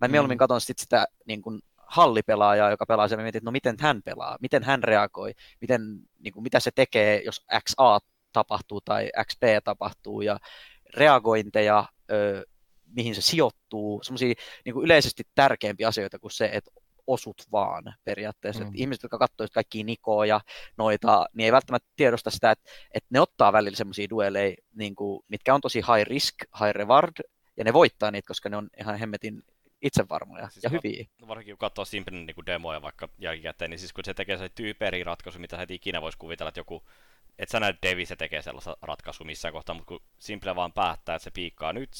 Mä 0.00 0.08
mieluummin 0.08 0.36
mm. 0.36 0.38
katson 0.38 0.60
sit 0.60 0.78
sitä 0.78 1.06
niin 1.26 1.42
kun 1.42 1.62
hallipelaajaa, 1.86 2.70
joka 2.70 2.86
pelaa 2.86 3.08
siellä, 3.08 3.22
mietin, 3.22 3.38
että 3.38 3.48
no 3.48 3.52
miten 3.52 3.76
hän 3.80 4.02
pelaa, 4.02 4.36
miten 4.40 4.62
hän 4.62 4.84
reagoi, 4.84 5.32
miten, 5.60 5.80
niin 6.18 6.32
kuin, 6.32 6.42
mitä 6.42 6.60
se 6.60 6.70
tekee, 6.74 7.22
jos 7.24 7.46
XA 7.64 7.98
tapahtuu 8.32 8.80
tai 8.80 9.10
XP 9.26 9.42
tapahtuu, 9.64 10.20
ja 10.20 10.38
reagointeja, 10.96 11.84
ö, 12.10 12.44
mihin 12.96 13.14
se 13.14 13.22
sijoittuu, 13.22 14.02
semmoisia 14.02 14.34
niin 14.64 14.82
yleisesti 14.84 15.22
tärkeämpiä 15.34 15.88
asioita 15.88 16.18
kuin 16.18 16.30
se, 16.30 16.50
että 16.52 16.70
osut 17.06 17.42
vaan 17.52 17.94
periaatteessa. 18.04 18.64
Mm. 18.64 18.70
ihmiset, 18.74 19.02
jotka 19.02 19.18
katsovat 19.18 19.50
kaikkia 19.50 19.84
Nikoa 19.84 20.26
ja 20.26 20.40
noita, 20.76 21.26
niin 21.34 21.44
ei 21.44 21.52
välttämättä 21.52 21.88
tiedosta 21.96 22.30
sitä, 22.30 22.50
että, 22.50 22.70
että 22.94 23.08
ne 23.10 23.20
ottaa 23.20 23.52
välillä 23.52 23.76
semmoisia 23.76 24.10
dueleja, 24.10 24.56
niin 24.74 24.94
kuin, 24.94 25.20
mitkä 25.28 25.54
on 25.54 25.60
tosi 25.60 25.78
high 25.78 26.08
risk, 26.08 26.34
high 26.60 26.74
reward, 26.74 27.12
ja 27.56 27.64
ne 27.64 27.72
voittaa 27.72 28.10
niitä, 28.10 28.28
koska 28.28 28.48
ne 28.48 28.56
on 28.56 28.68
ihan 28.80 28.98
hemmetin 28.98 29.42
itsevarmoja 29.82 30.48
siis 30.48 30.64
ja 30.64 30.70
hyviä. 30.70 31.04
Varsinkin 31.28 31.52
kun 31.52 31.58
katsoo 31.58 31.84
Simplen 31.84 32.26
niin 32.26 32.46
demoja 32.46 32.82
vaikka 32.82 33.08
jälkikäteen, 33.18 33.70
niin 33.70 33.78
siis 33.78 33.92
kun 33.92 34.04
se 34.04 34.14
tekee 34.14 34.36
se 34.36 34.48
tyyperi 34.48 35.04
ratkaisu, 35.04 35.38
mitä 35.38 35.56
sä 35.56 35.62
et 35.62 35.70
ikinä 35.70 36.02
voisi 36.02 36.18
kuvitella, 36.18 36.48
että 36.48 36.60
joku 36.60 36.82
et 37.38 37.48
sä 37.48 37.60
näe 37.60 37.74
Devi, 37.82 38.06
se 38.06 38.16
tekee 38.16 38.42
sellaista 38.42 38.76
ratkaisua 38.82 39.26
missään 39.26 39.52
kohtaa, 39.52 39.74
mutta 39.74 39.88
kun 39.88 40.02
Simple 40.18 40.56
vaan 40.56 40.72
päättää, 40.72 41.14
että 41.14 41.24
se 41.24 41.30
piikkaa 41.30 41.72
nyt, 41.72 41.90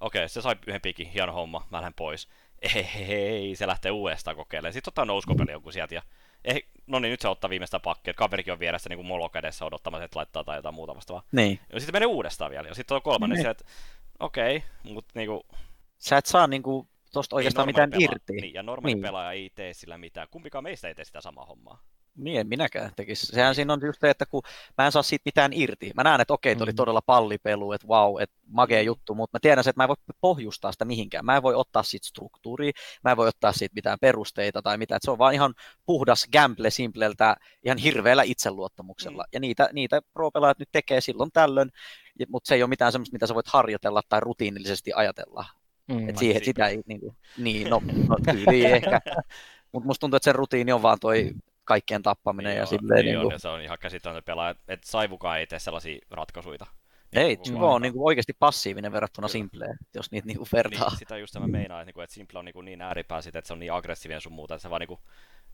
okei, 0.00 0.28
se 0.28 0.42
sai 0.42 0.56
yhden 0.66 0.80
piikin, 0.80 1.06
hieno 1.06 1.32
homma, 1.32 1.66
mä 1.70 1.78
lähden 1.78 1.94
pois. 1.94 2.28
Ei, 2.62 2.86
ei, 3.08 3.56
se 3.56 3.66
lähtee 3.66 3.90
uudestaan 3.90 4.36
kokeilemaan. 4.36 4.72
Sitten 4.72 4.90
ottaa 4.90 5.04
nouskopeli 5.04 5.52
joku 5.52 5.72
sieltä 5.72 5.94
ja 5.94 6.02
eh, 6.44 6.62
no 6.86 6.98
niin, 6.98 7.10
nyt 7.10 7.20
se 7.20 7.28
ottaa 7.28 7.50
viimeistä 7.50 7.80
pakkia, 7.80 8.14
kaverikin 8.14 8.52
on 8.52 8.58
vieressä 8.58 8.88
niin 8.88 8.98
kuin 8.98 9.06
molo 9.06 9.28
kädessä 9.28 9.64
odottamassa, 9.64 10.04
että 10.04 10.18
laittaa 10.18 10.44
tai 10.44 10.58
jotain 10.58 10.74
muuta 10.74 10.94
vastaavaa. 10.94 11.22
Niin. 11.32 11.60
Ja 11.72 11.80
sitten 11.80 11.94
menee 11.94 12.06
uudestaan 12.06 12.50
vielä. 12.50 12.68
Ja 12.68 12.74
sitten 12.74 12.94
on 12.94 13.02
kolmannen 13.02 13.38
niin. 13.38 13.46
että 13.46 13.64
okei, 14.20 14.56
okay, 14.56 14.92
mutta 14.92 15.12
niinku... 15.14 15.46
Sä 15.98 16.16
et 16.16 16.26
saa 16.26 16.46
niinku 16.46 16.88
tosta 17.12 17.36
oikeastaan 17.36 17.68
mitään 17.68 17.90
pelaa, 17.90 18.04
irti. 18.04 18.32
Niin, 18.32 18.54
ja 18.54 18.62
normaali 18.62 18.94
niin. 18.94 19.02
pelaaja 19.02 19.32
ei 19.32 19.50
tee 19.54 19.74
sillä 19.74 19.98
mitään. 19.98 20.28
Kumpikaan 20.30 20.64
meistä 20.64 20.88
ei 20.88 20.94
tee 20.94 21.04
sitä 21.04 21.20
samaa 21.20 21.46
hommaa. 21.46 21.82
Niin, 22.16 22.40
en 22.40 22.48
minäkään 22.48 22.90
tekisi. 22.96 23.26
Sehän 23.26 23.54
siinä 23.54 23.72
on 23.72 23.80
just 23.86 24.00
se, 24.00 24.10
että 24.10 24.26
kun 24.26 24.42
mä 24.78 24.86
en 24.86 24.92
saa 24.92 25.02
siitä 25.02 25.22
mitään 25.24 25.52
irti. 25.52 25.90
Mä 25.94 26.02
näen, 26.02 26.20
että 26.20 26.34
okei, 26.34 26.52
okay, 26.52 26.62
oli 26.62 26.72
mm. 26.72 26.76
todella 26.76 27.02
pallipelu, 27.02 27.72
että 27.72 27.86
wow, 27.86 28.22
että 28.22 28.36
magea 28.48 28.82
mm. 28.82 28.86
juttu, 28.86 29.14
mutta 29.14 29.36
mä 29.36 29.40
tiedän 29.42 29.60
että 29.60 29.72
mä 29.76 29.84
en 29.84 29.88
voi 29.88 29.96
pohjustaa 30.20 30.72
sitä 30.72 30.84
mihinkään. 30.84 31.24
Mä 31.24 31.36
en 31.36 31.42
voi 31.42 31.54
ottaa 31.54 31.82
siitä 31.82 32.06
struktuuria, 32.06 32.72
mä 33.04 33.10
en 33.10 33.16
voi 33.16 33.28
ottaa 33.28 33.52
siitä 33.52 33.74
mitään 33.74 33.98
perusteita 34.00 34.62
tai 34.62 34.78
mitään. 34.78 34.96
Että 34.96 35.04
se 35.04 35.10
on 35.10 35.18
vaan 35.18 35.34
ihan 35.34 35.54
puhdas 35.86 36.26
gamble 36.32 36.70
simpleltä, 36.70 37.36
ihan 37.64 37.78
hirveällä 37.78 38.22
itseluottamuksella. 38.22 39.22
Mm. 39.22 39.28
Ja 39.32 39.40
niitä, 39.40 39.68
niitä 39.72 40.02
pro-pelaajat 40.12 40.58
nyt 40.58 40.68
tekee 40.72 41.00
silloin 41.00 41.30
tällöin, 41.32 41.70
mutta 42.28 42.48
se 42.48 42.54
ei 42.54 42.62
ole 42.62 42.68
mitään 42.68 42.92
semmoista, 42.92 43.14
mitä 43.14 43.26
sä 43.26 43.34
voit 43.34 43.48
harjoitella 43.48 44.02
tai 44.08 44.20
rutiinillisesti 44.20 44.92
ajatella. 44.94 45.44
Mm, 45.88 46.08
Et 46.08 46.18
siihen, 46.18 46.44
sitä 46.44 46.66
ei, 46.66 46.80
niin, 46.86 47.00
niin 47.38 47.70
no, 47.70 47.82
no 48.08 48.16
tyyli 48.24 48.64
ehkä. 48.64 49.00
Mutta 49.72 49.86
musta 49.86 50.00
tuntuu, 50.00 50.16
että 50.16 50.24
se 50.24 50.32
rutiini 50.32 50.72
on 50.72 50.82
vaan 50.82 50.98
toi 51.00 51.32
kaikkien 51.66 52.02
tappaminen 52.02 52.50
niin 52.50 52.58
ja 52.58 52.66
silleen. 52.66 53.04
Niin, 53.04 53.14
niin 53.14 53.22
kuin... 53.22 53.32
ja 53.32 53.38
se 53.38 53.48
on 53.48 53.60
ihan 53.60 53.78
käsittämätön 53.78 54.22
pelaaja, 54.24 54.54
että 54.68 54.90
Saivukaan 54.90 55.38
ei 55.38 55.46
tee 55.46 55.58
sellaisia 55.58 55.98
ratkaisuja. 56.10 56.66
Ei, 57.12 57.36
Chivo 57.36 57.74
on 57.74 57.82
niin 57.82 57.92
kuin 57.92 58.04
oikeasti 58.04 58.32
passiivinen 58.38 58.92
verrattuna 58.92 59.28
Simpleen, 59.28 59.78
jos 59.94 60.10
niitä 60.10 60.26
niin 60.26 60.36
kuin 60.36 60.48
vertaa. 60.52 60.88
Niin, 60.88 60.98
sitä 60.98 61.18
just 61.18 61.38
mä 61.38 61.46
meinaan, 61.46 61.80
että, 61.80 61.88
niinku, 61.88 62.00
että 62.00 62.14
Simple 62.14 62.38
on 62.38 62.44
niin, 62.44 62.64
niin 62.64 62.82
ääripää 62.82 63.22
sit, 63.22 63.36
että 63.36 63.46
se 63.46 63.52
on 63.52 63.58
niin 63.58 63.72
aggressiivinen 63.72 64.20
sun 64.20 64.32
muuta, 64.32 64.54
että 64.54 64.62
se 64.62 64.70
vaan, 64.70 64.80
niin 64.80 64.88
kuin, 64.88 65.00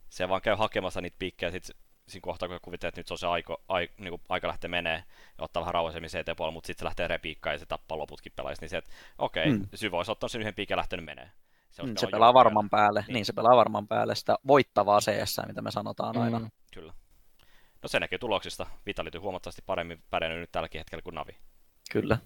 se 0.09 0.29
vaan 0.29 0.41
käy 0.41 0.55
hakemassa 0.55 1.01
niitä 1.01 1.15
piikkejä, 1.19 1.51
sit 1.51 1.71
siinä 2.07 2.23
kohtaa, 2.23 2.49
kun 2.49 2.59
kuvittelee, 2.61 2.89
että 2.89 2.99
nyt 2.99 3.07
se 3.07 3.13
on 3.13 3.17
se 3.17 3.27
aiko, 3.27 3.63
ai, 3.67 3.89
niin 3.97 4.09
kuin 4.09 4.21
aika 4.29 4.47
lähteä 4.47 4.69
menee 4.69 5.03
ja 5.37 5.43
ottaa 5.43 5.61
vähän 5.61 5.73
rauhallisemmin 5.73 6.09
CT 6.09 6.37
puolella, 6.37 6.53
mutta 6.53 6.67
sitten 6.67 6.79
se 6.79 6.85
lähtee 6.85 7.07
repiikkaan 7.07 7.53
ja 7.53 7.59
se 7.59 7.65
tappaa 7.65 7.97
loputkin 7.97 8.31
pelaajista, 8.35 8.63
niin 8.63 8.69
se, 8.69 8.77
että 8.77 8.91
okei, 9.17 9.43
okay, 9.43 9.57
mm. 9.57 9.67
Syvä 9.75 9.97
olisi 9.97 10.11
ottanut 10.11 10.31
sen 10.31 10.41
yhden 10.41 10.53
piikin 10.53 10.73
ja 10.73 10.77
lähtenyt 10.77 11.05
menee. 11.05 11.31
Se, 11.73 11.83
mm, 11.83 11.93
se 11.97 12.07
pelaa 12.07 12.33
varman 12.33 12.69
päälle, 12.69 13.03
niin. 13.07 13.13
niin. 13.13 13.25
se 13.25 13.33
pelaa 13.33 13.55
varman 13.55 13.87
päälle 13.87 14.15
sitä 14.15 14.37
voittavaa 14.47 14.99
CS, 14.99 15.41
mitä 15.47 15.61
me 15.61 15.71
sanotaan 15.71 16.17
aina. 16.17 16.39
Mm. 16.39 16.51
Kyllä. 16.73 16.93
No 17.81 17.87
se 17.89 17.99
näkyy 17.99 18.19
tuloksista. 18.19 18.65
Vitality 18.85 19.17
huomattavasti 19.17 19.61
paremmin 19.65 20.03
pärjännyt 20.09 20.39
nyt 20.39 20.51
tälläkin 20.51 20.79
hetkellä 20.79 21.01
kuin 21.01 21.15
Navi. 21.15 21.37
Kyllä. 21.91 22.17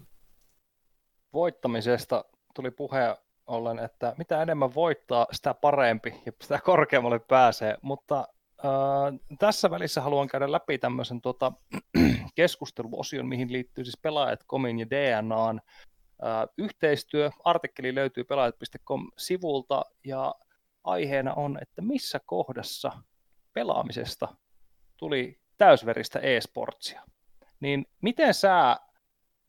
Voittamisesta 1.32 2.24
tuli 2.54 2.70
puhe 2.70 3.16
ollen, 3.46 3.78
että 3.78 4.14
mitä 4.18 4.42
enemmän 4.42 4.74
voittaa, 4.74 5.26
sitä 5.32 5.54
parempi 5.54 6.22
ja 6.26 6.32
sitä 6.42 6.60
korkeammalle 6.64 7.18
pääsee, 7.18 7.78
mutta 7.82 8.28
äh, 8.64 9.36
tässä 9.38 9.70
välissä 9.70 10.00
haluan 10.00 10.28
käydä 10.28 10.52
läpi 10.52 10.78
tämmöisen 10.78 11.20
tuota, 11.20 11.52
keskusteluosion, 12.34 13.28
mihin 13.28 13.52
liittyy 13.52 13.84
siis 13.84 13.98
pelaajat, 14.02 14.44
Komin 14.46 14.78
ja 14.78 14.90
DNAn 14.90 15.60
yhteistyö. 16.58 17.30
Artikkeli 17.44 17.94
löytyy 17.94 18.24
pelaajat.com-sivulta 18.24 19.82
ja 20.04 20.34
aiheena 20.84 21.34
on, 21.34 21.58
että 21.62 21.82
missä 21.82 22.20
kohdassa 22.26 22.92
pelaamisesta 23.52 24.28
tuli 24.96 25.40
täysveristä 25.58 26.18
e-sportsia. 26.18 27.02
Niin 27.60 27.86
miten 28.00 28.34
sä, 28.34 28.76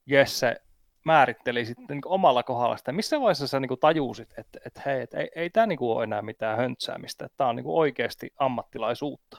Jesse, 0.06 0.62
määrittelisit 1.06 1.78
niin 1.78 2.02
omalla 2.06 2.44
kohdalla 2.44 2.78
sitä, 2.78 2.92
missä 2.92 3.20
vaiheessa 3.20 3.48
sä 3.48 3.60
niin 3.60 3.80
tajusit, 3.80 4.30
että, 4.38 4.60
että 4.66 4.82
hei, 4.86 5.02
että 5.02 5.18
ei, 5.18 5.30
ei 5.36 5.50
tämä 5.50 5.68
niin 5.68 5.80
ole 5.82 6.04
enää 6.04 6.22
mitään 6.22 6.58
höntsäämistä, 6.58 7.26
että 7.26 7.38
tämä 7.38 7.50
on 7.50 7.56
niin 7.56 7.66
oikeasti 7.68 8.30
ammattilaisuutta? 8.40 9.38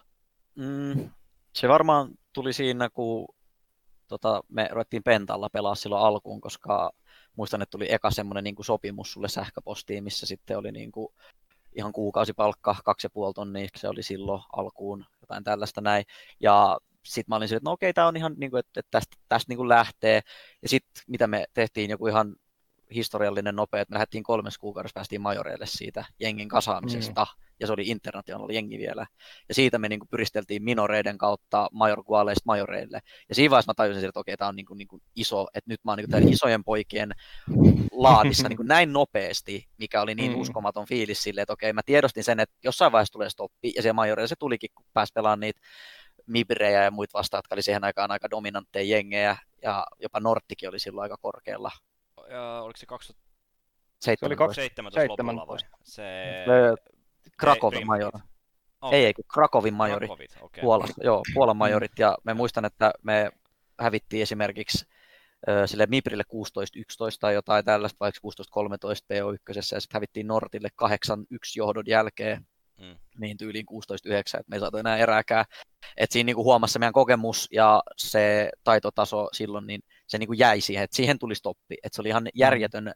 Mm, 0.55 1.11
se 1.55 1.69
varmaan 1.69 2.11
tuli 2.33 2.53
siinä, 2.53 2.91
kun 2.91 3.29
tota, 4.09 4.43
me 4.49 4.69
ruvettiin 4.71 5.03
Pentalla 5.03 5.49
pelaa 5.51 5.75
silloin 5.75 6.03
alkuun, 6.03 6.41
koska 6.41 6.91
muistan, 7.37 7.63
että 7.63 7.71
tuli 7.71 7.93
eka 7.93 8.11
semmoinen 8.11 8.45
niin 8.45 8.57
sopimus 8.61 9.13
sulle 9.13 9.29
sähköpostiin, 9.29 10.05
missä 10.05 10.27
sitten 10.27 10.59
oli 10.59 10.73
niin 10.73 10.93
kuin 10.93 11.09
ihan 11.73 11.93
kuukausipalkka, 11.93 12.77
kaksi 12.85 13.07
ja 13.07 13.11
puoli 13.11 13.35
tonnia, 13.35 13.69
se 13.77 13.89
oli 13.89 14.03
silloin 14.03 14.43
alkuun, 14.57 15.05
jotain 15.21 15.45
tällaista 15.45 15.81
näin. 15.81 16.05
Ja 16.41 16.79
sitten 17.05 17.25
mä 17.29 17.37
olin 17.37 17.49
silleen, 17.49 17.59
että 17.59 17.71
no 17.71 17.73
okei, 17.73 17.93
tämä 17.93 18.07
on 18.07 18.17
ihan, 18.17 18.35
niin 18.37 18.51
kuin, 18.51 18.59
että 18.59 18.81
tästä, 18.91 19.17
tästä 19.29 19.51
niin 19.51 19.57
kuin 19.57 19.69
lähtee. 19.69 20.21
Ja 20.63 20.69
sitten 20.69 21.03
mitä 21.07 21.27
me 21.27 21.45
tehtiin, 21.55 21.91
joku 21.91 22.07
ihan 22.07 22.37
historiallinen 22.95 23.57
nopea, 23.57 23.81
että 23.81 23.93
me 23.93 23.95
lähdettiin 23.95 24.25
kolmes 24.25 24.59
kuukaudessa, 24.59 24.95
päästiin 24.95 25.21
majoreille 25.21 25.67
siitä 25.67 26.05
jengin 26.21 26.49
kasaamisesta. 26.49 27.25
Mm 27.25 27.51
ja 27.61 27.67
se 27.67 27.73
oli 27.73 27.83
international 27.87 28.51
jengi 28.51 28.79
vielä. 28.79 29.07
Ja 29.49 29.55
siitä 29.55 29.79
me 29.79 29.89
niin 29.89 30.01
kuin 30.01 30.09
pyristeltiin 30.09 30.63
minoreiden 30.63 31.19
kautta 31.19 31.69
majorkuaaleista 31.73 32.43
majoreille. 32.47 33.01
Ja 33.29 33.35
siinä 33.35 33.51
vaiheessa 33.51 33.71
mä 33.71 33.75
tajusin, 33.75 34.05
että 34.05 34.21
okei, 34.21 34.37
tämä 34.37 34.49
on 34.49 34.57
niin 34.57 34.67
kuin, 34.67 34.79
niin 34.79 34.89
kuin 34.89 35.03
iso, 35.17 35.47
että 35.55 35.71
nyt 35.71 35.81
mä 35.85 35.91
oon 35.91 35.99
niin 35.99 36.11
kuin 36.11 36.33
isojen 36.33 36.65
poikien 36.65 37.13
laadissa 37.93 38.49
niin 38.49 38.57
kuin 38.57 38.69
näin 38.69 38.93
nopeasti, 38.93 39.69
mikä 39.79 40.03
oli 40.03 40.15
niin 40.15 40.33
mm. 40.33 40.41
uskomaton 40.41 40.87
fiilis 40.87 41.23
sille, 41.23 41.43
että 41.43 41.53
okei, 41.53 41.73
mä 41.73 41.83
tiedostin 41.87 42.25
sen, 42.25 42.41
että 42.41 42.57
jossain 42.65 42.93
vaiheessa 42.93 43.13
tulee 43.13 43.31
stoppi, 43.31 43.73
ja 43.77 43.83
se 43.83 43.93
majoreille 43.93 44.29
se 44.29 44.37
tulikin, 44.39 44.71
kun 44.75 44.87
pääsi 44.93 45.13
pelaamaan 45.15 45.41
niitä 45.41 45.61
Mibrejä 46.27 46.85
ja 46.85 46.91
muita 46.91 47.19
vastaan, 47.19 47.39
jotka 47.39 47.55
oli 47.55 47.63
siihen 47.63 47.85
aikaan 47.85 48.11
aika 48.11 48.31
dominantteja 48.31 48.97
jengejä, 48.97 49.37
ja 49.63 49.87
jopa 49.99 50.21
Norttikin 50.21 50.69
oli 50.69 50.79
silloin 50.79 51.03
aika 51.03 51.17
korkealla. 51.21 51.71
Ja 52.31 52.61
oliko 52.63 52.77
se 52.77 52.87
2000 52.87 53.31
se 54.01 54.17
oli 54.23 54.37
2017 54.37 55.27
lopulla 55.27 55.59
Se... 55.83 56.05
Krakovin 57.37 57.87
majori. 57.87 58.21
Okay. 58.81 58.99
Ei, 58.99 59.05
ei, 59.05 59.15
Krakovin 59.35 59.75
majori. 59.75 60.07
Krakovit, 60.07 60.37
okay. 60.41 60.61
Puolassa, 60.61 61.05
joo, 61.05 61.23
Puolan 61.35 61.57
majorit. 61.57 61.93
Ja 61.99 62.19
me 62.25 62.35
muistan, 62.35 62.65
että 62.65 62.93
me 63.03 63.31
hävittiin 63.81 64.23
esimerkiksi 64.23 64.87
sille 65.67 65.87
Miprille 65.87 66.23
16-11 66.23 66.27
tai 67.21 67.35
jotain 67.35 67.65
tällaista, 67.65 67.97
vaikka 68.01 68.21
16-13 68.29 68.63
PO1, 69.13 69.57
ja 69.57 69.63
sitten 69.63 69.97
hävittiin 69.97 70.27
Nortille 70.27 70.69
8-1 70.85 70.85
johdon 71.57 71.85
jälkeen, 71.87 72.47
mm. 72.81 72.97
niin 73.19 73.37
tyyliin 73.37 73.67
16-9, 73.67 74.19
että 74.19 74.43
me 74.47 74.57
ei 74.57 74.61
saatu 74.61 74.77
enää 74.77 74.97
erääkään. 74.97 75.45
Et 75.97 76.13
siinä 76.13 76.27
niinku 76.27 76.45
huomassa 76.45 76.79
meidän 76.79 76.93
kokemus 76.93 77.49
ja 77.53 77.83
se 77.97 78.51
taitotaso 78.65 79.29
silloin, 79.33 79.67
niin 79.67 79.81
se 80.11 80.19
niinku 80.19 80.33
jäi 80.33 80.61
siihen, 80.61 80.85
että 80.85 80.97
siihen 80.97 81.19
tuli 81.19 81.35
stoppi. 81.35 81.77
Et 81.83 81.93
se 81.93 82.03
oli 82.03 82.09
ihan 82.09 82.23
mm. 82.23 82.31
järjetön 82.35 82.93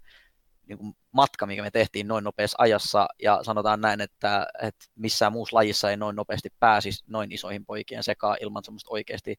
niin 0.68 0.78
kuin 0.78 0.96
matka, 1.12 1.46
mikä 1.46 1.62
me 1.62 1.70
tehtiin 1.70 2.08
noin 2.08 2.24
nopeassa 2.24 2.56
ajassa, 2.58 3.08
ja 3.22 3.40
sanotaan 3.42 3.80
näin, 3.80 4.00
että, 4.00 4.46
että 4.62 4.84
missään 4.94 5.32
muussa 5.32 5.56
lajissa 5.56 5.90
ei 5.90 5.96
noin 5.96 6.16
nopeasti 6.16 6.48
pääsisi 6.60 7.04
noin 7.06 7.32
isoihin 7.32 7.66
poikien 7.66 8.02
sekaan 8.02 8.36
ilman 8.40 8.64
semmoista 8.64 8.90
oikeasti 8.92 9.36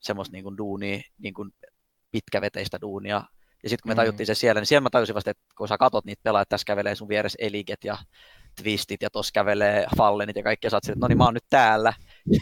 semmoista 0.00 0.32
niin 0.32 0.44
kuin 0.44 0.56
duunia, 0.56 1.00
niin 1.18 1.34
kuin 1.34 1.50
pitkäveteistä 2.10 2.78
duunia. 2.80 3.22
Ja 3.62 3.68
sitten 3.68 3.82
kun 3.82 3.90
me 3.90 3.94
mm. 3.94 3.96
tajuttiin 3.96 4.26
se 4.26 4.34
siellä, 4.34 4.60
niin 4.60 4.66
siellä 4.66 4.82
mä 4.82 4.90
tajusin 4.90 5.14
vasta, 5.14 5.30
että 5.30 5.44
kun 5.58 5.68
sä 5.68 5.78
katot 5.78 6.04
niitä 6.04 6.20
pelaajat, 6.22 6.48
tässä 6.48 6.64
kävelee 6.64 6.94
sun 6.94 7.08
vieressä 7.08 7.38
eliget 7.40 7.84
ja 7.84 7.98
twistit 8.62 9.02
ja 9.02 9.10
tuossa 9.10 9.32
kävelee 9.32 9.86
fallenit 9.96 10.36
ja 10.36 10.42
kaikkea, 10.42 10.70
sä 10.70 10.76
oot 10.76 10.84
että 10.84 11.00
no 11.00 11.08
niin 11.08 11.18
mä 11.18 11.24
oon 11.24 11.34
nyt 11.34 11.46
täällä. 11.50 11.92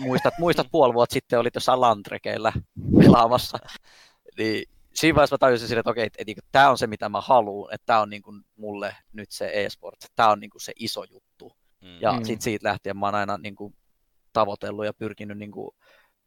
Muistat, 0.01 0.35
muistat 0.39 0.67
puoli 0.71 0.95
vuotta 0.95 1.15
sitten 1.15 1.39
olit 1.39 1.55
jossain 1.55 1.81
lantrekeillä 1.81 2.53
pelaamassa. 2.99 3.59
Niin 4.39 4.64
siinä 4.95 5.16
vaiheessa 5.16 5.35
mä 5.35 5.39
tajusin 5.39 5.68
sille, 5.68 5.80
että 5.80 5.91
okei, 5.91 6.07
että, 6.07 6.16
että, 6.20 6.33
että 6.33 6.49
tämä 6.53 6.70
on 6.70 6.78
se, 6.78 6.87
mitä 6.87 7.09
mä 7.09 7.20
haluan, 7.20 7.74
että 7.74 7.87
tämä 7.87 8.01
on 8.01 8.11
niin 8.11 8.22
kuin 8.22 8.45
mulle 8.57 8.97
nyt 9.12 9.30
se 9.30 9.51
e-sport, 9.55 9.99
tämä 10.16 10.30
on 10.30 10.41
niin 10.41 10.51
kuin 10.51 10.62
se 10.62 10.72
iso 10.76 11.05
juttu. 11.05 11.57
Mm. 11.80 12.01
Ja 12.01 12.12
mm. 12.12 12.24
sitten 12.24 12.43
siitä 12.43 12.68
lähtien 12.68 12.97
mä 12.97 13.07
oon 13.07 13.14
aina 13.14 13.39
niin 13.39 13.55
kuin 13.55 13.74
tavoitellut 14.33 14.85
ja 14.85 14.95
pyrkinyt 14.95 15.39
niin 15.39 15.51
kuin 15.51 15.70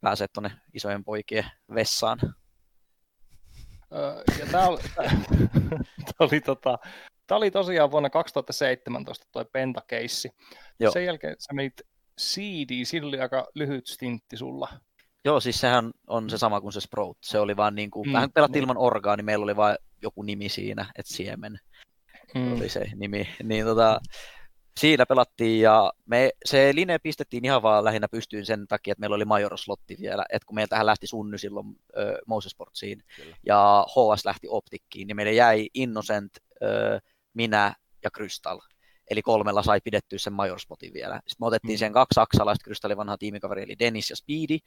pääsee 0.01 0.28
tuonne 0.34 0.51
isojen 0.74 1.03
poikien 1.03 1.45
vessaan. 1.76 2.20
ja 4.39 4.45
tämä 4.51 4.68
oli, 4.68 4.80
oli, 6.20 6.41
tota, 6.41 6.80
tämä 7.28 7.38
oli 7.38 7.51
tosiaan 7.51 7.91
vuonna 7.91 8.10
2017 8.10 9.26
tuo 9.32 9.45
Pentakeissi. 9.45 10.30
Sen 10.93 11.06
jälkeen 11.06 11.36
sä 11.39 11.53
menit 11.53 11.82
CD, 12.22 12.86
sillä 12.86 13.08
oli 13.08 13.20
aika 13.20 13.47
lyhyt 13.56 13.88
stintti 13.88 14.38
sulla. 14.38 14.68
Joo, 15.26 15.40
siis 15.40 15.60
sehän 15.60 15.92
on 16.08 16.30
se 16.30 16.38
sama 16.38 16.62
kuin 16.62 16.74
se 16.74 16.82
Sprout. 16.82 17.18
Se 17.22 17.40
oli 17.40 17.58
vaan 17.58 17.76
niin 17.76 17.92
kuin, 17.92 18.10
mm. 18.10 18.14
vähän 18.14 18.32
pelattiin 18.32 18.62
ilman 18.62 18.78
orgaani, 18.78 19.24
meillä 19.24 19.44
oli 19.44 19.56
vain 19.56 19.78
joku 20.02 20.24
nimi 20.24 20.50
siinä, 20.50 20.86
että 20.96 21.14
Siemen 21.14 21.60
mm. 22.36 22.54
oli 22.54 22.70
se 22.70 22.86
nimi. 22.96 23.30
Niin 23.44 23.66
tota, 23.66 24.00
siinä 24.80 25.06
pelattiin 25.06 25.62
ja 25.62 25.94
me, 26.06 26.30
se 26.46 26.72
linja 26.76 27.00
pistettiin 27.00 27.46
ihan 27.46 27.62
vaan 27.62 27.84
lähinnä 27.84 28.08
pystyyn 28.08 28.46
sen 28.46 28.68
takia, 28.68 28.92
että 28.92 29.00
meillä 29.00 29.16
oli 29.16 29.26
Majoroslotti 29.26 29.98
vielä, 30.00 30.26
että 30.30 30.46
kun 30.46 30.56
meiltähän 30.56 30.86
lähti 30.86 31.08
Sunny 31.08 31.38
silloin 31.38 31.68
äh, 31.68 32.04
Moses 32.28 32.52
Sportsiin 32.52 33.04
Kyllä. 33.16 33.38
ja 33.46 33.86
HS 33.90 34.26
lähti 34.26 34.48
Optikkiin, 34.50 35.08
niin 35.08 35.16
meille 35.16 35.34
jäi 35.34 35.68
Innocent, 35.74 36.32
öö, 36.64 37.00
minä 37.34 37.76
ja 38.04 38.12
Krystal. 38.12 38.60
Eli 39.10 39.22
kolmella 39.22 39.64
sai 39.64 39.82
pidettyä 39.84 40.20
sen 40.20 40.34
majorspotin 40.34 40.93
vielä. 40.93 41.16
Sitten 41.16 41.45
me 41.45 41.47
otettiin 41.47 41.76
mm. 41.76 41.80
sen 41.80 41.93
kaksi 41.93 42.16
saksalaista, 42.16 42.64
Krystallin 42.64 42.97
vanha 42.97 43.18
tiimikaveri, 43.18 43.64
eli 43.64 43.76
Dennis 43.80 44.10
ja 44.10 44.16
Speedy. 44.16 44.58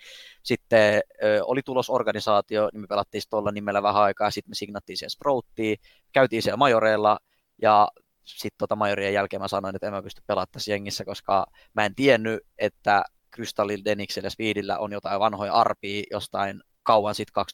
Sitten 0.42 1.00
ö, 1.24 1.40
oli 1.44 1.60
tulosorganisaatio, 1.64 2.68
niin 2.72 2.80
me 2.80 2.86
pelattiin 2.86 3.22
tuolla 3.30 3.50
nimellä 3.50 3.82
vähän 3.82 4.02
aikaa, 4.02 4.30
sitten 4.30 4.50
me 4.50 4.54
signattiin 4.54 4.96
siihen 4.96 5.10
Sprouttiin, 5.10 5.76
käytiin 6.12 6.42
siellä 6.42 6.56
majoreilla, 6.56 7.18
ja 7.62 7.88
sitten 8.24 8.58
tota 8.58 8.76
majorien 8.76 9.14
jälkeen 9.14 9.42
mä 9.42 9.48
sanoin, 9.48 9.76
että 9.76 9.86
en 9.86 9.92
mä 9.92 10.02
pysty 10.02 10.22
pelaamaan 10.26 10.48
tässä 10.52 10.70
jengissä, 10.70 11.04
koska 11.04 11.46
mä 11.74 11.84
en 11.84 11.94
tiennyt, 11.94 12.40
että 12.58 13.04
Krystallin, 13.30 13.84
Deniksellä 13.84 14.26
ja 14.26 14.30
Speedillä 14.30 14.78
on 14.78 14.92
jotain 14.92 15.20
vanhoja 15.20 15.52
arpia 15.52 16.02
jostain 16.10 16.62
kauan 16.88 17.14
sitten 17.14 17.44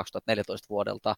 2015-2014 0.00 0.66
vuodelta. 0.68 1.14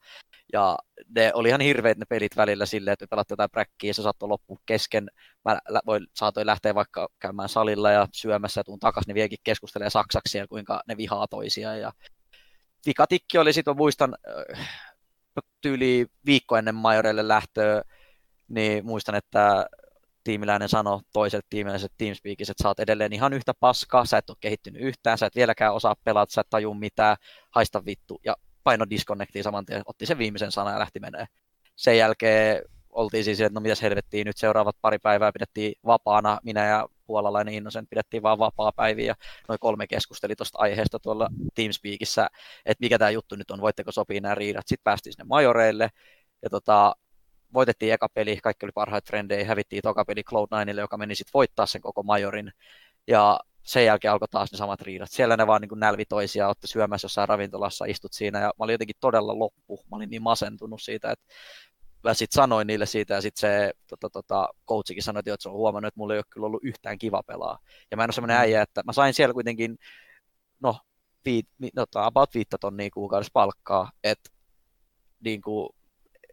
Ja 0.53 0.79
ne 1.17 1.33
oli 1.35 1.49
ihan 1.49 1.61
hirveät 1.61 1.99
ne 1.99 2.05
pelit 2.09 2.37
välillä 2.37 2.67
silleen, 2.67 2.93
että 2.93 3.07
pelattiin 3.11 3.33
jotain 3.33 3.51
bräkkiä 3.51 3.91
ja 3.91 3.95
se 3.95 4.03
saattoi 4.03 4.29
loppu 4.29 4.59
kesken. 4.67 5.11
Mä 5.45 5.61
voin, 5.87 6.07
saatoin 6.17 6.47
lähteä 6.47 6.75
vaikka 6.75 7.09
käymään 7.19 7.49
salilla 7.49 7.91
ja 7.91 8.09
syömässä 8.13 8.61
ja 8.61 8.65
tuun 8.65 8.79
takaisin, 8.79 9.09
ne 9.09 9.15
vieläkin 9.15 9.39
keskustelee 9.45 9.91
saksaksi 9.91 10.39
ja 10.39 10.49
kuinka 10.49 10.81
ne 10.89 10.97
vihaa 10.97 11.27
toisiaan. 11.27 11.81
Ja 11.81 11.93
vikatikki 12.87 13.39
oli 13.39 13.53
sitten, 13.53 13.77
muistan, 13.77 14.15
äh, 14.29 14.69
tyyli 15.61 16.07
viikko 16.27 16.57
ennen 16.57 16.75
Majorelle 16.75 17.29
lähtöä, 17.29 17.83
niin 18.49 18.87
muistan, 18.87 19.15
että 19.15 19.67
tiimiläinen 20.31 20.69
sanoi 20.69 21.01
toiselle 21.13 21.47
tiimiläiselle 21.51 21.95
Teamspeakissa, 21.99 22.53
että 22.53 22.63
sä 22.63 22.69
oot 22.69 22.81
edelleen 22.81 23.13
ihan 23.13 23.33
yhtä 23.33 23.55
paskaa, 23.61 24.05
sä 24.05 24.19
et 24.19 24.31
ole 24.31 24.37
kehittynyt 24.41 24.83
yhtään, 24.83 25.19
sä 25.19 25.27
et 25.27 25.35
vieläkään 25.35 25.75
osaa 25.75 25.97
pelata, 26.05 26.33
sä 26.33 26.41
et 26.41 26.51
taju 26.51 26.75
mitään, 26.75 27.17
haista 27.51 27.85
vittu. 27.85 28.21
Ja 28.25 28.37
paino 28.65 28.85
disconnectiin 28.91 29.45
saman 29.45 29.67
tien, 29.67 29.83
otti 29.87 30.07
sen 30.07 30.19
viimeisen 30.19 30.53
sanan 30.53 30.73
ja 30.73 30.79
lähti 30.79 31.01
menee. 31.01 31.27
Sen 31.77 31.99
jälkeen 31.99 32.63
oltiin 32.91 33.25
siis, 33.25 33.41
että 33.41 33.55
no 33.55 33.61
mitäs 33.61 33.83
helvettiin, 33.83 34.27
nyt 34.27 34.37
seuraavat 34.37 34.77
pari 34.81 34.99
päivää 34.99 35.33
pidettiin 35.33 35.73
vapaana, 35.87 36.39
minä 36.43 36.67
ja 36.67 36.89
puolalainen 37.07 37.55
Innosen 37.55 37.87
pidettiin 37.87 38.23
vaan 38.23 38.39
vapaa 38.39 38.73
päiviä 38.73 39.07
ja 39.07 39.15
noin 39.49 39.59
kolme 39.61 39.87
keskusteli 39.87 40.37
tuosta 40.37 40.59
aiheesta 40.59 40.99
tuolla 40.99 41.29
Teamspeakissä, 41.55 42.29
että 42.67 42.85
mikä 42.85 42.99
tämä 42.99 43.11
juttu 43.11 43.37
nyt 43.37 43.51
on, 43.51 43.61
voitteko 43.61 43.93
sopii 43.93 44.21
nämä 44.21 44.35
riidat. 44.35 44.69
Sitten 44.69 44.85
päästiin 44.85 45.13
sinne 45.13 45.25
majoreille 45.25 45.89
ja 46.43 46.51
tota, 46.51 46.95
voitettiin 47.55 47.93
eka 47.93 48.09
peli, 48.15 48.37
kaikki 48.43 48.67
oli 48.67 48.73
parhaita 48.75 49.07
frendejä, 49.07 49.45
hävittiin 49.45 49.83
toka 49.83 50.05
peli 50.05 50.23
Cloud9, 50.31 50.81
joka 50.81 50.97
meni 50.97 51.15
sitten 51.15 51.31
voittaa 51.35 51.67
sen 51.67 51.81
koko 51.81 52.03
majorin. 52.03 52.53
Ja 53.07 53.41
sen 53.63 53.85
jälkeen 53.85 54.13
alkoi 54.13 54.29
taas 54.29 54.53
ne 54.53 54.59
samat 54.59 54.81
riidat. 54.81 55.11
Siellä 55.11 55.37
ne 55.37 55.47
vaan 55.47 55.61
niin 55.61 55.69
kuin 55.69 55.81
nälvi 55.81 56.05
toisia, 56.05 56.49
otti 56.49 56.67
syömässä 56.67 57.05
jossain 57.05 57.29
ravintolassa, 57.29 57.85
istut 57.85 58.13
siinä 58.13 58.39
ja 58.39 58.47
mä 58.47 58.65
olin 58.65 58.75
jotenkin 58.75 58.97
todella 59.01 59.39
loppu. 59.39 59.81
Mä 59.91 59.97
olin 59.97 60.11
niin 60.11 60.23
masentunut 60.23 60.83
siitä, 60.83 61.11
että 61.11 61.25
mä 62.05 62.15
sitten 62.15 62.37
sanoin 62.37 62.67
niille 62.67 62.87
siitä 62.87 63.15
ja 63.15 63.21
sitten 63.21 63.41
se 63.41 63.73
tota, 63.89 64.11
tota, 64.11 64.49
coachikin 64.69 65.03
sanoi, 65.03 65.21
että 65.21 65.37
se 65.39 65.49
on 65.49 65.55
huomannut, 65.55 65.89
että 65.89 66.01
mulla 66.01 66.15
ei 66.15 66.19
ole 66.19 66.25
kyllä 66.31 66.47
ollut 66.47 66.65
yhtään 66.65 66.99
kiva 66.99 67.23
pelaa. 67.23 67.59
Ja 67.91 67.97
mä 67.97 68.05
en 68.05 68.09
ole 68.09 68.13
semmoinen 68.13 68.37
mm. 68.37 68.41
äijä, 68.41 68.63
että 68.63 68.83
mä 68.87 68.93
sain 68.93 69.15
siellä 69.15 69.33
kuitenkin, 69.35 69.79
no, 70.61 70.79
viit, 71.25 71.49
no 71.77 71.87
about 71.95 72.35
viittä 72.35 72.59
tonnia 72.61 72.91
kuukaudessa 72.95 73.31
palkkaa, 73.33 73.91
että 74.05 74.31
niin 75.25 75.43
kuin, 75.43 75.69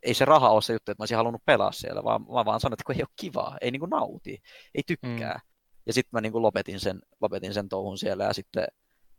ei 0.03 0.13
se 0.13 0.25
raha 0.25 0.49
ole 0.49 0.61
se 0.61 0.73
juttu, 0.73 0.91
että 0.91 1.01
mä 1.01 1.03
olisin 1.03 1.17
halunnut 1.17 1.45
pelaa 1.45 1.71
siellä, 1.71 2.03
vaan 2.03 2.21
mä 2.21 2.45
vaan 2.45 2.59
sanoin, 2.59 2.73
että 2.73 2.83
kun 2.85 2.95
ei 2.95 3.01
ole 3.01 3.13
kivaa, 3.15 3.57
ei 3.61 3.71
niin 3.71 3.79
kuin 3.79 3.89
nauti, 3.89 4.41
ei 4.75 4.83
tykkää. 4.87 5.33
Mm. 5.33 5.49
Ja 5.85 5.93
sitten 5.93 6.09
mä 6.11 6.21
niin 6.21 6.31
kuin 6.31 6.41
lopetin, 6.41 6.79
sen, 6.79 7.01
lopetin 7.21 7.53
sen 7.53 7.69
touhun 7.69 7.97
siellä 7.97 8.23
ja 8.23 8.33
sitten 8.33 8.67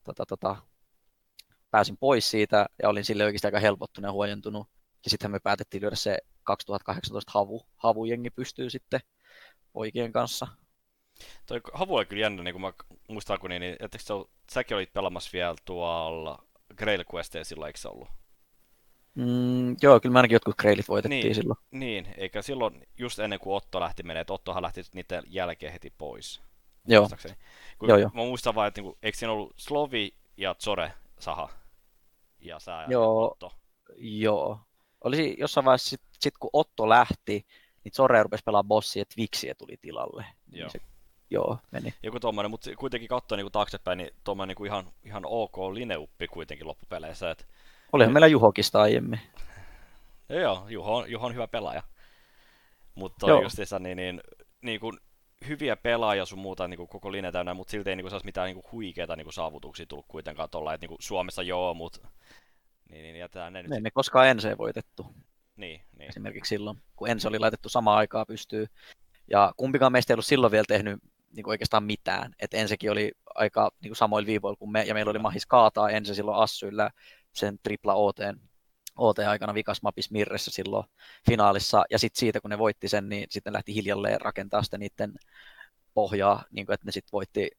tota, 0.04 0.26
tota, 0.26 0.56
pääsin 1.70 1.96
pois 1.96 2.30
siitä 2.30 2.66
ja 2.82 2.88
olin 2.88 3.04
sille 3.04 3.24
oikeasti 3.24 3.46
aika 3.46 3.60
helpottunut 3.60 4.08
ja 4.08 4.12
huojentunut. 4.12 4.66
Ja 5.04 5.10
sitten 5.10 5.30
me 5.30 5.40
päätettiin 5.40 5.82
lyödä 5.82 5.96
se 5.96 6.18
2018 6.42 7.32
havu, 7.34 7.66
havujengi 7.76 8.30
pystyy 8.30 8.70
sitten 8.70 9.00
poikien 9.72 10.12
kanssa. 10.12 10.46
Toi 11.46 11.60
havu 11.72 11.96
oli 11.96 12.06
kyllä 12.06 12.22
jännä, 12.22 12.42
niin 12.42 12.54
kuin 12.54 12.62
mä 12.62 12.72
muistan, 13.08 13.40
kun 13.40 13.50
niin, 13.50 13.76
että 13.80 13.98
säkin 14.50 14.76
olit 14.76 14.92
pelaamassa 14.92 15.30
vielä 15.32 15.54
tuolla 15.64 16.44
Grail 16.76 17.04
Questia 17.14 17.44
silloin, 17.44 17.66
eikö 17.66 17.78
se 17.78 17.88
ollut? 17.88 18.08
Mm, 19.18 19.76
joo, 19.82 20.00
kyllä 20.00 20.12
mä 20.12 20.18
ainakin 20.18 20.34
jotkut 20.34 20.56
kreilit 20.56 20.88
voitettiin 20.88 21.24
niin, 21.24 21.34
silloin. 21.34 21.58
Niin, 21.70 22.14
eikä 22.16 22.42
silloin 22.42 22.86
just 22.98 23.18
ennen 23.18 23.38
kuin 23.38 23.56
Otto 23.56 23.80
lähti 23.80 24.02
menee, 24.02 24.20
että 24.20 24.32
Ottohan 24.32 24.62
lähti 24.62 24.82
niiden 24.92 25.22
jälkeen 25.26 25.72
heti 25.72 25.92
pois. 25.98 26.40
Joo. 26.86 27.08
Kun 27.78 27.88
joo, 27.88 27.98
joo. 27.98 28.10
Mä 28.14 28.22
muistan 28.22 28.54
vaan, 28.54 28.68
että 28.68 28.80
niinku, 28.80 28.98
eikö 29.02 29.18
siinä 29.18 29.32
ollut 29.32 29.54
Slovi 29.56 30.14
ja 30.36 30.54
Zore 30.54 30.92
Saha? 31.18 31.48
Ja 32.40 32.58
sä 32.58 32.72
ja 32.72 32.86
joo, 32.88 33.24
Otto. 33.24 33.52
Joo. 33.96 34.60
Olisi 35.04 35.36
jossain 35.38 35.64
vaiheessa, 35.64 35.90
sit, 35.90 36.00
sit 36.20 36.38
kun 36.38 36.50
Otto 36.52 36.88
lähti, 36.88 37.46
niin 37.84 37.92
Zore 37.92 38.22
rupesi 38.22 38.44
pelaamaan 38.44 38.68
bossia, 38.68 39.02
että 39.02 39.14
Vixiä 39.16 39.54
tuli 39.54 39.76
tilalle. 39.80 40.22
Niin 40.22 40.60
joo. 40.60 40.70
Niin 40.72 40.82
se, 40.82 40.88
joo, 41.30 41.58
meni. 41.70 41.94
Joku 42.02 42.20
tommonen, 42.20 42.50
mutta 42.50 42.70
kuitenkin 42.76 43.08
katsoa 43.08 43.36
niin 43.36 43.52
taaksepäin, 43.52 43.98
niin 43.98 44.10
tuommoinen 44.24 44.56
niin 44.58 44.66
ihan, 44.66 44.92
ihan 45.04 45.22
ok 45.26 45.56
lineuppi 45.58 46.28
kuitenkin 46.28 46.66
loppupeleissä. 46.66 47.30
Että 47.30 47.44
Olihan 47.92 48.12
meillä 48.12 48.26
Juhokista 48.26 48.82
aiemmin. 48.82 49.20
Joo, 50.28 50.66
Juho 50.68 50.96
on, 50.96 51.10
Juho 51.10 51.26
on 51.26 51.34
hyvä 51.34 51.48
pelaaja. 51.48 51.82
Mutta 52.94 53.30
justiinsa 53.42 53.78
niin, 53.78 53.96
niin, 53.96 54.20
niin 54.62 54.80
kuin 54.80 54.98
hyviä 55.48 55.76
pelaajia 55.76 56.24
sun 56.24 56.38
muuta 56.38 56.68
niin 56.68 56.76
kuin 56.76 56.88
koko 56.88 57.12
linja 57.12 57.32
täynnä, 57.32 57.54
mutta 57.54 57.70
silti 57.70 57.90
ei 57.90 57.96
niin 57.96 58.08
kuin, 58.08 58.20
mitään 58.24 58.46
niin 58.46 58.54
kuin 58.54 58.72
huikeita 58.72 59.16
niin 59.16 59.24
kuin 59.24 59.34
saavutuksia 59.34 59.86
tullut 59.86 60.06
kuitenkaan 60.08 60.50
tuolla, 60.50 60.74
että 60.74 60.82
niin 60.82 60.88
kuin 60.88 61.02
Suomessa 61.02 61.42
joo, 61.42 61.74
mutta 61.74 62.08
niin, 62.90 63.02
niin 63.02 63.16
jätetään 63.16 63.52
ne 63.52 63.62
nyt. 63.62 63.70
Me 63.70 63.76
emme 63.76 63.90
koskaan 63.90 64.28
ensin 64.28 64.58
voitettu. 64.58 65.06
Niin, 65.56 65.80
niin. 65.98 66.08
Esimerkiksi 66.08 66.48
silloin, 66.48 66.82
kun 66.96 67.08
ensin 67.08 67.28
oli 67.28 67.38
laitettu 67.38 67.68
samaan 67.68 67.98
aikaan 67.98 68.26
pystyy. 68.26 68.66
Ja 69.30 69.52
kumpikaan 69.56 69.92
meistä 69.92 70.12
ei 70.12 70.14
ollut 70.14 70.26
silloin 70.26 70.50
vielä 70.50 70.64
tehnyt 70.68 70.98
niin 71.32 71.44
kuin 71.44 71.52
oikeastaan 71.52 71.84
mitään. 71.84 72.34
Et 72.40 72.54
ensikin 72.54 72.90
oli 72.90 73.12
aika 73.34 73.70
niin 73.82 73.90
kuin 73.90 73.96
samoilla 73.96 74.26
viivoilla 74.26 74.56
kuin 74.56 74.70
me, 74.70 74.82
ja 74.82 74.94
meillä 74.94 75.10
oli 75.10 75.18
mahis 75.18 75.46
kaataa 75.46 75.90
ensin 75.90 76.14
silloin 76.14 76.38
Assyllä 76.38 76.90
sen 77.34 77.58
tripla 77.62 77.94
OT, 77.94 78.16
OT-aikana 78.96 79.54
vikas 79.54 79.82
mapis 79.82 80.10
Mirressä 80.10 80.50
silloin 80.50 80.86
finaalissa, 81.26 81.84
ja 81.90 81.98
sitten 81.98 82.20
siitä 82.20 82.40
kun 82.40 82.50
ne 82.50 82.58
voitti 82.58 82.88
sen, 82.88 83.08
niin 83.08 83.26
sitten 83.30 83.52
lähti 83.52 83.74
hiljalleen 83.74 84.20
rakentaa 84.20 84.62
sitä 84.62 84.78
niiden 84.78 85.12
pohjaa, 85.94 86.44
niin 86.50 86.66
kuin, 86.66 86.74
että 86.74 86.86
ne 86.86 86.92
sitten 86.92 87.12
voitti 87.12 87.50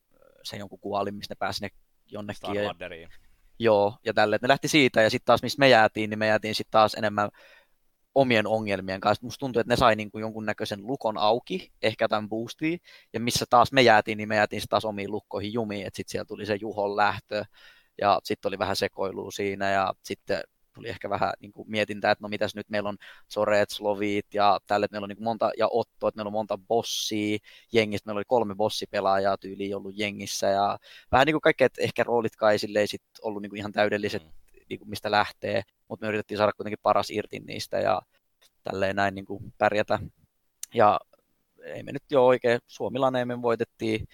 sen 0.44 0.60
jonkun 0.60 0.80
kuolin, 0.80 1.16
missä 1.16 1.32
ne 1.32 1.38
pääsi 1.40 1.62
ne 1.62 1.70
jonnekin. 2.12 2.56
Ja, 2.56 2.76
joo, 3.60 3.98
ja 4.06 4.14
tälle, 4.14 4.36
että 4.36 4.48
ne 4.48 4.50
lähti 4.50 4.68
siitä, 4.68 5.02
ja 5.02 5.10
sitten 5.10 5.26
taas 5.26 5.44
missä 5.44 5.60
me 5.60 5.70
jäätiin, 5.70 6.10
niin 6.10 6.20
me 6.20 6.28
jäätiin 6.28 6.56
sitten 6.56 6.72
taas 6.72 6.94
enemmän 6.94 7.30
omien 8.16 8.48
ongelmien 8.48 9.00
kanssa. 9.00 9.26
Musta 9.26 9.40
tuntuu, 9.40 9.60
että 9.60 9.74
ne 9.74 9.78
sai 9.78 9.96
niin 9.96 10.12
kuin 10.12 10.22
jonkunnäköisen 10.22 10.88
lukon 10.88 11.18
auki, 11.18 11.72
ehkä 11.82 12.08
tämän 12.08 12.30
boostiin, 12.30 12.80
ja 13.14 13.20
missä 13.20 13.46
taas 13.50 13.72
me 13.72 13.82
jäätiin, 13.82 14.18
niin 14.18 14.30
me 14.30 14.36
jäätiin 14.36 14.62
taas 14.70 14.86
omiin 14.86 15.12
lukkoihin 15.12 15.54
jumiin, 15.54 15.88
että 15.88 15.98
sitten 15.98 16.12
siellä 16.12 16.26
tuli 16.26 16.46
se 16.46 16.56
Juhon 16.56 16.96
lähtö, 16.96 17.46
ja 18.02 18.20
sitten 18.24 18.50
oli 18.50 18.60
vähän 18.60 18.76
sekoilua 18.76 19.32
siinä 19.32 19.72
ja 19.72 19.94
sitten 20.04 20.42
tuli 20.74 20.90
ehkä 20.90 21.10
vähän 21.10 21.34
niin 21.40 21.52
kuin 21.52 21.72
mietintää, 21.72 22.12
että 22.12 22.22
no 22.22 22.30
mitäs 22.30 22.56
nyt 22.56 22.70
meillä 22.70 22.90
on 22.90 22.98
Soret, 23.28 23.70
Slovit 23.70 24.34
ja 24.34 24.60
tälle, 24.68 24.86
että 24.86 24.94
meillä 24.94 25.06
on 25.06 25.10
niin 25.10 25.18
kuin 25.18 25.24
monta, 25.24 25.52
ja 25.58 25.68
Otto, 25.72 26.08
että 26.08 26.18
meillä 26.18 26.30
on 26.30 26.34
monta 26.34 26.58
bossia 26.58 27.38
jengistä, 27.74 28.08
meillä 28.08 28.20
oli 28.20 28.26
kolme 28.28 28.56
bossipelaajaa 28.56 29.38
tyyliin 29.38 29.76
ollut 29.76 29.98
jengissä 29.98 30.48
ja 30.48 30.78
vähän 31.12 31.26
niin 31.26 31.34
kuin 31.34 31.42
kaikki, 31.42 31.64
että 31.64 31.82
ehkä 31.82 32.04
roolitkaan 32.04 32.52
ei 32.52 32.60
silleen 32.60 32.88
sit 32.88 33.04
ollut 33.22 33.42
niin 33.42 33.50
kuin 33.50 33.58
ihan 33.58 33.72
täydelliset, 33.72 34.24
mm. 34.24 34.30
niin 34.70 34.80
kuin 34.80 34.90
mistä 34.90 35.12
lähtee, 35.12 35.62
mutta 35.88 36.06
me 36.06 36.10
yritettiin 36.10 36.38
saada 36.38 36.54
kuitenkin 36.54 36.80
paras 36.84 37.10
irti 37.10 37.40
niistä 37.40 37.80
ja 37.80 38.02
tälleen 38.64 38.96
näin 38.96 39.16
niin 39.16 39.26
kuin 39.26 39.54
pärjätä. 39.58 40.00
Ja 40.74 41.00
ei 41.64 41.84
me 41.84 41.92
nyt 41.92 42.04
jo 42.10 42.26
oikein, 42.26 42.60
Suomilainen 42.68 43.28
me 43.28 43.42
voitettiin, 43.42 44.08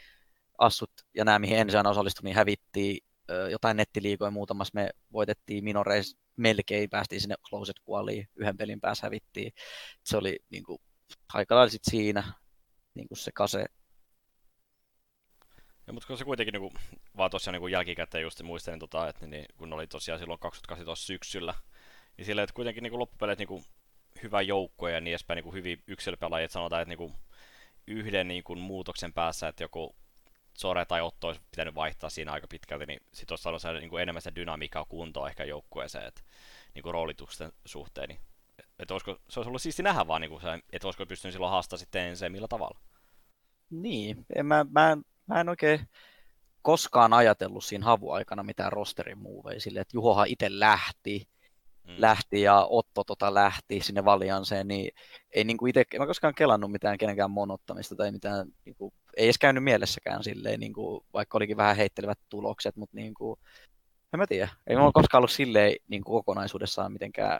Assut 0.58 0.92
ja 1.14 1.26
nämä, 1.26 1.40
mihin 1.40 1.58
ensin 1.58 1.88
osallistui, 1.88 2.24
niin 2.24 2.36
hävittiin 2.36 3.05
jotain 3.52 3.78
nettiliikoja 3.78 4.32
muutamassa 4.32 4.72
me 4.74 4.90
voitettiin 5.14 5.64
minoreis 5.64 6.18
melkein, 6.36 6.90
päästiin 6.90 7.22
sinne 7.22 7.36
closet 7.50 7.80
kuoliin, 7.80 8.30
yhden 8.36 8.58
pelin 8.58 8.82
päässä 8.82 9.08
hävittiin. 9.08 9.54
Se 10.04 10.18
oli 10.18 10.40
niin 10.50 10.64
kuin, 10.64 10.82
aika 11.34 11.56
lailla 11.56 11.78
siinä 11.82 12.34
niin 12.94 13.08
kuin 13.08 13.18
se 13.18 13.32
kase. 13.32 13.66
Ja, 15.88 15.94
mutta 15.94 16.18
se 16.18 16.26
kuitenkin 16.26 16.54
niin 16.54 16.62
kuin, 16.62 16.74
vaan 17.18 17.32
tosiaan 17.32 17.54
niin 17.54 17.62
kuin 17.62 17.72
jälkikäteen 17.72 18.22
just 18.22 18.42
muistelin, 18.42 18.80
tota, 18.80 19.08
että 19.08 19.28
niin, 19.28 19.46
kun 19.58 19.74
oli 19.74 19.88
tosiaan 19.88 20.20
silloin 20.20 20.40
2018 20.40 21.06
syksyllä, 21.06 21.54
niin 22.18 22.26
silleen, 22.26 22.44
että 22.44 22.54
kuitenkin 22.54 22.84
niin 22.84 22.92
kuin 22.92 23.08
niin 23.38 23.48
kuin, 23.48 23.64
hyvä 24.24 24.42
joukko 24.42 24.88
ja 24.88 25.02
niin 25.02 25.12
edespäin 25.12 25.36
niin 25.36 25.44
kuin 25.44 25.54
hyviä 25.54 25.78
yksilöpelaajia, 25.88 26.46
että 26.46 26.54
sanotaan, 26.54 26.82
että 26.82 26.90
niin 26.90 26.98
kuin, 26.98 27.14
yhden 27.88 28.28
niin 28.28 28.44
kuin, 28.44 28.60
muutoksen 28.60 29.14
päässä, 29.14 29.48
että 29.48 29.64
joku 29.64 29.96
Sore 30.58 30.86
tai 30.86 31.02
Otto 31.02 31.28
olisi 31.28 31.42
pitänyt 31.52 31.76
vaihtaa 31.76 32.10
siinä 32.10 32.32
aika 32.32 32.48
pitkälti, 32.48 32.86
niin 32.86 33.00
sitten 33.14 33.34
olisi 33.34 33.44
saanut 33.44 33.62
saada 33.62 33.80
niin 33.80 33.90
kuin 33.90 34.04
enemmän 34.04 34.22
sitä 34.22 34.36
dynamiikkaa 34.36 34.86
kuntoa 34.86 35.30
ehkä 35.30 35.44
joukkueeseen, 35.44 36.06
että 36.06 36.22
niin 36.74 36.84
kuin 36.84 36.94
roolitusten 36.94 37.52
suhteen. 37.66 38.10
Niin, 38.10 38.20
että 38.80 38.94
olisiko, 38.94 39.18
se 39.30 39.40
olisi 39.40 39.50
ollut 39.50 39.62
siisti 39.62 39.84
nähdä 39.84 40.08
vaan, 40.08 40.22
niin 40.22 40.30
kuin 40.30 40.42
se, 40.42 40.60
että 40.74 40.88
olisiko 40.88 41.06
pystynyt 41.06 41.34
silloin 41.34 41.52
haastamaan 41.52 41.80
sitten 41.80 42.18
se 42.18 42.30
millä 42.30 42.48
tavalla. 42.48 42.80
Niin, 43.70 44.26
en, 44.36 44.46
mä, 44.46 44.66
mä, 44.72 44.92
en, 44.92 45.04
mä 45.28 45.40
en 45.42 45.50
oikein 45.50 45.90
koskaan 46.62 47.14
ajatellut 47.14 47.64
siinä 47.64 47.86
havuaikana 47.86 48.44
mitään 48.44 48.72
rosterin 48.72 49.18
muuveja 49.18 49.62
sille, 49.62 49.80
että 49.80 49.98
Juhohan 49.98 50.28
itse 50.28 50.60
lähti 50.60 51.28
mm. 51.88 51.96
lähti 51.98 52.42
ja 52.42 52.68
Otto 52.70 53.04
tota 53.04 53.34
lähti 53.34 53.82
sinne 53.82 54.06
Valianseen, 54.06 54.68
niin 54.68 54.92
ei 55.32 55.44
niin 55.44 55.58
kuin 55.58 55.70
itse, 55.70 55.84
en 55.94 56.02
mä 56.02 56.08
koskaan 56.08 56.36
kelannut 56.36 56.72
mitään 56.72 56.98
kenenkään 56.98 57.32
monottamista 57.32 57.96
tai 57.96 58.12
mitään, 58.12 58.48
niin 58.66 58.76
kuin, 58.76 58.94
ei 59.18 59.26
edes 59.26 59.38
käynyt 59.38 59.64
mielessäkään 59.64 60.24
silleen, 60.24 60.60
niin 60.60 60.74
kuin, 60.74 61.06
vaikka 61.14 61.38
olikin 61.38 61.58
vähän 61.58 61.76
heittelevät 61.76 62.20
tulokset, 62.30 62.76
mutta 62.76 62.96
niin 62.96 63.14
kuin, 63.14 63.40
en 64.14 64.20
mä 64.20 64.28
tiedä, 64.28 64.50
ei 64.68 64.76
mulla 64.76 64.92
koskaan 64.92 65.20
ollut 65.20 65.32
silleen 65.32 65.76
niin 65.88 66.04
kuin 66.04 66.14
kokonaisuudessaan 66.14 66.92
mitenkään 66.92 67.40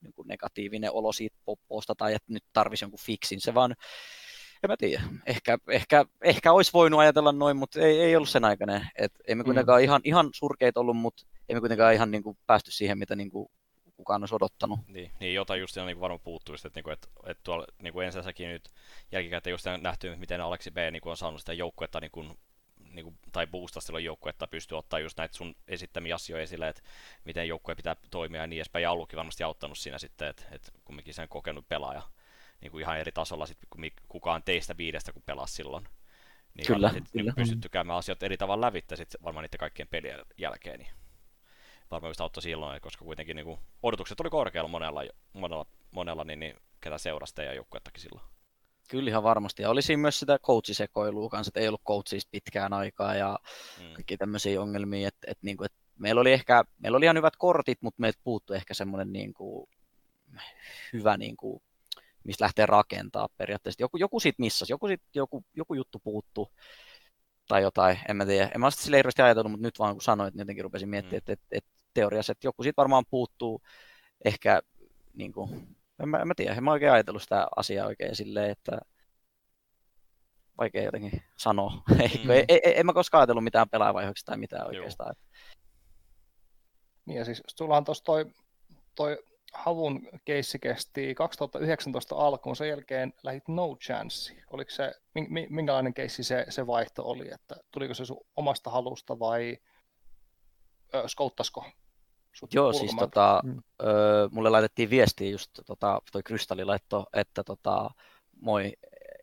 niin 0.00 0.12
kuin 0.12 0.28
negatiivinen 0.28 0.92
olo 0.92 1.12
siitä 1.12 1.36
popposta 1.44 1.94
tai 1.94 2.14
että 2.14 2.32
nyt 2.32 2.44
tarvisi 2.52 2.84
jonkun 2.84 3.00
fiksin, 3.00 3.40
se 3.40 3.54
vaan 3.54 3.74
en 4.62 4.70
mä 4.70 4.76
tiedä. 4.76 5.02
Ehkä, 5.26 5.58
ehkä, 5.68 6.04
ehkä 6.24 6.52
olisi 6.52 6.72
voinut 6.72 7.00
ajatella 7.00 7.32
noin, 7.32 7.56
mutta 7.56 7.80
ei, 7.80 8.00
ei 8.00 8.16
ollut 8.16 8.28
sen 8.28 8.44
aikainen. 8.44 8.88
Et 8.98 9.12
emme 9.28 9.44
kuitenkaan 9.44 9.80
mm. 9.80 9.84
ihan, 9.84 10.00
ihan 10.04 10.30
surkeita 10.34 10.80
ollut, 10.80 10.96
mutta 10.96 11.26
emme 11.48 11.60
kuitenkaan 11.60 11.94
ihan 11.94 12.10
niin 12.10 12.22
kuin, 12.22 12.38
päästy 12.46 12.70
siihen, 12.70 12.98
mitä 12.98 13.16
niin 13.16 13.30
kuin, 13.30 13.48
kukaan 14.04 14.22
olisi 14.22 14.34
odottanut. 14.34 14.80
Niin, 14.88 15.12
niin 15.20 15.34
jotain 15.34 15.60
just 15.60 15.76
niin 15.76 16.00
varmaan 16.00 16.20
puuttuu, 16.20 16.54
että, 16.54 16.68
että, 16.68 16.92
että, 16.92 17.08
että 17.26 17.40
tuolla 17.44 17.66
niin 17.82 17.92
kuin 17.92 18.06
ensinnäkin 18.06 18.48
nyt 18.48 18.68
jälkikäteen 19.12 19.52
just 19.52 19.66
nähty, 19.80 20.16
miten 20.16 20.40
Aleksi 20.40 20.70
B 20.70 20.76
niin 20.92 21.02
kuin 21.02 21.10
on 21.10 21.16
saanut 21.16 21.40
sitä 21.40 21.52
joukkuetta 21.52 22.00
niin 22.00 22.10
kuin, 22.10 22.38
niin 22.90 23.04
kuin, 23.04 23.18
tai 23.32 23.46
boostaa 23.46 23.80
silloin 23.80 24.04
joukkuetta, 24.04 24.46
pystyy 24.46 24.78
ottaa 24.78 24.98
just 24.98 25.18
näitä 25.18 25.36
sun 25.36 25.54
esittämiä 25.68 26.14
asioita 26.14 26.42
esille, 26.42 26.68
että 26.68 26.82
miten 27.24 27.48
joukkue 27.48 27.74
pitää 27.74 27.96
toimia 28.10 28.40
ja 28.40 28.46
niin 28.46 28.58
edespäin. 28.58 28.82
Ja 28.82 28.90
Allukin 28.90 29.16
varmasti 29.16 29.42
auttanut 29.42 29.78
siinä 29.78 29.98
sitten, 29.98 30.28
että, 30.28 30.42
että 30.50 30.72
kumminkin 30.84 31.14
sen 31.14 31.28
kokenut 31.28 31.68
pelaaja 31.68 32.02
niin 32.60 32.70
kuin 32.70 32.82
ihan 32.82 32.98
eri 32.98 33.12
tasolla 33.12 33.46
sit, 33.46 33.58
kuin 33.70 33.92
kukaan 34.08 34.42
teistä 34.42 34.76
viidestä, 34.76 35.12
kun 35.12 35.22
pelasi 35.26 35.54
silloin. 35.54 35.88
Niin 36.54 36.66
kyllä, 36.66 36.88
sit, 36.88 37.04
kyllä. 37.12 37.24
Niin 37.24 37.34
pystytty 37.34 37.68
käymään 37.68 37.98
asiat 37.98 38.22
eri 38.22 38.36
tavalla 38.36 38.66
lävitse 38.66 38.96
sit 38.96 39.16
varmaan 39.22 39.42
niiden 39.42 39.58
kaikkien 39.58 39.88
pelien 39.88 40.20
jälkeen. 40.38 40.78
Niin 40.78 40.90
just 42.06 42.20
auttoi 42.20 42.42
silloin, 42.42 42.80
koska 42.80 43.04
kuitenkin 43.04 43.36
niin 43.36 43.46
kuin, 43.46 43.60
odotukset 43.82 44.20
oli 44.20 44.30
korkealla 44.30 44.68
monella, 44.68 45.02
monella, 45.32 45.66
monella 45.90 46.24
niin, 46.24 46.40
niin, 46.40 46.56
ketä 46.80 46.98
seurasi 46.98 47.34
ja 47.42 47.54
joukkuettakin 47.54 48.02
silloin. 48.02 48.26
Kyllä 48.88 49.10
ihan 49.10 49.22
varmasti. 49.22 49.62
Ja 49.62 49.70
oli 49.70 49.82
siinä 49.82 50.00
myös 50.00 50.18
sitä 50.18 50.38
coachisekoilua 50.38 51.28
kanssa, 51.28 51.48
että 51.50 51.60
ei 51.60 51.68
ollut 51.68 51.84
coachista 51.88 52.30
pitkään 52.30 52.72
aikaa 52.72 53.14
ja 53.14 53.38
mm. 53.80 53.92
kaikki 53.94 54.16
tämmöisiä 54.16 54.60
ongelmia, 54.60 55.08
että, 55.08 55.26
että, 55.30 55.46
niin 55.46 55.56
kuin, 55.56 55.66
että 55.66 55.78
meillä 55.98 56.20
oli 56.20 56.32
ehkä, 56.32 56.64
meillä 56.78 56.96
oli 56.96 57.04
ihan 57.04 57.16
hyvät 57.16 57.36
kortit, 57.38 57.78
mutta 57.82 58.00
meiltä 58.00 58.20
puuttui 58.24 58.56
ehkä 58.56 58.74
semmoinen 58.74 59.12
niin 59.12 59.34
kuin, 59.34 59.68
hyvä 60.92 61.16
niin 61.16 61.36
kuin, 61.36 61.62
mistä 62.24 62.44
lähtee 62.44 62.66
rakentaa 62.66 63.28
periaatteessa. 63.36 63.82
Joku, 63.82 63.96
joku 63.96 64.20
siitä 64.20 64.40
missasi, 64.40 64.72
joku, 64.72 64.88
siitä, 64.88 65.04
joku, 65.14 65.44
joku 65.54 65.74
juttu 65.74 65.98
puuttuu 65.98 66.52
tai 67.48 67.62
jotain, 67.62 67.98
en 68.08 68.16
mä 68.16 68.26
tiedä. 68.26 68.50
En 68.54 68.60
mä 68.60 68.70
sitä 68.70 68.82
sille 68.82 68.96
hirveästi 68.96 69.22
ajatellut, 69.22 69.50
mutta 69.50 69.66
nyt 69.66 69.78
vaan 69.78 69.94
kun 69.94 70.02
sanoit, 70.02 70.34
niin 70.34 70.40
jotenkin 70.40 70.64
rupesin 70.64 70.88
miettimään, 70.88 71.12
mm. 71.12 71.18
että, 71.18 71.32
että, 71.32 71.46
että 71.50 71.81
teoriassa, 71.94 72.32
että 72.32 72.46
joku 72.46 72.62
siitä 72.62 72.76
varmaan 72.76 73.04
puuttuu 73.10 73.62
ehkä, 74.24 74.62
niin 75.14 75.32
kuin, 75.32 75.76
en, 76.02 76.08
mä, 76.08 76.18
en 76.18 76.28
mä 76.28 76.34
tiedä, 76.36 76.54
en 76.54 76.64
mä 76.64 76.72
oikein 76.72 76.92
ajatellut 76.92 77.22
sitä 77.22 77.48
asiaa 77.56 77.86
oikein 77.86 78.16
silleen, 78.16 78.50
että 78.50 78.78
vaikea 80.58 80.82
jotenkin 80.82 81.22
sanoa. 81.36 81.72
Mm. 82.24 82.30
ei, 82.30 82.44
ei, 82.48 82.80
en 82.80 82.86
mä 82.86 82.92
koskaan 82.92 83.20
ajatellut 83.20 83.44
mitään 83.44 83.68
pelaavaihoiksi 83.68 84.24
tai 84.24 84.36
mitään 84.36 84.66
oikeastaan. 84.66 85.14
Joo. 85.18 85.42
Niin 87.06 87.18
ja 87.18 87.24
siis 87.24 87.42
sullahan 87.56 87.84
tuossa 87.84 88.04
toi, 88.04 88.24
toi 88.94 89.18
havun 89.52 90.08
keissi 90.24 90.58
kesti 90.58 91.14
2019 91.14 92.16
alkuun, 92.16 92.56
sen 92.56 92.68
jälkeen 92.68 93.12
lähit 93.22 93.48
no 93.48 93.76
chance. 93.76 94.36
Oliko 94.50 94.70
se, 94.70 94.92
minkälainen 95.48 95.94
keissi 95.94 96.24
se, 96.24 96.46
se 96.48 96.66
vaihto 96.66 97.04
oli, 97.04 97.30
että 97.34 97.56
tuliko 97.70 97.94
se 97.94 98.04
sun 98.04 98.26
omasta 98.36 98.70
halusta 98.70 99.18
vai 99.18 99.58
ö, 100.94 101.08
skouttasko 101.08 101.64
Joo, 102.54 102.72
siis 102.72 102.96
tota, 102.98 103.40
mm. 103.44 103.62
ö, 103.82 104.28
mulle 104.30 104.50
laitettiin 104.50 104.90
viestiä 104.90 105.30
just, 105.30 105.50
tota, 105.66 106.00
toi 106.12 106.22
Kristalli 106.22 106.64
laitto, 106.64 107.06
että 107.12 107.44
tota, 107.44 107.90
moi, 108.40 108.72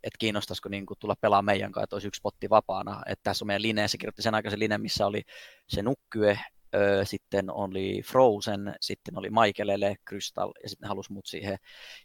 että 0.04 0.18
kiinnostaisiko 0.20 0.70
niin 0.70 0.86
kuin, 0.86 1.00
tulla 1.00 1.16
pelaa 1.22 1.42
meidän 1.42 1.72
kanssa, 1.72 1.84
että 1.84 1.96
olisi 1.96 2.08
yksi 2.08 2.22
potti 2.24 2.50
vapaana. 2.50 3.02
Että 3.06 3.24
tässä 3.24 3.46
on 3.46 3.48
meidän 3.48 3.62
line, 3.62 3.88
se 3.88 3.98
kirjoitti 3.98 4.22
sen 4.22 4.36
aikaisen 4.36 4.60
line, 4.60 4.78
missä 4.78 5.06
oli 5.06 5.22
se 5.68 5.82
nukkye, 5.82 6.40
Öö, 6.76 7.06
sitten 7.06 7.52
oli 7.52 8.02
Frozen, 8.06 8.76
sitten 8.82 9.18
oli 9.18 9.30
Michaelele, 9.30 9.96
Crystal 10.10 10.52
ja 10.64 10.70
sitten 10.70 10.86
ne 10.86 10.88
halusi 10.88 11.14
mut 11.14 11.26
siihen. 11.26 11.58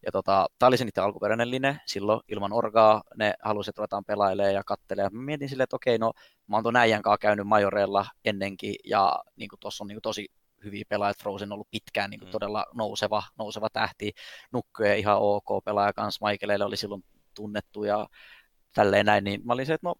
Ja 0.07 0.13
tota, 0.13 0.47
tämä 0.59 0.69
oli 0.69 0.77
se 0.77 0.85
niiden 0.85 1.05
alkuperäinen 1.05 1.51
line, 1.51 1.81
silloin 1.87 2.21
ilman 2.29 2.53
orgaa 2.53 3.03
ne 3.17 3.35
halusi, 3.43 3.71
että 3.71 3.81
ruvetaan 3.81 4.05
pelailemaan 4.05 4.55
ja 4.55 4.65
katselemaan. 4.65 5.17
Mä 5.17 5.23
mietin 5.23 5.49
silleen, 5.49 5.65
että 5.65 5.77
okei, 5.77 5.99
no 5.99 6.13
mä 6.47 6.57
oon 6.57 6.65
tuon 6.65 6.77
äijän 6.77 7.03
kanssa 7.03 7.19
käynyt 7.19 7.47
Majoreella 7.47 8.07
ennenkin 8.25 8.75
ja 8.85 9.23
niin 9.37 9.51
tuossa 9.61 9.85
on 9.85 9.89
niin 9.89 9.99
tosi 10.03 10.27
hyviä 10.65 10.85
pelaajia. 10.89 11.15
Frozen 11.23 11.49
on 11.49 11.53
ollut 11.53 11.71
pitkään 11.71 12.11
niin 12.11 12.21
kuin, 12.21 12.29
mm. 12.29 12.33
todella 12.33 12.67
nouseva, 12.75 13.23
nouseva 13.39 13.71
tähti. 13.71 14.13
Nukkuja 14.53 14.95
ihan 14.95 15.19
ok 15.19 15.65
pelaaja 15.65 15.93
kanssa. 15.93 16.27
Michaelele 16.27 16.65
oli 16.65 16.77
silloin 16.77 17.05
tunnettu 17.35 17.85
ja 17.85 18.07
tälleen 18.75 19.07
näin, 19.07 19.25
niin 19.25 19.41
mä 19.45 19.53
olin 19.53 19.67
se, 19.67 19.75
että 19.75 19.87
no 19.87 19.95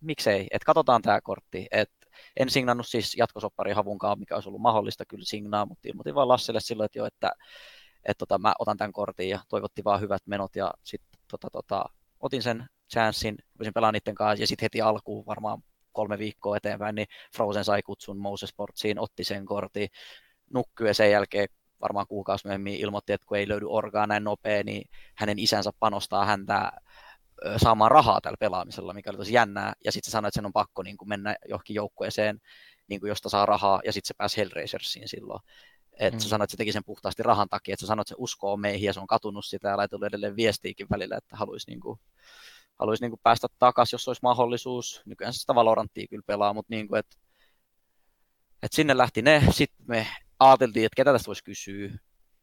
miksei, 0.00 0.46
että 0.50 0.66
katsotaan 0.66 1.02
tämä 1.02 1.20
kortti, 1.20 1.66
että 1.70 2.06
en 2.36 2.50
signannut 2.50 2.86
siis 2.88 3.16
jatkosoppari 3.16 3.72
havunkaan, 3.72 4.18
mikä 4.18 4.34
olisi 4.34 4.48
ollut 4.48 4.60
mahdollista 4.60 5.04
kyllä 5.06 5.24
signaa, 5.24 5.66
mutta 5.66 5.88
ilmoitin 5.88 6.14
vaan 6.14 6.28
Lasselle 6.28 6.60
silloin, 6.60 6.84
että 6.84 6.98
jo, 6.98 7.06
että, 7.06 7.30
että 8.04 8.18
tota, 8.18 8.38
mä 8.38 8.54
otan 8.58 8.76
tämän 8.76 8.92
kortin 8.92 9.28
ja 9.28 9.40
toivotti 9.48 9.84
vaan 9.84 10.00
hyvät 10.00 10.22
menot 10.26 10.56
ja 10.56 10.74
sitten 10.82 11.20
tota, 11.30 11.48
tota, 11.52 11.84
otin 12.20 12.42
sen 12.42 12.66
chanssin, 12.92 13.36
voisin 13.58 13.74
pelaa 13.74 13.92
niiden 13.92 14.14
kanssa 14.14 14.42
ja 14.42 14.46
sitten 14.46 14.64
heti 14.64 14.80
alkuun 14.80 15.26
varmaan 15.26 15.62
kolme 15.92 16.18
viikkoa 16.18 16.56
eteenpäin, 16.56 16.94
niin 16.94 17.06
Frozen 17.36 17.64
sai 17.64 17.82
kutsun 17.82 18.18
Moses 18.18 18.50
Sportsiin, 18.50 18.98
otti 18.98 19.24
sen 19.24 19.46
kortin, 19.46 19.88
nukkui 20.54 20.86
ja 20.86 20.94
sen 20.94 21.10
jälkeen 21.10 21.48
varmaan 21.80 22.06
kuukausi 22.06 22.46
myöhemmin 22.46 22.74
ilmoitti, 22.74 23.12
että 23.12 23.26
kun 23.26 23.36
ei 23.36 23.48
löydy 23.48 23.66
orgaa 23.68 24.06
näin 24.06 24.24
nopea, 24.24 24.64
niin 24.64 24.90
hänen 25.16 25.38
isänsä 25.38 25.70
panostaa 25.78 26.24
häntä 26.24 26.72
saamaan 27.56 27.90
rahaa 27.90 28.20
tällä 28.20 28.36
pelaamisella, 28.40 28.94
mikä 28.94 29.10
oli 29.10 29.18
tosi 29.18 29.32
jännää, 29.32 29.72
ja 29.84 29.92
sitten 29.92 30.10
se 30.10 30.12
sanoi, 30.12 30.28
että 30.28 30.34
sen 30.34 30.46
on 30.46 30.52
pakko 30.52 30.82
niin 30.82 30.96
kuin 30.96 31.08
mennä 31.08 31.36
johonkin 31.48 31.74
joukkueeseen, 31.74 32.40
niin 32.88 33.00
kuin 33.00 33.08
josta 33.08 33.28
saa 33.28 33.46
rahaa, 33.46 33.80
ja 33.84 33.92
sitten 33.92 34.08
se 34.08 34.14
pääsi 34.14 34.36
Hellraisersiin 34.36 35.08
silloin. 35.08 35.40
Et 35.98 36.14
mm. 36.14 36.20
se 36.20 36.28
sanoi, 36.28 36.44
että 36.44 36.52
se 36.52 36.56
teki 36.56 36.72
sen 36.72 36.84
puhtaasti 36.84 37.22
rahan 37.22 37.48
takia, 37.48 37.72
että 37.72 37.80
se 37.80 37.86
sanoi, 37.86 38.02
että 38.02 38.08
se 38.08 38.14
uskoo 38.18 38.56
meihin, 38.56 38.86
ja 38.86 38.92
se 38.92 39.00
on 39.00 39.06
katunut 39.06 39.44
sitä, 39.44 39.68
ja 39.68 39.76
laitellut 39.76 40.06
edelleen 40.06 40.36
viestiikin 40.36 40.86
välillä, 40.90 41.16
että 41.16 41.36
haluaisi 41.36 41.70
niin 41.70 41.80
kuin, 41.80 42.00
haluaisi 42.80 43.02
niin 43.04 43.10
kuin 43.10 43.20
päästä 43.22 43.46
takaisin, 43.58 43.94
jos 43.94 44.08
olisi 44.08 44.22
mahdollisuus. 44.22 45.02
Nykyään 45.06 45.32
sitä 45.32 45.54
Valoranttia 45.54 46.06
kyllä 46.10 46.22
pelaa, 46.26 46.54
mutta 46.54 46.74
niin 46.74 46.88
kuin, 46.88 46.98
että, 46.98 47.16
että 48.62 48.76
sinne 48.76 48.96
lähti 48.96 49.22
ne, 49.22 49.42
sitten 49.50 49.86
me 49.88 50.06
ajateltiin, 50.38 50.86
että 50.86 50.96
ketä 50.96 51.12
tästä 51.12 51.26
voisi 51.26 51.44
kysyä, 51.44 51.90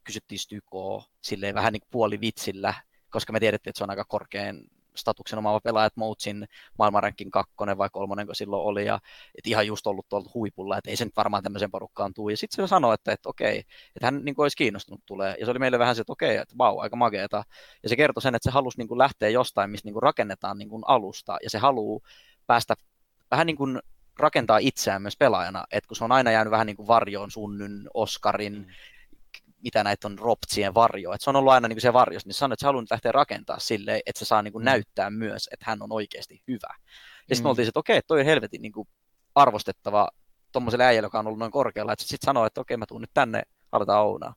kysyttiin 0.04 0.40
Stykoa 0.40 1.04
silleen 1.22 1.56
vähän 1.56 1.74
niin 1.74 1.82
kuin 1.82 1.92
puolivitsillä, 1.92 2.74
koska 3.10 3.34
me 3.34 3.40
tiedettiin, 3.40 3.70
että 3.72 3.78
se 3.78 3.84
on 3.84 3.90
aika 3.90 4.06
korkean 4.06 4.62
statuksen 4.98 5.40
omaava 5.40 5.60
pelaaja, 5.60 5.86
että 5.86 6.00
Moutsin 6.00 6.48
maailmanrankin 6.80 7.32
kakkonen 7.32 7.78
vai 7.78 7.90
kolmonen, 7.92 8.26
kun 8.26 8.36
silloin 8.36 8.64
oli, 8.64 8.86
ja 8.86 9.00
et 9.38 9.48
ihan 9.48 9.68
just 9.68 9.88
ollut 9.88 10.10
tuolta 10.10 10.30
huipulla, 10.34 10.78
että 10.78 10.90
ei 10.90 10.96
se 10.96 11.06
nyt 11.06 11.18
varmaan 11.18 11.44
tämmöisen 11.44 11.72
porukkaan 11.72 12.14
tule. 12.14 12.32
Ja 12.32 12.38
sitten 12.38 12.66
se 12.66 12.70
sanoi, 12.70 12.94
että, 12.94 13.12
että 13.12 13.30
okei, 13.30 13.60
että 13.96 14.06
hän 14.08 14.26
niin 14.26 14.36
kuin 14.36 14.44
olisi 14.44 14.58
kiinnostunut 14.58 15.02
tulee. 15.06 15.36
Ja 15.40 15.46
se 15.46 15.52
oli 15.52 15.60
meille 15.60 15.80
vähän 15.80 15.96
se, 15.96 16.02
että 16.02 16.14
okei, 16.14 16.38
että 16.38 16.56
vau, 16.58 16.80
aika 16.80 16.96
mageeta. 16.96 17.44
Ja 17.84 17.90
se 17.90 17.96
kertoi 17.96 18.22
sen, 18.22 18.36
että 18.36 18.50
se 18.50 18.54
halusi 18.54 18.78
niin 18.78 18.88
kuin 18.88 18.98
lähteä 18.98 19.30
jostain, 19.30 19.70
missä 19.70 19.86
niin 19.86 19.94
kuin 19.94 20.04
rakennetaan 20.04 20.58
niin 20.58 20.70
kuin 20.70 20.84
alusta, 20.88 21.38
ja 21.44 21.50
se 21.50 21.58
haluaa 21.58 22.00
päästä 22.48 22.76
vähän 23.32 23.48
niin 23.48 23.58
kuin 23.58 23.80
rakentaa 24.20 24.58
itseään 24.58 25.02
myös 25.02 25.18
pelaajana, 25.18 25.64
että 25.72 25.88
kun 25.88 25.98
se 25.98 26.04
on 26.04 26.12
aina 26.12 26.32
jäänyt 26.32 26.52
vähän 26.52 26.68
niin 26.68 26.78
kuin 26.78 26.88
varjoon 26.88 27.32
Sunnyn, 27.32 27.88
Oskarin, 27.94 28.54
mm 28.54 28.66
mitä 29.64 29.84
näitä 29.84 30.08
on 30.08 30.20
Roptsien 30.20 30.74
varjo. 30.74 31.14
Et 31.14 31.22
se 31.22 31.30
on 31.30 31.36
ollut 31.36 31.54
aina 31.54 31.68
niin 31.68 31.82
se 31.82 31.94
varjos, 31.94 32.26
niin 32.26 32.34
sanoi, 32.34 32.54
että 32.54 32.62
se 32.62 32.68
haluaa 32.68 32.82
nyt 32.82 32.92
lähteä 32.92 33.12
rakentaa 33.12 33.60
silleen, 33.60 34.02
että 34.06 34.20
se 34.20 34.26
saa 34.26 34.42
niin 34.42 34.52
kuin 34.52 34.62
mm. 34.62 34.66
näyttää 34.66 35.10
myös, 35.10 35.50
että 35.52 35.66
hän 35.68 35.82
on 35.82 35.92
oikeasti 35.92 36.44
hyvä. 36.48 36.76
Ja 37.30 37.36
sitten 37.36 37.38
mm. 37.38 37.44
me 37.44 37.50
oltiin, 37.50 37.68
että 37.68 37.80
okei, 37.80 38.02
toi 38.08 38.20
on 38.20 38.26
helvetin 38.26 38.62
niin 38.62 38.72
kuin 38.72 38.88
arvostettava 39.36 40.10
tuommoiselle 40.52 40.86
äijälle, 40.86 41.06
joka 41.06 41.20
on 41.20 41.28
ollut 41.28 41.40
noin 41.40 41.52
korkealla, 41.52 41.94
että 41.94 42.06
sitten 42.06 42.26
sanoi, 42.26 42.48
että 42.48 42.62
okei, 42.62 42.78
mä 42.78 42.86
tuun 42.86 43.02
nyt 43.02 43.12
tänne, 43.14 43.44
aletaan 43.72 44.06
ounaa. 44.06 44.36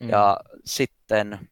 Mm. 0.00 0.08
Ja 0.08 0.36
sitten 0.64 1.50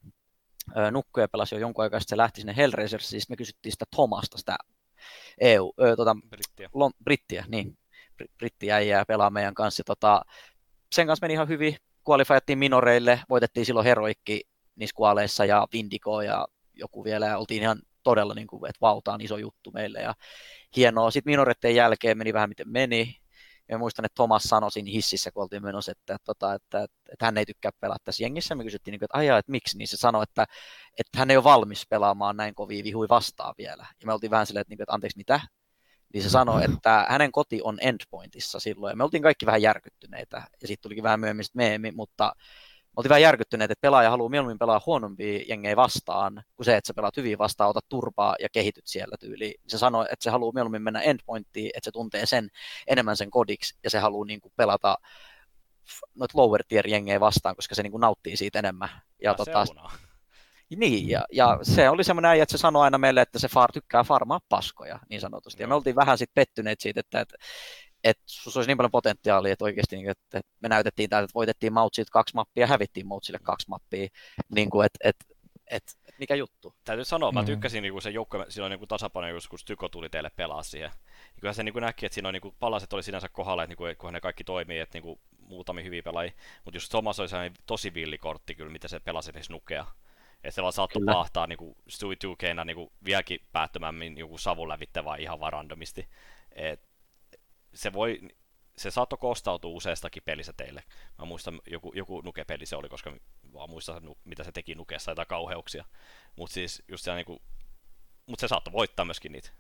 Nukkuja 0.91 1.29
pelasi 1.29 1.55
jo 1.55 1.59
jonkun 1.59 1.85
aikaa, 1.85 2.01
sitten 2.01 2.17
se 2.17 2.17
lähti 2.17 2.41
sinne 2.41 2.57
Hellraisersiin, 2.57 3.11
siis 3.11 3.29
me 3.29 3.37
kysyttiin 3.37 3.73
sitä 3.73 3.85
Thomasta, 3.97 4.39
sitä 4.39 4.57
EU, 5.41 5.73
ö, 5.81 5.97
tota, 5.97 6.17
Brittiä. 6.31 6.69
Lom, 6.75 6.93
Brittiä, 7.05 7.45
niin, 7.49 7.79
Brittiäijää 8.39 9.05
pelaa 9.05 9.31
meidän 9.31 9.55
kanssa. 9.55 9.83
Tota, 9.85 10.23
sen 10.95 11.07
kanssa 11.07 11.25
meni 11.25 11.35
ihan 11.35 11.49
hyvin, 11.49 11.77
kualifajattiin 12.09 12.59
minoreille, 12.59 13.21
voitettiin 13.29 13.67
silloin 13.67 13.87
Heroikki 13.87 14.41
niissä 14.77 15.45
ja 15.45 15.67
Vindigo 15.73 16.23
ja 16.23 16.47
joku 16.75 17.05
vielä, 17.05 17.27
ja 17.27 17.39
oltiin 17.39 17.63
ihan 17.63 17.83
todella, 18.03 18.35
niin 18.35 18.47
kuin, 18.47 18.69
että 18.69 18.81
vauta 18.81 19.13
on 19.13 19.21
iso 19.21 19.37
juttu 19.37 19.71
meille, 19.71 20.01
ja 20.01 20.15
hienoa. 20.77 21.11
Sitten 21.11 21.31
minoreiden 21.31 21.75
jälkeen 21.75 22.19
meni 22.19 22.33
vähän 22.33 22.49
miten 22.49 22.69
meni, 22.69 23.17
ja 23.69 23.79
muistan, 23.79 24.05
että 24.05 24.15
Thomas 24.15 24.43
sanoi 24.43 24.73
siinä 24.73 24.91
hississä, 24.91 25.31
kun 25.31 25.43
oltiin 25.43 25.63
menossa, 25.63 25.93
että, 25.93 26.15
että, 26.15 26.33
että, 26.33 26.55
että, 26.55 26.85
että 27.13 27.27
hän 27.27 27.39
ei 27.39 27.47
tykkää 27.47 27.71
pelata 27.81 28.05
tässä 28.05 28.25
jengissä. 28.25 28.55
Me 28.55 28.65
kysyttiin, 28.65 28.93
niin 28.93 29.05
että 29.05 29.19
ajaa, 29.19 29.39
että 29.39 29.53
miksi, 29.53 29.79
niin 29.79 29.89
se 29.89 29.97
sanoi, 29.97 30.23
että, 30.23 30.47
että 30.99 31.19
hän 31.19 31.31
ei 31.31 31.37
ole 31.37 31.45
valmis 31.45 31.87
pelaamaan 31.91 32.37
näin 32.37 32.55
kovia 32.55 32.85
vihui 32.85 33.09
vastaan 33.09 33.55
vielä. 33.59 33.87
Ja 34.01 34.07
me 34.07 34.13
oltiin 34.13 34.31
vähän 34.31 34.47
silleen, 34.47 34.61
että, 34.61 34.83
että 34.83 34.95
anteeksi, 34.95 35.19
mitä? 35.19 35.41
Niin 36.15 36.23
se 36.23 36.31
sanoi, 36.31 36.65
että 36.65 37.07
hänen 37.09 37.33
koti 37.33 37.61
on 37.65 37.79
endpointissa 37.81 38.61
silloin. 38.61 38.93
Ja 38.93 38.97
me 38.97 39.05
oltiin 39.05 39.23
kaikki 39.23 39.47
vähän 39.47 39.63
järkyttyneitä, 39.63 40.37
ja 40.63 40.69
sitten 40.69 40.83
tulikin 40.83 41.05
vähän 41.05 41.21
myöhemmin 41.21 41.45
meemi, 41.55 41.91
mutta 41.91 42.33
oltiin 42.97 43.09
vähän 43.09 43.23
järkyttyneet, 43.23 43.71
että 43.71 43.83
pelaaja 43.83 44.11
haluaa 44.11 44.29
mieluummin 44.29 44.59
pelaa 44.59 44.83
huonompia 44.87 45.45
jengejä 45.49 45.77
vastaan, 45.77 46.43
kuin 46.57 46.65
se, 46.65 46.77
että 46.77 46.89
sä 46.89 46.95
pelaat 46.95 47.17
hyvin 47.17 47.39
vastaan, 47.39 47.71
otat 47.71 47.89
turpaa 47.89 48.37
ja 48.41 48.49
kehityt 48.53 48.87
siellä 48.87 49.17
tyyliin. 49.21 49.61
Se 49.67 49.79
sanoi, 49.79 50.07
että 50.11 50.25
se 50.25 50.31
haluaa 50.31 50.53
mieluummin 50.53 50.83
mennä 50.83 51.01
endpointtiin, 51.01 51.71
että 51.75 51.85
se 51.85 51.91
tuntee 51.91 52.27
sen 52.27 52.49
enemmän 52.87 53.17
sen 53.17 53.31
kodiksi, 53.31 53.79
ja 53.85 53.91
se 53.91 53.99
haluaa 53.99 54.27
niin 54.27 54.41
kuin 54.41 54.53
pelata 54.57 54.99
noita 56.15 56.39
lower 56.39 56.65
tier 56.69 56.89
jengejä 56.89 57.21
vastaan, 57.21 57.57
koska 57.57 57.75
se 57.75 57.83
niin 57.83 57.91
kuin 57.91 58.01
nauttii 58.01 58.37
siitä 58.37 58.59
enemmän. 58.59 58.89
Ja, 58.93 59.31
Ja 59.31 59.35
tota, 59.35 59.67
seunaa. 59.67 59.93
Niin, 60.77 61.09
ja, 61.09 61.25
ja 61.33 61.59
se 61.63 61.89
oli 61.91 62.05
semmoinen 62.05 62.31
äijä, 62.31 62.43
että 62.43 62.59
se 62.59 62.61
sanoi 62.61 62.83
aina 62.83 62.99
meille, 62.99 63.21
että 63.21 63.39
se 63.39 63.49
far, 63.49 63.73
tykkää 63.73 64.05
farmaa 64.05 64.41
paskoja, 64.49 64.99
niin 65.11 65.21
sanotusti. 65.21 65.63
Ja 65.63 65.69
me 65.69 65.75
oltiin 65.75 65.97
vähän 65.97 66.19
sitten 66.19 66.35
pettyneet 66.35 66.81
siitä, 66.81 67.01
että, 67.01 67.21
että, 67.21 67.37
että 68.05 68.23
sussa 68.27 68.61
olisi 68.61 68.69
niin 68.71 68.77
paljon 68.77 68.91
potentiaalia, 68.91 69.53
että 69.53 69.65
oikeasti 69.65 69.97
niin, 69.97 70.11
että 70.11 70.39
että 70.39 70.51
me 70.61 70.69
näytettiin 70.69 71.11
täältä, 71.11 71.25
että 71.25 71.35
voitettiin 71.35 71.73
Mautsilta 71.73 72.11
kaksi 72.13 72.35
mappia 72.35 72.63
ja 72.63 72.67
hävittiin 72.67 73.07
Mautsille 73.07 73.39
kaksi 73.43 73.69
mappia, 73.69 74.09
niin 74.55 74.71
kuin, 74.71 74.87
että, 74.87 74.99
että, 75.09 75.25
että, 75.71 75.93
että 76.05 76.19
mikä 76.19 76.35
juttu. 76.35 76.75
Täytyy 76.85 77.05
sanoa, 77.05 77.33
mä 77.33 77.41
Mm. 77.43 77.47
tykkäsin 77.47 77.83
niinku 77.83 78.01
se 78.01 78.11
joukko, 78.11 78.47
silloin 78.49 78.71
niinku 78.71 78.87
tasapaino, 78.87 79.29
just 79.29 79.49
kun 79.49 79.59
Tyko 79.65 79.89
tuli 79.89 80.09
teille 80.11 80.31
pelaa 80.37 80.63
siihen. 80.63 80.91
Ja 81.35 81.41
Kyllähän 81.41 81.55
se 81.55 81.63
niinku 81.63 81.81
näki, 81.81 82.07
että 82.07 82.15
siinä 82.15 82.29
on 82.29 82.33
niinku 82.35 82.55
palaset 82.59 82.93
oli 82.93 83.03
sinänsä 83.03 83.29
kohdalla, 83.29 83.63
että 83.63 83.71
niinku, 83.71 83.85
kunhan 83.99 84.15
ne 84.15 84.21
kaikki 84.21 84.45
toimii, 84.45 84.79
että 84.79 84.97
niinku 84.97 85.21
muutamia 85.39 85.85
hyviä 85.85 86.03
pelaajia. 86.03 86.33
Mutta 86.65 86.77
just 86.77 86.91
Thomas 86.91 87.21
oli 87.21 87.29
sellainen 87.29 87.57
tosi 87.67 87.95
villikortti 87.95 88.55
kyllä, 88.55 88.73
mitä 88.73 88.89
se 88.89 89.01
pelasi 89.01 89.31
esimerkiksi 89.31 89.53
nukea. 89.53 89.87
Että 90.45 90.51
se 90.51 90.63
vaan 90.63 90.73
saattoi 90.73 91.01
Kyllä. 91.01 91.13
pahtaa 91.13 91.47
niinku 91.47 91.77
Stui 91.89 92.17
2 92.17 92.47
niinku 92.65 92.93
vieläkin 93.05 93.41
päättömämmin 93.53 94.19
joku 94.19 94.39
savun 94.39 94.69
lävitte 94.69 95.05
vaan 95.05 95.21
ihan 95.21 95.41
vaan 95.41 95.53
randomisti. 95.53 96.09
Et 96.53 96.81
se 97.75 97.93
voi, 97.93 98.21
se 98.77 98.91
saattoi 98.91 99.19
kostautua 99.19 99.71
useastakin 99.71 100.23
pelissä 100.23 100.53
teille. 100.53 100.83
Mä 101.19 101.25
muistan, 101.25 101.61
joku, 101.67 101.93
joku 101.95 102.21
nukepeli 102.21 102.67
se 102.67 102.77
oli, 102.77 102.89
koska 102.89 103.17
vaan 103.53 103.71
muistan, 103.71 104.03
mitä 104.25 104.45
se 104.45 104.53
teki 104.53 104.75
nukessa, 104.75 105.11
jotain 105.11 105.29
kauheuksia. 105.29 105.85
Mutta 106.37 106.55
siis 106.55 106.83
just 106.89 107.05
siellä 107.05 107.17
niinku, 107.17 107.43
mut 108.27 108.39
se 108.41 108.49
saattoi 108.49 108.73
voittaa 108.73 109.05
myöskin 109.05 109.33
niitä. 109.33 109.51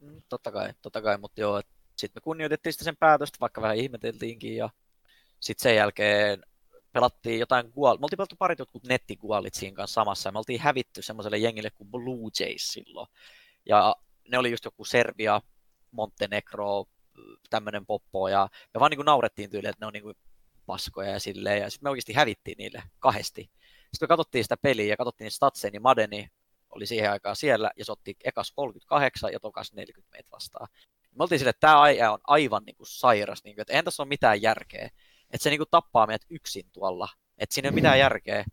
Mm, 0.00 0.22
Totta 0.28 0.52
kai, 0.52 0.74
totta 0.82 1.02
kai, 1.02 1.18
mutta 1.18 1.40
joo, 1.40 1.62
sitten 1.96 2.20
me 2.20 2.24
kunnioitettiin 2.24 2.72
sitä 2.72 2.84
sen 2.84 2.96
päätöstä, 2.96 3.38
vaikka 3.40 3.62
vähän 3.62 3.76
ihmeteltiinkin, 3.76 4.56
ja 4.56 4.70
sitten 5.40 5.62
sen 5.62 5.76
jälkeen 5.76 6.42
pelattiin 6.92 7.40
jotain 7.40 7.70
gual... 7.74 7.98
Me 7.98 8.04
oltiin 8.04 8.16
pelattu 8.16 8.36
parit 8.38 8.58
jotkut 8.58 8.84
nettigualit 8.84 9.54
siinä 9.54 9.74
kanssa 9.74 9.94
samassa, 9.94 10.28
ja 10.28 10.32
me 10.32 10.38
oltiin 10.38 10.60
hävitty 10.60 11.02
semmoiselle 11.02 11.38
jengille 11.38 11.70
kuin 11.70 11.90
Blue 11.90 12.30
Jays 12.40 12.72
silloin. 12.72 13.08
Ja 13.66 13.96
ne 14.28 14.38
oli 14.38 14.50
just 14.50 14.64
joku 14.64 14.84
Serbia, 14.84 15.40
Montenegro, 15.90 16.84
tämmöinen 17.50 17.86
poppo, 17.86 18.28
ja 18.28 18.48
me 18.74 18.80
vaan 18.80 18.90
niinku 18.90 19.02
naurettiin 19.02 19.50
tyyliin, 19.50 19.70
että 19.70 19.82
ne 19.82 19.86
on 19.86 19.92
niinku 19.92 20.12
paskoja 20.66 21.10
ja 21.10 21.20
silleen, 21.20 21.60
ja 21.60 21.70
sitten 21.70 21.86
me 21.86 21.90
oikeasti 21.90 22.12
hävittiin 22.12 22.58
niille 22.58 22.82
kahdesti. 22.98 23.42
Sitten 23.92 24.06
me 24.06 24.08
katsottiin 24.08 24.44
sitä 24.44 24.56
peliä 24.56 24.86
ja 24.86 24.96
katsottiin 24.96 25.30
statseja, 25.30 25.70
niin 25.70 25.82
Madeni 25.82 26.28
oli 26.70 26.86
siihen 26.86 27.10
aikaan 27.10 27.36
siellä, 27.36 27.70
ja 27.76 27.84
se 27.84 27.92
otti 27.92 28.16
ekas 28.24 28.52
38 28.52 29.32
ja 29.32 29.40
tokas 29.40 29.72
40 29.72 30.12
meitä 30.12 30.28
vastaan. 30.32 30.68
Me 31.10 31.22
oltiin 31.22 31.38
sille, 31.38 31.50
että 31.50 31.60
tämä 31.60 31.80
aija 31.80 32.12
on 32.12 32.18
aivan 32.26 32.62
niin 32.64 32.76
kuin 32.76 32.86
sairas, 32.86 33.44
niin 33.44 33.54
kuin, 33.54 33.62
että 33.62 33.72
eihän 33.72 33.84
tässä 33.84 34.02
ole 34.02 34.08
mitään 34.08 34.42
järkeä. 34.42 34.90
Että 35.32 35.42
se 35.42 35.50
niin 35.50 35.58
kuin 35.58 35.70
tappaa 35.70 36.06
meidät 36.06 36.26
yksin 36.30 36.70
tuolla. 36.72 37.08
Että 37.38 37.54
siinä 37.54 37.66
ei 37.66 37.70
ole 37.70 37.74
mitään 37.74 37.98
järkeä. 37.98 38.44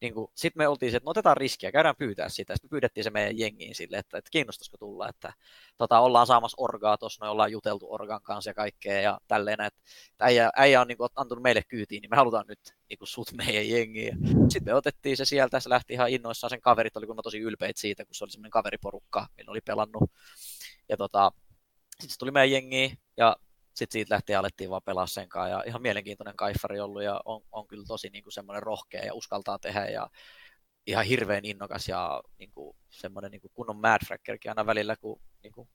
Niin 0.00 0.14
Sitten 0.34 0.60
me 0.60 0.68
oltiin 0.68 0.90
se, 0.90 0.96
että 0.96 1.04
no 1.04 1.10
otetaan 1.10 1.36
riskiä, 1.36 1.72
käydään 1.72 1.96
pyytää 1.98 2.28
sitä. 2.28 2.54
Sitten 2.54 2.68
me 2.68 2.70
pyydettiin 2.70 3.04
se 3.04 3.10
meidän 3.10 3.38
jengiin 3.38 3.74
sille, 3.74 3.98
että, 3.98 4.18
että 4.18 4.30
kiinnostaisiko 4.30 4.76
tulla, 4.76 5.08
että 5.08 5.32
tota, 5.78 6.00
ollaan 6.00 6.26
saamassa 6.26 6.54
orgaa 6.58 6.98
tuossa, 6.98 7.24
me 7.24 7.30
ollaan 7.30 7.52
juteltu 7.52 7.92
organ 7.92 8.22
kanssa 8.22 8.50
ja 8.50 8.54
kaikkea 8.54 9.00
ja 9.00 9.20
tälleen, 9.28 9.60
että 9.60 9.80
että 10.12 10.24
äijä, 10.24 10.50
äijä 10.56 10.80
on 10.80 10.88
niin 10.88 10.98
kuin, 10.98 11.08
antanut 11.16 11.42
meille 11.42 11.62
kyytiin, 11.68 12.00
niin 12.00 12.10
me 12.10 12.16
halutaan 12.16 12.44
nyt 12.48 12.60
niin 12.88 12.98
kuin 12.98 13.08
sut 13.08 13.32
meidän 13.32 13.68
jengiin. 13.68 14.18
Sitten 14.50 14.72
me 14.72 14.74
otettiin 14.74 15.16
se 15.16 15.24
sieltä, 15.24 15.60
se 15.60 15.70
lähti 15.70 15.92
ihan 15.92 16.10
innoissaan, 16.10 16.50
sen 16.50 16.60
kaverit 16.60 16.96
oli 16.96 17.06
kuulemma 17.06 17.22
tosi 17.22 17.38
ylpeitä 17.38 17.80
siitä, 17.80 18.04
kun 18.04 18.14
se 18.14 18.24
oli 18.24 18.30
semmoinen 18.30 18.50
kaveriporukka, 18.50 19.26
millä 19.36 19.50
oli 19.50 19.60
pelannut. 19.60 20.10
Ja 20.88 20.96
tota, 20.96 21.32
sitten 21.90 22.10
se 22.10 22.18
tuli 22.18 22.30
meidän 22.30 22.50
jengiin 22.50 22.98
ja 23.16 23.36
sitten 23.78 23.92
siitä 23.92 24.14
lähti 24.14 24.32
ja 24.32 24.38
alettiin 24.38 24.70
vaan 24.70 24.82
pelaa 24.84 25.06
sen 25.06 25.28
kanssa. 25.28 25.48
Ja 25.48 25.62
ihan 25.66 25.82
mielenkiintoinen 25.82 26.36
kaifari 26.36 26.80
ollut 26.80 27.02
ja 27.02 27.20
on, 27.24 27.40
on 27.52 27.66
kyllä 27.66 27.84
tosi 27.88 28.10
niin 28.10 28.24
kuin 28.24 28.32
semmoinen 28.32 28.62
rohkea 28.62 29.04
ja 29.04 29.14
uskaltaa 29.14 29.58
tehdä 29.58 29.86
ja 29.86 30.10
ihan 30.86 31.04
hirveän 31.04 31.44
innokas 31.44 31.88
ja 31.88 32.22
niin 32.38 32.50
kuin, 32.50 32.76
semmoinen 32.90 33.30
niin 33.30 33.40
kuin 33.40 33.52
kunnon 33.54 33.76
madfrackerkin 33.76 34.50
aina 34.50 34.66
välillä, 34.66 34.96
kun 34.96 35.20
niin 35.42 35.52
kuin, 35.52 35.68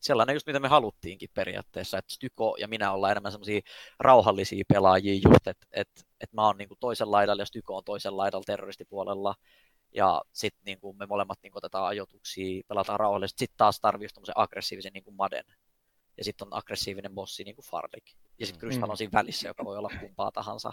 sellainen 0.00 0.34
just 0.34 0.46
mitä 0.46 0.60
me 0.60 0.68
haluttiinkin 0.68 1.28
periaatteessa, 1.34 1.98
että 1.98 2.14
Styko 2.14 2.56
ja 2.60 2.68
minä 2.68 2.92
ollaan 2.92 3.10
enemmän 3.10 3.32
semmoisia 3.32 3.60
rauhallisia 4.00 4.64
pelaajia 4.68 5.14
just, 5.14 5.46
että 5.46 5.66
et, 5.72 5.88
et 6.20 6.32
mä 6.32 6.46
oon 6.46 6.58
niin 6.58 6.68
kuin 6.68 6.78
toisen 6.80 7.10
laidalla 7.10 7.42
ja 7.42 7.46
Styko 7.46 7.76
on 7.76 7.84
toisen 7.84 8.16
laidalla 8.16 8.44
terroristipuolella 8.46 9.34
ja 9.94 10.22
sitten 10.32 10.62
niin 10.64 10.96
me 10.98 11.06
molemmat 11.06 11.38
niin 11.42 11.52
kuin 11.52 11.60
otetaan 11.60 11.86
ajoituksia, 11.86 12.62
pelataan 12.68 13.00
rauhallisesti, 13.00 13.38
sitten 13.38 13.56
taas 13.56 13.80
tarvii 13.80 14.08
aggressiivisen 14.34 14.92
niin 14.92 15.04
kuin 15.04 15.16
Maden 15.16 15.44
ja 16.18 16.24
sitten 16.24 16.48
on 16.48 16.56
aggressiivinen 16.58 17.14
bossi 17.14 17.44
niin 17.44 17.54
kuin 17.56 17.66
Farlik. 17.66 18.04
Ja 18.38 18.46
sitten 18.46 18.60
Crystal 18.60 18.86
Mm. 18.86 18.90
on 18.90 18.96
siinä 18.96 19.12
välissä, 19.12 19.48
joka 19.48 19.64
voi 19.64 19.78
olla 19.78 19.90
kumpaa 20.00 20.30
tahansa. 20.32 20.72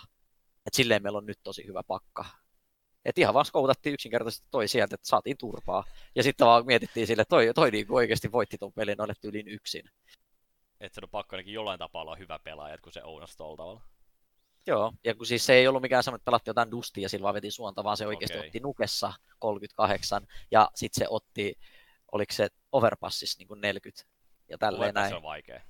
Et 0.65 0.73
silleen 0.73 1.03
meillä 1.03 1.17
on 1.17 1.25
nyt 1.25 1.39
tosi 1.43 1.67
hyvä 1.67 1.81
pakka. 1.87 2.25
Et 3.05 3.17
ihan 3.17 3.33
vaan 3.33 3.45
skoutattiin 3.45 3.93
yksinkertaisesti 3.93 4.47
toi 4.51 4.67
sieltä, 4.67 4.95
että 4.95 5.07
saatiin 5.07 5.37
turpaa. 5.37 5.83
Ja 6.15 6.23
sitten 6.23 6.47
vaan 6.47 6.65
mietittiin 6.65 7.07
sille, 7.07 7.21
että 7.21 7.29
toi, 7.29 7.51
toi 7.55 7.71
niinku 7.71 7.95
oikeasti 7.95 8.31
voitti 8.31 8.57
ton 8.57 8.73
pelin 8.73 8.97
noille 8.97 9.13
tyyliin 9.21 9.47
yksin. 9.47 9.83
Että 10.79 10.95
se 10.95 11.05
on 11.05 11.09
pakko 11.09 11.35
ainakin 11.35 11.53
jollain 11.53 11.79
tapaa 11.79 12.01
olla 12.01 12.15
hyvä 12.15 12.39
pelaaja, 12.39 12.77
kun 12.77 12.93
se 12.93 13.03
ownasi 13.03 13.37
tuolla 13.37 13.57
tavalla. 13.57 13.81
Joo, 14.67 14.93
ja 15.03 15.15
kun 15.15 15.25
siis 15.25 15.45
se 15.45 15.53
ei 15.53 15.67
ollut 15.67 15.81
mikään 15.81 16.03
semmoinen, 16.03 16.19
että 16.21 16.25
pelattiin 16.25 16.49
jotain 16.51 16.71
dustia 16.71 17.01
ja 17.03 17.09
sillä 17.09 17.23
vaan 17.23 17.35
veti 17.35 17.51
suonta, 17.51 17.83
vaan 17.83 17.97
se 17.97 18.07
oikeasti 18.07 18.37
Okei. 18.37 18.47
otti 18.47 18.59
nukessa 18.59 19.13
38 19.39 20.27
ja 20.51 20.69
sitten 20.75 20.99
se 21.05 21.07
otti, 21.09 21.59
oliko 22.11 22.33
se 22.33 22.47
overpassissa 22.71 23.37
niin 23.39 23.47
kuin 23.47 23.61
40 23.61 24.03
ja 24.49 24.57
tälleen 24.57 24.93
näin. 24.93 25.09
se 25.09 25.15
on 25.15 25.23
vaikea. 25.23 25.61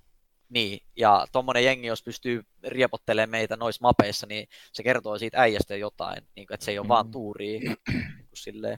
Niin, 0.49 0.79
ja 0.95 1.25
tuommoinen 1.31 1.63
jengi, 1.63 1.87
jos 1.87 2.03
pystyy 2.03 2.43
riepottelemaan 2.67 3.29
meitä 3.29 3.55
noissa 3.57 3.81
mapeissa, 3.81 4.27
niin 4.27 4.47
se 4.73 4.83
kertoo 4.83 5.17
siitä 5.17 5.41
äijästä 5.41 5.75
jotain, 5.75 6.27
niin 6.35 6.47
kuin, 6.47 6.53
että 6.55 6.65
se 6.65 6.71
ei 6.71 6.79
ole 6.79 6.87
vaan 6.87 7.05
Mm. 7.05 7.11
tuuria. 7.11 7.59
Niin 7.59 7.77
silleen. 8.33 8.77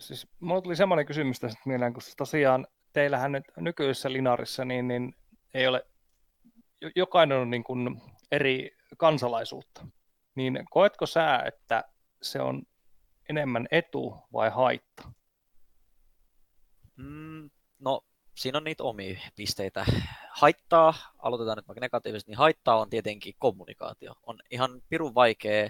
Siis 0.00 0.26
mulla 0.40 0.60
tuli 0.62 0.76
semmoinen 0.76 1.06
kysymys 1.06 1.40
tästä 1.40 1.60
mieleen, 1.64 1.92
kun 1.92 2.02
tosiaan 2.16 2.66
teillähän 2.92 3.32
nyt 3.32 3.44
nykyisessä 3.56 4.12
Linarissa 4.12 4.64
niin, 4.64 4.88
niin 4.88 5.14
ei 5.54 5.66
ole, 5.66 5.86
jo- 6.80 6.90
jokainen 6.96 7.38
on 7.38 7.50
niin 7.50 7.64
kuin 7.64 8.02
eri 8.32 8.76
kansalaisuutta. 8.96 9.86
Niin 10.34 10.58
koetko 10.70 11.06
sä, 11.06 11.38
että 11.46 11.84
se 12.22 12.40
on 12.40 12.62
enemmän 13.28 13.66
etu 13.70 14.16
vai 14.32 14.50
haitta? 14.50 15.12
Mm, 16.96 17.50
no, 17.78 18.00
siinä 18.34 18.58
on 18.58 18.64
niitä 18.64 18.84
omia 18.84 19.20
pisteitä. 19.36 19.86
Haittaa, 20.30 20.94
aloitetaan 21.18 21.58
nyt 21.58 21.68
vaikka 21.68 21.80
negatiivisesti, 21.80 22.30
niin 22.30 22.38
haittaa 22.38 22.80
on 22.80 22.90
tietenkin 22.90 23.34
kommunikaatio. 23.38 24.14
On 24.22 24.38
ihan 24.50 24.82
pirun 24.88 25.14
vaikea 25.14 25.68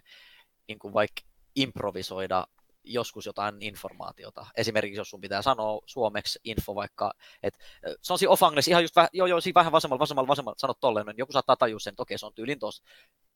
niin 0.68 0.78
kuin 0.78 0.94
vaikka 0.94 1.22
improvisoida 1.56 2.46
joskus 2.84 3.26
jotain 3.26 3.54
informaatiota. 3.60 4.46
Esimerkiksi 4.56 5.00
jos 5.00 5.10
sun 5.10 5.20
pitää 5.20 5.42
sanoa 5.42 5.80
suomeksi 5.86 6.40
info 6.44 6.74
vaikka, 6.74 7.12
että 7.42 7.58
se 8.02 8.12
on 8.12 8.18
siinä 8.18 8.30
off 8.30 8.42
ihan 8.68 8.82
just 8.82 8.96
vähän, 8.96 9.08
joo, 9.12 9.26
joo, 9.26 9.40
siinä 9.40 9.54
vähän 9.54 9.72
vasemmalla, 9.72 10.00
vasemmalla, 10.00 10.28
vasemmalla, 10.28 10.58
sanot 10.58 10.80
tolleen, 10.80 11.06
niin 11.06 11.18
joku 11.18 11.32
saattaa 11.32 11.56
tajua 11.56 11.78
sen, 11.78 11.90
että 11.90 12.02
okei, 12.02 12.18
se 12.18 12.26
on 12.26 12.34
tyylin 12.34 12.58
tossa. 12.58 12.84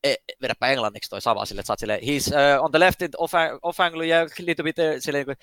E, 0.04 0.14
vedäpä 0.42 0.68
englanniksi 0.68 1.10
toi 1.10 1.20
sama 1.20 1.44
sille, 1.44 1.60
että 1.60 1.66
sä 1.66 1.72
oot 1.72 1.78
silleen, 1.78 2.00
he's 2.00 2.56
uh, 2.58 2.64
on 2.64 2.70
the 2.70 2.80
left 2.80 3.02
in 3.02 3.10
off, 3.18 3.34
off 3.62 3.80
angle, 3.80 4.06
yeah, 4.06 4.26
little 4.38 4.62
bit, 4.62 4.76
silleen, 4.98 5.26
niin 5.26 5.36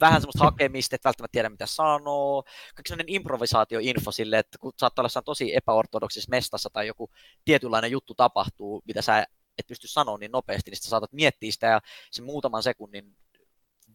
vähän 0.00 0.20
semmoista 0.20 0.44
hakemista, 0.44 0.96
että 0.96 1.08
välttämättä 1.08 1.32
tiedä 1.32 1.48
mitä 1.48 1.66
sanoo. 1.66 2.42
Kaikki 2.42 2.88
sellainen 2.88 3.14
improvisaatioinfo 3.14 4.12
sille, 4.12 4.38
että 4.38 4.58
kun 4.58 4.72
saattaa 4.76 5.02
olla 5.02 5.22
tosi 5.22 5.56
epäortodoksissa 5.56 6.30
mestassa 6.30 6.70
tai 6.72 6.86
joku 6.86 7.10
tietynlainen 7.44 7.90
juttu 7.90 8.14
tapahtuu, 8.14 8.82
mitä 8.86 9.02
sä 9.02 9.26
et 9.58 9.66
pysty 9.66 9.88
sanoa 9.88 10.18
niin 10.18 10.32
nopeasti, 10.32 10.70
niin 10.70 10.78
sä 10.82 10.90
saatat 10.90 11.12
miettiä 11.12 11.52
sitä 11.52 11.66
ja 11.66 11.80
se 12.10 12.22
muutaman 12.22 12.62
sekunnin 12.62 13.16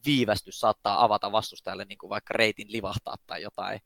viivästys 0.05 0.59
saattaa 0.59 1.03
avata 1.03 1.31
vastustajalle 1.31 1.85
niin 1.85 1.97
kuin 1.97 2.09
vaikka 2.09 2.33
reitin 2.33 2.71
livahtaa 2.71 3.15
tai 3.27 3.41
jotain. 3.41 3.79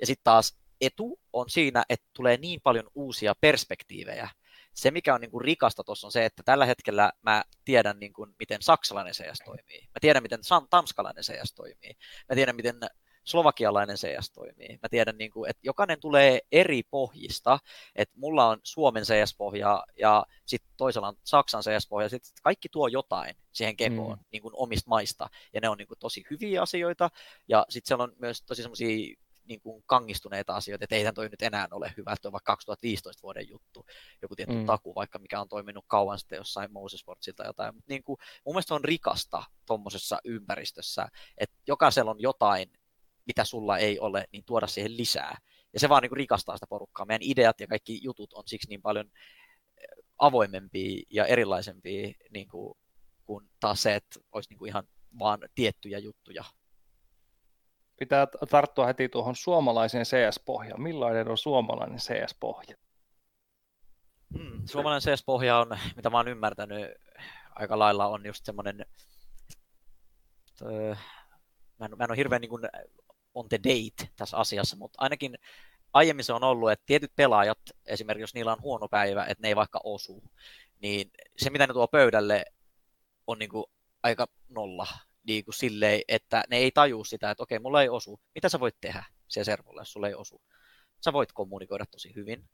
Ja 0.00 0.06
sitten 0.06 0.24
taas 0.24 0.56
etu 0.80 1.20
on 1.32 1.50
siinä, 1.50 1.84
että 1.88 2.06
tulee 2.12 2.36
niin 2.36 2.60
paljon 2.60 2.90
uusia 2.94 3.34
perspektiivejä. 3.40 4.28
Se, 4.76 4.90
mikä 4.90 5.14
on 5.14 5.20
niin 5.20 5.30
kuin 5.30 5.44
rikasta 5.44 5.84
tuossa 5.84 6.06
on 6.06 6.12
se, 6.12 6.24
että 6.24 6.42
tällä 6.44 6.66
hetkellä 6.66 7.12
mä 7.22 7.44
tiedän, 7.64 7.98
niin 8.00 8.12
kuin, 8.12 8.34
miten 8.38 8.62
saksalainen 8.62 9.14
CS 9.14 9.38
toimii. 9.44 9.80
Mä 9.82 10.00
tiedän, 10.00 10.22
miten 10.22 10.40
tanskalainen 10.70 11.24
CS 11.24 11.54
toimii. 11.54 11.96
Mä 12.28 12.34
tiedän, 12.34 12.56
miten 12.56 12.76
slovakialainen 13.24 13.96
CS 13.96 14.30
toimii. 14.32 14.78
Mä 14.82 14.88
tiedän, 14.88 15.18
niin 15.18 15.30
kuin, 15.30 15.50
että 15.50 15.60
jokainen 15.64 16.00
tulee 16.00 16.40
eri 16.52 16.82
pohjista. 16.82 17.58
Että 17.94 18.14
mulla 18.18 18.48
on 18.48 18.60
Suomen 18.62 19.04
CS-pohja 19.04 19.84
ja 19.98 20.26
sitten 20.46 20.72
toisella 20.76 21.08
on 21.08 21.16
Saksan 21.24 21.62
CS-pohja. 21.62 22.08
Sitten 22.08 22.32
kaikki 22.42 22.68
tuo 22.68 22.88
jotain 22.88 23.34
siihen 23.52 23.76
kekoon 23.76 24.18
Mm. 24.18 24.24
niin 24.32 24.42
kuin 24.42 24.52
omista 24.56 24.88
maista. 24.88 25.28
Ja 25.52 25.60
ne 25.60 25.68
on 25.68 25.78
niin 25.78 25.88
kuin 25.88 25.98
tosi 25.98 26.24
hyviä 26.30 26.62
asioita. 26.62 27.10
Ja 27.48 27.66
sitten 27.68 27.88
siellä 27.88 28.04
on 28.04 28.12
myös 28.18 28.42
tosi 28.42 28.62
semmoisia 28.62 29.16
niin 29.48 29.60
kuin 29.60 29.82
kangistuneita 29.86 30.56
asioita, 30.56 30.84
että 30.84 30.94
eihän 30.96 31.14
toi 31.14 31.28
nyt 31.28 31.42
enää 31.42 31.68
ole 31.70 31.92
hyvä, 31.96 32.12
että 32.12 32.28
on 32.28 32.32
vaikka 32.32 32.52
2015 32.52 33.22
vuoden 33.22 33.48
juttu, 33.48 33.86
joku 34.22 34.36
tietty 34.36 34.54
mm. 34.54 34.66
taku, 34.66 34.94
vaikka 34.94 35.18
mikä 35.18 35.40
on 35.40 35.48
toiminut 35.48 35.84
kauan 35.88 36.18
sitten 36.18 36.36
jossain 36.36 36.72
Moses 36.72 37.00
Sportsilta 37.00 37.44
jotain. 37.44 37.74
Mutta 37.74 37.92
niin 37.92 38.02
kuin, 38.02 38.16
mun 38.44 38.54
mielestä 38.54 38.74
on 38.74 38.84
rikasta 38.84 39.42
tuommoisessa 39.66 40.18
ympäristössä, 40.24 41.08
että 41.38 41.56
jokaisella 41.66 42.10
on 42.10 42.20
jotain, 42.20 42.72
mitä 43.26 43.44
sulla 43.44 43.78
ei 43.78 43.98
ole, 43.98 44.24
niin 44.32 44.44
tuoda 44.44 44.66
siihen 44.66 44.96
lisää. 44.96 45.38
Ja 45.72 45.80
se 45.80 45.88
vaan 45.88 46.02
niin 46.02 46.10
kuin 46.10 46.16
rikastaa 46.16 46.56
sitä 46.56 46.66
porukkaa. 46.66 47.06
Meidän 47.06 47.28
ideat 47.28 47.60
ja 47.60 47.66
kaikki 47.66 48.00
jutut 48.02 48.32
on 48.32 48.42
siksi 48.46 48.68
niin 48.68 48.82
paljon 48.82 49.10
avoimempia 50.18 51.02
ja 51.10 51.26
erilaisempia 51.26 52.12
niin 52.30 52.48
kuin, 52.48 52.78
kuin 53.24 53.50
taas 53.60 53.82
se, 53.82 53.94
että 53.94 54.20
olisi 54.32 54.50
niin 54.50 54.58
kuin 54.58 54.68
ihan 54.68 54.88
vaan 55.18 55.40
tiettyjä 55.54 55.98
juttuja. 55.98 56.44
Pitää 57.96 58.26
tarttua 58.50 58.86
heti 58.86 59.08
tuohon 59.08 59.36
suomalaiseen 59.36 60.04
CS-pohjaan. 60.04 60.82
Millainen 60.82 61.28
on 61.28 61.38
suomalainen 61.38 61.98
CS-pohja? 61.98 62.76
Hmm, 64.38 64.62
suomalainen 64.64 65.02
CS-pohja 65.02 65.58
on, 65.58 65.78
mitä 65.96 66.10
mä 66.10 66.16
oon 66.16 66.28
ymmärtänyt, 66.28 66.90
aika 67.54 67.78
lailla 67.78 68.06
on 68.06 68.26
just 68.26 68.44
semmoinen, 68.44 68.86
mä 71.78 71.84
en, 71.86 71.98
mä 71.98 72.04
en 72.04 72.10
ole 72.10 72.16
hirveän 72.16 72.40
niin 72.40 72.50
kuin 72.50 72.62
on 73.34 73.48
the 73.48 73.58
date 73.58 74.12
tässä 74.16 74.36
asiassa, 74.36 74.76
mutta 74.76 74.96
ainakin 75.02 75.38
aiemmin 75.92 76.24
se 76.24 76.32
on 76.32 76.44
ollut, 76.44 76.70
että 76.70 76.86
tietyt 76.86 77.12
pelaajat, 77.16 77.58
esimerkiksi 77.86 78.22
jos 78.22 78.34
niillä 78.34 78.52
on 78.52 78.62
huono 78.62 78.88
päivä, 78.88 79.24
että 79.24 79.42
ne 79.42 79.48
ei 79.48 79.56
vaikka 79.56 79.80
osu, 79.84 80.22
niin 80.82 81.10
se 81.36 81.50
mitä 81.50 81.66
ne 81.66 81.72
tuo 81.72 81.88
pöydälle 81.88 82.44
on 83.26 83.38
niin 83.38 83.50
kuin 83.50 83.64
aika 84.02 84.26
nolla. 84.48 84.86
Niin 85.26 85.44
kuin 85.44 85.54
silleen, 85.54 86.00
että 86.08 86.44
ne 86.50 86.56
ei 86.56 86.70
tajua 86.70 87.04
sitä, 87.04 87.30
että 87.30 87.42
okei, 87.42 87.58
mulla 87.58 87.82
ei 87.82 87.88
osu. 87.88 88.20
Mitä 88.34 88.48
sä 88.48 88.60
voit 88.60 88.76
tehdä 88.80 89.04
siellä 89.28 89.44
servolla, 89.44 89.80
jos 89.80 89.92
sulla 89.92 90.08
ei 90.08 90.14
osu? 90.14 90.42
Sä 91.04 91.12
voit 91.12 91.32
kommunikoida 91.32 91.86
tosi 91.86 92.14
hyvin. 92.14 92.48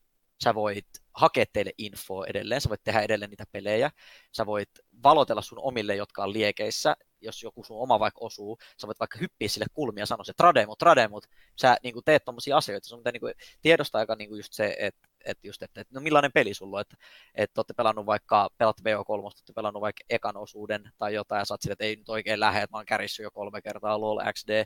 Sä 0.45 0.55
voit 0.55 0.87
hakea 1.15 1.45
teille 1.53 1.73
infoa 1.79 2.27
edelleen, 2.27 2.61
sä 2.61 2.69
voit 2.69 2.85
tehdä 2.85 3.01
edelleen 3.01 3.31
niitä 3.31 3.45
pelejä. 3.53 3.91
Sä 4.37 4.47
voit 4.47 4.71
valotella 5.03 5.43
sun 5.43 5.59
omille, 5.63 5.97
jotka 5.97 6.23
on 6.23 6.33
liekeissä, 6.33 6.97
jos 7.21 7.43
joku 7.43 7.65
sun 7.65 7.81
oma 7.81 8.01
vaikka 8.01 8.19
osuu, 8.21 8.59
sä 8.81 8.87
voit 8.87 9.01
vaikka 9.01 9.19
hyppiä 9.19 9.49
sille 9.49 9.67
kulmia 9.75 10.03
ja 10.03 10.07
sanoa 10.07 10.25
se 10.25 10.33
trademut, 10.37 10.79
trademut, 10.79 11.27
sä 11.61 11.77
niin 11.83 11.93
kuin 11.93 12.05
teet 12.05 12.25
tommosia 12.25 12.57
asioita, 12.57 12.89
sun 12.89 13.03
niin 13.13 13.21
kuin 13.21 13.35
tiedostaa 13.63 13.99
aika 13.99 14.15
niin 14.17 14.29
kuin 14.29 14.39
just 14.39 14.53
se, 14.53 14.77
että 14.79 15.09
että 15.25 15.47
just, 15.47 15.63
että, 15.63 15.81
että 15.81 15.95
no 15.95 16.01
millainen 16.01 16.33
peli 16.33 16.55
sulla 16.55 16.77
on, 16.77 16.81
että, 16.81 16.97
että 17.35 17.59
olette 17.61 17.75
pelannut 17.75 18.07
vaikka, 18.07 18.51
pelatte 18.59 18.83
VO3, 18.83 19.05
olette 19.09 19.53
pelannut 19.55 19.81
vaikka 19.81 20.05
ekan 20.11 20.37
osuuden 20.37 20.93
tai 20.99 21.15
jotain, 21.15 21.39
ja 21.39 21.45
sä 21.45 21.55
oot 21.55 21.63
sille, 21.63 21.73
että 21.73 21.85
ei 21.85 21.97
nyt 21.97 22.09
oikein 22.09 22.41
lähde, 22.41 22.63
että 22.63 22.75
mä 22.75 22.79
oon 22.79 22.87
kärissy 22.87 23.23
jo 23.23 23.31
kolme 23.31 23.63
kertaa 23.63 24.01
LOL 24.01 24.21
XD, 24.33 24.65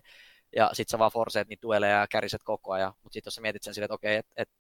ja 0.57 0.71
sit 0.73 0.89
sä 0.89 0.99
vaan 0.99 1.13
forceet 1.13 1.49
niitä 1.49 1.63
dueleja 1.63 2.01
ja 2.01 2.07
käriset 2.07 2.43
koko 2.45 2.73
ajan, 2.73 2.93
mutta 3.03 3.15
sitten 3.15 3.29
jos 3.29 3.35
sä 3.35 3.41
mietit 3.41 3.63
sen 3.63 3.75
silleen, 3.75 3.87
että 3.87 3.95
okei, 3.95 4.17
että, 4.17 4.33
että 4.37 4.55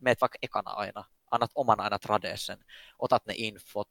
meet 0.00 0.20
vaikka 0.20 0.38
ekana 0.42 0.70
aina, 0.70 1.04
annat 1.30 1.50
oman 1.54 1.80
aina 1.80 1.98
tradeessen, 1.98 2.58
otat 2.98 3.26
ne 3.26 3.34
infot, 3.36 3.88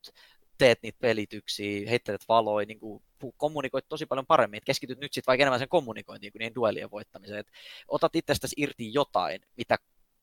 teet 0.57 0.79
niitä 0.83 0.97
pelityksiä, 1.01 1.89
heittelet 1.89 2.21
valoja, 2.27 2.65
niin 2.65 2.79
kuin 2.79 3.03
kommunikoit 3.37 3.85
tosi 3.89 4.05
paljon 4.05 4.25
paremmin, 4.25 4.61
keskityt 4.65 4.99
nyt 4.99 5.13
sitten 5.13 5.31
vaikka 5.31 5.43
enemmän 5.43 5.59
sen 5.59 5.69
kommunikointiin 5.69 6.31
kuin 6.31 6.39
niiden 6.39 6.55
duelien 6.55 6.91
voittamiseen, 6.91 7.39
että 7.39 7.51
otat 7.87 8.15
itsestäsi 8.15 8.55
irti 8.57 8.93
jotain, 8.93 9.41
mitä 9.57 9.77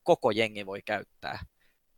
koko 0.05 0.31
jengi 0.31 0.67
voi 0.67 0.83
käyttää, 0.83 1.39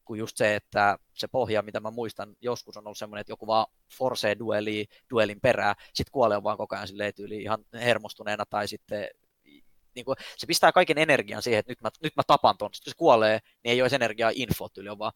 kuin 0.05 0.19
just 0.19 0.37
se, 0.37 0.57
että 0.57 0.99
se 1.15 1.29
pohja, 1.29 1.63
mitä 1.63 1.81
mä 1.81 1.91
muistan, 1.91 2.37
joskus 2.41 2.77
on 2.77 2.87
ollut 2.87 2.99
semmoinen, 2.99 3.21
että 3.21 3.33
joku 3.33 3.47
vaan 3.47 3.67
forcee 3.99 4.39
dueli, 4.39 4.87
duelin 5.11 5.41
perää, 5.41 5.75
sitten 5.95 6.13
kuolee 6.13 6.43
vaan 6.43 6.57
koko 6.57 6.77
ajan 6.77 6.89
silleen 6.89 7.15
tyyli 7.15 7.43
ihan 7.43 7.65
hermostuneena 7.75 8.45
tai 8.51 8.69
sitten 8.69 9.09
niin 9.95 10.05
kuin, 10.05 10.17
se 10.37 10.47
pistää 10.47 10.73
kaiken 10.73 10.99
energian 10.99 11.43
siihen, 11.43 11.59
että 11.59 11.73
nyt 11.73 11.81
mä, 11.83 11.89
nyt 12.03 12.17
mä 12.17 12.23
tapan 12.27 12.59
ton, 12.59 12.75
sitten 12.75 12.91
se 12.91 12.97
kuolee, 12.97 13.39
niin 13.65 13.71
ei 13.73 13.83
ole 13.83 13.91
energiaa 13.93 14.33
infot 14.35 14.79
yli, 14.79 14.89
on 14.89 14.99
vaan 14.99 15.13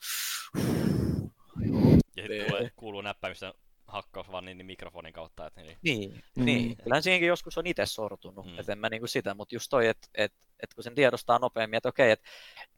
ja 2.17 2.23
sitten 2.23 2.71
kuuluu 2.77 3.01
näppäimistä 3.01 3.53
hakkaus 3.91 4.33
vaan 4.33 4.45
niin, 4.45 4.59
niin 4.59 4.67
mikrofonin 4.67 5.13
kautta. 5.13 5.47
Että 5.47 5.61
niin, 5.61 5.79
niin, 5.83 6.23
mm. 6.37 6.45
niin. 6.45 6.77
kyllähän 6.77 7.03
siihenkin 7.03 7.29
joskus 7.29 7.59
on 7.59 7.67
itse 7.67 7.87
sortunut, 7.87 8.47
mm. 8.47 8.59
että 8.59 8.73
en 8.73 8.79
mä 8.79 8.89
niin 8.89 9.01
kuin 9.01 9.09
sitä, 9.09 9.35
mutta 9.35 9.55
just 9.55 9.67
toi, 9.71 9.87
että 9.87 10.09
et, 10.15 10.33
et 10.63 10.75
kun 10.75 10.85
sen 10.85 10.95
tiedostaa 10.95 11.39
nopeammin, 11.39 11.77
että 11.77 11.89
okei, 11.89 12.11
että 12.11 12.29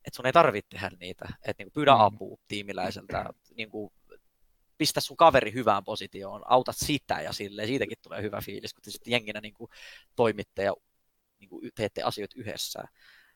et 0.07 0.15
sun 0.15 0.27
ei 0.27 0.33
tarvitse 0.33 0.69
tehdä 0.69 0.91
niitä, 1.01 1.25
että 1.45 1.63
niin 1.63 1.73
pyydä 1.73 1.95
mm. 1.95 2.01
apua 2.01 2.37
tiimiläiseltä, 2.49 3.25
niin 3.57 3.71
kuin, 3.71 3.93
pistä 4.79 5.01
sun 5.01 5.17
kaveri 5.17 5.53
hyvään 5.53 5.85
positioon, 5.85 6.43
autat 6.45 6.77
sitä 6.79 7.21
ja 7.21 7.33
sille 7.33 7.67
siitäkin 7.67 7.97
tulee 8.03 8.23
hyvä 8.23 8.41
fiilis, 8.41 8.75
kun 8.75 8.83
te 8.83 8.91
sitten 8.91 9.11
jenginä 9.11 9.41
niin 9.41 9.55
kuin, 9.55 9.71
toimitte 10.17 10.63
ja 10.63 10.75
niin 11.39 11.49
kuin, 11.49 11.71
teette 11.75 12.03
asioita 12.03 12.35
yhdessä. 12.39 12.85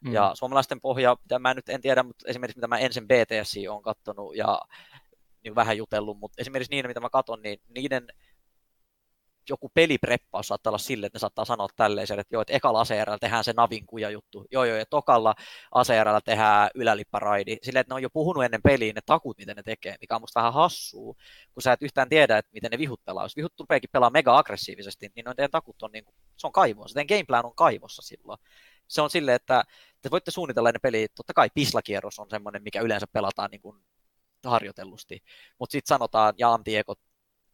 Mm. 0.00 0.12
Ja 0.12 0.30
suomalaisten 0.34 0.80
pohja, 0.80 1.16
mitä 1.22 1.38
mä 1.38 1.54
nyt 1.54 1.68
en 1.68 1.80
tiedä, 1.80 2.02
mutta 2.02 2.24
esimerkiksi 2.28 2.58
mitä 2.58 2.68
mä 2.68 2.78
ensin 2.78 3.08
BTS 3.08 3.54
on 3.70 3.82
katsonut 3.82 4.36
ja 4.36 4.60
niin 5.46 5.54
vähän 5.54 5.76
jutellut, 5.76 6.18
mutta 6.18 6.40
esimerkiksi 6.40 6.70
niiden, 6.70 6.90
mitä 6.90 7.00
mä 7.00 7.10
katson, 7.10 7.42
niin 7.42 7.58
niiden 7.68 8.06
joku 9.48 9.70
pelipreppaus 9.74 10.48
saattaa 10.48 10.70
olla 10.70 10.78
sille, 10.78 11.06
että 11.06 11.16
ne 11.16 11.20
saattaa 11.20 11.44
sanoa 11.44 11.68
tälleen, 11.76 12.06
että 12.10 12.34
joo, 12.34 12.42
että 12.42 12.54
ekalla 12.54 12.80
aseerällä 12.80 13.18
tehdään 13.18 13.44
se 13.44 13.52
navinkuja 13.56 14.10
juttu, 14.10 14.44
joo 14.52 14.64
joo, 14.64 14.76
ja 14.76 14.86
tokalla 14.86 15.34
aseerällä 15.72 16.20
tehdään 16.20 16.70
ylälipparaidi, 16.74 17.56
silleen, 17.62 17.80
että 17.80 17.90
ne 17.90 17.94
on 17.94 18.02
jo 18.02 18.10
puhunut 18.10 18.44
ennen 18.44 18.62
peliä 18.62 18.92
ne 18.92 19.00
takut, 19.06 19.38
miten 19.38 19.56
ne 19.56 19.62
tekee, 19.62 19.96
mikä 20.00 20.14
on 20.14 20.20
musta 20.20 20.40
vähän 20.40 20.52
hassua, 20.52 21.14
kun 21.54 21.62
sä 21.62 21.72
et 21.72 21.82
yhtään 21.82 22.08
tiedä, 22.08 22.38
että 22.38 22.50
miten 22.52 22.70
ne 22.70 22.78
vihut 22.78 23.04
pelaa. 23.04 23.24
Jos 23.24 23.36
vihut 23.36 23.52
rupeekin 23.60 23.90
pelaa 23.92 24.10
mega 24.10 24.38
aggressiivisesti, 24.38 25.08
niin 25.14 25.24
noin 25.24 25.36
teidän 25.36 25.50
takut 25.50 25.82
on, 25.82 25.92
niin 25.92 26.04
kuin, 26.04 26.14
se 26.36 26.46
on 26.46 26.52
kaivossa, 26.52 26.94
teidän 26.94 27.16
gameplan 27.16 27.46
on 27.46 27.54
kaivossa 27.54 28.02
silloin. 28.02 28.38
Se 28.88 29.02
on 29.02 29.10
silleen, 29.10 29.36
että 29.36 29.64
te 30.02 30.10
voitte 30.10 30.30
suunnitella 30.30 30.72
ne 30.72 30.78
peli, 30.82 31.06
totta 31.16 31.34
kai 31.34 31.48
pislakierros 31.54 32.18
on 32.18 32.30
semmoinen, 32.30 32.62
mikä 32.62 32.80
yleensä 32.80 33.06
pelataan 33.12 33.50
niin 33.50 33.60
kuin 33.60 33.82
harjoitellusti. 34.48 35.22
Mutta 35.58 35.72
sitten 35.72 35.88
sanotaan 35.88 36.34
Jaan 36.38 36.64
Tiekot 36.64 36.98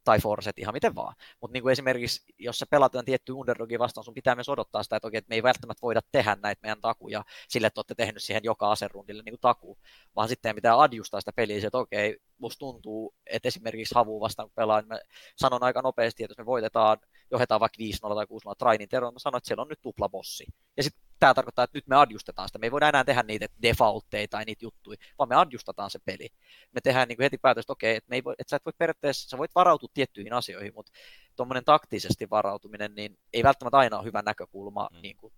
tai 0.03 0.19
Forset 0.19 0.59
ihan 0.59 0.73
miten 0.73 0.95
vaan. 0.95 1.15
Mutta 1.41 1.53
niin 1.53 1.69
esimerkiksi, 1.69 2.21
jos 2.39 2.59
sä 2.59 2.65
pelataan 2.69 3.05
tietty 3.05 3.31
underdogin 3.31 3.79
vastaan, 3.79 4.03
sun 4.03 4.13
pitää 4.13 4.35
myös 4.35 4.49
odottaa 4.49 4.83
sitä, 4.83 4.95
että, 4.95 5.07
oikein, 5.07 5.19
että 5.19 5.29
me 5.29 5.35
ei 5.35 5.43
välttämättä 5.43 5.81
voida 5.81 6.01
tehdä 6.11 6.37
näitä 6.41 6.59
meidän 6.63 6.81
takuja 6.81 7.23
sille, 7.49 7.67
että 7.67 7.79
olette 7.79 7.95
tehnyt 7.95 8.23
siihen 8.23 8.43
joka 8.43 8.71
aserundille 8.71 9.23
niin 9.25 9.35
taku, 9.41 9.77
vaan 10.15 10.29
sitten 10.29 10.55
pitää 10.55 10.81
adjustaa 10.81 11.21
sitä 11.21 11.31
peliä, 11.35 11.67
että 11.67 11.77
okei, 11.77 12.17
musta 12.37 12.59
tuntuu, 12.59 13.15
että 13.25 13.47
esimerkiksi 13.47 13.95
Havu 13.95 14.19
vastaan 14.19 14.47
kun 14.47 14.55
pelaa, 14.55 14.81
niin 14.81 14.87
mä 14.87 14.99
sanon 15.37 15.63
aika 15.63 15.81
nopeasti, 15.81 16.23
että 16.23 16.31
jos 16.31 16.37
me 16.37 16.45
voitetaan, 16.45 16.97
johdetaan 17.31 17.59
vaikka 17.59 17.77
5-0 18.11 18.15
tai 18.15 18.25
6-0 18.25 18.55
trainin 18.59 18.89
teron, 18.89 19.13
mä 19.13 19.19
sanon, 19.19 19.37
että 19.37 19.47
siellä 19.47 19.61
on 19.61 19.67
nyt 19.67 19.81
tupla 19.81 20.09
bossi. 20.09 20.45
Ja 20.77 20.83
sitten 20.83 21.01
tämä 21.23 21.33
tarkoittaa, 21.33 21.63
että 21.63 21.77
nyt 21.77 21.87
me 21.87 21.95
adjustetaan 21.95 22.49
sitä. 22.49 22.59
Me 22.59 22.65
ei 22.65 22.71
voida 22.71 22.89
enää 22.89 23.03
tehdä 23.03 23.23
niitä 23.23 23.47
defaultteja 23.61 24.27
tai 24.27 24.45
niitä 24.45 24.65
juttuja, 24.65 24.97
vaan 25.19 25.29
me 25.29 25.35
adjustetaan 25.35 25.89
se 25.89 25.99
peli. 26.05 26.29
Me 26.71 26.81
tehdään 26.81 27.07
niin 27.07 27.17
kuin 27.17 27.23
heti 27.23 27.37
päätös, 27.37 27.63
että 27.63 27.73
okei, 27.73 27.95
että, 27.95 28.09
me 28.09 28.15
ei 28.15 28.23
voi, 28.23 28.35
että 28.39 28.49
sä 28.49 28.55
et 28.55 28.65
voi 28.65 28.73
periaatteessa, 28.77 29.29
sä 29.29 29.37
voit 29.37 29.55
varautua 29.55 29.89
tiettyihin 29.93 30.33
asioihin, 30.33 30.73
mutta 30.75 30.91
tuommoinen 31.35 31.65
taktisesti 31.65 32.29
varautuminen, 32.29 32.95
niin 32.95 33.17
ei 33.33 33.43
välttämättä 33.43 33.77
aina 33.77 33.97
ole 33.97 34.05
hyvä 34.05 34.21
näkökulma 34.21 34.89
mm. 34.91 35.01
niin 35.01 35.17
kuin 35.17 35.33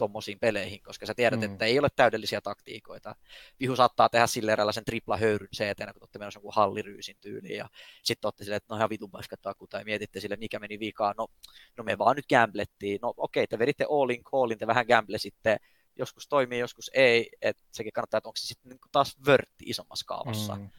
tuommoisiin 0.00 0.38
peleihin, 0.38 0.82
koska 0.82 1.06
sä 1.06 1.14
tiedät, 1.14 1.40
mm. 1.40 1.52
että 1.52 1.64
ei 1.64 1.78
ole 1.78 1.88
täydellisiä 1.96 2.40
taktiikoita. 2.40 3.16
Vihu 3.60 3.76
saattaa 3.76 4.08
tehdä 4.08 4.26
sille 4.26 4.56
sen 4.72 4.84
tripla 4.84 5.16
höyryn 5.16 5.48
CT, 5.56 5.78
kun 5.78 6.02
olette 6.02 6.18
menossa 6.18 6.38
jonkun 6.38 6.54
halliryysin 6.54 7.16
tyyliin, 7.20 7.56
ja 7.56 7.68
sitten 8.02 8.26
olette 8.26 8.44
silleen, 8.44 8.56
että 8.56 8.74
no 8.74 8.76
ihan 8.76 8.90
vitun 8.90 9.10
paska 9.10 9.36
taku, 9.36 9.66
tai 9.66 9.84
mietitte 9.84 10.20
sille, 10.20 10.36
mikä 10.36 10.58
meni 10.58 10.78
vikaan, 10.78 11.14
no, 11.18 11.28
no 11.76 11.84
me 11.84 11.98
vaan 11.98 12.16
nyt 12.16 12.28
gamblettiin, 12.28 12.98
no 13.02 13.14
okei, 13.16 13.44
okay, 13.44 13.46
te 13.46 13.58
veditte 13.58 13.86
all 13.90 14.10
in 14.10 14.24
callin, 14.24 14.58
te 14.58 14.66
vähän 14.66 14.86
gamblesitte, 14.86 15.56
joskus 15.96 16.28
toimii, 16.28 16.58
joskus 16.58 16.90
ei, 16.94 17.30
että 17.42 17.62
sekin 17.72 17.92
kannattaa, 17.92 18.18
että 18.18 18.28
onko 18.28 18.36
se 18.36 18.46
sitten 18.46 18.70
niin 18.70 18.80
taas 18.92 19.16
vörtti 19.26 19.64
isommassa 19.66 20.04
kaavassa. 20.06 20.54
Mm. 20.54 20.70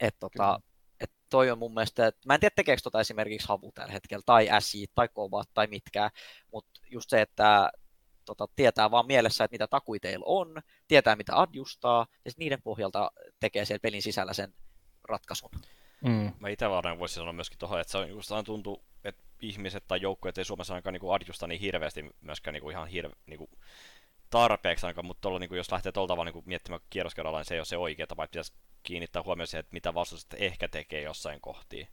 Että 0.00 0.20
tota, 0.20 0.60
et 1.00 1.10
toi 1.30 1.50
on 1.50 1.58
mun 1.58 1.74
mielestä, 1.74 2.06
että 2.06 2.20
mä 2.26 2.34
en 2.34 2.40
tiedä 2.40 2.54
tekeekö 2.56 2.82
tota 2.82 3.00
esimerkiksi 3.00 3.48
Havu 3.48 3.72
tällä 3.72 3.92
hetkellä, 3.92 4.22
tai 4.26 4.48
SI, 4.58 4.86
tai 4.94 5.08
Kovat, 5.08 5.48
tai 5.54 5.66
mitkään, 5.66 6.10
mutta 6.52 6.80
just 6.90 7.10
se, 7.10 7.20
että 7.20 7.70
tota, 8.24 8.48
tietää 8.56 8.90
vaan 8.90 9.06
mielessä, 9.06 9.44
että 9.44 9.54
mitä 9.54 9.66
takui 9.66 10.00
teillä 10.00 10.24
on, 10.26 10.62
tietää 10.88 11.16
mitä 11.16 11.40
adjustaa, 11.40 12.06
ja 12.24 12.30
niiden 12.36 12.62
pohjalta 12.62 13.10
tekee 13.40 13.64
siellä 13.64 13.82
pelin 13.82 14.02
sisällä 14.02 14.32
sen 14.32 14.54
ratkaisun. 15.08 15.50
Mm. 16.00 16.32
Mä 16.38 16.48
itse 16.48 16.70
vaan 16.70 16.98
voisin 16.98 17.14
sanoa 17.14 17.32
myöskin 17.32 17.58
tuohon, 17.58 17.80
että 17.80 17.90
se 17.90 17.98
on, 17.98 18.08
just 18.08 18.30
tuntuu, 18.44 18.84
että 19.04 19.22
ihmiset 19.40 19.84
tai 19.88 20.00
joukkueet 20.00 20.38
ei 20.38 20.44
Suomessa 20.44 20.74
ainakaan 20.74 20.92
niin 20.92 21.14
adjusta 21.14 21.46
niin 21.46 21.60
hirveästi 21.60 22.10
myöskään 22.20 22.52
niin 22.52 22.62
kuin 22.62 22.72
ihan 22.72 22.88
hirve, 22.88 23.14
niin 23.26 23.38
kuin 23.38 23.50
tarpeeksi 24.30 24.86
ainakaan, 24.86 25.06
mutta 25.06 25.20
tuolla, 25.20 25.38
niin 25.38 25.48
kuin, 25.48 25.56
jos 25.56 25.72
lähtee 25.72 25.92
tuolla 25.92 26.08
tavalla 26.08 26.30
niin 26.30 26.42
miettimään 26.46 26.80
kierroskerralla, 26.90 27.38
niin 27.38 27.44
se 27.44 27.54
ei 27.54 27.60
ole 27.60 27.64
se 27.64 27.76
oikea 27.76 28.06
tapa, 28.06 28.24
että 28.24 28.32
pitäisi 28.32 28.52
kiinnittää 28.82 29.22
huomioon 29.22 29.46
siihen, 29.46 29.60
että 29.60 29.72
mitä 29.72 29.94
vastustajat 29.94 30.42
ehkä 30.42 30.68
tekee 30.68 31.02
jossain 31.02 31.40
kohtiin. 31.40 31.88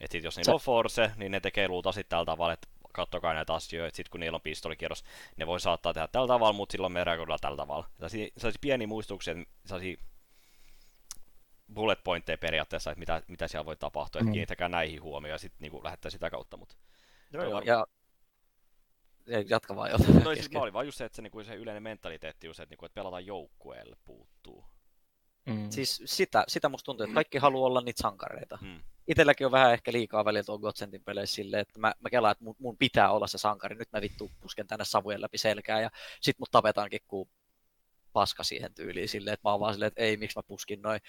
Että 0.00 0.18
jos 0.18 0.36
niillä 0.36 0.54
on 0.54 0.60
force, 0.60 1.10
niin 1.16 1.32
ne 1.32 1.40
tekee 1.40 1.68
luultavasti 1.68 2.04
tällä 2.04 2.24
tavalla, 2.24 2.52
että 2.52 2.68
kattokaa 2.98 3.34
näitä 3.34 3.54
asioita, 3.54 3.96
sitten 3.96 4.10
kun 4.10 4.20
niillä 4.20 4.36
on 4.36 4.42
pistolikierros, 4.42 5.04
ne 5.36 5.46
voi 5.46 5.60
saattaa 5.60 5.94
tehdä 5.94 6.08
tällä 6.08 6.28
tavalla, 6.28 6.52
mutta 6.52 6.72
silloin 6.72 6.92
me 6.92 7.04
reagoidaan 7.04 7.38
tällä 7.42 7.56
tavalla. 7.56 7.88
Sellaisia 8.08 8.58
pieni 8.60 8.86
muistuksia, 8.86 9.34
sellaisia 9.64 9.96
bullet 11.74 12.04
pointteja 12.04 12.38
periaatteessa, 12.38 12.90
että 12.90 12.98
mitä, 12.98 13.22
mitä 13.28 13.48
siellä 13.48 13.66
voi 13.66 13.76
tapahtua, 13.76 14.20
mm. 14.20 14.26
että 14.26 14.32
kiinnittäkää 14.32 14.68
näihin 14.68 15.02
huomioon 15.02 15.34
ja 15.34 15.38
sitten 15.38 15.70
niin 15.70 15.84
lähdetään 15.84 16.12
sitä 16.12 16.30
kautta. 16.30 16.56
Mutta 16.56 16.74
joo, 17.32 17.44
joo. 17.44 17.62
Ja 17.66 17.86
jatka 19.48 19.76
vaan 19.76 19.90
jotain. 19.90 20.24
No 20.24 20.34
siis 20.34 20.50
mä 20.52 20.60
olin 20.60 20.72
vaan 20.72 20.86
just 20.86 20.98
se, 20.98 21.04
että 21.04 21.16
se, 21.16 21.22
niin 21.22 21.30
kuin 21.30 21.44
se 21.44 21.54
yleinen 21.54 21.82
mentaliteetti 21.82 22.46
just, 22.46 22.60
että, 22.60 22.72
niin 22.72 22.78
kuin, 22.78 22.86
että 22.86 22.94
pelataan 22.94 23.26
joukkueelle 23.26 23.96
puuttuu. 24.04 24.64
Mm. 25.46 25.70
Siis 25.70 26.02
sitä, 26.04 26.44
sitä 26.48 26.68
musta 26.68 26.84
tuntuu, 26.84 27.04
että 27.04 27.14
kaikki 27.14 27.38
haluaa 27.38 27.66
olla 27.66 27.80
niitä 27.80 28.02
sankareita. 28.02 28.58
Hmm. 28.60 28.80
Itelläkin 29.08 29.46
on 29.46 29.52
vähän 29.52 29.72
ehkä 29.72 29.92
liikaa 29.92 30.24
välillä 30.24 30.44
tuon 30.44 30.60
Gotsentin 30.60 31.04
peleissä 31.04 31.34
silleen, 31.34 31.60
että 31.60 31.80
mä, 31.80 31.92
mä 32.00 32.10
kelaan, 32.10 32.32
että 32.32 32.44
mun, 32.44 32.56
mun, 32.58 32.76
pitää 32.76 33.10
olla 33.10 33.26
se 33.26 33.38
sankari. 33.38 33.76
Nyt 33.76 33.92
mä 33.92 34.00
vittu 34.00 34.30
pusken 34.40 34.66
tänne 34.66 34.84
savujen 34.84 35.22
läpi 35.22 35.38
selkää 35.38 35.80
ja 35.80 35.90
sit 36.20 36.38
mut 36.38 36.50
tapetaankin, 36.50 37.00
kun 37.08 37.28
paska 38.12 38.42
siihen 38.42 38.74
tyyliin 38.74 39.08
silleen, 39.08 39.34
että 39.34 39.48
mä 39.48 39.52
oon 39.52 39.60
vaan 39.60 39.74
silleen, 39.74 39.88
että 39.88 40.02
ei, 40.02 40.16
miksi 40.16 40.38
mä 40.38 40.42
puskin 40.42 40.82
noin. 40.82 41.00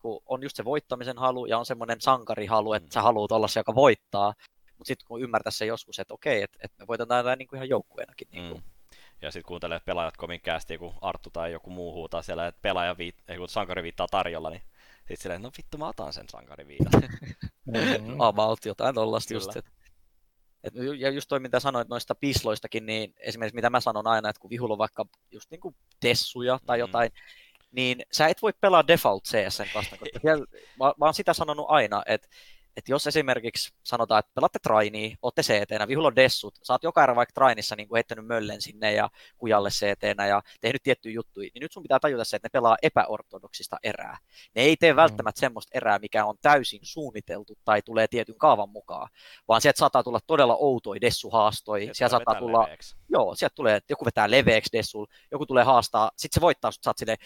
Kun 0.00 0.22
on 0.26 0.42
just 0.42 0.56
se 0.56 0.64
voittamisen 0.64 1.18
halu 1.18 1.46
ja 1.46 1.58
on 1.58 1.66
semmoinen 1.66 2.00
sankarihalu, 2.00 2.72
että 2.72 2.94
sä 2.94 3.02
haluat 3.02 3.32
olla 3.32 3.48
se, 3.48 3.60
joka 3.60 3.74
voittaa. 3.74 4.34
Mutta 4.78 4.88
sitten 4.88 5.06
kun 5.06 5.22
ymmärtää 5.22 5.50
se 5.50 5.66
joskus, 5.66 5.98
että 5.98 6.14
okei, 6.14 6.42
että, 6.42 6.58
että 6.62 6.82
me 6.82 6.86
voitetaan 6.86 7.24
tämä 7.24 7.36
niin 7.36 7.48
kuin 7.48 7.58
ihan 7.58 7.68
joukkueenakin. 7.68 8.28
Niin 8.32 8.48
kuin. 8.48 8.62
Mm. 8.62 8.70
Ja 9.22 9.30
sitten 9.30 9.48
kuuntelee 9.48 9.80
pelaajat 9.80 10.16
kovin 10.16 10.40
käästi, 10.40 10.78
kun 10.78 10.94
Arttu 11.00 11.30
tai 11.30 11.52
joku 11.52 11.70
muu 11.70 11.94
huutaa 11.94 12.22
siellä, 12.22 12.46
että 12.46 12.62
pelaaja 12.62 12.98
viit, 12.98 13.16
ei, 13.28 13.38
kun 13.38 13.48
sankari 13.48 13.82
viittaa 13.82 14.08
tarjolla, 14.10 14.50
niin 14.50 14.62
sitten 15.08 15.22
silleen, 15.22 15.42
no 15.42 15.50
vittu 15.58 15.78
mä 15.78 15.88
otan 15.88 16.12
sen 16.12 16.28
sankariviitan. 16.28 17.02
Mm. 17.66 18.20
About 18.20 18.64
jotain 18.64 18.94
tollasta 18.94 19.34
just. 19.34 19.56
Et, 19.56 19.66
et, 20.64 20.74
ja 20.98 21.10
just 21.10 21.28
toi, 21.28 21.40
mitä 21.40 21.60
sanoit 21.60 21.88
noista 21.88 22.14
pisloistakin, 22.14 22.86
niin 22.86 23.14
esimerkiksi 23.18 23.54
mitä 23.54 23.70
mä 23.70 23.80
sanon 23.80 24.06
aina, 24.06 24.28
että 24.28 24.40
kun 24.40 24.50
vihulla 24.50 24.74
on 24.74 24.78
vaikka 24.78 25.06
just 25.30 25.50
niin 25.50 25.60
kuin 25.60 25.76
tessuja 26.00 26.58
tai 26.66 26.78
Mm. 26.78 26.80
jotain, 26.80 27.10
niin 27.72 28.02
sä 28.12 28.26
et 28.26 28.42
voi 28.42 28.52
pelaa 28.60 28.86
default 28.86 29.24
CS 29.24 29.58
vastaan, 29.74 29.98
koska 29.98 30.18
siellä, 30.22 30.46
mä, 30.78 30.84
mä 30.98 31.04
oon 31.04 31.14
sitä 31.14 31.34
sanonut 31.34 31.66
aina, 31.68 32.02
että 32.06 32.28
että 32.76 32.92
jos 32.92 33.06
esimerkiksi 33.06 33.74
sanotaan, 33.82 34.18
että 34.18 34.32
pelaatte 34.34 34.58
trainia, 34.58 35.16
ootte 35.22 35.42
CT, 35.42 35.88
vihulla 35.88 36.08
on 36.08 36.16
dessut, 36.16 36.58
sä 36.62 36.72
oot 36.72 36.82
joka 36.82 37.02
erä 37.02 37.16
vaikka 37.16 37.32
trainissa 37.32 37.76
niin 37.76 37.88
kuin 37.88 37.96
heittänyt 37.96 38.26
möllen 38.26 38.62
sinne 38.62 38.92
ja 38.92 39.10
kujalle 39.36 39.68
CT 39.68 40.02
ja 40.28 40.42
tehnyt 40.60 40.82
tiettyjä 40.82 41.14
juttuja, 41.14 41.50
niin 41.54 41.60
nyt 41.62 41.72
sun 41.72 41.82
pitää 41.82 41.98
tajuta 42.00 42.24
se, 42.24 42.36
että 42.36 42.46
ne 42.46 42.50
pelaa 42.50 42.76
epäortodoksista 42.82 43.76
erää. 43.82 44.18
Ne 44.54 44.62
ei 44.62 44.76
tee 44.76 44.96
välttämättä 44.96 45.40
semmoista 45.40 45.70
erää, 45.78 45.98
mikä 45.98 46.24
on 46.24 46.34
täysin 46.42 46.80
suunniteltu 46.82 47.58
tai 47.64 47.82
tulee 47.82 48.08
tietyn 48.08 48.38
kaavan 48.38 48.68
mukaan, 48.68 49.08
vaan 49.48 49.60
sieltä 49.60 49.78
saattaa 49.78 50.02
tulla 50.02 50.20
todella 50.26 50.56
outoja 50.56 51.00
dessuhaastoja, 51.00 51.94
sieltä 51.94 52.10
saattaa 52.10 52.34
tulla, 52.34 52.62
leveäksi. 52.62 52.96
joo, 53.08 53.34
sieltä 53.34 53.54
tulee, 53.54 53.76
että 53.76 53.92
joku 53.92 54.04
vetää 54.04 54.30
leveäksi 54.30 54.72
dessul, 54.72 55.06
joku 55.30 55.46
tulee 55.46 55.64
haastaa, 55.64 56.10
sitten 56.16 56.40
se 56.40 56.40
voittaa 56.40 56.70
sut, 56.70 56.86
oot 56.86 56.98
silleen, 56.98 57.18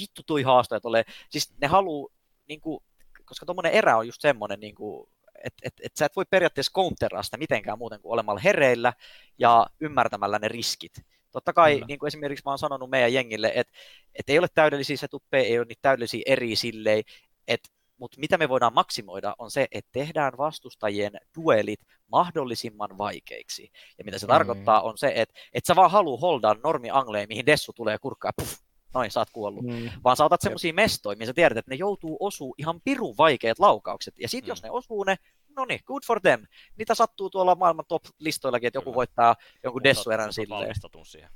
vittu 0.00 0.22
tui 0.26 0.42
haastoja, 0.42 0.80
tolleen. 0.80 1.04
siis 1.30 1.52
ne 1.60 1.66
haluu, 1.66 2.12
niin 2.48 2.60
kuin, 2.60 2.80
koska 3.30 3.46
tuommoinen 3.46 3.72
erä 3.72 3.96
on 3.96 4.06
just 4.06 4.20
semmoinen, 4.20 4.60
niin 4.60 4.74
kuin, 4.74 5.08
että 5.44 5.62
et, 5.64 5.74
et 5.82 5.92
sä 5.96 6.06
et 6.06 6.16
voi 6.16 6.24
periaatteessa 6.30 6.72
counteraa 6.72 7.22
sitä 7.22 7.36
mitenkään 7.36 7.78
muuten 7.78 8.00
kuin 8.00 8.12
olemalla 8.12 8.40
hereillä 8.40 8.92
ja 9.38 9.66
ymmärtämällä 9.80 10.38
ne 10.38 10.48
riskit. 10.48 10.92
Totta 11.30 11.52
kai, 11.52 11.74
Kyllä. 11.74 11.86
niin 11.86 11.98
kuin 11.98 12.08
esimerkiksi 12.08 12.42
mä 12.44 12.50
oon 12.50 12.58
sanonut 12.58 12.90
meidän 12.90 13.12
jengille, 13.12 13.52
että 13.54 13.72
et 14.14 14.30
ei 14.30 14.38
ole 14.38 14.46
täydellisiä 14.54 14.96
setuppeja, 14.96 15.44
ei 15.44 15.58
ole 15.58 15.66
niitä 15.68 15.82
täydellisiä 15.82 16.22
eri 16.26 16.56
silleen, 16.56 17.02
että 17.48 17.68
mutta 17.98 18.20
mitä 18.20 18.38
me 18.38 18.48
voidaan 18.48 18.74
maksimoida 18.74 19.34
on 19.38 19.50
se, 19.50 19.66
että 19.72 19.88
tehdään 19.92 20.32
vastustajien 20.38 21.12
duelit 21.36 21.80
mahdollisimman 22.08 22.98
vaikeiksi. 22.98 23.70
Ja 23.98 24.04
mitä 24.04 24.18
se 24.18 24.26
Mm. 24.26 24.28
tarkoittaa 24.28 24.80
on 24.82 24.98
se, 24.98 25.12
että 25.16 25.40
et 25.52 25.64
sä 25.64 25.76
vaan 25.76 25.90
haluu 25.90 26.18
holdaa 26.18 26.56
normi 26.64 26.90
angleen, 26.90 27.28
mihin 27.28 27.46
Dessu 27.46 27.72
tulee 27.72 27.98
kurkkaa, 27.98 28.32
puff, 28.36 28.54
noin, 28.94 29.10
sä 29.10 29.20
oot 29.20 29.30
kuollut. 29.30 29.64
Mm. 29.64 29.90
Vaan 30.04 30.16
sä 30.16 30.24
otat 30.24 30.40
semmosia 30.40 30.72
mestoja, 30.74 31.16
missä 31.18 31.30
sä 31.30 31.34
tiedät, 31.34 31.58
että 31.58 31.70
ne 31.70 31.76
joutuu 31.76 32.16
osuu 32.20 32.54
ihan 32.58 32.80
pirun 32.84 33.16
vaikeat 33.18 33.58
laukaukset. 33.58 34.14
Ja 34.18 34.28
sit 34.28 34.44
Mm. 34.44 34.48
jos 34.48 34.62
ne 34.62 34.70
osuu 34.70 35.04
ne, 35.04 35.16
no 35.56 35.64
niin, 35.64 35.80
good 35.86 36.02
for 36.06 36.20
them. 36.20 36.46
Niitä 36.78 36.94
sattuu 36.94 37.30
tuolla 37.30 37.54
maailman 37.54 37.84
top-listoillakin, 37.88 38.66
että 38.66 38.76
joku 38.76 38.84
Kyllä. 38.90 38.94
voittaa 38.96 39.36
jonkun 39.64 39.84
Dessu-erän 39.84 40.32
silleen. 40.32 40.74
siihen. 41.04 41.30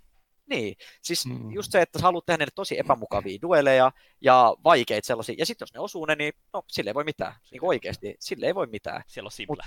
Niin, 0.51 0.77
siis 1.03 1.27
Mm. 1.27 1.51
just 1.51 1.73
se, 1.73 1.81
että 1.83 1.99
sä 1.99 2.03
haluat 2.03 2.27
tehdä 2.27 2.45
ne 2.45 2.51
tosi 2.55 2.79
epämukavia 2.79 3.39
dueleja 3.43 3.93
ja 4.21 4.57
vaikeita 4.65 5.07
sellaisia. 5.07 5.35
Ja 5.39 5.47
sitten 5.47 5.63
jos 5.67 5.75
ne 5.75 5.81
osuu 5.81 6.05
ne, 6.05 6.15
niin 6.15 6.33
no 6.53 6.63
sille 6.69 6.91
ei 6.91 6.95
voi 6.95 7.05
mitään. 7.05 7.35
Niin 7.51 7.61
kuin 7.61 7.69
oikeasti, 7.69 8.17
sille 8.21 8.47
ei 8.47 8.55
voi 8.55 8.67
mitään. 8.67 9.03
Siellä 9.07 9.27
on 9.27 9.31
simple. 9.33 9.63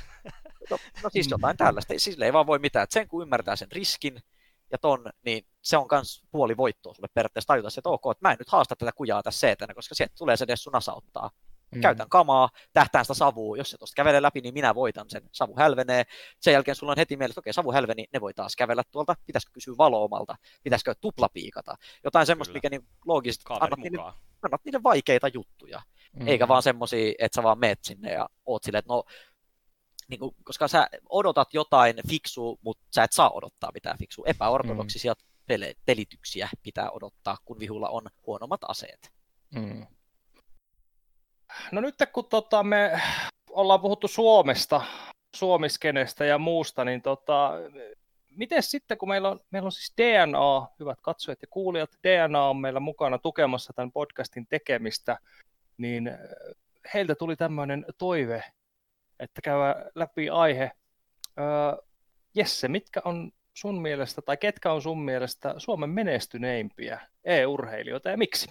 No, 0.69 0.77
no 1.03 1.09
siis 1.09 1.27
jotain 1.31 1.57
tällaista, 1.57 1.93
sille 1.97 2.25
ei 2.25 2.33
vaan 2.33 2.47
voi 2.47 2.59
mitään. 2.59 2.83
Et 2.83 2.91
sen 2.91 3.07
kun 3.07 3.21
ymmärtää 3.21 3.55
sen 3.55 3.71
riskin 3.71 4.19
ja 4.71 4.77
ton, 4.77 5.05
niin 5.25 5.45
se 5.61 5.77
on 5.77 5.87
kans 5.87 6.23
puoli 6.31 6.57
voittoa 6.57 6.93
sulle 6.93 7.09
periaatteessa 7.13 7.47
tajuta 7.47 7.69
se, 7.69 7.79
että 7.79 7.89
ok, 7.89 8.11
että 8.11 8.27
mä 8.27 8.31
en 8.31 8.37
nyt 8.39 8.49
haasta 8.49 8.75
tätä 8.75 8.91
kujaa 8.91 9.23
tässä 9.23 9.51
etänä, 9.51 9.73
koska 9.73 9.95
sieltä 9.95 10.13
tulee 10.17 10.37
se 10.37 10.47
dessu 10.47 10.69
nasauttaa. 10.69 11.29
Mm. 11.75 11.81
Käytän 11.81 12.09
kamaa, 12.09 12.49
tähtään 12.73 13.05
sitä 13.05 13.13
savua, 13.13 13.57
jos 13.57 13.71
se 13.71 13.77
tuosta 13.77 13.95
kävelee 13.95 14.21
läpi, 14.21 14.41
niin 14.41 14.53
minä 14.53 14.75
voitan 14.75 15.09
sen. 15.09 15.29
Savu 15.31 15.53
hälvenee, 15.57 16.03
sen 16.39 16.51
jälkeen 16.51 16.75
sulla 16.75 16.91
on 16.91 16.97
heti 16.97 17.17
mielessä, 17.17 17.31
että 17.31 17.39
okei, 17.39 17.53
savu 17.53 17.71
hälveni, 17.71 18.05
ne 18.13 18.21
voi 18.21 18.33
taas 18.33 18.55
kävellä 18.55 18.83
tuolta, 18.91 19.15
pitäisikö 19.25 19.51
kysyä 19.53 19.75
valoomalta, 19.77 20.35
pitäisikö 20.63 20.95
tuplapiikata. 21.01 21.75
Jotain 22.03 22.25
semmoista, 22.25 22.53
mikä 22.53 22.69
niin 22.69 22.87
loogisesti, 23.05 23.45
annat 23.49 23.79
niille, 23.79 23.97
mukaan. 23.97 24.13
annat 24.41 24.61
niille 24.65 24.83
vaikeita 24.83 25.27
juttuja. 25.27 25.81
Mm. 26.13 26.27
Eikä 26.27 26.47
vaan 26.47 26.63
semmosia, 26.63 27.13
että 27.19 27.35
sä 27.35 27.43
vaan 27.43 27.59
meet 27.59 27.79
sinne 27.83 28.11
ja 28.11 28.29
oot 28.45 28.63
silleen, 28.63 28.79
että 28.79 28.93
no, 28.93 29.03
niin 30.07 30.19
kuin, 30.19 30.35
koska 30.43 30.67
sä 30.67 30.87
odotat 31.09 31.53
jotain 31.53 31.95
fiksua, 32.09 32.57
mutta 32.61 32.83
sä 32.95 33.03
et 33.03 33.11
saa 33.13 33.29
odottaa 33.29 33.71
mitään 33.73 33.97
fiksua. 33.97 34.25
Epäortodoksisia 34.27 35.13
pele- 35.47 35.75
pelityksiä 35.85 36.49
pitää 36.63 36.91
odottaa, 36.91 37.37
kun 37.45 37.59
vihulla 37.59 37.89
on 37.89 38.03
huonommat 38.27 38.61
aseet. 38.67 39.11
Mm. 39.55 39.85
No 41.71 41.81
nyt 41.81 41.95
kun 42.13 42.25
tota, 42.29 42.63
me 42.63 43.01
ollaan 43.49 43.81
puhuttu 43.81 44.07
Suomesta, 44.07 44.81
Suomiskenestä 45.35 46.25
ja 46.25 46.37
muusta, 46.37 46.85
niin 46.85 47.01
tota, 47.01 47.51
miten 48.29 48.63
sitten, 48.63 48.97
kun 48.97 49.09
meillä 49.09 49.29
on, 49.29 49.39
meillä 49.51 49.65
on 49.65 49.71
siis 49.71 49.93
DNA, 49.97 50.67
hyvät 50.79 51.01
katsojat 51.01 51.41
ja 51.41 51.47
kuulijat, 51.49 51.89
DNA 52.03 52.43
on 52.43 52.57
meillä 52.57 52.79
mukana 52.79 53.17
tukemassa 53.17 53.73
tämän 53.73 53.91
podcastin 53.91 54.47
tekemistä, 54.47 55.17
niin 55.77 56.11
heiltä 56.93 57.15
tuli 57.15 57.35
tämmöinen 57.35 57.85
toive, 57.97 58.43
että 59.19 59.41
käydään 59.41 59.91
läpi 59.95 60.29
aihe. 60.29 60.71
Öö, 61.39 61.45
Jesse, 62.35 62.67
mitkä 62.67 63.01
on 63.05 63.31
sun 63.53 63.81
mielestä, 63.81 64.21
tai 64.21 64.37
ketkä 64.37 64.71
on 64.71 64.81
sun 64.81 65.01
mielestä 65.01 65.53
Suomen 65.57 65.89
menestyneimpiä 65.89 66.99
e-urheilijoita 67.23 68.09
ja 68.09 68.17
miksi? 68.17 68.49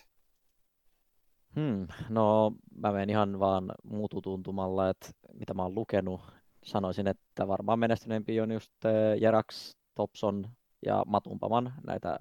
Hmm, 1.56 1.86
no 2.08 2.52
mä 2.78 2.92
menen 2.92 3.10
ihan 3.10 3.38
vaan 3.38 3.72
mututuntumalla, 3.82 4.90
että 4.90 5.08
mitä 5.32 5.54
mä 5.54 5.62
oon 5.62 5.74
lukenut. 5.74 6.20
Sanoisin, 6.64 7.06
että 7.06 7.48
varmaan 7.48 7.78
menestyneempi 7.78 8.40
on 8.40 8.52
just 8.52 8.72
Jerax, 9.20 9.76
Topson 9.94 10.48
ja 10.86 11.02
Matumpaman, 11.06 11.74
näitä 11.86 12.18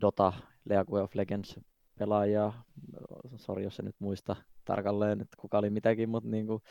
Dota, 0.00 0.32
League 0.64 1.02
of 1.02 1.14
Legends 1.14 1.60
pelaajia. 1.98 2.52
Sori, 3.36 3.64
jos 3.64 3.78
en 3.78 3.84
nyt 3.84 3.96
muista 3.98 4.36
tarkalleen, 4.64 5.20
että 5.20 5.36
kuka 5.40 5.58
oli 5.58 5.70
mitäkin, 5.70 6.08
mutta 6.08 6.28
niin 6.30 6.46
kuin, 6.46 6.62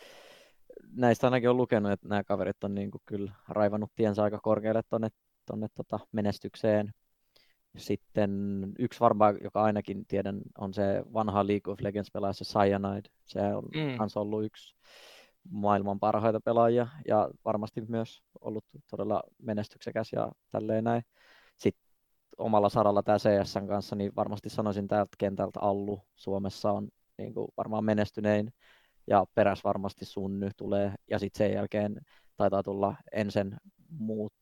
näistä 0.95 1.27
ainakin 1.27 1.49
on 1.49 1.57
lukenut, 1.57 1.91
että 1.91 2.07
nämä 2.07 2.23
kaverit 2.23 2.63
on 2.63 2.75
niin 2.75 2.91
kuin 2.91 3.01
kyllä 3.05 3.31
raivannut 3.49 3.91
tiensä 3.95 4.23
aika 4.23 4.39
korkealle 4.43 4.81
tonne, 4.89 5.09
tonne 5.45 5.67
tota 5.75 5.99
menestykseen. 6.11 6.93
Sitten 7.77 8.31
yksi 8.79 8.99
varmaan, 8.99 9.37
joka 9.43 9.63
ainakin 9.63 10.05
tiedän, 10.05 10.41
on 10.57 10.73
se 10.73 11.03
vanha 11.13 11.47
League 11.47 11.73
of 11.73 11.81
Legends 11.81 12.11
pelaaja, 12.11 12.33
se 12.33 12.45
Cyanide. 12.45 13.09
Se 13.25 13.39
on 13.55 13.63
Mm. 13.75 13.79
mm. 13.91 13.97
kans 13.97 14.17
ollut 14.17 14.43
yksi 14.45 14.75
maailman 15.49 15.99
parhaita 15.99 16.39
pelaajia 16.41 16.87
ja 17.07 17.29
varmasti 17.45 17.81
myös 17.81 18.23
ollut 18.41 18.65
todella 18.89 19.23
menestyksekäs 19.37 20.13
ja 20.13 20.31
tälleen 20.51 20.83
näin. 20.83 21.03
Sitten 21.57 21.87
omalla 22.37 22.69
saralla 22.69 23.03
tämä 23.03 23.17
CSN 23.17 23.67
kanssa, 23.67 23.95
niin 23.95 24.15
varmasti 24.15 24.49
sanoisin 24.49 24.87
täältä 24.87 25.15
kentältä 25.17 25.59
Allu 25.59 26.01
Suomessa 26.15 26.71
on 26.71 26.89
niin 27.17 27.33
kuin 27.33 27.47
varmaan 27.57 27.85
menestynein 27.85 28.53
ja 29.07 29.25
peräs 29.35 29.63
varmasti 29.63 30.05
Sunny 30.05 30.49
tulee 30.57 30.93
ja 31.09 31.19
sitten 31.19 31.37
sen 31.37 31.53
jälkeen 31.55 32.01
taitaa 32.37 32.63
tulla 32.63 32.95
ensin 33.11 33.55
muut 33.89 34.33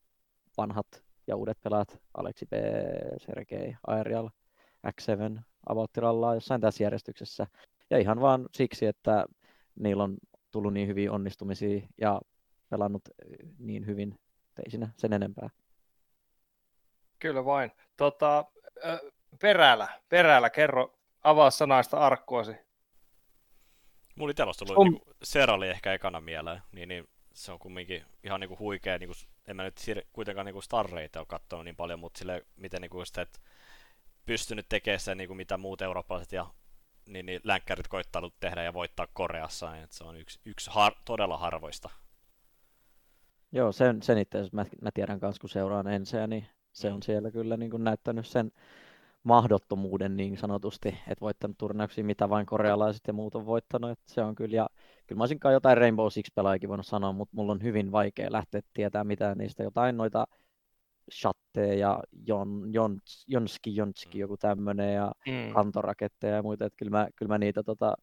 vanhat 0.56 0.86
ja 1.26 1.36
uudet 1.36 1.58
pelaat, 1.62 1.98
Aleksi 2.14 2.46
B, 2.46 2.52
Sergei, 3.18 3.76
Aerial, 3.86 4.28
X7, 4.86 5.40
Avauttiralla 5.68 6.34
jossain 6.34 6.60
tässä 6.60 6.84
järjestyksessä. 6.84 7.46
Ja 7.90 7.98
ihan 7.98 8.20
vaan 8.20 8.46
siksi, 8.52 8.86
että 8.86 9.26
niillä 9.74 10.04
on 10.04 10.16
tullut 10.50 10.72
niin 10.72 10.88
hyviä 10.88 11.12
onnistumisia 11.12 11.80
ja 12.00 12.20
pelannut 12.70 13.02
eh, 13.08 13.48
niin 13.58 13.86
hyvin, 13.86 14.18
ei 14.64 14.70
siinä 14.70 14.88
sen 14.96 15.12
enempää. 15.12 15.50
Kyllä 17.18 17.44
vain. 17.44 17.72
Tota, 17.96 18.44
perälä, 19.40 19.88
perälä, 20.08 20.50
kerro, 20.50 20.98
avaa 21.24 21.50
sanaista 21.50 21.98
arkkuasi. 21.98 22.65
Mulla 24.16 24.30
itsellä 24.30 24.48
olisi 24.48 24.64
tullut, 24.64 24.74
Sun- 24.74 24.92
niin 24.92 25.16
Sera 25.22 25.54
oli 25.54 25.68
ehkä 25.68 25.92
ekana 25.92 26.20
mieleen, 26.20 26.62
niin, 26.72 26.88
niin 26.88 27.08
se 27.34 27.52
on 27.52 27.58
kumminkin 27.58 28.04
ihan 28.24 28.40
niin 28.40 28.48
kuin 28.48 28.58
huikea, 28.58 28.98
niin 28.98 29.08
kuin, 29.08 29.16
en 29.48 29.56
mä 29.56 29.62
nyt 29.62 29.80
sir- 29.80 30.06
kuitenkaan 30.12 30.46
niin 30.46 30.52
kuin 30.54 30.62
starreita 30.62 31.18
ole 31.18 31.26
katsonut 31.26 31.64
niin 31.64 31.76
paljon, 31.76 31.98
mutta 32.00 32.18
sille, 32.18 32.46
miten 32.56 32.82
niin 32.82 32.90
kuin 32.90 33.06
sitä, 33.06 33.22
että 33.22 33.38
pystynyt 34.26 34.66
tekemään 34.68 35.00
sen, 35.00 35.18
niin 35.18 35.28
kuin 35.28 35.36
mitä 35.36 35.56
muut 35.56 35.82
eurooppalaiset 35.82 36.32
ja 36.32 36.46
niin, 37.06 37.26
niin 37.26 37.40
länkkärit 37.44 37.88
koittanut 37.88 38.34
tehdä 38.40 38.62
ja 38.62 38.74
voittaa 38.74 39.06
Koreassa, 39.12 39.72
niin 39.72 39.86
se 39.90 40.04
on 40.04 40.16
yksi, 40.16 40.40
yksi 40.44 40.70
har- 40.70 40.96
todella 41.04 41.38
harvoista. 41.38 41.90
Joo, 43.52 43.72
sen, 43.72 44.02
sen 44.02 44.18
itse 44.18 44.38
asiassa 44.38 44.56
mä, 44.56 44.64
mä 44.82 44.90
tiedän 44.94 45.18
myös, 45.22 45.38
kun 45.38 45.50
seuraan 45.50 45.86
enseä, 45.86 46.26
niin 46.26 46.46
se 46.72 46.92
on 46.92 47.02
siellä 47.02 47.30
kyllä 47.30 47.56
niin 47.56 47.70
kuin 47.70 47.84
näyttänyt 47.84 48.26
sen 48.26 48.52
mahdottomuuden 49.26 50.16
niin 50.16 50.38
sanotusti, 50.38 50.88
että 50.88 51.20
voittanut 51.20 51.58
turnauksia, 51.58 52.04
mitä 52.04 52.28
vain 52.28 52.46
korealaiset 52.46 53.02
ja 53.06 53.12
muut 53.12 53.34
on 53.34 53.46
voittanut, 53.46 53.90
että 53.90 54.14
se 54.14 54.22
on 54.22 54.34
kyllä, 54.34 54.56
ja 54.56 54.68
kyllä 55.06 55.18
mä 55.18 55.22
olisinkaan 55.22 55.54
jotain 55.54 55.78
Rainbow 55.78 56.06
Six 56.10 56.26
pelaajakin 56.34 56.68
voinut 56.68 56.86
sanoa, 56.86 57.12
mutta 57.12 57.36
mulla 57.36 57.52
on 57.52 57.62
hyvin 57.62 57.92
vaikea 57.92 58.32
lähteä 58.32 58.60
tietää 58.74 59.04
mitään 59.04 59.38
niistä, 59.38 59.62
jotain 59.62 59.96
noita 59.96 60.26
Shatte 61.12 61.74
ja 61.74 62.00
Jon, 62.26 62.72
Jon, 62.72 62.98
Jonski, 63.26 63.76
Jonski, 63.76 64.18
joku 64.18 64.36
tämmöinen, 64.36 64.94
ja 64.94 65.12
mm. 65.26 65.54
kantoraketteja 65.54 66.36
ja 66.36 66.42
muita, 66.42 66.64
että 66.64 66.76
kyllä 66.76 66.90
mä, 66.90 67.08
kyllä 67.16 67.28
mä 67.28 67.38
niitä 67.38 67.62
tota, 67.62 67.94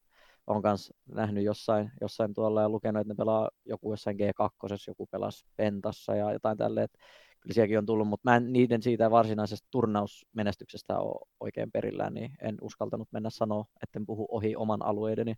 on 0.48 0.62
myös 0.64 0.94
nähnyt 1.06 1.44
jossain, 1.44 1.92
jossain 2.02 2.34
tuolla 2.34 2.62
ja 2.62 2.70
lukenut, 2.70 3.02
että 3.02 3.14
ne 3.14 3.18
pelaa 3.18 3.50
joku 3.66 3.94
jossain 3.94 4.18
G2, 4.18 4.76
joku 4.88 5.08
pelasi 5.12 5.46
Pentassa 5.56 6.16
ja 6.16 6.34
jotain 6.34 6.58
tälleen, 6.58 6.86
että 6.86 7.00
kyllä 7.44 7.54
sielläkin 7.54 7.78
on 7.78 7.86
tullut, 7.86 8.08
mutta 8.08 8.30
mä 8.30 8.36
en 8.36 8.54
niiden 8.54 8.84
siitä 8.84 9.12
varsinaisesta 9.12 9.68
turnausmenestyksestä 9.72 10.98
ole 10.98 11.28
oikein 11.40 11.72
perillään, 11.72 12.14
niin 12.14 12.32
en 12.42 12.58
uskaltanut 12.62 13.12
mennä 13.12 13.30
sanoa, 13.30 13.66
etten 13.84 14.06
puhu 14.06 14.28
ohi 14.32 14.56
oman 14.56 14.86
alueideni. 14.86 15.36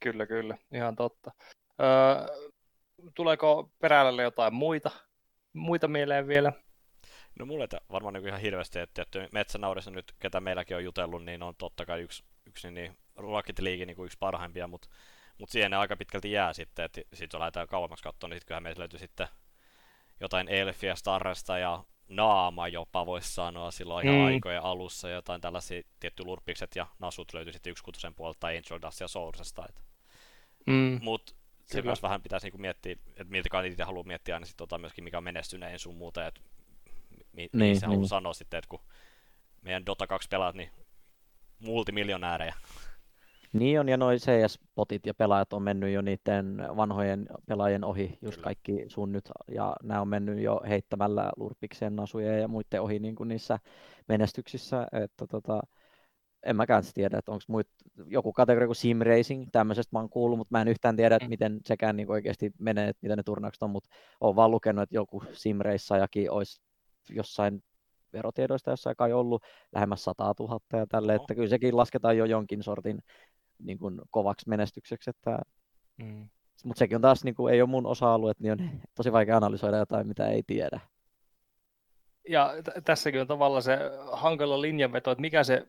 Kyllä, 0.00 0.26
kyllä, 0.26 0.58
ihan 0.74 0.96
totta. 0.96 1.30
Öö, 1.80 2.50
tuleeko 3.14 3.70
perälle 3.78 4.22
jotain 4.22 4.54
muita, 4.54 4.90
muita 5.52 5.88
mieleen 5.88 6.28
vielä? 6.28 6.52
No 7.38 7.46
mulle 7.46 7.68
varmaan 7.92 8.14
niin 8.14 8.28
ihan 8.28 8.40
hirveästi, 8.40 8.78
että 8.78 8.94
tietty 8.94 9.28
Metsänaurissa 9.32 9.90
nyt, 9.90 10.12
ketä 10.18 10.40
meilläkin 10.40 10.76
on 10.76 10.84
jutellut, 10.84 11.24
niin 11.24 11.42
on 11.42 11.54
totta 11.58 11.86
kai 11.86 12.00
yksi, 12.02 12.24
yksi 12.46 12.70
niin 12.70 12.96
Rocket 13.16 13.58
League 13.58 13.86
niin 13.86 13.96
kuin 13.96 14.06
yksi 14.06 14.18
parhaimpia, 14.20 14.66
mutta, 14.66 14.88
mutta 15.38 15.52
siihen 15.52 15.70
ne 15.70 15.76
aika 15.76 15.96
pitkälti 15.96 16.32
jää 16.32 16.52
sitten, 16.52 16.84
että 16.84 17.00
sitten 17.12 17.36
jos 17.36 17.40
lähdetään 17.40 17.66
kauemmaksi 17.66 18.02
katsomaan, 18.02 18.30
niin 18.30 18.42
kyllähän 18.46 18.62
meillä 18.62 18.78
löytyy 18.78 18.98
sitten 18.98 19.28
jotain 20.20 20.48
Elfia 20.48 20.96
Starresta 20.96 21.58
ja 21.58 21.84
Naama 22.08 22.68
jopa 22.68 23.06
voisi 23.06 23.34
sanoa 23.34 23.70
silloin 23.70 24.06
ihan 24.06 24.18
mm. 24.18 24.26
aikojen 24.26 24.62
alussa, 24.62 25.08
jotain 25.08 25.40
tällaisia 25.40 25.82
tietty 26.00 26.24
lurpikset 26.24 26.76
ja 26.76 26.86
nasut 26.98 27.34
löytyi 27.34 27.52
sitten 27.52 27.70
yksi 27.70 27.84
puolelta 28.16 28.40
tai 28.40 28.56
Angel 28.56 28.78
Dust 28.82 29.00
ja 29.00 29.08
Soulsesta. 29.08 29.66
Mm. 30.66 30.98
Mutta 31.02 31.34
se 31.66 31.82
myös 31.82 32.02
vähän 32.02 32.22
pitäisi 32.22 32.46
niinku 32.46 32.58
miettiä, 32.58 32.92
että 32.92 33.24
miltä 33.24 33.48
kandidaat 33.48 33.86
haluaa 33.86 34.04
miettiä 34.04 34.34
aina 34.34 34.46
sit 34.46 34.56
tota 34.56 34.78
myöskin, 34.78 35.04
mikä 35.04 35.18
on 35.18 35.24
menestyneen 35.24 35.78
sun 35.78 35.96
muuta, 35.96 36.26
että 36.26 36.40
mi- 37.32 37.48
niin, 37.52 37.80
se 37.80 37.86
niin. 37.86 37.90
haluaa 37.90 38.08
sanoa 38.08 38.34
sitten, 38.34 38.58
että 38.58 38.68
kun 38.68 38.80
meidän 39.62 39.86
Dota 39.86 40.06
2 40.06 40.28
pelaat, 40.28 40.54
niin 40.54 40.70
multimiljonäärejä. 41.58 42.54
Niin 43.58 43.80
on, 43.80 43.88
ja 43.88 43.96
noin 43.96 44.18
CS-potit 44.18 45.06
ja 45.06 45.14
pelaajat 45.14 45.52
on 45.52 45.62
mennyt 45.62 45.92
jo 45.92 46.02
niiden 46.02 46.62
vanhojen 46.76 47.26
pelaajien 47.46 47.84
ohi, 47.84 48.18
just 48.22 48.36
Kyllä. 48.36 48.44
kaikki 48.44 48.84
sun 48.88 49.12
nyt, 49.12 49.30
ja 49.48 49.76
nämä 49.82 50.00
on 50.00 50.08
mennyt 50.08 50.40
jo 50.40 50.60
heittämällä 50.68 51.32
lurpikseen 51.36 51.96
nasuja 51.96 52.38
ja 52.38 52.48
muiden 52.48 52.82
ohi 52.82 52.98
niin 52.98 53.16
kuin 53.16 53.28
niissä 53.28 53.58
menestyksissä, 54.08 54.86
että 54.92 55.26
tota, 55.26 55.60
en 56.42 56.56
mäkään 56.56 56.82
tiedä, 56.94 57.18
että 57.18 57.32
onko 57.32 57.44
muut, 57.48 57.68
joku 58.06 58.32
kategoria 58.32 58.66
kuin 58.66 58.76
sim 58.76 58.98
racing, 59.00 59.48
tämmöisestä 59.52 59.90
mä 59.92 59.98
oon 59.98 60.10
kuullut, 60.10 60.38
mutta 60.38 60.54
mä 60.54 60.62
en 60.62 60.68
yhtään 60.68 60.96
tiedä, 60.96 61.16
että 61.16 61.26
mm. 61.26 61.30
miten 61.30 61.60
sekään 61.64 61.96
niin 61.96 62.10
oikeasti 62.10 62.52
menee, 62.58 62.88
että 62.88 63.00
mitä 63.02 63.16
ne 63.16 63.22
turnaukset 63.22 63.62
on, 63.62 63.70
mutta 63.70 63.88
oon 64.20 64.36
vaan 64.36 64.50
lukenut, 64.50 64.82
että 64.82 64.96
joku 64.96 65.22
sim 65.32 65.58
olisi 66.30 66.60
jossain 67.10 67.62
verotiedoista 68.12 68.70
jossain 68.70 68.96
kai 68.96 69.12
ollut 69.12 69.42
lähemmäs 69.72 70.04
100 70.04 70.34
000 70.38 70.60
ja 70.72 70.86
tälle, 70.86 71.16
no. 71.16 71.22
että 71.22 71.34
kyllä 71.34 71.48
sekin 71.48 71.76
lasketaan 71.76 72.16
jo 72.16 72.24
jonkin 72.24 72.62
sortin 72.62 72.98
niin 73.58 73.78
kuin 73.78 74.00
kovaksi 74.10 74.48
menestykseksi, 74.48 75.10
että 75.10 75.38
mm. 75.96 76.28
mutta 76.64 76.78
sekin 76.78 76.96
on 76.96 77.02
taas, 77.02 77.24
niin 77.24 77.34
kuin, 77.34 77.54
ei 77.54 77.62
ole 77.62 77.70
mun 77.70 77.86
osa-alue, 77.86 78.32
niin 78.38 78.52
on 78.52 78.70
tosi 78.96 79.12
vaikea 79.12 79.36
analysoida 79.36 79.76
jotain, 79.76 80.08
mitä 80.08 80.28
ei 80.28 80.42
tiedä. 80.46 80.80
Ja 82.28 82.54
t- 82.64 82.84
tässäkin 82.84 83.20
on 83.20 83.26
tavallaan 83.26 83.62
se 83.62 83.78
hankala 84.12 84.60
linjanveto, 84.60 85.10
että 85.10 85.20
mikä 85.20 85.44
se, 85.44 85.66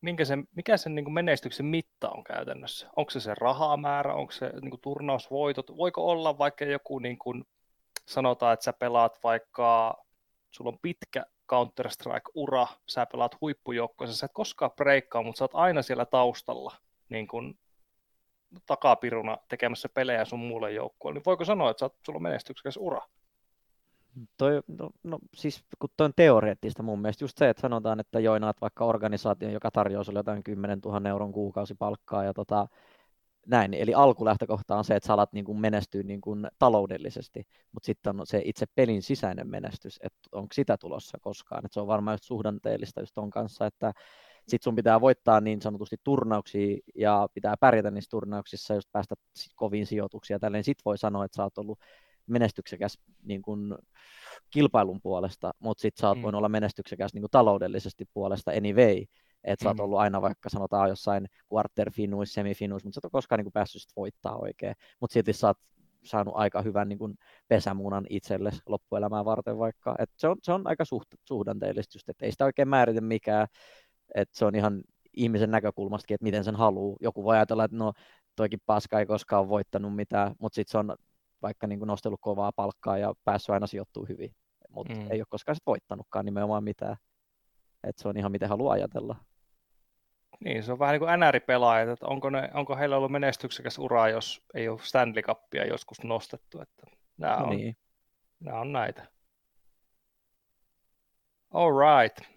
minkä 0.00 0.24
se, 0.24 0.38
mikä 0.56 0.76
sen 0.76 0.94
niin 0.94 1.04
kuin 1.04 1.14
menestyksen 1.14 1.66
mitta 1.66 2.10
on 2.10 2.24
käytännössä. 2.24 2.88
Onko 2.96 3.10
se 3.10 3.20
se 3.20 3.34
rahamäärä, 3.34 4.14
onko 4.14 4.32
se 4.32 4.52
niin 4.60 4.70
kuin 4.70 4.80
turnausvoitot, 4.80 5.76
voiko 5.76 6.10
olla 6.10 6.38
vaikka 6.38 6.64
joku, 6.64 6.98
niin 6.98 7.18
kuin, 7.18 7.44
sanotaan, 8.06 8.54
että 8.54 8.64
sä 8.64 8.72
pelaat 8.72 9.18
vaikka, 9.22 9.96
sulla 10.50 10.70
on 10.70 10.78
pitkä 10.82 11.26
Counter-Strike-ura, 11.52 12.66
sä 12.88 13.06
pelaat 13.06 13.40
huippujoukkoissa, 13.40 14.16
sä 14.16 14.26
et 14.26 14.32
koskaan 14.34 14.70
breikkaa, 14.70 15.22
mutta 15.22 15.38
sä 15.38 15.44
oot 15.44 15.54
aina 15.54 15.82
siellä 15.82 16.06
taustalla 16.06 16.76
niin 17.08 17.28
kuin 17.28 17.58
takapiruna 18.66 19.38
tekemässä 19.48 19.88
pelejä 19.88 20.24
sun 20.24 20.40
muulle 20.40 20.72
joukkueelle, 20.72 21.18
niin 21.18 21.24
voiko 21.26 21.44
sanoa, 21.44 21.70
että 21.70 21.78
sä 21.78 21.84
oot, 21.84 21.96
sulla 22.06 22.16
on 22.16 22.22
menestyksekäs 22.22 22.76
ura? 22.76 23.00
Toi, 24.36 24.62
no, 24.68 24.90
no, 25.02 25.18
siis 25.34 25.64
kun 25.78 25.88
toi 25.96 26.04
on 26.04 26.12
teoreettista 26.16 26.82
mun 26.82 27.00
mielestä, 27.00 27.24
just 27.24 27.38
se, 27.38 27.48
että 27.48 27.60
sanotaan, 27.60 28.00
että 28.00 28.20
joinaat 28.20 28.60
vaikka 28.60 28.84
organisaation, 28.84 29.52
joka 29.52 29.70
tarjoaa 29.70 30.04
sulle 30.04 30.18
jotain 30.18 30.42
10 30.42 30.78
000 30.84 31.08
euron 31.08 31.32
kuukausipalkkaa 31.32 32.24
ja 32.24 32.34
tota, 32.34 32.68
näin. 33.46 33.74
Eli 33.74 33.94
alkulähtökohta 33.94 34.76
on 34.76 34.84
se, 34.84 34.96
että 34.96 35.06
sä 35.06 35.14
alat 35.14 35.32
niin 35.32 35.44
kuin 35.44 35.60
menestyä 35.60 36.02
niin 36.02 36.20
kuin 36.20 36.46
taloudellisesti, 36.58 37.46
mutta 37.72 37.86
sitten 37.86 38.20
on 38.20 38.26
se 38.26 38.42
itse 38.44 38.66
pelin 38.74 39.02
sisäinen 39.02 39.50
menestys, 39.50 40.00
että 40.02 40.18
onko 40.32 40.48
sitä 40.52 40.76
tulossa 40.76 41.18
koskaan. 41.20 41.64
että 41.64 41.74
se 41.74 41.80
on 41.80 41.86
varmaan 41.86 42.14
just 42.14 42.24
suhdanteellista 42.24 43.00
just 43.00 43.14
ton 43.14 43.30
kanssa, 43.30 43.66
että 43.66 43.92
sitten 44.48 44.64
sun 44.64 44.74
pitää 44.74 45.00
voittaa 45.00 45.40
niin 45.40 45.62
sanotusti 45.62 45.96
turnauksia 46.04 46.78
ja 46.94 47.28
pitää 47.34 47.54
pärjätä 47.60 47.90
niissä 47.90 48.10
turnauksissa, 48.10 48.74
just 48.74 48.92
päästä 48.92 49.14
sit 49.36 49.52
koviin 49.56 49.86
sijoituksia. 49.86 50.38
Tälleen 50.38 50.64
sit 50.64 50.78
voi 50.84 50.98
sanoa, 50.98 51.24
että 51.24 51.36
sä 51.36 51.42
oot 51.42 51.58
ollut 51.58 51.78
menestyksekäs 52.26 52.98
niin 53.22 53.42
kun, 53.42 53.78
kilpailun 54.50 55.00
puolesta, 55.02 55.52
mutta 55.58 55.82
sitten 55.82 56.00
sä 56.00 56.08
oot 56.08 56.18
mm. 56.18 56.22
voinut 56.22 56.38
olla 56.38 56.48
menestyksekäs 56.48 57.14
niin 57.14 57.22
kun, 57.22 57.30
taloudellisesti 57.30 58.04
puolesta 58.14 58.50
anyway. 58.50 59.04
Että 59.44 59.62
sä 59.62 59.68
oot 59.68 59.76
mm. 59.76 59.84
ollut 59.84 59.98
aina 59.98 60.22
vaikka 60.22 60.48
sanotaan 60.48 60.88
jossain 60.88 61.26
quarterfinuissa, 61.52 62.34
semifinuissa, 62.34 62.86
mutta 62.86 62.94
sä 62.94 63.00
et 63.00 63.04
ole 63.04 63.10
koskaan 63.10 63.38
niin 63.44 63.52
päässyt 63.52 63.82
sit 63.82 63.96
voittaa 63.96 64.36
oikein. 64.36 64.74
Mutta 65.00 65.14
silti 65.14 65.32
sä 65.32 65.46
oot 65.46 65.58
saanut 66.04 66.34
aika 66.36 66.62
hyvän 66.62 66.88
niin 66.88 66.98
kuin 66.98 67.14
pesämunan 67.48 68.06
itsellesi 68.10 68.60
loppuelämää 68.66 69.24
varten 69.24 69.58
vaikka. 69.58 69.94
Et 69.98 70.10
se, 70.16 70.28
on, 70.28 70.36
se 70.42 70.52
on 70.52 70.62
aika 70.64 70.84
suht, 70.84 71.08
suhdanteellista 71.24 71.96
just, 71.96 72.08
että 72.08 72.24
ei 72.24 72.32
sitä 72.32 72.44
oikein 72.44 72.68
määritä 72.68 73.00
mikään 73.00 73.46
että 74.14 74.38
se 74.38 74.44
on 74.44 74.54
ihan 74.54 74.82
ihmisen 75.12 75.50
näkökulmastakin, 75.50 76.14
että 76.14 76.24
miten 76.24 76.44
sen 76.44 76.56
haluaa. 76.56 76.96
Joku 77.00 77.24
voi 77.24 77.36
ajatella, 77.36 77.64
että 77.64 77.76
no 77.76 77.92
toikin 78.36 78.60
paska 78.66 79.00
ei 79.00 79.06
koskaan 79.06 79.48
voittanut 79.48 79.96
mitään, 79.96 80.34
mutta 80.38 80.54
sitten 80.54 80.70
se 80.70 80.78
on 80.78 80.96
vaikka 81.42 81.66
niin 81.66 81.78
kuin 81.78 81.86
nostellut 81.86 82.20
kovaa 82.22 82.52
palkkaa 82.52 82.98
ja 82.98 83.14
päässyt 83.24 83.50
aina 83.50 83.66
sijoittuu 83.66 84.06
hyvin, 84.08 84.34
mutta 84.68 84.94
mm. 84.94 85.10
ei 85.10 85.20
ole 85.20 85.26
koskaan 85.28 85.56
sit 85.56 85.66
voittanutkaan 85.66 86.24
nimenomaan 86.24 86.64
mitään. 86.64 86.96
että 87.84 88.02
se 88.02 88.08
on 88.08 88.16
ihan 88.16 88.32
miten 88.32 88.48
haluaa 88.48 88.72
ajatella. 88.72 89.16
Niin, 90.40 90.62
se 90.62 90.72
on 90.72 90.78
vähän 90.78 90.92
niin 90.92 91.00
kuin 91.00 91.20
NR-pelaajat, 91.20 91.88
että 91.88 92.06
onko, 92.06 92.30
ne, 92.30 92.50
onko 92.54 92.76
heillä 92.76 92.96
ollut 92.96 93.12
menestyksekäs 93.12 93.78
ura, 93.78 94.08
jos 94.08 94.42
ei 94.54 94.68
ole 94.68 94.78
Stanley 94.82 95.22
Cupia 95.22 95.66
joskus 95.66 96.04
nostettu. 96.04 96.60
Että 96.60 96.86
nämä, 97.16 97.36
on, 97.36 97.56
niin. 97.56 97.76
nämä 98.40 98.60
on 98.60 98.72
näitä. 98.72 99.06
All 101.50 101.72
right. 101.78 102.30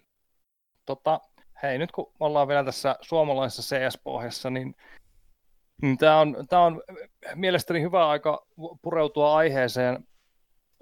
Tota, 0.86 1.20
hei, 1.62 1.78
nyt 1.78 1.92
kun 1.92 2.12
ollaan 2.20 2.48
vielä 2.48 2.64
tässä 2.64 2.96
suomalaisessa 3.00 3.76
CS-pohjassa, 3.76 4.50
niin, 4.50 4.74
niin 5.82 5.98
tämä 5.98 6.20
on, 6.20 6.46
tämä 6.48 6.62
on 6.62 6.82
mielestäni 7.34 7.82
hyvä 7.82 8.08
aika 8.08 8.46
pureutua 8.82 9.36
aiheeseen, 9.36 10.08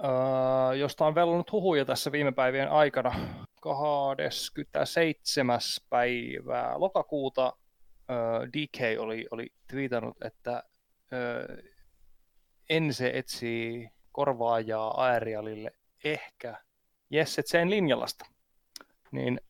öö, 0.05 0.74
josta 0.74 1.07
on 1.07 1.15
vellonut 1.15 1.53
huhuja 1.53 1.85
tässä 1.85 2.12
viime 2.12 2.32
päivien 2.32 2.70
aikana. 2.70 3.15
27. 3.61 5.61
päivää 5.90 6.81
lokakuuta 6.81 7.53
öö, 8.11 8.48
DK 8.48 9.01
oli, 9.01 9.27
oli 9.31 9.48
twiitannut, 9.70 10.16
että 10.24 10.62
öö, 11.12 11.57
Ense 12.70 13.11
etsii 13.15 13.90
korvaajaa 14.12 15.05
Aerialille 15.05 15.70
ehkä 16.05 16.61
Jesse 17.11 17.43
Tsen 17.43 17.70
linjalasta. 17.70 18.27
Niin 19.12 19.40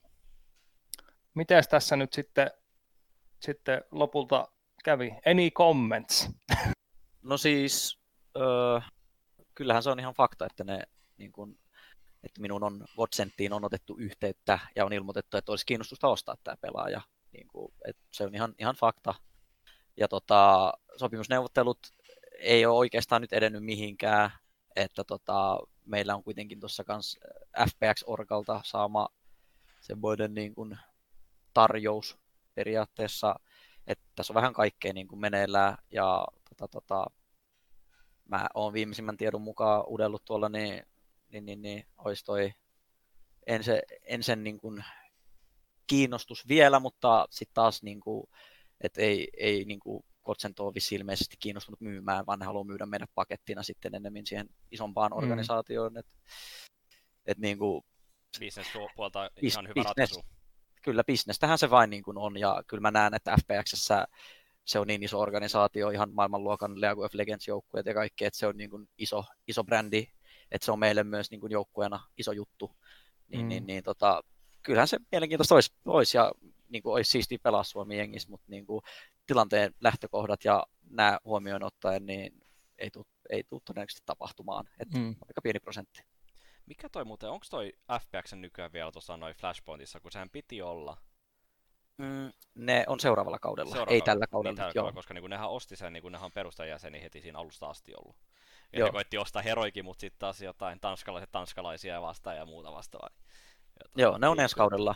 Miten 1.36 1.64
tässä 1.70 1.96
nyt 1.96 2.12
sitten, 2.12 2.50
sitten 3.40 3.84
lopulta 3.90 4.48
kävi? 4.84 5.10
Any 5.26 5.50
comments? 5.50 6.28
No 7.22 7.36
siis, 7.36 7.98
öö, 8.36 8.80
kyllähän 9.54 9.82
se 9.82 9.90
on 9.90 10.00
ihan 10.00 10.14
fakta, 10.14 10.46
että 10.46 10.64
ne 10.64 10.82
niin 11.18 11.32
kun, 11.32 11.58
että 12.22 12.40
minun 12.40 12.62
on 12.62 12.84
Godsenttiin 12.96 13.52
on 13.52 13.64
otettu 13.64 13.96
yhteyttä 13.98 14.58
ja 14.76 14.84
on 14.84 14.92
ilmoitettu, 14.92 15.36
että 15.36 15.52
olisi 15.52 15.66
kiinnostusta 15.66 16.08
ostaa 16.08 16.36
tämä 16.44 16.56
pelaaja. 16.60 17.00
Niin 17.32 17.48
kuin, 17.48 17.72
että 17.88 18.02
se 18.12 18.24
on 18.24 18.34
ihan, 18.34 18.54
ihan 18.58 18.74
fakta. 18.74 19.14
Ja 19.96 20.08
tota, 20.08 20.72
sopimusneuvottelut 20.96 21.78
ei 22.38 22.66
ole 22.66 22.76
oikeastaan 22.76 23.22
nyt 23.22 23.32
edennyt 23.32 23.64
mihinkään, 23.64 24.30
että 24.76 25.04
tota, 25.04 25.58
meillä 25.84 26.14
on 26.14 26.24
kuitenkin 26.24 26.60
tuossa 26.60 26.84
kans 26.84 27.18
FPX-orgalta 27.58 28.60
saama 28.64 29.08
semmoinen 29.80 30.34
niin 30.34 30.54
kuin 30.54 30.78
tarjous 31.56 32.18
periaatteessa, 32.54 33.34
että 33.86 34.04
tässä 34.14 34.32
on 34.32 34.34
vähän 34.34 34.52
kaikkea 34.52 34.92
niin 34.92 35.08
kuin 35.08 35.20
meneillään 35.20 35.78
ja 35.90 36.26
tota, 36.48 36.68
tota, 36.68 37.06
mä 38.24 38.46
oon 38.54 38.72
viimeisimmän 38.72 39.16
tiedon 39.16 39.42
mukaan 39.42 39.84
udellut 39.88 40.24
tuolla, 40.24 40.48
niin, 40.48 40.82
niin, 41.28 41.46
niin, 41.46 41.62
niin 41.62 41.86
olisi 41.98 42.24
toi 42.24 42.52
en, 43.46 43.64
se, 43.64 43.82
en 44.04 44.22
sen 44.22 44.44
niin 44.44 44.58
kuin 44.58 44.84
kiinnostus 45.86 46.48
vielä, 46.48 46.80
mutta 46.80 47.26
sitten 47.30 47.54
taas 47.54 47.82
niin 47.82 48.00
kuin, 48.00 48.26
et 48.80 48.98
ei, 48.98 49.28
ei 49.36 49.64
niin 49.64 49.80
kuin 49.80 50.04
Kotsento 50.22 50.74
vissi 50.74 50.94
ilmeisesti 50.94 51.36
kiinnostunut 51.40 51.80
myymään, 51.80 52.26
vaan 52.26 52.38
ne 52.38 52.44
haluaa 52.44 52.64
myydä 52.64 52.86
meidän 52.86 53.08
pakettina 53.14 53.62
sitten 53.62 53.94
ennemmin 53.94 54.26
siihen 54.26 54.48
isompaan 54.70 55.12
mm. 55.12 55.18
organisaatioon. 55.18 55.98
Et, 55.98 56.06
et 57.26 57.38
niin 57.38 57.58
kuin, 57.58 57.84
Business-puolta 58.40 59.30
ihan 59.42 59.64
hyvä 59.64 59.74
business, 59.74 59.86
ratkaisu. 59.86 60.35
Kyllä, 60.86 61.04
bisnestähän 61.04 61.58
se 61.58 61.70
vain 61.70 61.90
niin 61.90 62.02
kuin 62.02 62.18
on, 62.18 62.36
ja 62.36 62.62
kyllä 62.66 62.80
mä 62.80 62.90
näen, 62.90 63.14
että 63.14 63.36
FPXssä 63.40 64.06
se 64.64 64.78
on 64.78 64.86
niin 64.86 65.02
iso 65.02 65.20
organisaatio, 65.20 65.90
ihan 65.90 66.10
maailmanluokan 66.14 66.80
League 66.80 67.04
of 67.04 67.14
Legends 67.14 67.48
joukkueet 67.48 67.86
ja 67.86 67.94
kaikki, 67.94 68.24
että 68.24 68.38
se 68.38 68.46
on 68.46 68.56
niin 68.56 68.70
kuin 68.70 68.88
iso, 68.98 69.24
iso 69.48 69.64
brändi, 69.64 70.08
että 70.50 70.64
se 70.64 70.72
on 70.72 70.78
meille 70.78 71.04
myös 71.04 71.30
niin 71.30 71.40
kuin 71.40 71.52
joukkueena 71.52 72.00
iso 72.18 72.32
juttu. 72.32 72.76
Niin, 73.28 73.42
mm. 73.42 73.48
niin, 73.48 73.66
niin 73.66 73.84
tota, 73.84 74.22
kyllähän 74.62 74.88
se 74.88 74.98
mielenkiintoista 75.12 75.54
olisi, 75.54 75.72
olisi 75.84 76.16
ja 76.16 76.32
niin 76.68 76.82
kuin 76.82 76.92
olisi 76.92 77.10
siistiä 77.10 77.38
pelaa 77.42 77.62
Suomi 77.62 77.98
jengissä, 77.98 78.30
mutta 78.30 78.46
niin 78.48 78.66
kuin, 78.66 78.82
tilanteen 79.26 79.74
lähtökohdat 79.80 80.44
ja 80.44 80.66
nämä 80.90 81.18
huomioon 81.24 81.62
ottaen, 81.62 82.06
niin 82.06 82.40
ei 82.78 82.90
tule 82.90 83.04
ei 83.30 83.44
tuu 83.44 83.60
todennäköisesti 83.64 84.02
tapahtumaan. 84.06 84.68
Että 84.80 84.98
mm. 84.98 85.08
aika 85.08 85.42
pieni 85.42 85.60
prosentti. 85.60 86.02
Mikä 86.66 86.88
toi 86.88 87.04
muuten, 87.04 87.30
onko 87.30 87.46
toi 87.50 87.72
FPX 88.00 88.32
nykyään 88.32 88.72
vielä 88.72 88.92
tuossa 88.92 89.16
noin 89.16 89.34
Flashpointissa, 89.34 90.00
kun 90.00 90.12
sehän 90.12 90.30
piti 90.30 90.62
olla? 90.62 90.96
Mm, 91.98 92.32
ne 92.54 92.84
on 92.86 93.00
seuraavalla 93.00 93.38
kaudella, 93.38 93.70
seuraavalla, 93.70 93.94
ei 93.94 94.00
tällä 94.00 94.26
kaudella. 94.26 94.50
Niin 94.50 94.56
tällä 94.56 94.72
kaudella 94.74 94.92
koska 94.92 95.14
niin 95.14 95.30
nehän 95.30 95.50
osti 95.50 95.76
sen, 95.76 95.92
niin 95.92 96.02
kun 96.02 96.12
nehän 96.12 96.24
on 96.24 96.32
perustajajäseni 96.32 97.02
heti 97.02 97.20
siinä 97.20 97.38
alusta 97.38 97.68
asti 97.70 97.92
ollut. 97.94 98.16
Ja 98.72 98.78
Joo. 98.78 98.88
ne 98.88 98.92
koitti 98.92 99.18
ostaa 99.18 99.42
heroikin, 99.42 99.84
mutta 99.84 100.00
sitten 100.00 100.18
taas 100.18 100.42
jotain 100.42 100.80
tanskalaiset 100.80 101.32
tanskalaisia 101.32 102.02
vastaan 102.02 102.36
ja 102.36 102.46
muuta 102.46 102.72
vastaavaa. 102.72 103.10
Joo, 103.96 104.18
ne 104.18 104.28
on 104.28 104.40
ensi 104.40 104.56
kaudella. 104.56 104.94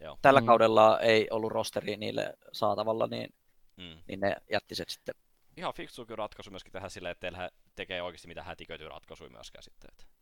Joo. 0.00 0.18
Tällä 0.22 0.40
mm. 0.40 0.46
kaudella 0.46 1.00
ei 1.00 1.28
ollut 1.30 1.52
rosteri 1.52 1.96
niille 1.96 2.34
saatavalla, 2.52 3.06
niin, 3.06 3.34
mm. 3.76 4.02
niin 4.08 4.20
ne 4.20 4.36
jätti 4.52 4.74
sen 4.74 4.86
sitten. 4.88 5.14
Ihan 5.56 5.74
fiksu 5.74 6.04
ratkaisu 6.08 6.50
myöskin 6.50 6.72
tähän 6.72 6.90
silleen, 6.90 7.12
että 7.12 7.20
teillä 7.20 7.50
tekee 7.76 8.02
oikeasti 8.02 8.28
mitä 8.28 8.42
hätiköityy 8.42 8.88
ratkaisuja 8.88 9.30
myöskään 9.30 9.62
sitten. 9.62 9.90
Että... 9.92 10.19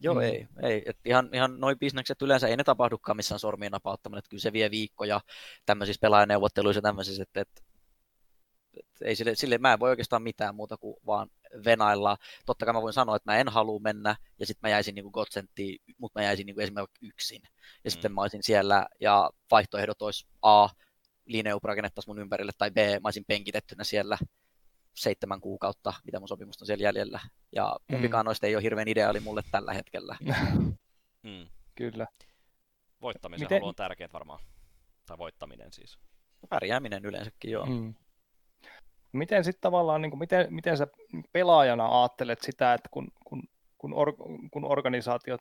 Joo, 0.00 0.14
mm. 0.14 0.20
ei. 0.20 0.48
ei. 0.62 0.82
Et 0.86 0.98
ihan, 1.04 1.28
ihan 1.32 1.60
noin 1.60 1.78
bisnekset 1.78 2.22
yleensä 2.22 2.48
ei 2.48 2.56
ne 2.56 2.64
tapahdukaan 2.64 3.16
missään 3.16 3.38
sormien 3.38 3.72
napauttaminen, 3.72 4.18
että 4.18 4.28
kyllä 4.28 4.40
se 4.40 4.52
vie 4.52 4.70
viikkoja 4.70 5.20
tämmöisissä 5.66 6.00
pelaajaneuvotteluissa 6.00 6.78
ja 6.78 6.82
tämmöisissä, 6.82 7.22
että, 7.22 7.40
että 7.40 7.62
ei 9.02 9.16
sille, 9.16 9.34
sille, 9.34 9.58
mä 9.58 9.72
en 9.72 9.80
voi 9.80 9.90
oikeastaan 9.90 10.22
mitään 10.22 10.54
muuta 10.54 10.76
kuin 10.76 10.96
vaan 11.06 11.30
venailla. 11.64 12.16
Totta 12.46 12.64
kai 12.64 12.74
mä 12.74 12.82
voin 12.82 12.92
sanoa, 12.92 13.16
että 13.16 13.32
mä 13.32 13.38
en 13.38 13.48
halua 13.48 13.80
mennä, 13.80 14.16
ja 14.38 14.46
sitten 14.46 14.68
mä 14.68 14.70
jäisin 14.70 14.94
niin 14.94 15.10
Godsenttiin, 15.12 15.78
mutta 15.98 16.20
mä 16.20 16.24
jäisin 16.24 16.46
niin 16.46 16.60
esimerkiksi 16.60 17.06
yksin. 17.06 17.42
Ja 17.44 17.50
mm. 17.84 17.90
sitten 17.90 18.12
mä 18.12 18.20
olisin 18.20 18.42
siellä, 18.42 18.86
ja 19.00 19.30
vaihtoehdot 19.50 20.02
olisi 20.02 20.26
A, 20.42 20.68
Lineup 21.24 21.64
rakennettaisiin 21.64 22.10
mun 22.10 22.18
ympärille, 22.18 22.52
tai 22.58 22.70
B, 22.70 22.76
mä 22.76 23.06
olisin 23.06 23.24
penkitettynä 23.26 23.84
siellä 23.84 24.18
seitsemän 24.98 25.40
kuukautta, 25.40 25.92
mitä 26.04 26.18
mun 26.18 26.28
sopimusta 26.28 26.62
on 26.62 26.66
siellä 26.66 26.82
jäljellä. 26.82 27.20
Ja 27.52 27.76
mm. 27.88 27.92
kumpikaan 27.92 28.24
noista 28.24 28.46
ei 28.46 28.56
ole 28.56 28.62
hirveän 28.62 28.88
ideaali 28.88 29.20
mulle 29.20 29.42
tällä 29.50 29.72
hetkellä. 29.72 30.16
mm. 31.22 31.46
Kyllä. 31.74 32.06
Voittamisen 33.00 33.44
Miten... 33.44 33.62
on 33.62 33.74
tärkeää 33.74 34.08
varmaan. 34.12 34.40
Tai 35.06 35.18
voittaminen 35.18 35.72
siis. 35.72 35.98
Pärjääminen 36.48 37.04
yleensäkin, 37.04 37.50
joo. 37.50 37.66
Mm. 37.66 37.94
Miten 39.12 39.44
sitten 39.44 39.60
tavallaan, 39.60 40.02
niin 40.02 40.10
kuin, 40.10 40.18
miten, 40.18 40.46
miten 40.54 40.76
sä 40.76 40.86
pelaajana 41.32 42.00
ajattelet 42.00 42.42
sitä, 42.42 42.74
että 42.74 42.88
kun, 42.92 43.08
kun, 43.24 43.42
kun, 43.78 43.94
or, 43.94 44.12
kun 44.50 44.64
organisaatiot 44.64 45.40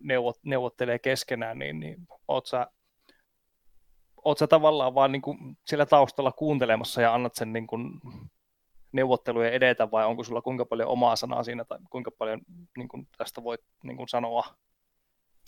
neuvot, 0.00 0.38
neuvottelee 0.44 0.98
keskenään, 0.98 1.58
niin, 1.58 1.80
niin 1.80 1.96
oot 2.28 2.46
sä, 2.46 2.66
oot 4.24 4.38
sä 4.38 4.46
tavallaan 4.46 4.94
vaan 4.94 5.12
niin 5.12 5.22
kuin 5.22 5.38
siellä 5.66 5.86
taustalla 5.86 6.32
kuuntelemassa 6.32 7.02
ja 7.02 7.14
annat 7.14 7.34
sen 7.34 7.52
niin 7.52 7.66
kuin 7.66 8.00
neuvottelujen 8.92 9.52
edetä 9.52 9.90
vai 9.90 10.06
onko 10.06 10.24
sulla 10.24 10.42
kuinka 10.42 10.66
paljon 10.66 10.88
omaa 10.88 11.16
sanaa 11.16 11.44
siinä 11.44 11.64
tai 11.64 11.78
kuinka 11.90 12.10
paljon 12.10 12.40
niin 12.76 12.88
kuin 12.88 13.08
tästä 13.16 13.44
voit 13.44 13.60
niin 13.84 13.96
kuin 13.96 14.08
sanoa? 14.08 14.44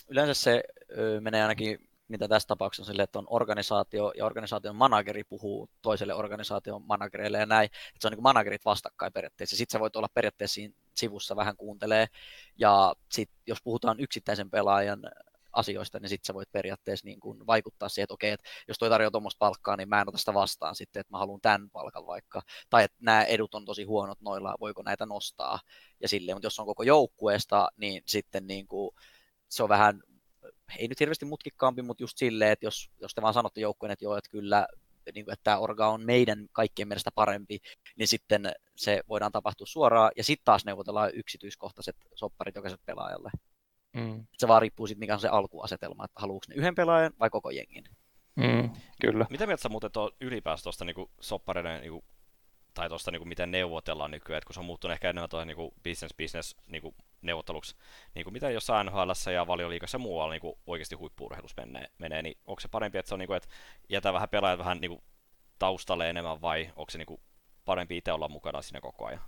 Yleensä 0.08 0.34
se 0.34 0.62
ö, 0.98 1.20
menee 1.20 1.42
ainakin 1.42 1.78
mitä 2.12 2.28
tässä 2.28 2.46
tapauksessa 2.46 2.82
on 2.82 2.86
sille, 2.86 3.02
että 3.02 3.18
on 3.18 3.26
organisaatio 3.30 4.12
ja 4.16 4.26
organisaation 4.26 4.76
manageri 4.76 5.24
puhuu 5.24 5.68
toiselle 5.82 6.14
organisaation 6.14 6.82
managereille 6.86 7.38
ja 7.38 7.46
näin, 7.46 7.64
että 7.64 7.98
se 7.98 8.08
on 8.08 8.12
niin 8.12 8.22
managerit 8.22 8.64
vastakkain 8.64 9.12
periaatteessa. 9.12 9.56
Sitten 9.56 9.72
sä 9.72 9.80
voit 9.80 9.96
olla 9.96 10.08
periaatteessa 10.14 10.54
siinä 10.54 10.74
sivussa 10.94 11.36
vähän 11.36 11.56
kuuntelee 11.56 12.06
ja 12.58 12.94
sitten 13.10 13.36
jos 13.46 13.58
puhutaan 13.64 14.00
yksittäisen 14.00 14.50
pelaajan 14.50 15.00
asioista, 15.52 16.00
niin 16.00 16.08
sitten 16.08 16.26
sä 16.26 16.34
voit 16.34 16.52
periaatteessa 16.52 17.06
niin 17.06 17.20
kuin 17.20 17.46
vaikuttaa 17.46 17.88
siihen, 17.88 18.04
että 18.04 18.14
okei, 18.14 18.30
että 18.30 18.48
jos 18.68 18.78
toi 18.78 18.90
tarjoaa 18.90 19.10
tuommoista 19.10 19.38
palkkaa, 19.38 19.76
niin 19.76 19.88
mä 19.88 20.00
en 20.00 20.08
ota 20.08 20.18
sitä 20.18 20.34
vastaan 20.34 20.74
sitten, 20.74 21.00
että 21.00 21.12
mä 21.12 21.18
haluan 21.18 21.40
tämän 21.40 21.70
palkan 21.70 22.06
vaikka. 22.06 22.42
Tai 22.70 22.84
että 22.84 22.96
nämä 23.00 23.24
edut 23.24 23.54
on 23.54 23.64
tosi 23.64 23.84
huonot 23.84 24.20
noilla, 24.20 24.56
voiko 24.60 24.82
näitä 24.82 25.06
nostaa 25.06 25.60
ja 26.00 26.08
silleen, 26.08 26.36
mutta 26.36 26.46
jos 26.46 26.58
on 26.58 26.66
koko 26.66 26.82
joukkueesta, 26.82 27.68
niin 27.76 28.02
sitten 28.06 28.46
niin 28.46 28.66
kuin, 28.66 28.90
se 29.48 29.62
on 29.62 29.68
vähän 29.68 30.02
ei 30.78 30.88
nyt 30.88 31.00
hirveästi 31.00 31.24
mutkikkaampi, 31.24 31.82
mutta 31.82 32.02
just 32.02 32.18
silleen, 32.18 32.52
että 32.52 32.66
jos, 32.66 32.90
jos 33.00 33.14
te 33.14 33.22
vaan 33.22 33.34
sanotte 33.34 33.60
joukkueen, 33.60 33.92
että 33.92 34.04
joo, 34.04 34.16
että 34.16 34.30
kyllä 34.30 34.66
niin 35.14 35.24
kuin, 35.24 35.32
että 35.32 35.44
tämä 35.44 35.58
orga 35.58 35.88
on 35.88 36.02
meidän 36.04 36.48
kaikkien 36.52 36.88
mielestä 36.88 37.10
parempi, 37.14 37.58
niin 37.96 38.08
sitten 38.08 38.52
se 38.76 39.00
voidaan 39.08 39.32
tapahtua 39.32 39.66
suoraan, 39.66 40.10
ja 40.16 40.24
sitten 40.24 40.44
taas 40.44 40.64
neuvotellaan 40.64 41.14
yksityiskohtaiset 41.14 41.96
sopparit 42.14 42.54
jokaiselle 42.54 42.82
pelaajalle. 42.86 43.30
Mm. 43.92 44.26
Se 44.32 44.48
vaan 44.48 44.62
riippuu 44.62 44.86
siitä, 44.86 44.98
mikä 44.98 45.14
on 45.14 45.20
se 45.20 45.28
alkuasetelma, 45.28 46.04
että 46.04 46.20
haluatko 46.20 46.46
ne 46.48 46.54
yhden 46.54 46.74
pelaajan 46.74 47.12
vai 47.20 47.30
koko 47.30 47.50
jengin. 47.50 47.84
Mm, 48.36 48.70
kyllä. 49.00 49.26
Mitä 49.30 49.46
mieltä 49.46 49.62
sä 49.62 49.68
muuten 49.68 49.92
tuo 49.92 50.10
ylipäänsä 50.20 50.62
tuosta 50.62 50.84
niin 50.84 51.10
soppareiden 51.20 51.80
niin 51.80 52.04
tai 52.74 52.88
tuosta 52.88 53.10
niin 53.10 53.28
miten 53.28 53.50
neuvotellaan 53.50 54.10
nykyään, 54.10 54.38
että 54.38 54.46
kun 54.46 54.54
se 54.54 54.60
on 54.60 54.66
muuttunut 54.66 54.92
ehkä 54.92 55.10
enemmän 55.10 55.30
tuohon 55.30 55.46
niin 55.46 55.72
business-business 55.84 56.56
niin 56.68 56.94
neuvotteluksi, 57.22 57.76
niin 58.14 58.24
kuin 58.24 58.32
mitä 58.32 58.50
jossain 58.50 58.86
NHL 58.86 59.30
ja 59.32 59.46
valioliikassa 59.46 59.96
ja 59.96 59.98
muualla 59.98 60.32
niin 60.32 60.54
oikeasti 60.66 60.94
huippuurheilussa 60.94 61.62
menee, 61.62 61.86
menee, 61.98 62.22
niin 62.22 62.38
onko 62.46 62.60
se 62.60 62.68
parempi, 62.68 62.98
että 62.98 63.08
se 63.08 63.14
on 63.14 63.18
niin 63.18 63.26
kuin, 63.26 63.36
että 63.36 63.48
jätä 63.88 64.12
vähän 64.12 64.28
pelaajat 64.28 64.58
vähän 64.58 64.80
niin 64.80 64.90
kuin, 64.90 65.02
taustalle 65.58 66.10
enemmän 66.10 66.40
vai 66.40 66.72
onko 66.76 66.90
se 66.90 66.98
niin 66.98 67.06
kuin, 67.06 67.20
parempi 67.64 67.96
itse 67.96 68.12
olla 68.12 68.28
mukana 68.28 68.62
siinä 68.62 68.80
koko 68.80 69.06
ajan? 69.06 69.20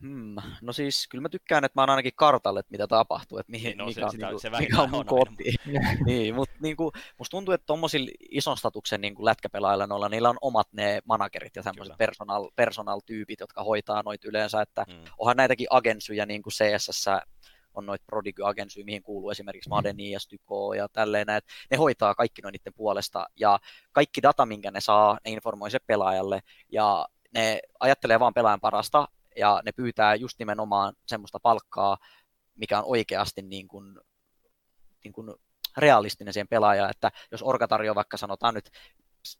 Hmm. 0.00 0.34
No 0.62 0.72
siis 0.72 1.08
kyllä 1.08 1.22
mä 1.22 1.28
tykkään, 1.28 1.64
että 1.64 1.80
mä 1.80 1.82
oon 1.82 1.90
ainakin 1.90 2.12
kartalle, 2.16 2.60
että 2.60 2.70
mitä 2.70 2.86
tapahtuu, 2.86 3.38
että 3.38 3.50
mihin, 3.50 3.68
niin, 3.68 3.78
no, 3.78 3.86
mikä, 3.86 4.00
se, 4.00 4.04
on, 4.04 4.10
sitä, 4.10 4.26
niin 4.26 4.32
kuin, 4.32 4.40
se 4.40 4.50
mikä 4.50 4.82
on 4.82 4.90
mun 4.90 5.06
koti. 5.06 5.54
niin, 6.06 6.34
mutta 6.34 6.54
niin 6.60 6.76
kuin, 6.76 6.92
musta 7.18 7.30
tuntuu, 7.30 7.54
että 7.54 7.66
tuommoisilla 7.66 8.10
ison 8.30 8.56
statuksen 8.56 9.00
niin 9.00 9.14
kuin 9.14 9.24
lätkäpelaajilla 9.24 9.86
noilla, 9.86 10.08
niillä 10.08 10.30
on 10.30 10.38
omat 10.40 10.68
ne 10.72 11.00
managerit 11.04 11.56
ja 11.56 11.62
tämmöiset 11.62 11.96
personal, 11.98 12.50
personal-tyypit, 12.56 13.40
jotka 13.40 13.64
hoitaa 13.64 14.02
noita 14.02 14.28
yleensä, 14.28 14.62
että 14.62 14.84
hmm. 14.90 15.04
onhan 15.18 15.36
näitäkin 15.36 15.66
agensyjä 15.70 16.26
niin 16.26 16.42
kuin 16.42 16.52
CSS 16.52 17.06
on 17.74 17.86
noita 17.86 18.04
Prodigy 18.06 18.42
Agency, 18.44 18.84
mihin 18.84 19.02
kuuluu 19.02 19.30
esimerkiksi 19.30 19.68
mm. 19.68 19.74
Madeni 19.74 20.10
ja 20.10 20.20
Styko 20.20 20.74
ja 20.74 20.88
tälleen, 20.88 21.30
että 21.30 21.52
ne 21.70 21.76
hoitaa 21.76 22.14
kaikki 22.14 22.42
noin 22.42 22.52
niiden 22.52 22.74
puolesta 22.74 23.26
ja 23.36 23.58
kaikki 23.92 24.22
data, 24.22 24.46
minkä 24.46 24.70
ne 24.70 24.80
saa, 24.80 25.18
ne 25.24 25.30
informoi 25.30 25.70
se 25.70 25.78
pelaajalle 25.78 26.40
ja 26.72 27.06
ne 27.34 27.60
ajattelee 27.80 28.20
vaan 28.20 28.34
pelaajan 28.34 28.60
parasta 28.60 29.08
ja 29.36 29.62
ne 29.64 29.72
pyytää 29.72 30.14
just 30.14 30.38
nimenomaan 30.38 30.94
semmoista 31.06 31.40
palkkaa, 31.40 31.98
mikä 32.54 32.78
on 32.78 32.84
oikeasti 32.86 33.42
niin 33.42 33.68
kuin, 33.68 34.00
niin 35.04 35.12
kuin 35.12 35.34
realistinen 35.76 36.32
siihen 36.32 36.48
pelaajaan, 36.48 36.90
että 36.90 37.10
jos 37.32 37.42
Orga 37.42 37.68
tarjoaa 37.68 37.94
vaikka 37.94 38.16
sanotaan 38.16 38.54
nyt 38.54 38.70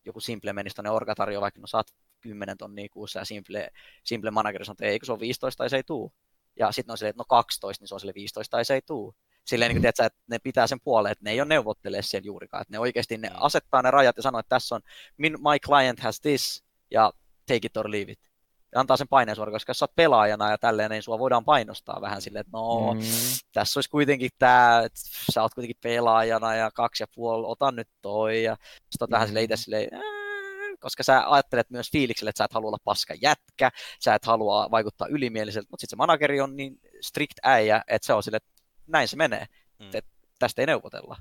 joku 0.05 0.21
Simple 0.21 0.53
menistä, 0.53 0.83
niin 0.83 0.91
Orga 0.91 1.15
tarjoaa 1.15 1.43
vaikka, 1.43 1.61
no 1.61 1.67
saat 1.67 1.87
10 2.21 2.59
tonnia 2.59 2.89
kuussa 2.93 3.19
ja 3.19 3.25
Simple, 3.25 3.71
Simple 4.05 4.31
manageri 4.31 4.65
sanoo, 4.65 4.75
että 4.75 4.85
ei, 4.85 4.99
kun 4.99 5.07
se 5.07 5.13
on 5.13 5.21
15 5.21 5.59
tai 5.59 5.71
se 5.71 5.77
ei 5.77 5.83
tuu. 5.83 6.13
Ja 6.59 6.73
sitten 6.73 6.93
on 6.93 6.99
silleen, 6.99 7.11
että 7.11 7.21
no 7.21 7.25
12, 7.29 7.83
niin 7.83 7.89
se 7.89 7.95
on 7.95 8.01
sille 8.01 8.15
15 8.15 8.51
tai 8.51 8.65
se 8.65 8.75
ei 8.75 8.83
tuu. 8.83 9.15
Silleen, 9.45 9.69
niin 9.69 9.77
kuin, 9.77 9.83
tiedätkö, 9.83 10.05
että 10.05 10.23
ne 10.27 10.39
pitää 10.39 10.67
sen 10.67 10.81
puoleen, 10.81 11.13
että 11.13 11.25
ne 11.25 11.31
ei 11.31 11.41
ole 11.41 11.49
neuvottelee 11.49 12.03
siellä 12.03 12.27
juurikaan. 12.27 12.61
Että 12.63 12.73
ne 12.73 12.79
oikeasti 12.79 13.19
ne 13.19 13.29
mm. 13.29 13.37
asettaa 13.39 13.83
ne 13.83 13.91
rajat 13.91 14.17
ja 14.17 14.23
sanoo, 14.23 14.39
että 14.39 14.49
tässä 14.49 14.75
on, 14.75 14.81
my 15.19 15.59
client 15.67 16.01
has 16.01 16.21
this, 16.21 16.65
ja 16.91 17.13
take 17.47 17.67
it 17.67 17.77
or 17.77 17.91
leave 17.91 18.13
it 18.13 18.21
ja 18.75 18.81
antaa 18.81 18.97
sen 18.97 19.09
paineen 19.09 19.37
koska 19.37 19.71
jos 19.71 19.79
sä 19.79 19.85
oot 19.85 19.97
pelaajana 19.97 20.51
ja 20.51 20.59
tälleen, 20.59 20.91
niin 20.91 21.03
sua 21.03 21.19
voidaan 21.19 21.45
painostaa 21.45 22.01
vähän 22.01 22.23
silleen, 22.23 22.41
että 22.41 22.51
no, 22.53 22.95
mm. 22.95 23.01
tässä 23.53 23.79
olisi 23.79 23.91
kuitenkin 23.91 24.31
tämä, 24.39 24.83
että 24.85 25.01
sä 25.33 25.43
oot 25.43 25.55
kuitenkin 25.55 25.81
pelaajana 25.83 26.55
ja 26.55 26.71
kaksi 26.71 27.03
ja 27.03 27.07
puoli, 27.15 27.45
ota 27.47 27.73
nyt 27.73 27.89
toi, 28.03 28.43
ja 28.43 28.57
sitten 28.91 29.11
vähän 29.11 29.27
mm. 29.27 29.29
silleen 29.29 29.45
itse 29.45 29.57
silleen, 29.57 29.89
koska 30.81 31.03
sä 31.03 31.25
ajattelet 31.27 31.71
myös 31.71 31.93
fiilikselle, 31.93 32.29
että 32.29 32.39
sä 32.39 32.45
et 32.45 32.53
halua 32.53 32.69
olla 32.69 32.79
paska 32.85 33.15
jätkä, 33.23 33.71
sä 34.01 34.15
et 34.15 34.25
halua 34.25 34.71
vaikuttaa 34.71 35.09
ylimieliseltä, 35.09 35.67
mutta 35.71 35.81
sitten 35.81 35.97
se 35.97 35.99
manageri 35.99 36.41
on 36.41 36.57
niin 36.57 36.81
strict 37.01 37.39
äijä, 37.43 37.83
että 37.89 38.07
se 38.07 38.13
on 38.13 38.23
sille, 38.23 38.37
että 38.37 38.63
näin 38.87 39.09
se 39.09 39.17
menee, 39.17 39.47
mm. 39.79 39.87
että 39.95 40.11
tästä 40.39 40.63
ei 40.63 40.67
neuvotella. 40.67 41.17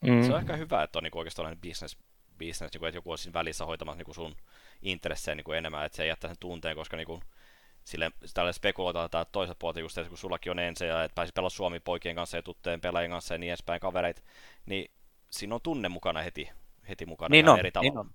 Mm. 0.00 0.22
Se 0.26 0.32
on 0.32 0.40
ehkä 0.40 0.56
hyvä, 0.56 0.82
että 0.82 0.98
on 0.98 1.02
niin 1.02 1.18
oikeastaan 1.18 1.56
business, 1.68 1.96
business 2.38 2.72
niin 2.72 2.78
kuin, 2.78 2.88
että 2.88 2.98
joku 2.98 3.10
on 3.10 3.18
siinä 3.18 3.32
välissä 3.32 3.64
hoitamassa 3.64 3.98
niin 3.98 4.04
kuin 4.04 4.14
sun 4.14 4.36
intressejä 4.82 5.34
niin 5.34 5.44
kuin 5.44 5.58
enemmän, 5.58 5.86
että 5.86 5.96
se 5.96 6.02
ei 6.02 6.08
jättää 6.08 6.30
sen 6.30 6.36
tunteen, 6.40 6.76
koska 6.76 6.96
niin 6.96 7.06
kuin, 7.06 7.22
sille 7.84 8.10
tälle 8.34 8.52
spekuloitaan 8.52 9.04
että 9.04 9.24
toiselta 9.32 9.58
puolta 9.58 9.80
just 9.80 9.98
kun 10.08 10.18
sullakin 10.18 10.50
on 10.52 10.58
ensin 10.58 10.88
ja 10.88 11.04
että 11.04 11.14
pääsi 11.14 11.32
pelaa 11.34 11.50
Suomi 11.50 11.80
poikien 11.80 12.16
kanssa 12.16 12.36
ja 12.36 12.42
tuttujen 12.42 12.80
pelaajien 12.80 13.10
kanssa 13.10 13.34
ja 13.34 13.38
niin 13.38 13.50
edespäin 13.50 13.80
kavereit, 13.80 14.24
niin 14.66 14.90
siinä 15.30 15.54
on 15.54 15.60
tunne 15.62 15.88
mukana 15.88 16.22
heti, 16.22 16.50
heti 16.88 17.06
mukana 17.06 17.28
Niin 17.32 17.48
on, 17.48 17.58
eri 17.58 17.66
niin 17.66 17.72
tavalla. 17.72 18.00
on. 18.00 18.10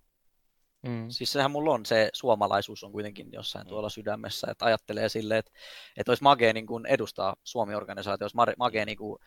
Mm. 0.87 1.09
Siis 1.09 1.31
sehän 1.31 1.51
mulla 1.51 1.73
on, 1.73 1.85
se 1.85 2.09
suomalaisuus 2.13 2.83
on 2.83 2.91
kuitenkin 2.91 3.29
jossain 3.31 3.65
Mm. 3.65 3.69
tuolla 3.69 3.89
sydämessä, 3.89 4.47
että 4.51 4.65
ajattelee 4.65 5.09
silleen, 5.09 5.39
että, 5.39 5.51
että 5.97 6.11
olisi 6.11 6.23
magea 6.23 6.53
niin 6.53 6.67
kuin 6.67 6.85
edustaa 6.85 7.35
Suomi-organisaatio, 7.43 8.23
olisi 8.25 8.55
magea 8.57 8.85
niin 8.85 8.97
kuin 8.97 9.19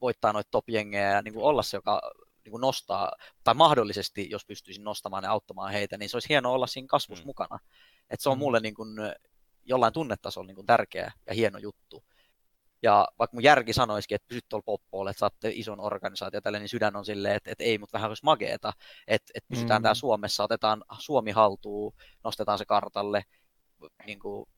voittaa 0.00 0.32
noita 0.32 0.50
top-jengejä 0.50 1.10
ja 1.10 1.22
niin 1.22 1.34
kuin 1.34 1.44
olla 1.44 1.62
se, 1.62 1.76
joka 1.76 2.00
niin 2.44 2.50
kuin 2.50 2.60
nostaa, 2.60 3.12
tai 3.44 3.54
mahdollisesti, 3.54 4.30
jos 4.30 4.46
pystyisin 4.46 4.84
nostamaan 4.84 5.24
ja 5.24 5.30
auttamaan 5.30 5.72
heitä, 5.72 5.98
niin 5.98 6.08
se 6.08 6.16
olisi 6.16 6.28
hienoa 6.28 6.52
olla 6.52 6.66
siinä 6.66 6.88
kasvussa 6.88 7.24
Mm. 7.24 7.26
mukana. 7.28 7.58
Että 8.10 8.22
se 8.22 8.28
on 8.28 8.36
Mm. 8.36 8.38
mulle 8.38 8.60
niin 8.60 8.74
kuin, 8.74 8.88
jollain 9.64 9.92
tunnetasolla 9.92 10.46
niin 10.46 10.54
kuin 10.54 10.66
tärkeä 10.66 11.12
ja 11.26 11.34
hieno 11.34 11.58
juttu. 11.58 12.04
Ja 12.82 13.08
vaikka 13.18 13.34
mun 13.36 13.42
järki 13.42 13.72
sanoisikin, 13.72 14.14
että 14.14 14.28
pysyt 14.28 14.44
tuolla 14.48 14.62
poppoilla, 14.62 15.10
että 15.10 15.18
saatte 15.18 15.50
ison 15.54 15.80
organisaatio 15.80 16.40
tälle, 16.40 16.58
niin 16.58 16.68
sydän 16.68 16.96
on 16.96 17.04
silleen, 17.04 17.36
että, 17.36 17.50
että 17.50 17.64
ei, 17.64 17.78
mutta 17.78 17.92
vähän 17.98 18.10
olisi 18.10 18.24
mageeta, 18.24 18.72
että, 19.06 19.32
että 19.34 19.48
pysytään 19.48 19.80
Mm. 19.80 19.82
täällä 19.82 19.94
Suomessa, 19.94 20.44
otetaan 20.44 20.84
Suomi 20.98 21.30
haltuun, 21.30 21.92
nostetaan 22.24 22.58
se 22.58 22.64
kartalle, 22.64 23.22
niin 24.06 24.18
kuin, 24.18 24.48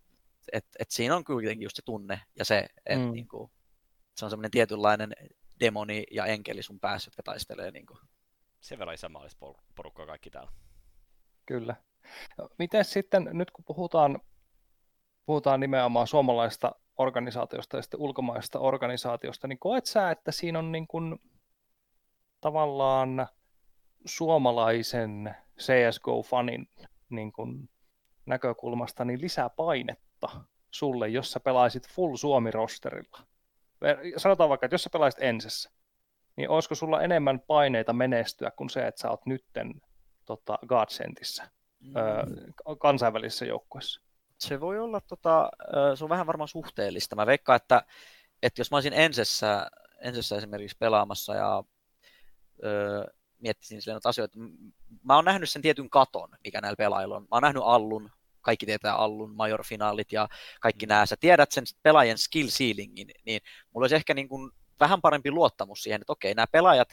että, 0.52 0.70
että 0.78 0.94
siinä 0.94 1.16
on 1.16 1.24
kuitenkin 1.24 1.64
just 1.66 1.76
se 1.76 1.82
tunne 1.84 2.20
ja 2.38 2.44
se, 2.44 2.66
että 2.86 3.06
Mm. 3.06 3.12
niin 3.12 3.28
kuin, 3.28 3.50
se 4.16 4.24
on 4.24 4.30
semmoinen 4.30 4.50
tietynlainen 4.50 5.12
demoni 5.62 6.04
ja 6.10 6.26
enkeli 6.26 6.62
sun 6.62 6.80
päässä, 6.80 7.08
jotka 7.08 7.22
taistelee. 7.22 7.70
Niin 7.70 7.86
kuin. 7.86 7.98
Sen 8.60 8.78
verran 8.78 8.94
isänmaallista 8.94 9.46
por- 9.46 9.62
porukkaa 9.74 10.06
kaikki 10.06 10.30
täällä. 10.30 10.52
Kyllä. 11.46 11.76
Miten 12.58 12.84
sitten, 12.84 13.28
nyt 13.32 13.50
kun 13.50 13.64
puhutaan, 13.64 14.20
puhutaan 15.26 15.60
nimenomaan 15.60 16.06
suomalaista 16.06 16.72
organisaatiosta 16.98 17.76
ja 17.76 17.82
sitten 17.82 18.00
ulkomaista 18.00 18.58
organisaatiosta, 18.58 19.48
niin 19.48 19.58
koet 19.58 19.86
sä, 19.86 20.10
että 20.10 20.32
siinä 20.32 20.58
on 20.58 20.72
niin 20.72 20.86
kuin 20.86 21.18
tavallaan 22.40 23.26
suomalaisen 24.04 25.36
CSGO-fanin 25.58 26.86
niin 27.08 27.32
kuin 27.32 27.70
näkökulmasta 28.26 29.04
niin 29.04 29.20
lisää 29.20 29.50
painetta 29.50 30.28
sulle, 30.70 31.08
jos 31.08 31.32
sä 31.32 31.40
pelaisit 31.40 31.88
full 31.88 32.16
Suomi-rosterilla? 32.16 33.31
Sanotaan 34.16 34.48
vaikka, 34.48 34.66
että 34.66 34.74
jos 34.74 34.82
sä 34.82 34.90
pelaisit 34.90 35.22
ensessä, 35.22 35.70
niin 36.36 36.48
olisiko 36.48 36.74
sulla 36.74 37.02
enemmän 37.02 37.40
paineita 37.40 37.92
menestyä 37.92 38.50
kuin 38.50 38.70
se, 38.70 38.86
että 38.86 39.00
sä 39.00 39.10
oot 39.10 39.26
nytten 39.26 39.74
tota, 40.24 40.58
Godsentissä 40.66 41.50
öö, 41.96 42.76
kansainvälisessä 42.78 43.44
joukkueessa? 43.44 44.00
Se 44.38 44.60
voi 44.60 44.78
olla, 44.78 45.00
tota, 45.00 45.50
se 45.94 46.04
on 46.04 46.10
vähän 46.10 46.26
varmaan 46.26 46.48
suhteellista. 46.48 47.16
Mä 47.16 47.26
veikkaan, 47.26 47.56
että, 47.56 47.82
että 48.42 48.60
jos 48.60 48.70
mä 48.70 48.76
olisin 48.76 48.92
ensessä, 48.92 49.70
ensessä 50.00 50.36
esimerkiksi 50.36 50.76
pelaamassa 50.78 51.34
ja 51.34 51.64
ö, 52.64 53.04
miettisin 53.38 53.82
silleen 53.82 53.94
noita 53.94 54.08
asioita, 54.08 54.38
mä 55.02 55.16
oon 55.16 55.24
nähnyt 55.24 55.50
sen 55.50 55.62
tietyn 55.62 55.90
katon, 55.90 56.28
mikä 56.44 56.60
näillä 56.60 56.76
pelaajilla 56.76 57.16
on. 57.16 57.22
Mä 57.22 57.28
oon 57.36 57.42
nähnyt 57.42 57.62
Allun, 57.66 58.10
kaikki 58.42 58.66
tietää 58.66 58.94
Allun, 58.96 59.34
major-finaalit 59.36 60.12
ja 60.12 60.28
kaikki 60.60 60.86
nämä. 60.86 61.06
Sä 61.06 61.16
tiedät 61.20 61.52
sen 61.52 61.64
pelaajien 61.82 62.18
skill 62.18 62.48
ceilingin, 62.48 63.08
niin 63.26 63.40
mulla 63.74 63.84
olisi 63.84 63.96
ehkä 63.96 64.14
niin 64.14 64.28
kuin 64.28 64.50
vähän 64.80 65.00
parempi 65.00 65.30
luottamus 65.30 65.82
siihen, 65.82 66.00
että 66.00 66.12
okei, 66.12 66.34
nämä 66.34 66.46
pelaajat 66.46 66.88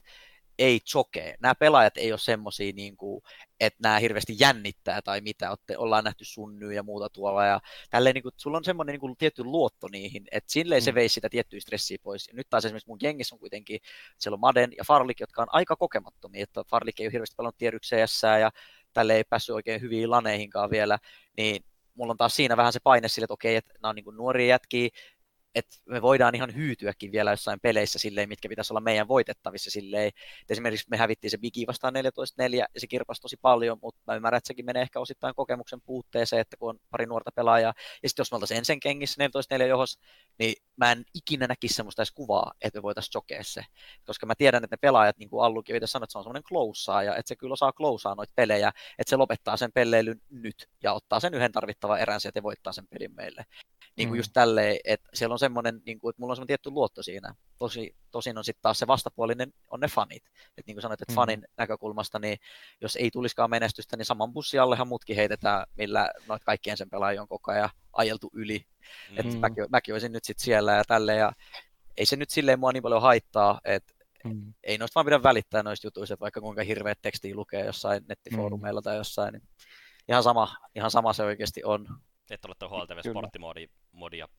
ei 0.60 0.80
chokee. 0.80 1.36
Nämä 1.40 1.56
pelaajat 1.56 1.98
ei 1.98 2.12
ole 2.12 2.20
semmoisia, 2.20 2.74
niin 2.76 2.98
kuin, 2.98 3.22
että 3.60 3.80
nämä 3.84 4.00
hirveästi 4.00 4.36
jännittää 4.40 5.02
tai 5.02 5.22
mitä. 5.22 5.50
Olette, 5.50 5.78
ollaan 5.78 6.04
nähty 6.04 6.26
sunnyä 6.26 6.74
ja 6.74 6.84
muuta 6.84 7.10
tuolla. 7.10 7.46
Ja 7.46 7.60
tälleen, 7.90 8.14
niin 8.14 8.24
kuin, 8.24 8.34
sulla 8.38 8.58
on 8.58 8.64
semmoinen 8.64 8.94
niin 8.94 9.00
kuin, 9.00 9.18
tietty 9.18 9.44
luotto 9.44 9.88
niihin, 9.88 10.24
että 10.32 10.52
silleen 10.52 10.82
se 10.82 10.92
Mm. 10.92 10.96
veisi 10.96 11.14
sitä 11.14 11.30
tiettyä 11.30 11.60
stressiä 11.60 11.98
pois. 12.04 12.28
Ja 12.28 12.34
nyt 12.34 12.50
taas 12.50 12.66
esimerkiksi 12.66 12.90
mun 12.90 12.98
jengissä 13.02 13.36
on 13.36 13.40
kuitenkin, 13.40 13.80
siellä 14.18 14.36
on 14.36 14.40
Maden 14.40 14.72
ja 14.78 14.84
Farlik, 14.88 15.20
jotka 15.20 15.42
on 15.42 15.48
aika 15.52 15.76
kokemattomia. 15.76 16.44
Että 16.44 16.64
Farlik 16.70 17.00
ei 17.00 17.06
ole 17.06 17.14
hirveästi 17.14 17.36
pelannut 17.36 17.58
tier 17.58 17.76
1 17.76 17.96
CS 17.96 18.22
ja 18.40 18.52
tälle 18.94 19.16
ei 19.16 19.24
päässyt 19.24 19.56
oikein 19.56 19.82
hyviin 19.82 20.12
laneihinkaan 20.12 20.70
vielä. 20.70 21.00
Niin 21.38 21.66
mulla 21.96 22.12
on 22.12 22.18
taas 22.18 22.36
siinä 22.36 22.58
vähän 22.58 22.74
se 22.74 22.80
paine 22.84 23.08
sille, 23.08 23.24
että 23.24 23.34
okei, 23.34 23.56
että 23.56 23.74
nämä 23.74 23.90
on 23.90 23.96
niin 23.96 24.16
nuoria 24.18 24.48
jätkiä, 24.48 24.90
että 25.56 25.78
me 25.86 26.02
voidaan 26.02 26.36
ihan 26.36 26.56
hyytyäkin 26.56 27.12
vielä 27.12 27.32
jossain 27.32 27.60
peleissä 27.60 28.00
silleen, 28.00 28.30
mitkä 28.30 28.50
pitäisi 28.50 28.74
olla 28.74 28.82
meidän 28.82 29.08
voitettavissa 29.08 29.72
silleen. 29.72 30.08
Et 30.08 30.52
esimerkiksi 30.52 30.88
me 30.90 30.98
hävittiin 30.98 31.32
se 31.32 31.38
Bigi 31.38 31.68
vastaan 31.68 31.94
14-4 31.96 31.98
ja 32.56 32.66
se 32.78 32.88
kirpasi 32.88 33.22
tosi 33.22 33.38
paljon, 33.42 33.78
mutta 33.82 34.02
mä 34.08 34.16
ymmärrän, 34.16 34.38
että 34.38 34.48
sekin 34.48 34.66
menee 34.66 34.82
ehkä 34.82 35.00
osittain 35.00 35.36
kokemuksen 35.36 35.82
puutteeseen, 35.82 36.42
että 36.42 36.58
kun 36.58 36.70
on 36.70 36.80
pari 36.90 37.06
nuorta 37.06 37.32
pelaajaa. 37.36 37.74
Ja 38.04 38.10
sitten 38.10 38.22
jos 38.22 38.32
me 38.32 38.36
oltaisiin 38.36 38.58
ensin 38.58 38.80
kengissä 38.80 39.28
14-4 39.58 39.64
johos, 39.64 40.00
niin 40.40 40.56
mä 40.78 40.92
en 40.92 41.04
ikinä 41.14 41.48
näkisi 41.48 41.74
semmoista 41.74 42.02
edes 42.02 42.12
kuvaa, 42.12 42.52
että 42.62 42.80
me 42.80 42.84
voitaisiin 42.84 43.12
jokea 43.16 43.44
se. 43.44 43.62
Koska 44.06 44.26
mä 44.26 44.34
tiedän, 44.38 44.64
että 44.64 44.74
ne 44.74 44.80
pelaajat, 44.82 45.18
niin 45.18 45.30
kuin 45.30 45.44
Allukin 45.44 45.76
itse 45.76 45.88
sanoi, 45.88 46.04
että 46.04 46.12
se 46.12 46.18
on 46.18 46.24
semmoinen 46.24 46.44
closaa 46.44 47.04
ja 47.04 47.16
että 47.16 47.28
se 47.28 47.36
kyllä 47.36 47.54
osaa 47.54 47.74
closaa 47.74 48.16
noita 48.16 48.34
pelejä, 48.36 48.72
että 48.98 49.10
se 49.10 49.16
lopettaa 49.16 49.58
sen 49.58 49.72
pelleilyn 49.72 50.22
nyt 50.30 50.70
ja 50.84 50.94
ottaa 50.94 51.20
sen 51.20 51.34
yhden 51.34 51.52
tarvittavan 51.52 52.00
erän 52.00 52.22
sieltä 52.22 52.40
ja 52.40 52.44
voittaa 52.44 52.74
sen 52.74 52.88
pelin 52.88 53.16
meille. 53.16 53.46
Niin 54.00 54.10
kuin 54.10 54.18
Mm. 54.18 54.20
just 54.20 54.32
tälleen, 54.34 54.78
että 54.84 55.10
siellä 55.14 55.34
on 55.34 55.40
semmoinen, 55.40 55.82
niin 55.86 56.00
kuin, 56.00 56.10
että 56.10 56.22
mulla 56.22 56.32
on 56.32 56.36
semmoinen 56.36 56.48
tietty 56.48 56.70
luotto 56.70 57.04
siinä. 57.04 57.36
Tosi, 57.58 57.96
tosin 58.12 58.38
on 58.38 58.44
sitten 58.44 58.62
taas 58.62 58.80
se 58.80 58.88
vastapuolinen, 58.88 59.54
on 59.70 59.80
ne 59.80 59.88
fanit. 59.88 60.24
Että 60.26 60.64
niin 60.68 60.76
kuin 60.76 60.82
sanoit, 60.82 61.02
että 61.02 61.12
Mm. 61.12 61.16
fanin 61.16 61.48
näkökulmasta, 61.58 62.20
niin 62.20 62.38
jos 62.82 62.96
ei 62.96 63.12
tulisikaan 63.12 63.50
menestystä, 63.50 63.98
niin 63.98 64.06
saman 64.06 64.34
bussin 64.34 64.62
allehan 64.62 64.88
mutkin 64.88 65.16
heitetään, 65.16 65.66
millä 65.78 66.12
noita 66.28 66.46
kaikkien 66.46 66.78
sen 66.78 66.90
pelaajia 66.90 67.22
on 67.22 67.28
koko 67.28 67.52
ajan 67.52 67.70
ajeltu 67.94 68.30
yli. 68.34 68.66
Mm. 69.12 69.18
Että 69.20 69.34
Mm. 69.34 69.40
mäkin, 69.40 69.66
mäkin 69.70 69.94
olisin 69.96 70.12
nyt 70.12 70.24
sitten 70.24 70.44
siellä 70.46 70.72
ja 70.72 70.84
tälleen. 70.88 71.20
Ja 71.20 71.32
ei 71.98 72.06
se 72.06 72.16
nyt 72.16 72.30
silleen 72.30 72.60
mua 72.60 72.72
niin 72.72 72.84
paljon 72.84 73.02
haittaa, 73.02 73.62
että 73.66 73.94
Mm. 74.24 74.54
ei 74.64 74.78
noista 74.78 74.96
vaan 74.96 75.06
pidä 75.06 75.24
välittää 75.24 75.64
noista 75.64 75.88
jutuista, 75.88 76.18
vaikka 76.20 76.42
kuinka 76.42 76.64
hirveät 76.64 77.00
tekstiä 77.02 77.36
lukee 77.36 77.66
jossain 77.66 78.04
nettifoorumeilla 78.08 78.82
tai 78.82 78.96
jossain, 78.98 79.34
niin 79.34 79.44
ihan 80.10 80.24
sama, 80.24 80.56
ihan 80.76 80.92
sama 80.92 81.14
se 81.14 81.24
oikeasti 81.24 81.64
on. 81.64 81.88
Et 82.30 82.46
ole 82.46 82.56
tuon 82.60 82.72
HLTV 82.72 83.10
sporttimodia 83.10 83.68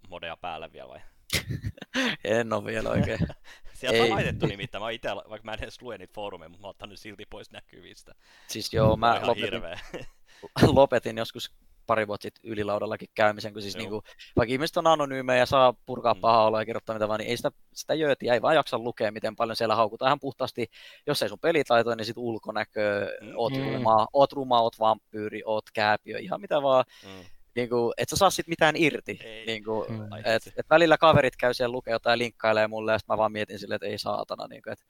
modia, 0.08 0.36
päälle 0.40 0.72
vielä 0.72 0.88
vai? 0.88 1.00
En 2.24 2.52
ole 2.52 2.64
vielä 2.64 2.90
oikein. 2.90 3.18
Sieltä 3.80 3.96
Ei. 3.96 4.02
on 4.02 4.10
laitettu 4.10 4.46
nimittäin. 4.46 4.82
Mä 4.84 4.90
ite, 4.90 5.08
vaikka 5.08 5.44
mä 5.44 5.52
en 5.52 5.62
edes 5.62 5.82
lue 5.82 5.98
niitä 5.98 6.14
foorumeja, 6.14 6.48
mutta 6.48 6.60
mä 6.62 6.66
oon 6.66 6.70
ottanut 6.70 6.98
silti 6.98 7.26
pois 7.30 7.50
näkyvistä. 7.50 8.14
Siis 8.48 8.72
joo, 8.72 8.96
mä 8.96 9.14
ihan 9.16 9.26
lopetin, 9.26 9.44
hirveä. 9.52 9.78
lopetin 10.72 11.18
joskus 11.18 11.52
pari 11.86 12.06
vuotta 12.06 12.22
sitten 12.22 12.50
ylilaudallakin 12.50 13.08
käymisen, 13.14 13.52
kun 13.52 13.62
siis 13.62 13.76
niinku, 13.76 14.02
vaikka 14.36 14.52
ihmiset 14.52 14.76
on 14.76 14.86
anonyymejä 14.86 15.38
ja 15.38 15.46
saa 15.46 15.74
purkaa 15.86 16.14
Mm. 16.14 16.20
pahaa 16.20 16.46
oloa 16.46 16.60
ja 16.60 16.66
kirjoittaa 16.66 16.94
mitä 16.94 17.08
vaan, 17.08 17.18
niin 17.20 17.30
ei 17.30 17.36
sitä, 17.36 17.50
sitä 17.72 17.94
jöötiä, 17.94 18.34
ei 18.34 18.42
vaan 18.42 18.54
jaksa 18.54 18.78
lukea, 18.78 19.12
miten 19.12 19.36
paljon 19.36 19.56
siellä 19.56 19.74
haukutaan 19.76 20.08
ihan 20.08 20.20
puhtaasti, 20.20 20.70
jos 21.06 21.22
ei 21.22 21.28
sun 21.28 21.38
pelitaito, 21.38 21.94
niin 21.94 22.04
sit 22.04 22.16
ulkonäkö, 22.18 23.08
Mm. 23.20 23.32
oot 23.36 23.52
Mm. 23.56 23.72
ruma, 23.74 24.06
oot 24.12 24.32
ruma, 24.32 24.60
oot 24.60 24.78
vampyyri, 24.78 25.42
oot 25.44 25.64
kääpiö, 25.74 26.18
ihan 26.18 26.40
mitä 26.40 26.62
vaan, 26.62 26.84
Mm. 27.04 27.24
Niinku, 27.54 27.92
et 27.96 28.08
sä 28.08 28.16
saa 28.16 28.30
sit 28.30 28.46
mitään 28.48 28.76
irti. 28.76 29.18
Ei. 29.24 29.46
Niinku, 29.46 29.86
Mm. 29.88 30.12
Ai 30.12 30.20
et, 30.24 30.34
vitsi. 30.34 30.52
et 30.56 30.70
välillä 30.70 30.98
kaverit 30.98 31.36
käy 31.36 31.54
siellä 31.54 31.72
lukea 31.72 31.94
jotain 31.94 32.18
linkkailee 32.18 32.68
mulle 32.68 32.92
ja 32.92 32.98
sit 32.98 33.08
mä 33.08 33.16
vaan 33.18 33.32
mietin 33.32 33.58
silleen, 33.58 33.76
että 33.76 33.86
ei 33.86 33.98
saatana, 33.98 34.46
niinku, 34.46 34.70
että 34.70 34.84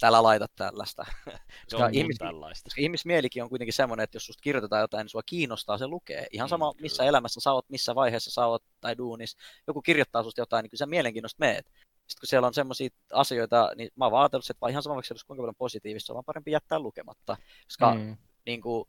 täällä 0.00 0.22
laita 0.22 0.46
tällaista. 0.56 1.04
Se 1.68 1.76
on 1.76 1.90
ihmis- 1.90 1.96
ihmis... 1.96 2.16
tällaista. 2.18 2.64
Koska 2.66 2.80
ihmismielikin 2.80 3.42
on 3.42 3.48
kuitenkin 3.48 3.72
semmoinen, 3.72 4.04
että 4.04 4.16
jos 4.16 4.26
susta 4.26 4.40
kirjoitetaan 4.42 4.80
jotain, 4.80 5.04
niin 5.04 5.08
sua 5.10 5.22
kiinnostaa 5.26 5.78
se 5.78 5.86
lukee. 5.86 6.26
Ihan 6.32 6.46
Mm, 6.46 6.50
sama, 6.50 6.72
kyllä. 6.72 6.82
missä 6.82 7.04
elämässä 7.04 7.40
sä 7.40 7.52
oot, 7.52 7.68
missä 7.68 7.94
vaiheessa 7.94 8.30
sä 8.30 8.46
oot 8.46 8.62
tai 8.80 8.98
duunis. 8.98 9.36
Joku 9.66 9.82
kirjoittaa 9.82 10.22
susta 10.22 10.40
jotain, 10.40 10.62
niin 10.62 10.70
kyllä 10.70 10.78
sä 10.78 10.86
mielenkiinnosta 10.86 11.36
meet. 11.40 11.66
Sitten 11.66 12.20
kun 12.20 12.26
siellä 12.26 12.46
on 12.46 12.54
semmoisia 12.54 12.88
asioita, 13.12 13.70
niin 13.76 13.90
mä 13.96 14.04
oon 14.04 14.12
vaan 14.12 14.22
ajatellut, 14.22 14.50
että 14.50 14.68
ihan 14.68 14.82
sama, 14.82 14.94
vaikka 14.94 15.14
kuinka 15.26 15.42
paljon 15.42 15.54
positiivista, 15.58 16.12
on 16.12 16.14
vaan 16.14 16.24
parempi 16.24 16.50
jättää 16.50 16.78
lukematta. 16.78 17.36
Koska 17.64 17.94
mm. 17.94 18.00
Mm. 18.00 18.16
niin 18.46 18.60
kuin, 18.60 18.88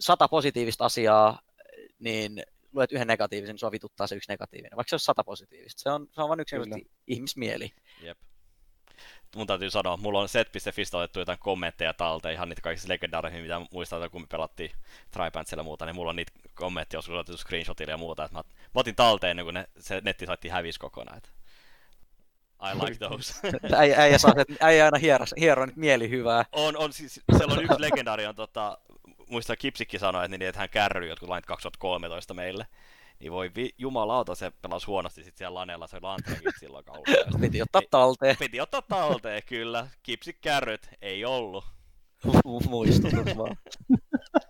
sata 0.00 0.28
positiivista 0.28 0.84
asiaa, 0.84 1.38
niin 1.98 2.42
luet 2.72 2.92
yhden 2.92 3.06
negatiivisen, 3.06 3.52
niin 3.52 3.58
sua 3.58 3.70
vituttaa 3.70 4.06
se 4.06 4.14
yksi 4.14 4.32
negatiivinen, 4.32 4.76
vaikka 4.76 4.88
se 4.88 4.94
olisi 4.94 5.04
sata 5.04 5.24
positiivista. 5.24 5.82
Se 5.82 5.90
on, 5.90 6.06
se 6.12 6.22
on 6.22 6.28
vain 6.28 6.40
yksinkertaisesti 6.40 6.90
ihmismieli. 7.06 7.72
Jep. 8.02 8.18
Mun 9.36 9.46
täytyy 9.46 9.70
sanoa, 9.70 9.96
mulla 9.96 10.20
on 10.20 10.28
set.fistä 10.28 10.98
otettu 10.98 11.18
jotain 11.18 11.38
kommentteja 11.38 11.94
talteen, 11.94 12.34
ihan 12.34 12.48
niitä 12.48 12.62
kaikista 12.62 12.88
legendaarisia, 12.88 13.42
mitä 13.42 13.60
muistan, 13.72 14.10
kun 14.10 14.20
me 14.20 14.26
pelattiin 14.30 14.70
Tripantsilla 15.10 15.60
ja 15.60 15.64
muuta, 15.64 15.86
niin 15.86 15.94
mulla 15.94 16.10
on 16.10 16.16
niitä 16.16 16.32
kommentteja 16.54 16.98
joskus 16.98 17.14
otettu 17.14 17.36
screenshotilla 17.36 17.92
ja 17.92 17.96
muuta, 17.96 18.24
että 18.24 18.38
mä, 18.38 18.42
mä 18.42 18.70
otin 18.74 18.94
talteen 18.94 19.30
ennen 19.30 19.46
kuin 19.46 19.54
ne, 19.54 19.68
se 19.78 20.00
nettisaitti 20.04 20.48
hävisi 20.48 20.78
kokonaan. 20.78 21.16
Että 21.16 21.30
I 22.62 22.78
like 22.84 23.08
those. 23.08 23.34
Äijä, 23.76 23.96
äijä, 23.98 24.18
saa, 24.18 24.34
äijä 24.60 24.84
aina 24.84 24.98
hiero, 24.98 25.24
hiero 25.36 25.66
nyt 25.66 25.76
mieli 25.76 26.10
hyvää. 26.10 26.44
on, 26.52 26.76
on 26.76 26.92
siis, 26.92 27.20
siellä 27.36 27.54
on 27.54 27.64
yksi 27.64 27.80
legendaari, 27.80 28.26
on 28.26 28.34
tota, 28.34 28.78
muistan 29.30 29.56
Kipsikki 29.58 29.98
sanoi, 29.98 30.24
että, 30.24 30.38
niin, 30.38 30.48
että 30.48 30.60
hän 30.60 30.68
kärryy 30.68 31.08
jotkut 31.08 31.28
lainit 31.28 31.46
2013 31.46 32.34
meille. 32.34 32.66
Niin 33.20 33.32
voi 33.32 33.50
vi- 33.56 33.74
jumalauta, 33.78 34.34
se 34.34 34.52
pelasi 34.62 34.86
huonosti 34.86 35.24
sit 35.24 35.36
siellä 35.36 35.54
laneella, 35.54 35.86
se 35.86 35.96
oli 35.96 36.52
silloin 36.60 36.84
kauheasti. 36.84 37.38
Piti 37.40 37.62
ottaa 37.62 37.80
Ei- 37.80 37.88
talteen. 37.90 38.36
Piti 38.38 38.60
ottaa 38.60 38.82
talteen, 38.82 39.42
kyllä. 39.46 39.86
Kipsik 40.02 40.40
kärryt, 40.40 40.88
ei 41.02 41.24
ollut. 41.24 41.64
Muistutus 42.68 43.36
vaan. 43.36 43.56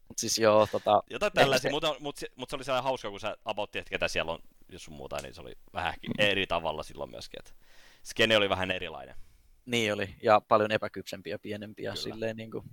Mut 0.08 0.18
siis 0.18 0.38
joo, 0.38 0.66
tota... 0.66 1.02
Jotain 1.10 1.32
tällaisia, 1.32 1.68
se... 1.68 1.72
mutta, 1.72 1.94
mutta, 2.00 2.26
mutta, 2.36 2.50
se 2.50 2.56
oli 2.56 2.64
sellainen 2.64 2.84
hauska, 2.84 3.10
kun 3.10 3.20
sä 3.20 3.36
aboutti, 3.44 3.78
että 3.78 3.90
ketä 3.90 4.08
siellä 4.08 4.32
on, 4.32 4.38
jos 4.68 4.84
sun 4.84 4.94
muuta, 4.94 5.22
niin 5.22 5.34
se 5.34 5.40
oli 5.40 5.52
vähän 5.72 5.94
eri 6.18 6.46
tavalla 6.46 6.82
silloin 6.82 7.10
myöskin, 7.10 7.38
että 7.38 7.52
skene 8.04 8.36
oli 8.36 8.48
vähän 8.48 8.70
erilainen. 8.70 9.14
Niin 9.66 9.92
oli, 9.92 10.14
ja 10.22 10.40
paljon 10.40 10.72
epäkypsempiä 10.72 11.34
ja 11.34 11.38
pienempiä 11.38 11.90
kyllä. 11.90 12.02
silleen 12.02 12.36
niin 12.36 12.50
kuin, 12.50 12.64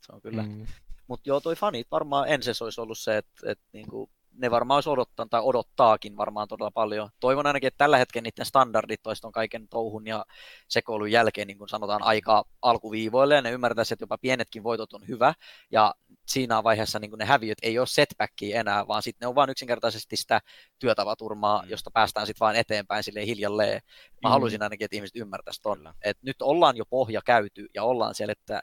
se 0.00 0.12
on 0.12 0.20
kyllä. 0.20 0.42
Mm. 0.42 0.66
Mutta 1.06 1.28
joo, 1.28 1.40
toi 1.40 1.56
fanit 1.56 1.86
varmaan 1.90 2.28
ensin 2.28 2.54
olisi 2.60 2.80
ollut 2.80 2.98
se, 2.98 3.16
että, 3.16 3.50
että 3.50 3.64
niin 3.72 3.88
kuin, 3.88 4.10
ne 4.38 4.50
varmaan 4.50 4.76
olisi 4.76 4.90
odottanut 4.90 5.30
tai 5.30 5.40
odottaakin 5.44 6.16
varmaan 6.16 6.48
todella 6.48 6.70
paljon. 6.70 7.10
Toivon 7.20 7.46
ainakin, 7.46 7.66
että 7.66 7.78
tällä 7.78 7.98
hetkellä 7.98 8.22
niiden 8.22 8.46
standardit 8.46 9.02
toiston 9.02 9.32
kaiken 9.32 9.68
touhun 9.68 10.06
ja 10.06 10.24
sekoilun 10.68 11.10
jälkeen, 11.10 11.46
niin 11.46 11.58
kuin 11.58 11.68
sanotaan, 11.68 12.02
aika 12.02 12.44
alkuviivoille 12.62 13.34
ja 13.34 13.42
ne 13.42 13.50
ymmärtäisi, 13.50 13.94
että 13.94 14.02
jopa 14.02 14.18
pienetkin 14.18 14.62
voitot 14.62 14.92
on 14.92 15.08
hyvä 15.08 15.34
ja 15.70 15.94
siinä 16.26 16.64
vaiheessa 16.64 16.98
niin 16.98 17.18
ne 17.18 17.24
häviöt 17.24 17.58
ei 17.62 17.78
ole 17.78 17.86
setbackia 17.86 18.60
enää, 18.60 18.86
vaan 18.88 19.02
sitten 19.02 19.26
ne 19.26 19.28
on 19.28 19.34
vain 19.34 19.50
yksinkertaisesti 19.50 20.16
sitä 20.16 20.40
työtavaturmaa, 20.78 21.62
mm. 21.62 21.70
josta 21.70 21.90
päästään 21.90 22.26
sitten 22.26 22.44
vain 22.44 22.56
eteenpäin 22.56 23.04
sille 23.04 23.26
hiljalleen. 23.26 23.80
Mä 24.22 24.28
mm. 24.28 24.32
haluaisin 24.32 24.62
ainakin, 24.62 24.84
että 24.84 24.96
ihmiset 24.96 25.16
ymmärtäisivät 25.16 25.62
ton. 25.62 25.94
Et 26.04 26.18
nyt 26.22 26.42
ollaan 26.42 26.76
jo 26.76 26.84
pohja 26.90 27.20
käyty 27.24 27.66
ja 27.74 27.84
ollaan 27.84 28.14
siellä, 28.14 28.32
että 28.32 28.62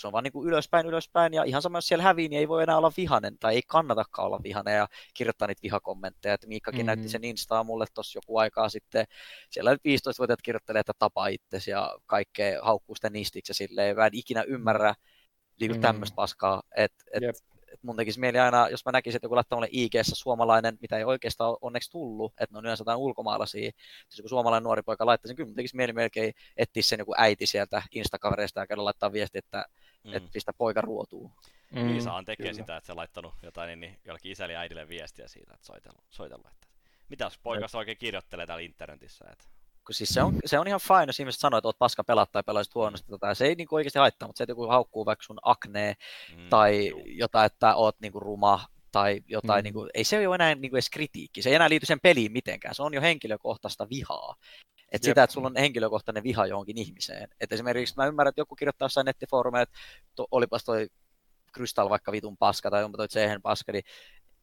se 0.00 0.06
on 0.06 0.12
vaan 0.12 0.24
niin 0.24 0.32
kuin 0.32 0.48
ylöspäin, 0.48 0.86
ylöspäin, 0.86 1.34
ja 1.34 1.44
ihan 1.44 1.62
sama, 1.62 1.78
jos 1.78 1.88
siellä 1.88 2.02
hävii, 2.02 2.28
niin 2.28 2.38
ei 2.38 2.48
voi 2.48 2.62
enää 2.62 2.76
olla 2.76 2.92
vihanen, 2.96 3.38
tai 3.38 3.54
ei 3.54 3.62
kannatakaan 3.66 4.26
olla 4.26 4.40
vihanen, 4.42 4.76
ja 4.76 4.88
kirjoittaa 5.14 5.48
niitä 5.48 5.62
vihakommentteja, 5.62 6.34
että 6.34 6.46
Miikkakin 6.46 6.78
mm-hmm. 6.78 6.86
näytti 6.86 7.08
sen 7.08 7.24
Instaa 7.24 7.64
mulle 7.64 7.86
tuossa 7.94 8.16
joku 8.16 8.38
aikaa 8.38 8.68
sitten, 8.68 9.04
siellä 9.50 9.74
15-vuotiaat 9.74 10.42
kirjoittelee, 10.42 10.80
että 10.80 10.92
tapa 10.98 11.28
itsesi, 11.28 11.70
ja 11.70 11.96
kaikkea 12.06 12.62
haukkuu 12.62 12.94
sitä 12.94 13.10
nistiksi, 13.10 13.50
ja 13.50 13.54
silleen, 13.54 13.96
mä 13.96 14.06
en 14.06 14.14
ikinä 14.14 14.42
ymmärrä 14.42 14.94
niin 15.60 15.70
mm-hmm. 15.70 15.82
tämmöistä 15.82 16.14
paskaa, 16.14 16.62
että 16.76 17.04
et, 17.12 17.22
yep 17.22 17.36
et 17.72 17.82
mun 17.82 17.96
tekisi 17.96 18.20
mieli 18.20 18.38
aina, 18.38 18.68
jos 18.68 18.84
mä 18.84 18.92
näkisin, 18.92 19.16
että 19.16 19.24
joku 19.24 19.34
laittaa 19.34 19.56
mulle 19.56 19.68
ig 19.70 19.92
suomalainen, 20.02 20.78
mitä 20.80 20.98
ei 20.98 21.04
oikeastaan 21.04 21.56
onneksi 21.60 21.90
tullut, 21.90 22.32
että 22.40 22.54
ne 22.54 22.58
on 22.58 22.64
yleensä 22.64 22.82
jotain 22.82 22.98
ulkomaalaisia, 22.98 23.70
jos 24.06 24.18
joku 24.18 24.28
suomalainen 24.28 24.64
nuori 24.64 24.82
poika 24.82 25.06
laittaisi, 25.06 25.34
kyllä 25.34 25.46
mun 25.46 25.56
tekisi 25.56 25.76
mieli 25.76 25.92
melkein 25.92 26.34
etsiä 26.56 26.82
sen 26.82 26.98
joku 26.98 27.14
äiti 27.16 27.46
sieltä 27.46 27.82
Instakavereista 27.90 28.60
ja 28.60 28.66
käydä 28.66 28.84
laittaa 28.84 29.12
viesti, 29.12 29.38
että 29.38 29.64
mm. 30.04 30.12
että 30.12 30.30
pistä 30.32 30.52
poika 30.52 30.80
ruotuu. 30.80 31.32
Mm, 31.70 31.88
Liisahan 31.88 32.24
tekee 32.24 32.46
kyllä. 32.46 32.62
sitä, 32.62 32.76
että 32.76 32.86
se 32.86 32.92
on 32.92 32.98
laittanut 32.98 33.34
jotain 33.42 33.66
niin, 33.66 33.80
niin 33.80 33.98
jollekin 34.04 34.32
isälle 34.32 34.52
ja 34.52 34.60
äidille 34.60 34.88
viestiä 34.88 35.28
siitä, 35.28 35.54
että 35.54 35.66
soitellut. 35.66 36.04
soitellut 36.10 36.46
että 36.46 36.70
mitä 37.10 37.24
jos 37.24 37.38
poikas 37.38 37.74
oikein 37.74 37.96
kirjoittelee 37.98 38.46
täällä 38.46 38.62
internetissä? 38.62 39.24
Että... 39.32 39.44
Kun 39.86 39.94
siis 39.94 40.10
se, 40.10 40.22
on, 40.22 40.38
se 40.44 40.58
on 40.58 40.68
ihan 40.68 40.80
fine, 40.80 41.04
jos 41.06 41.20
ihmiset 41.20 41.40
sanoo, 41.40 41.58
että 41.58 41.68
oot 41.68 41.78
paska 41.78 42.04
pelata 42.04 42.32
tai 42.32 42.42
pelaisit 42.42 42.74
huonosti. 42.74 43.08
Tota, 43.10 43.34
se 43.34 43.46
ei 43.46 43.54
niinku 43.54 43.74
oikeasti 43.74 43.98
haittaa, 43.98 44.28
mutta 44.28 44.38
se, 44.38 44.44
että 44.44 44.50
joku 44.50 44.66
haukkuu 44.66 45.06
vaikka 45.06 45.22
sun 45.22 45.38
aknee 45.42 45.94
mm, 46.36 46.48
tai 46.48 46.88
juu. 46.88 47.02
jotain, 47.06 47.46
että 47.46 47.74
oot 47.74 48.00
niinku 48.00 48.20
ruma 48.20 48.66
tai 48.92 49.20
jotain, 49.26 49.62
mm. 49.62 49.64
niin 49.64 49.74
kuin, 49.74 49.90
ei 49.94 50.04
se 50.04 50.28
ole 50.28 50.34
enää 50.34 50.54
niin 50.54 50.70
kuin 50.70 50.76
edes 50.76 50.90
kritiikki, 50.90 51.42
se 51.42 51.48
ei 51.48 51.54
enää 51.54 51.68
liity 51.68 51.86
sen 51.86 52.00
peliin 52.00 52.32
mitenkään, 52.32 52.74
se 52.74 52.82
on 52.82 52.94
jo 52.94 53.00
henkilökohtaista 53.00 53.88
vihaa. 53.90 54.34
Että 54.92 55.04
sitä, 55.04 55.22
että 55.22 55.34
sulla 55.34 55.46
on 55.46 55.56
henkilökohtainen 55.56 56.22
viha 56.22 56.46
johonkin 56.46 56.78
ihmiseen. 56.78 57.28
Et 57.40 57.52
esimerkiksi 57.52 57.94
mä 57.96 58.06
ymmärrän, 58.06 58.28
että 58.28 58.40
joku 58.40 58.56
kirjoittaa 58.56 58.86
jossain 58.86 59.04
nettifoorumeilla, 59.04 59.62
että 59.62 59.78
to, 60.14 60.26
olipas 60.30 60.64
toi 60.64 60.88
Crystal 61.54 61.90
vaikka 61.90 62.12
vitun 62.12 62.36
paska 62.36 62.70
tai 62.70 62.84
onpa 62.84 62.96
toi 62.96 63.08
Tsehen 63.08 63.42
paska, 63.42 63.72
niin 63.72 63.84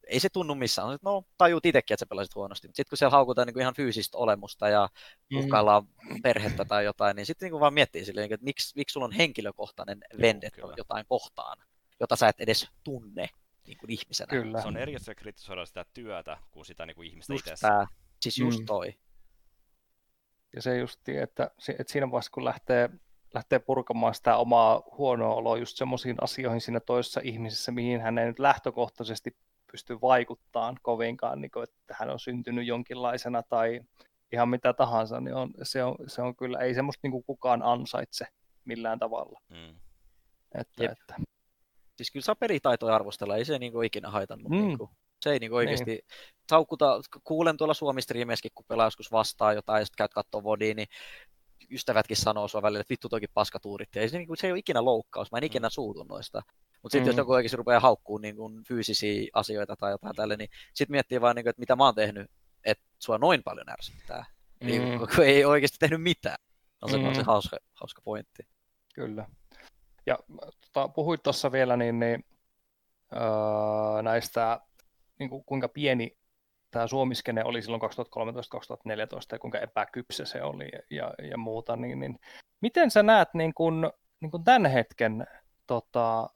ei 0.08 0.20
se 0.20 0.28
tunnu 0.28 0.54
missään. 0.54 0.94
että 0.94 1.08
no, 1.08 1.24
tajuut 1.38 1.66
itsekin, 1.66 1.94
että 1.94 2.00
sä 2.00 2.08
pelasit 2.08 2.34
huonosti. 2.34 2.68
Mutta 2.68 2.76
sitten 2.76 2.90
kun 2.90 2.98
siellä 2.98 3.16
haukutaan 3.16 3.46
niin 3.46 3.54
kuin 3.54 3.60
ihan 3.60 3.74
fyysistä 3.74 4.18
olemusta 4.18 4.68
ja 4.68 4.88
mm. 5.30 5.38
uhkaillaan 5.38 5.82
mm. 6.10 6.22
perhettä 6.22 6.64
tai 6.64 6.84
jotain, 6.84 7.16
niin 7.16 7.26
sitten 7.26 7.50
niin 7.50 7.60
vaan 7.60 7.74
miettii 7.74 8.04
silleen, 8.04 8.32
että 8.32 8.44
miksi, 8.44 8.72
miksi 8.76 8.92
sulla 8.92 9.06
on 9.06 9.12
henkilökohtainen 9.12 10.00
vendetta 10.20 10.60
jotain 10.76 11.06
kohtaan, 11.08 11.58
jota 12.00 12.16
sä 12.16 12.28
et 12.28 12.40
edes 12.40 12.68
tunne 12.84 13.28
niin 13.66 13.78
kuin 13.78 13.90
ihmisenä. 13.90 14.30
Kyllä. 14.30 14.62
Se 14.62 14.68
on 14.68 14.76
eri 14.76 14.96
asia 14.96 15.14
kritisoida 15.14 15.66
sitä 15.66 15.84
työtä 15.94 16.38
kuin 16.50 16.66
sitä 16.66 16.86
niin 16.86 16.94
kuin 16.94 17.08
ihmistä 17.08 17.34
itse. 17.34 17.54
Siis 18.22 18.38
just 18.38 18.60
mm. 18.60 18.66
Ja 20.58 20.62
se 20.62 20.78
justi, 20.78 21.16
että, 21.16 21.50
että 21.78 21.92
siinä 21.92 22.10
vaiheessa 22.10 22.30
kun 22.30 22.44
lähtee, 22.44 22.90
lähtee 23.34 23.58
purkamaan 23.58 24.14
sitä 24.14 24.36
omaa 24.36 24.82
huonoa 24.98 25.34
oloa 25.34 25.56
just 25.56 25.76
semmoisiin 25.76 26.16
asioihin 26.20 26.60
siinä 26.60 26.80
toisessa 26.80 27.20
ihmisessä, 27.24 27.72
mihin 27.72 28.00
hän 28.00 28.18
ei 28.18 28.26
nyt 28.26 28.38
lähtökohtaisesti 28.38 29.36
pysty 29.70 30.00
vaikuttamaan 30.00 30.76
kovinkaan, 30.82 31.40
niin 31.40 31.50
kuin, 31.50 31.62
että 31.62 31.96
hän 31.98 32.10
on 32.10 32.18
syntynyt 32.18 32.66
jonkinlaisena 32.66 33.42
tai 33.42 33.80
ihan 34.32 34.48
mitä 34.48 34.72
tahansa, 34.72 35.20
niin 35.20 35.34
on, 35.34 35.50
se, 35.62 35.84
on, 35.84 35.96
se 36.06 36.22
on 36.22 36.36
kyllä, 36.36 36.58
ei 36.58 36.74
semmoista 36.74 37.00
niin 37.02 37.12
kuin 37.12 37.24
kukaan 37.24 37.62
ansaitse 37.62 38.26
millään 38.64 38.98
tavalla. 38.98 39.40
Mm. 39.48 39.76
Että, 40.54 40.84
että. 40.92 41.14
Siis 41.96 42.10
kyllä 42.10 42.24
saa 42.24 42.34
peritaitoja 42.34 42.94
arvostella, 42.94 43.36
ei 43.36 43.44
se 43.44 43.58
niin 43.58 43.72
kuin 43.72 43.86
ikinä 43.86 44.10
haitannut. 44.10 44.50
Mm. 44.50 44.56
Niin 44.56 44.78
kuin. 44.78 44.90
Se 45.20 45.30
ei 45.30 45.38
niinku 45.38 45.56
oikeasti 45.56 45.84
niin. 45.84 46.00
saukkuta, 46.50 47.00
kuulen 47.24 47.56
tuolla 47.56 47.74
Suomi-striimeissäkin, 47.74 48.50
kun 48.54 48.64
pelaa 48.68 48.86
joskus 48.86 49.12
vastaan 49.12 49.54
jotain, 49.54 49.80
ja 49.80 49.84
sitten 49.84 49.98
käyt 49.98 50.14
katsoa 50.14 50.42
vodiin, 50.42 50.76
niin 50.76 50.88
ystävätkin 51.70 52.16
sanoo 52.16 52.48
sua 52.48 52.62
välillä, 52.62 52.80
että 52.80 52.92
vittu 52.92 53.08
toikin 53.08 53.28
paskatuurit. 53.34 53.88
Ja 53.94 54.08
se, 54.08 54.18
niin 54.18 54.26
kuin, 54.26 54.36
se 54.36 54.46
ei 54.46 54.52
ole 54.52 54.58
ikinä 54.58 54.84
loukkaus, 54.84 55.32
mä 55.32 55.38
en 55.38 55.44
ikinä 55.44 55.68
mm. 55.68 55.72
suutu 55.72 56.04
noista. 56.04 56.42
Mutta 56.82 56.92
sitten 56.92 57.06
mm. 57.06 57.08
jos 57.08 57.16
joku 57.16 57.32
oikeasti 57.32 57.56
rupeaa 57.56 57.80
haukkuun 57.80 58.22
niin 58.22 58.36
kuin 58.36 58.64
fyysisiä 58.64 59.28
asioita 59.34 59.76
tai 59.76 59.90
jotain 59.90 60.16
tälle, 60.16 60.36
niin 60.36 60.50
sitten 60.74 60.94
miettii 60.94 61.20
vaan, 61.20 61.36
niin 61.36 61.44
kuin, 61.44 61.50
että 61.50 61.60
mitä 61.60 61.76
mä 61.76 61.84
oon 61.84 61.94
tehnyt, 61.94 62.30
että 62.64 62.84
sua 62.98 63.18
noin 63.18 63.42
paljon 63.42 63.70
ärsyttää. 63.70 64.24
Niin, 64.60 64.82
mm. 64.82 64.88
Niin, 64.88 64.98
kun 64.98 65.24
ei 65.24 65.44
oikeasti 65.44 65.76
tehnyt 65.80 66.02
mitään. 66.02 66.36
On 66.82 66.90
se, 66.90 66.96
mm. 66.96 67.04
on 67.04 67.14
se 67.14 67.22
hauska, 67.22 67.56
hauska 67.72 68.02
pointti. 68.04 68.42
Kyllä. 68.94 69.26
Ja 70.06 70.18
tota, 70.72 70.88
puhuit 70.88 71.22
tuossa 71.22 71.52
vielä 71.52 71.76
niin, 71.76 72.00
niin, 72.00 72.24
öö, 73.12 74.02
näistä 74.02 74.60
niin 75.18 75.30
kuin, 75.30 75.44
kuinka 75.44 75.68
pieni 75.68 76.16
tämä 76.70 76.86
suomiskene 76.86 77.44
oli 77.44 77.62
silloin 77.62 77.82
2013-2014 77.82 77.86
ja 79.32 79.38
kuinka 79.38 79.58
epäkypsä 79.58 80.24
se 80.24 80.42
oli 80.42 80.68
ja, 80.90 81.14
ja 81.30 81.38
muuta, 81.38 81.76
niin, 81.76 82.00
niin 82.00 82.18
miten 82.60 82.90
sä 82.90 83.02
näet 83.02 83.28
niin 83.34 83.54
kuin, 83.54 83.90
niin 84.20 84.30
kuin 84.30 84.44
tämän 84.44 84.70
hetken 84.70 85.26
tota, 85.66 86.30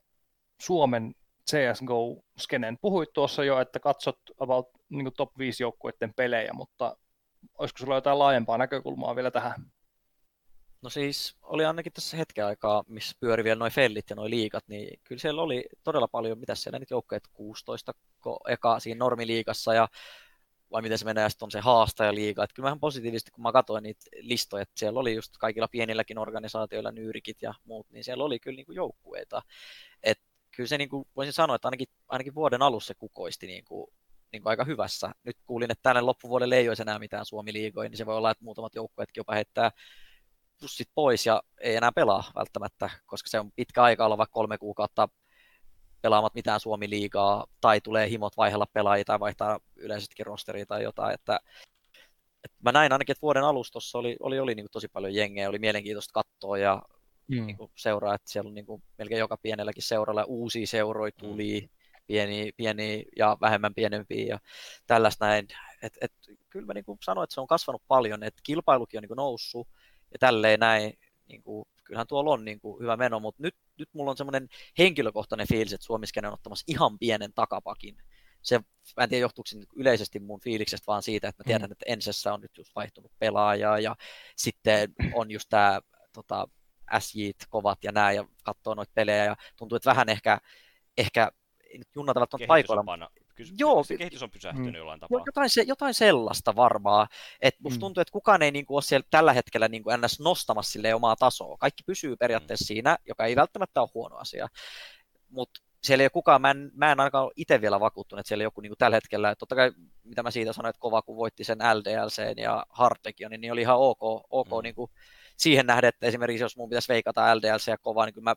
Suomen 0.62 1.14
CSGO-skenen? 1.50 2.78
Puhuit 2.80 3.12
tuossa 3.12 3.44
jo, 3.44 3.60
että 3.60 3.80
katsot 3.80 4.18
about 4.40 4.68
niin 4.88 5.04
kuin 5.04 5.14
top 5.16 5.38
5 5.38 5.62
joukkueiden 5.62 6.14
pelejä, 6.16 6.52
mutta 6.52 6.96
olisiko 7.58 7.78
sulla 7.78 7.94
jotain 7.94 8.18
laajempaa 8.18 8.58
näkökulmaa 8.58 9.16
vielä 9.16 9.30
tähän? 9.30 9.72
No 10.82 10.90
siis 10.90 11.36
oli 11.42 11.64
ainakin 11.64 11.92
tässä 11.92 12.16
hetken 12.16 12.46
aikaa, 12.46 12.84
missä 12.88 13.16
pyöri 13.20 13.44
vielä 13.44 13.58
noin 13.58 13.72
fellit 13.72 14.10
ja 14.10 14.16
noin 14.16 14.30
liikat, 14.30 14.64
niin 14.68 15.00
kyllä 15.04 15.20
siellä 15.20 15.42
oli 15.42 15.64
todella 15.84 16.08
paljon, 16.08 16.38
mitä 16.38 16.54
siellä 16.54 16.78
nyt 16.78 16.90
joukkoja, 16.90 17.20
16 17.32 17.94
eka 18.48 18.80
siinä 18.80 18.98
normiliikassa 18.98 19.74
ja 19.74 19.88
vai 20.72 20.82
miten 20.82 20.98
se 20.98 21.04
menee, 21.04 21.22
ja 21.22 21.28
sitten 21.28 21.46
on 21.46 21.50
se 21.50 21.60
haastajaliiga. 21.60 22.44
Että 22.44 22.54
kyllä 22.54 22.66
vähän 22.66 22.80
positiivisesti, 22.80 23.30
kun 23.30 23.42
mä 23.42 23.52
katsoin 23.52 23.82
niitä 23.82 24.06
listoja, 24.20 24.62
että 24.62 24.78
siellä 24.78 25.00
oli 25.00 25.14
just 25.14 25.36
kaikilla 25.38 25.68
pienilläkin 25.68 26.18
organisaatioilla, 26.18 26.92
nyyrikit 26.92 27.42
ja 27.42 27.54
muut, 27.64 27.86
niin 27.90 28.04
siellä 28.04 28.24
oli 28.24 28.38
kyllä 28.38 28.56
niinku 28.56 28.72
joukkueita. 28.72 29.42
että 30.02 30.24
kyllä 30.56 30.68
se 30.68 30.78
niinku, 30.78 31.08
voisin 31.16 31.32
sanoa, 31.32 31.56
että 31.56 31.68
ainakin, 31.68 31.86
ainakin 32.08 32.34
vuoden 32.34 32.62
alussa 32.62 32.88
se 32.88 32.94
kukoisti 32.94 33.46
niinku, 33.46 33.92
niinku 34.32 34.48
aika 34.48 34.64
hyvässä. 34.64 35.12
Nyt 35.24 35.36
kuulin, 35.46 35.70
että 35.70 35.82
tänne 35.82 36.00
loppuvuodelle 36.00 36.56
ei 36.56 36.68
olisi 36.68 36.82
enää 36.82 36.98
mitään 36.98 37.26
Suomi-liigoja, 37.26 37.88
niin 37.88 37.98
se 37.98 38.06
voi 38.06 38.16
olla, 38.16 38.30
että 38.30 38.44
muutamat 38.44 38.74
joukkueetkin 38.74 39.20
jopa 39.20 39.34
heittää 39.34 39.70
pussit 40.62 40.88
pois 40.94 41.26
ja 41.26 41.42
ei 41.60 41.76
enää 41.76 41.92
pelaa 41.92 42.24
välttämättä, 42.34 42.90
koska 43.06 43.30
se 43.30 43.40
on 43.40 43.52
pitkä 43.52 43.82
aika 43.82 44.04
olla 44.04 44.18
vaikka 44.18 44.34
kolme 44.34 44.58
kuukautta 44.58 45.08
pelaamat 46.02 46.34
mitään 46.34 46.60
Suomi-liigaa, 46.60 47.46
tai 47.60 47.80
tulee 47.80 48.10
himot 48.10 48.36
vaihella 48.36 48.66
pelaajia 48.72 49.04
tai 49.04 49.20
vaihtaa 49.20 49.60
yleisestikin 49.76 50.26
rosteria 50.26 50.66
tai 50.66 50.82
jotain, 50.82 51.14
että, 51.14 51.40
että 52.44 52.56
mä 52.64 52.72
näin 52.72 52.92
ainakin, 52.92 53.12
että 53.12 53.22
vuoden 53.22 53.44
alustossa 53.44 53.98
oli, 53.98 54.16
oli, 54.20 54.40
oli 54.40 54.54
niin 54.54 54.64
kuin 54.64 54.72
tosi 54.72 54.88
paljon 54.88 55.14
jengejä, 55.14 55.48
oli 55.48 55.58
mielenkiintoista 55.58 56.12
katsoa 56.12 56.58
ja 56.58 56.82
mm. 57.28 57.46
niin 57.46 57.56
kuin 57.56 57.70
seuraa, 57.76 58.14
että 58.14 58.30
siellä 58.30 58.48
on 58.48 58.54
niin 58.54 58.66
kuin 58.66 58.82
melkein 58.98 59.18
joka 59.18 59.36
pienelläkin 59.36 59.82
seuralla 59.82 60.24
uusia 60.24 60.66
seuroja 60.66 61.12
tuli, 61.18 61.60
mm. 61.60 61.68
pieni, 62.06 62.52
pieni 62.56 63.04
ja 63.16 63.36
vähemmän 63.40 63.74
pienempiä 63.74 64.26
ja 64.26 64.38
tällaista 64.86 65.26
näin. 65.26 65.48
Et, 65.82 65.92
et, 66.00 66.12
kyllä 66.50 66.66
mä 66.66 66.74
niin 66.74 66.84
kuin 66.84 66.98
sanoin, 67.02 67.24
että 67.24 67.34
se 67.34 67.40
on 67.40 67.46
kasvanut 67.46 67.82
paljon, 67.88 68.22
että 68.22 68.40
kilpailukin 68.44 68.98
on 68.98 69.02
niin 69.02 69.08
kuin 69.08 69.16
noussut, 69.16 69.68
ja 70.12 70.18
tälleen 70.18 70.60
näin, 70.60 70.98
niin 71.28 71.42
kuin, 71.42 71.64
kyllähän 71.84 72.06
tuolla 72.06 72.30
on 72.30 72.44
niin 72.44 72.60
kuin, 72.60 72.82
hyvä 72.82 72.96
meno, 72.96 73.20
mutta 73.20 73.42
nyt, 73.42 73.54
nyt 73.78 73.88
mulla 73.92 74.10
on 74.10 74.16
semmoinen 74.16 74.48
henkilökohtainen 74.78 75.48
fiilis, 75.48 75.72
että 75.72 75.86
Suomisken 75.86 76.26
on 76.26 76.32
ottamassa 76.32 76.64
ihan 76.66 76.98
pienen 76.98 77.32
takapakin. 77.32 77.96
Se, 78.42 78.58
mä 78.96 79.04
en 79.04 79.08
tiedä 79.08 79.22
johtuuko 79.22 79.46
se 79.46 79.58
yleisesti 79.76 80.20
mun 80.20 80.40
fiiliksestä, 80.40 80.86
vaan 80.86 81.02
siitä, 81.02 81.28
että 81.28 81.42
mä 81.42 81.44
tiedän, 81.46 81.68
mm. 81.68 81.72
että 81.72 81.84
Ensessä 81.88 82.34
on 82.34 82.40
nyt 82.40 82.58
just 82.58 82.74
vaihtunut 82.74 83.12
pelaajaa 83.18 83.78
ja 83.78 83.96
sitten 84.36 84.92
on 85.14 85.30
just 85.30 85.48
tämä 85.48 85.80
tota, 86.12 86.48
SJ 86.98 87.30
kovat 87.48 87.84
ja 87.84 87.92
nää 87.92 88.12
ja 88.12 88.24
katsoo 88.44 88.74
noita 88.74 88.92
pelejä 88.94 89.24
ja 89.24 89.36
tuntuu, 89.56 89.76
että 89.76 89.90
vähän 89.90 90.08
ehkä, 90.08 90.38
ehkä 90.98 91.32
junnat 91.94 92.16
ovat 92.16 92.30
paikoilla. 92.46 93.10
Kyllä 93.34 93.52
Joo, 93.58 93.84
se 93.84 93.96
kehitys 93.96 94.22
on 94.22 94.30
pysähtynyt 94.30 94.72
mm. 94.72 94.76
jollain 94.76 95.00
tapaa. 95.00 95.22
Jotain, 95.26 95.50
se, 95.50 95.62
jotain 95.62 95.94
sellaista 95.94 96.56
varmaa. 96.56 97.08
Et 97.40 97.54
musta 97.60 97.76
mm. 97.76 97.80
tuntuu, 97.80 98.00
että 98.00 98.12
kukaan 98.12 98.42
ei 98.42 98.50
niinku 98.50 98.74
ole 98.74 98.82
siellä 98.82 99.06
tällä 99.10 99.32
hetkellä 99.32 99.68
niinku 99.68 99.90
ns. 99.96 100.20
nostamassa 100.20 100.72
sille 100.72 100.94
omaa 100.94 101.16
tasoa. 101.16 101.56
Kaikki 101.56 101.82
pysyy 101.86 102.16
periaatteessa 102.16 102.64
mm. 102.64 102.66
siinä, 102.66 102.98
joka 103.08 103.24
ei 103.24 103.36
välttämättä 103.36 103.80
ole 103.80 103.88
huono 103.94 104.16
asia. 104.16 104.48
Mutta 105.28 105.60
siellä 105.82 106.02
ei 106.02 106.06
ole 106.06 106.10
kukaan, 106.10 106.40
mä 106.40 106.50
en, 106.50 106.70
mä 106.74 106.92
en 106.92 107.00
ainakaan 107.00 107.24
ole 107.24 107.32
itse 107.36 107.60
vielä 107.60 107.80
vakuuttunut, 107.80 108.20
että 108.20 108.28
siellä 108.28 108.44
joku 108.44 108.60
niin 108.60 108.70
kuin 108.70 108.78
tällä 108.78 108.96
hetkellä, 108.96 109.30
että 109.30 109.38
totta 109.38 109.54
kai 109.54 109.72
mitä 110.04 110.22
mä 110.22 110.30
siitä 110.30 110.52
sanoin, 110.52 110.70
että 110.70 110.80
kova 110.80 111.02
kun 111.02 111.16
voitti 111.16 111.44
sen 111.44 111.58
LDLC 111.58 112.38
ja 112.40 112.66
Hardlegionin, 112.70 113.40
niin 113.40 113.52
oli 113.52 113.60
ihan 113.60 113.78
ok, 113.78 114.02
ok 114.30 114.48
mm. 114.48 114.62
niin 114.62 114.74
kuin 114.74 114.90
siihen 115.36 115.66
nähden, 115.66 115.88
että 115.88 116.06
esimerkiksi 116.06 116.44
jos 116.44 116.56
mun 116.56 116.68
pitäisi 116.68 116.88
veikata 116.88 117.36
LDLC 117.36 117.66
ja 117.68 117.78
kovaa, 117.78 118.06
niin 118.06 118.14
kyllä 118.14 118.30
mä 118.30 118.34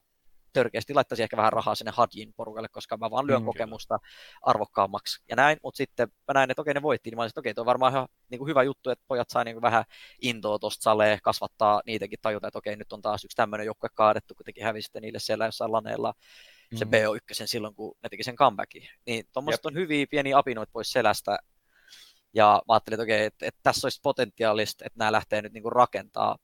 törkeästi 0.55 0.93
laittaisin 0.93 1.23
ehkä 1.23 1.37
vähän 1.37 1.53
rahaa 1.53 1.75
sinne 1.75 1.91
Hadjin 1.95 2.33
porukalle, 2.33 2.67
koska 2.69 2.97
mä 2.97 3.11
vaan 3.11 3.27
lyön 3.27 3.41
mm, 3.41 3.45
kokemusta 3.45 3.99
kyllä. 3.99 4.39
arvokkaammaksi 4.41 5.23
ja 5.29 5.35
näin, 5.35 5.57
mutta 5.63 5.77
sitten 5.77 6.07
mä 6.07 6.33
näin, 6.33 6.51
että 6.51 6.61
okei 6.61 6.73
ne 6.73 6.81
voitti, 6.81 7.09
niin 7.09 7.17
mä 7.17 7.21
olisin, 7.21 7.31
että 7.31 7.39
okei, 7.39 7.53
tuo 7.53 7.61
on 7.61 7.65
varmaan 7.65 7.93
ihan 7.93 8.07
niin 8.29 8.39
kuin 8.39 8.49
hyvä 8.49 8.63
juttu, 8.63 8.89
että 8.89 9.05
pojat 9.07 9.29
saa 9.29 9.43
niin 9.43 9.55
kuin 9.55 9.61
vähän 9.61 9.83
intoa 10.21 10.59
tuosta 10.59 10.83
salee, 10.83 11.19
kasvattaa 11.23 11.81
niitäkin 11.85 12.19
tajuta, 12.21 12.47
että 12.47 12.57
okei, 12.59 12.75
nyt 12.75 12.93
on 12.93 13.01
taas 13.01 13.23
yksi 13.23 13.35
tämmöinen 13.35 13.65
joukkue 13.65 13.89
kaadettu, 13.93 14.35
kun 14.35 14.45
teki 14.45 14.61
hävisitte 14.61 14.99
niille 14.99 15.19
siellä 15.19 15.45
jossain 15.45 15.71
laneella 15.71 16.13
se 16.75 16.85
mm. 16.85 16.91
BO1 16.91 17.45
silloin, 17.45 17.75
kun 17.75 17.97
ne 18.03 18.09
teki 18.09 18.23
sen 18.23 18.35
comebackin. 18.35 18.87
Niin 19.05 19.25
tuommoiset 19.33 19.65
on 19.65 19.73
hyviä 19.73 20.05
pieniä 20.09 20.37
apinoita 20.37 20.71
pois 20.71 20.91
selästä, 20.91 21.37
ja 22.33 22.61
mä 22.67 22.73
ajattelin, 22.73 22.95
että 22.95 23.03
okei, 23.03 23.25
että, 23.25 23.45
että 23.45 23.59
tässä 23.63 23.85
olisi 23.85 23.99
potentiaalista, 24.03 24.85
että 24.85 24.99
nämä 24.99 25.11
lähtee 25.11 25.41
nyt 25.41 25.53
niin 25.53 25.63
kuin 25.63 25.71
rakentaa 25.71 26.37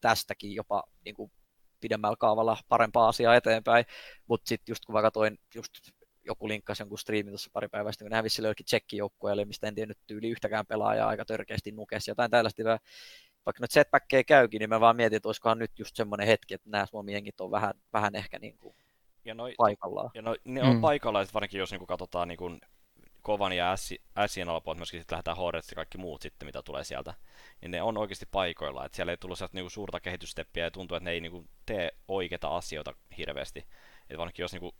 tästäkin 0.00 0.54
jopa 0.54 0.82
niin 1.04 1.14
kuin 1.14 1.32
pidemmällä 1.80 2.16
kaavalla 2.18 2.56
parempaa 2.68 3.08
asiaa 3.08 3.36
eteenpäin, 3.36 3.84
mutta 4.26 4.48
sitten 4.48 4.72
just 4.72 4.84
kun 4.84 4.94
mä 4.94 5.02
katsoin, 5.02 5.38
just 5.54 5.72
joku 6.24 6.48
linkkasi 6.48 6.82
jonkun 6.82 6.98
striimin 6.98 7.30
tuossa 7.30 7.50
pari 7.52 7.68
päivää 7.68 7.92
sitten, 7.92 8.04
kun 8.04 8.10
ne 8.10 8.16
hävisi 8.16 8.34
sille 8.34 8.46
jollekin 8.48 8.66
tsekkijoukkueelle, 8.66 9.44
mistä 9.44 9.68
en 9.68 9.74
tiedä 9.74 9.88
nyt 9.88 9.98
tyyli 10.06 10.28
yhtäkään 10.28 10.66
pelaajaa 10.66 11.08
aika 11.08 11.24
törkeästi 11.24 11.72
nukesi, 11.72 12.10
jotain 12.10 12.30
tällaista. 12.30 12.62
Vaikka 13.46 13.60
nyt 13.60 13.70
setbackkejä 13.70 14.24
käykin, 14.24 14.58
niin 14.58 14.68
mä 14.68 14.80
vaan 14.80 14.96
mietin, 14.96 15.16
että 15.16 15.28
olisikohan 15.28 15.58
nyt 15.58 15.78
just 15.78 15.96
semmoinen 15.96 16.26
hetki, 16.26 16.54
että 16.54 16.70
nämä 16.70 16.86
Suomi 16.86 17.12
jengit 17.12 17.40
on 17.40 17.50
vähän, 17.50 17.74
vähän 17.92 18.14
ehkä 18.14 18.38
niin 18.38 18.58
kuin 18.58 18.74
ja 19.24 19.34
noi, 19.34 19.54
paikallaan. 19.56 20.10
Ja 20.14 20.22
noi, 20.22 20.36
ne 20.44 20.62
on 20.62 20.74
mm. 20.74 20.80
paikallaan, 20.80 21.22
että 21.22 21.34
varsinkin 21.34 21.58
jos 21.58 21.70
niin 21.70 21.78
kuin 21.78 21.86
katsotaan 21.86 22.28
niin 22.28 22.38
kuin 22.38 22.60
Kovan 23.28 23.52
ja 23.52 23.74
Ässien 24.18 24.48
alapuolta 24.48 24.78
myöskin 24.78 25.00
sitten 25.00 25.16
lähdetään 25.16 25.36
ja 25.70 25.74
kaikki 25.74 25.98
muut 25.98 26.22
sitten, 26.22 26.46
mitä 26.46 26.62
tulee 26.62 26.84
sieltä, 26.84 27.14
niin 27.60 27.70
ne 27.70 27.82
on 27.82 27.96
oikeasti 27.96 28.26
paikoilla. 28.26 28.84
Että 28.84 28.96
siellä 28.96 29.12
ei 29.12 29.16
tullut 29.16 29.38
sellaista 29.38 29.56
niinku 29.56 29.70
suurta 29.70 30.00
kehityssteppiä 30.00 30.64
ja 30.64 30.70
tuntuu, 30.70 30.96
että 30.96 31.04
ne 31.04 31.10
ei 31.10 31.20
niinku 31.20 31.46
tee 31.66 31.90
oikeita 32.08 32.56
asioita 32.56 32.94
hirveästi. 33.18 33.58
Että 34.02 34.18
varsinkin 34.18 34.42
jos 34.42 34.52
niinku, 34.52 34.74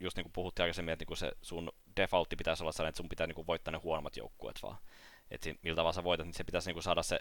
just 0.00 0.16
niin 0.16 0.24
kuin 0.24 0.32
puhuttiin 0.32 0.64
aikaisemmin, 0.64 0.92
että 0.92 1.02
niinku 1.02 1.16
se 1.16 1.32
sun 1.42 1.72
defaultti 1.96 2.36
pitäisi 2.36 2.62
olla 2.62 2.72
sellainen, 2.72 2.88
että 2.88 2.96
sun 2.96 3.08
pitää 3.08 3.26
niinku 3.26 3.46
voittaa 3.46 3.72
ne 3.72 3.78
huonommat 3.78 4.16
joukkueet 4.16 4.62
vaan. 4.62 4.78
Että 5.30 5.54
miltä 5.62 5.82
vaan 5.82 5.94
sä 5.94 6.04
voitat, 6.04 6.26
niin 6.26 6.34
se 6.34 6.44
pitäisi 6.44 6.68
niinku 6.68 6.82
saada 6.82 7.02
se 7.02 7.20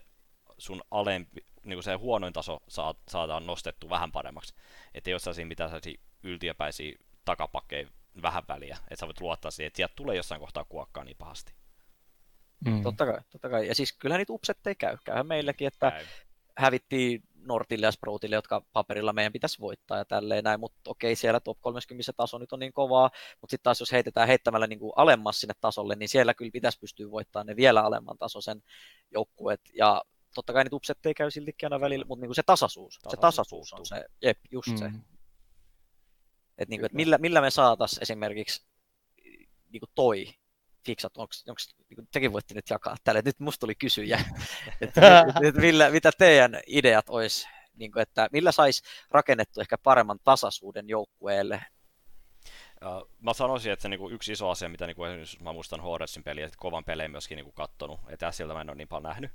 sun 0.58 0.82
alempi, 0.92 1.46
niinku 1.64 1.82
se 1.82 1.94
huonoin 1.94 2.34
taso 2.34 2.60
saadaan 3.08 3.46
nostettu 3.46 3.90
vähän 3.90 4.12
paremmaksi. 4.12 4.54
Että 4.94 5.10
ei 5.10 5.14
ole 5.14 5.20
sellaisia 5.20 5.46
mitään 5.46 5.70
sellaisia 5.70 6.02
yltiöpäisiä 6.24 6.96
takapakkeja 7.26 7.88
vähän 8.22 8.44
väliä, 8.48 8.78
että 8.82 8.96
sä 9.00 9.06
voit 9.06 9.22
luottaa 9.22 9.52
siihen, 9.52 9.68
että 9.68 9.78
sieltä 9.78 9.94
tulee 9.96 10.16
jossain 10.16 10.42
kohtaa 10.42 10.66
kuokkaa 10.66 11.04
niin 11.04 11.18
pahasti. 11.18 11.54
Mm. 12.66 12.84
Totta 12.84 13.06
kai, 13.06 13.22
totta 13.30 13.50
kai. 13.50 13.68
Ja 13.68 13.76
siis 13.76 13.94
kyllähän 13.94 14.20
niitä 14.20 14.34
upsetteja 14.34 14.76
käy. 14.76 14.98
Käyhän 15.04 15.28
meilläkin, 15.28 15.68
että 15.68 15.92
käy. 15.92 16.06
hävittiin 16.58 17.24
Nortille 17.36 17.86
ja 17.86 17.92
Sproutille, 17.92 18.36
jotka 18.36 18.62
paperilla 18.74 19.14
meidän 19.14 19.34
pitäisi 19.34 19.60
voittaa 19.60 19.98
ja 19.98 20.06
tälleen 20.06 20.44
näin, 20.44 20.60
mutta 20.60 20.92
okei, 20.92 21.16
siellä 21.16 21.40
top 21.40 21.58
30 21.62 22.14
taso 22.14 22.38
nyt 22.38 22.54
on 22.54 22.60
niin 22.60 22.74
kovaa, 22.74 23.10
mutta 23.42 23.52
sitten 23.52 23.64
taas 23.64 23.80
jos 23.80 23.92
heitetään 23.92 24.28
heittämällä 24.28 24.68
niin 24.68 24.80
kuin 24.80 24.94
alemmas 24.96 25.40
sinne 25.40 25.54
tasolle, 25.62 25.96
niin 25.96 26.10
siellä 26.10 26.34
kyllä 26.34 26.52
pitäisi 26.52 26.80
pystyä 26.80 27.12
voittamaan 27.12 27.48
ne 27.48 27.56
vielä 27.56 27.82
alemman 27.84 28.18
tasoisen 28.18 28.64
joukkueet, 29.12 29.62
ja 29.74 30.02
totta 30.36 30.54
kai 30.54 30.64
niitä 30.64 30.76
upsetteja 30.76 31.14
käy 31.14 31.32
siltikin 31.32 31.66
aina 31.66 31.82
välillä, 31.82 32.06
mutta 32.06 32.22
niin 32.22 32.30
kuin 32.30 32.36
se 32.36 32.44
tasaisuus, 32.44 33.00
tasaisuus, 33.00 33.12
se 33.12 33.22
tasaisuus 33.22 33.74
on 33.74 33.86
se, 33.86 34.06
jep, 34.22 34.40
just 34.52 34.72
mm. 34.72 34.78
se. 34.78 34.92
Et 36.62 36.70
niin 36.70 36.80
kuin, 36.80 36.86
että 36.86 36.96
millä, 36.96 37.18
millä 37.18 37.42
me 37.42 37.50
saataisiin 37.50 38.02
esimerkiksi 38.02 38.66
niin 39.70 39.80
kuin 39.80 39.90
toi 39.96 40.26
fiksat, 40.86 41.18
onko, 41.18 41.34
onko 41.48 41.62
niin 41.90 42.08
tekin 42.12 42.34
voitte 42.34 42.54
nyt 42.54 42.70
jakaa 42.70 42.96
tälle, 43.04 43.22
nyt 43.26 43.40
musta 43.40 43.60
tuli 43.60 43.76
kysyjä, 43.76 44.22
että, 44.82 45.26
että 45.44 45.62
millä, 45.62 45.90
mitä 45.90 46.12
teidän 46.18 46.60
ideat 46.68 47.10
olisi, 47.10 47.48
niin 47.74 47.92
kuin, 47.92 48.02
että 48.02 48.30
millä 48.32 48.52
saisi 48.52 48.84
rakennettu 49.12 49.62
ehkä 49.62 49.78
paremman 49.78 50.20
tasaisuuden 50.24 50.90
joukkueelle? 50.90 51.62
Mä 53.20 53.34
sanoisin, 53.34 53.72
että 53.72 53.84
se 53.84 53.90
niinku 53.90 54.10
yksi 54.10 54.32
iso 54.32 54.50
asia, 54.50 54.70
mitä 54.70 54.88
niinku, 54.88 55.02
mä 55.42 55.54
muistan 55.54 55.80
Hornetsin 55.80 56.24
peliä, 56.24 56.46
että 56.46 56.58
kovan 56.60 56.86
pelejä 56.86 57.08
myöskin 57.08 57.36
niinku 57.36 57.52
kattonut, 57.52 58.00
että 58.10 58.32
sieltä 58.32 58.54
mä 58.54 58.62
en 58.62 58.70
ole 58.70 58.78
niin 58.78 58.88
paljon 58.88 59.10
nähnyt, 59.10 59.32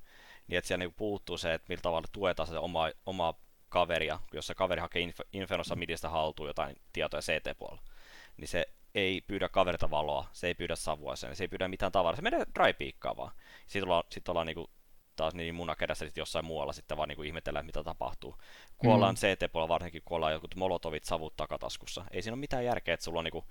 niin 0.46 0.58
että 0.58 0.68
siellä 0.68 0.82
niinku 0.82 0.96
puuttuu 0.98 1.38
se, 1.38 1.54
että 1.54 1.66
millä 1.68 1.82
tavalla 1.82 2.08
tuetaan 2.12 2.48
se 2.48 2.58
oma, 2.58 2.90
oma 3.06 3.34
kaveria, 3.76 4.20
jos 4.32 4.46
se 4.46 4.54
kaveri 4.54 4.80
hakee 4.80 5.06
Inf- 5.06 5.28
Infernossa 5.32 5.76
midistä 5.76 6.08
haltuun 6.08 6.48
jotain 6.48 6.76
tietoja 6.92 7.20
CT-puolella, 7.20 7.82
niin 8.36 8.48
se 8.48 8.66
ei 8.94 9.20
pyydä 9.20 9.48
kaverita 9.48 9.90
valoa, 9.90 10.26
se 10.32 10.46
ei 10.46 10.54
pyydä 10.54 10.76
savua 10.76 11.16
sen, 11.16 11.36
se 11.36 11.44
ei 11.44 11.48
pyydä 11.48 11.68
mitään 11.68 11.92
tavaraa, 11.92 12.16
se 12.16 12.22
menee 12.22 12.46
dry 12.54 12.74
vaan. 13.16 13.32
Sitten 13.66 13.84
ollaan, 13.84 14.04
sit 14.10 14.28
ollaan 14.28 14.46
niinku, 14.46 14.70
taas 15.16 15.34
niin 15.34 15.54
munakädessä 15.54 16.04
sitten 16.04 16.22
jossain 16.22 16.44
muualla 16.44 16.72
sitten 16.72 16.96
vaan 16.96 17.08
niinku 17.08 17.22
ihmetellään, 17.22 17.66
mitä 17.66 17.84
tapahtuu. 17.84 18.36
Kun 18.78 19.00
mm. 19.00 19.14
CT-puolella, 19.14 19.68
varsinkin 19.68 20.02
kun 20.04 20.16
ollaan 20.16 20.32
jotkut 20.32 20.54
molotovit 20.54 21.04
savut 21.04 21.36
takataskussa, 21.36 22.04
ei 22.10 22.22
siinä 22.22 22.34
ole 22.34 22.40
mitään 22.40 22.64
järkeä, 22.64 22.94
että 22.94 23.04
sulla 23.04 23.18
on 23.18 23.24
niinku 23.24 23.44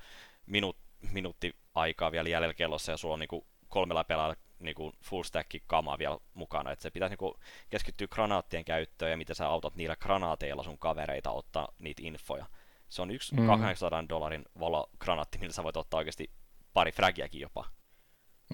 minuut, 0.46 0.78
minuutti 1.12 1.56
aikaa 1.76 2.12
vielä 2.12 2.30
jäljellä 2.30 2.54
kellossa 2.54 2.92
ja 2.92 2.98
sulla 2.98 3.14
on 3.14 3.20
niinku 3.20 3.48
kolmella 3.70 4.04
pelaajalla 4.04 4.45
niinku 4.60 4.94
full 5.04 5.24
stack 5.24 5.52
kamaa 5.68 5.98
vielä 5.98 6.18
mukana, 6.34 6.72
että 6.72 6.84
se 6.84 6.92
pitäisi 6.92 7.12
niinku 7.12 7.40
keskittyä 7.70 8.08
granaattien 8.08 8.66
käyttöön 8.66 9.12
ja 9.12 9.18
miten 9.18 9.36
sä 9.36 9.48
autat 9.48 9.76
niillä 9.76 9.96
granaateilla 9.96 10.64
sun 10.64 10.78
kavereita 10.78 11.32
ottaa 11.32 11.68
niitä 11.80 12.02
infoja. 12.06 12.46
Se 12.90 13.02
on 13.02 13.12
yksi 13.12 13.36
mm. 13.36 13.48
200 13.48 14.10
dollarin 14.10 14.46
valo 14.60 14.90
granaatti, 15.00 15.38
millä 15.38 15.54
sä 15.54 15.64
voit 15.64 15.78
ottaa 15.78 15.98
oikeasti 15.98 16.32
pari 16.74 16.92
fragiakin 16.92 17.42
jopa. 17.42 17.70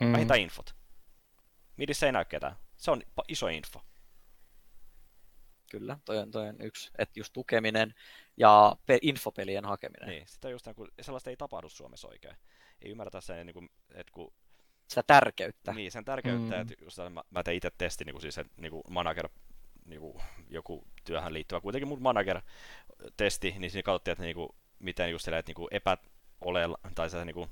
Mm. 0.01 0.13
Vähintään 0.13 0.39
infot. 0.39 0.75
Midissä 1.77 2.05
ei 2.05 2.11
näy 2.11 2.25
ketään. 2.25 2.55
Se 2.77 2.91
on 2.91 3.01
iso 3.27 3.47
info. 3.47 3.81
Kyllä, 5.71 5.97
toi 6.05 6.17
on, 6.17 6.31
toi 6.31 6.47
on 6.47 6.61
yksi. 6.61 6.91
Että 6.97 7.19
just 7.19 7.33
tukeminen 7.33 7.93
ja 8.37 8.75
pe- 8.85 8.99
infopelien 9.01 9.65
hakeminen. 9.65 10.09
Niin, 10.09 10.27
sitä 10.27 10.49
just 10.49 10.67
kun 10.75 10.91
sellaista 11.01 11.29
ei 11.29 11.37
tapahdu 11.37 11.69
Suomessa 11.69 12.07
oikein. 12.07 12.35
Ei 12.81 12.91
ymmärretä 12.91 13.21
sen, 13.21 13.45
niin 13.45 13.53
kuin, 13.53 13.69
että 13.93 14.11
kun 14.11 14.33
sitä 14.91 15.03
tärkeyttä. 15.03 15.73
Niin, 15.73 15.91
sen 15.91 16.05
tärkeyttä, 16.05 16.55
mm. 16.55 16.61
että 16.61 16.73
just, 16.81 16.97
mä, 17.09 17.23
mä 17.29 17.43
tein 17.43 17.57
itse 17.57 17.71
testin, 17.77 18.05
niin 18.05 18.13
kuin 18.13 18.21
siis, 18.21 18.37
että 18.37 18.53
niin 18.57 18.71
kuin 18.71 18.83
manager, 18.89 19.29
niin 19.85 20.01
kuin 20.01 20.23
joku 20.49 20.87
työhön 21.03 21.33
liittyvä, 21.33 21.61
kuitenkin 21.61 21.87
mun 21.87 22.01
manager-testi, 22.01 23.55
niin 23.59 23.71
siinä 23.71 23.83
katsottiin, 23.83 24.11
että 24.11 24.23
niin 24.23 24.35
kuin, 24.35 24.49
miten 24.79 25.11
just 25.11 25.25
sillä, 25.25 25.37
että 25.37 25.49
niin 25.49 25.55
kuin 25.55 25.67
epäolella, 25.71 26.77
tai 26.95 27.09
se 27.09 27.25
niin 27.25 27.33
kuin, 27.33 27.49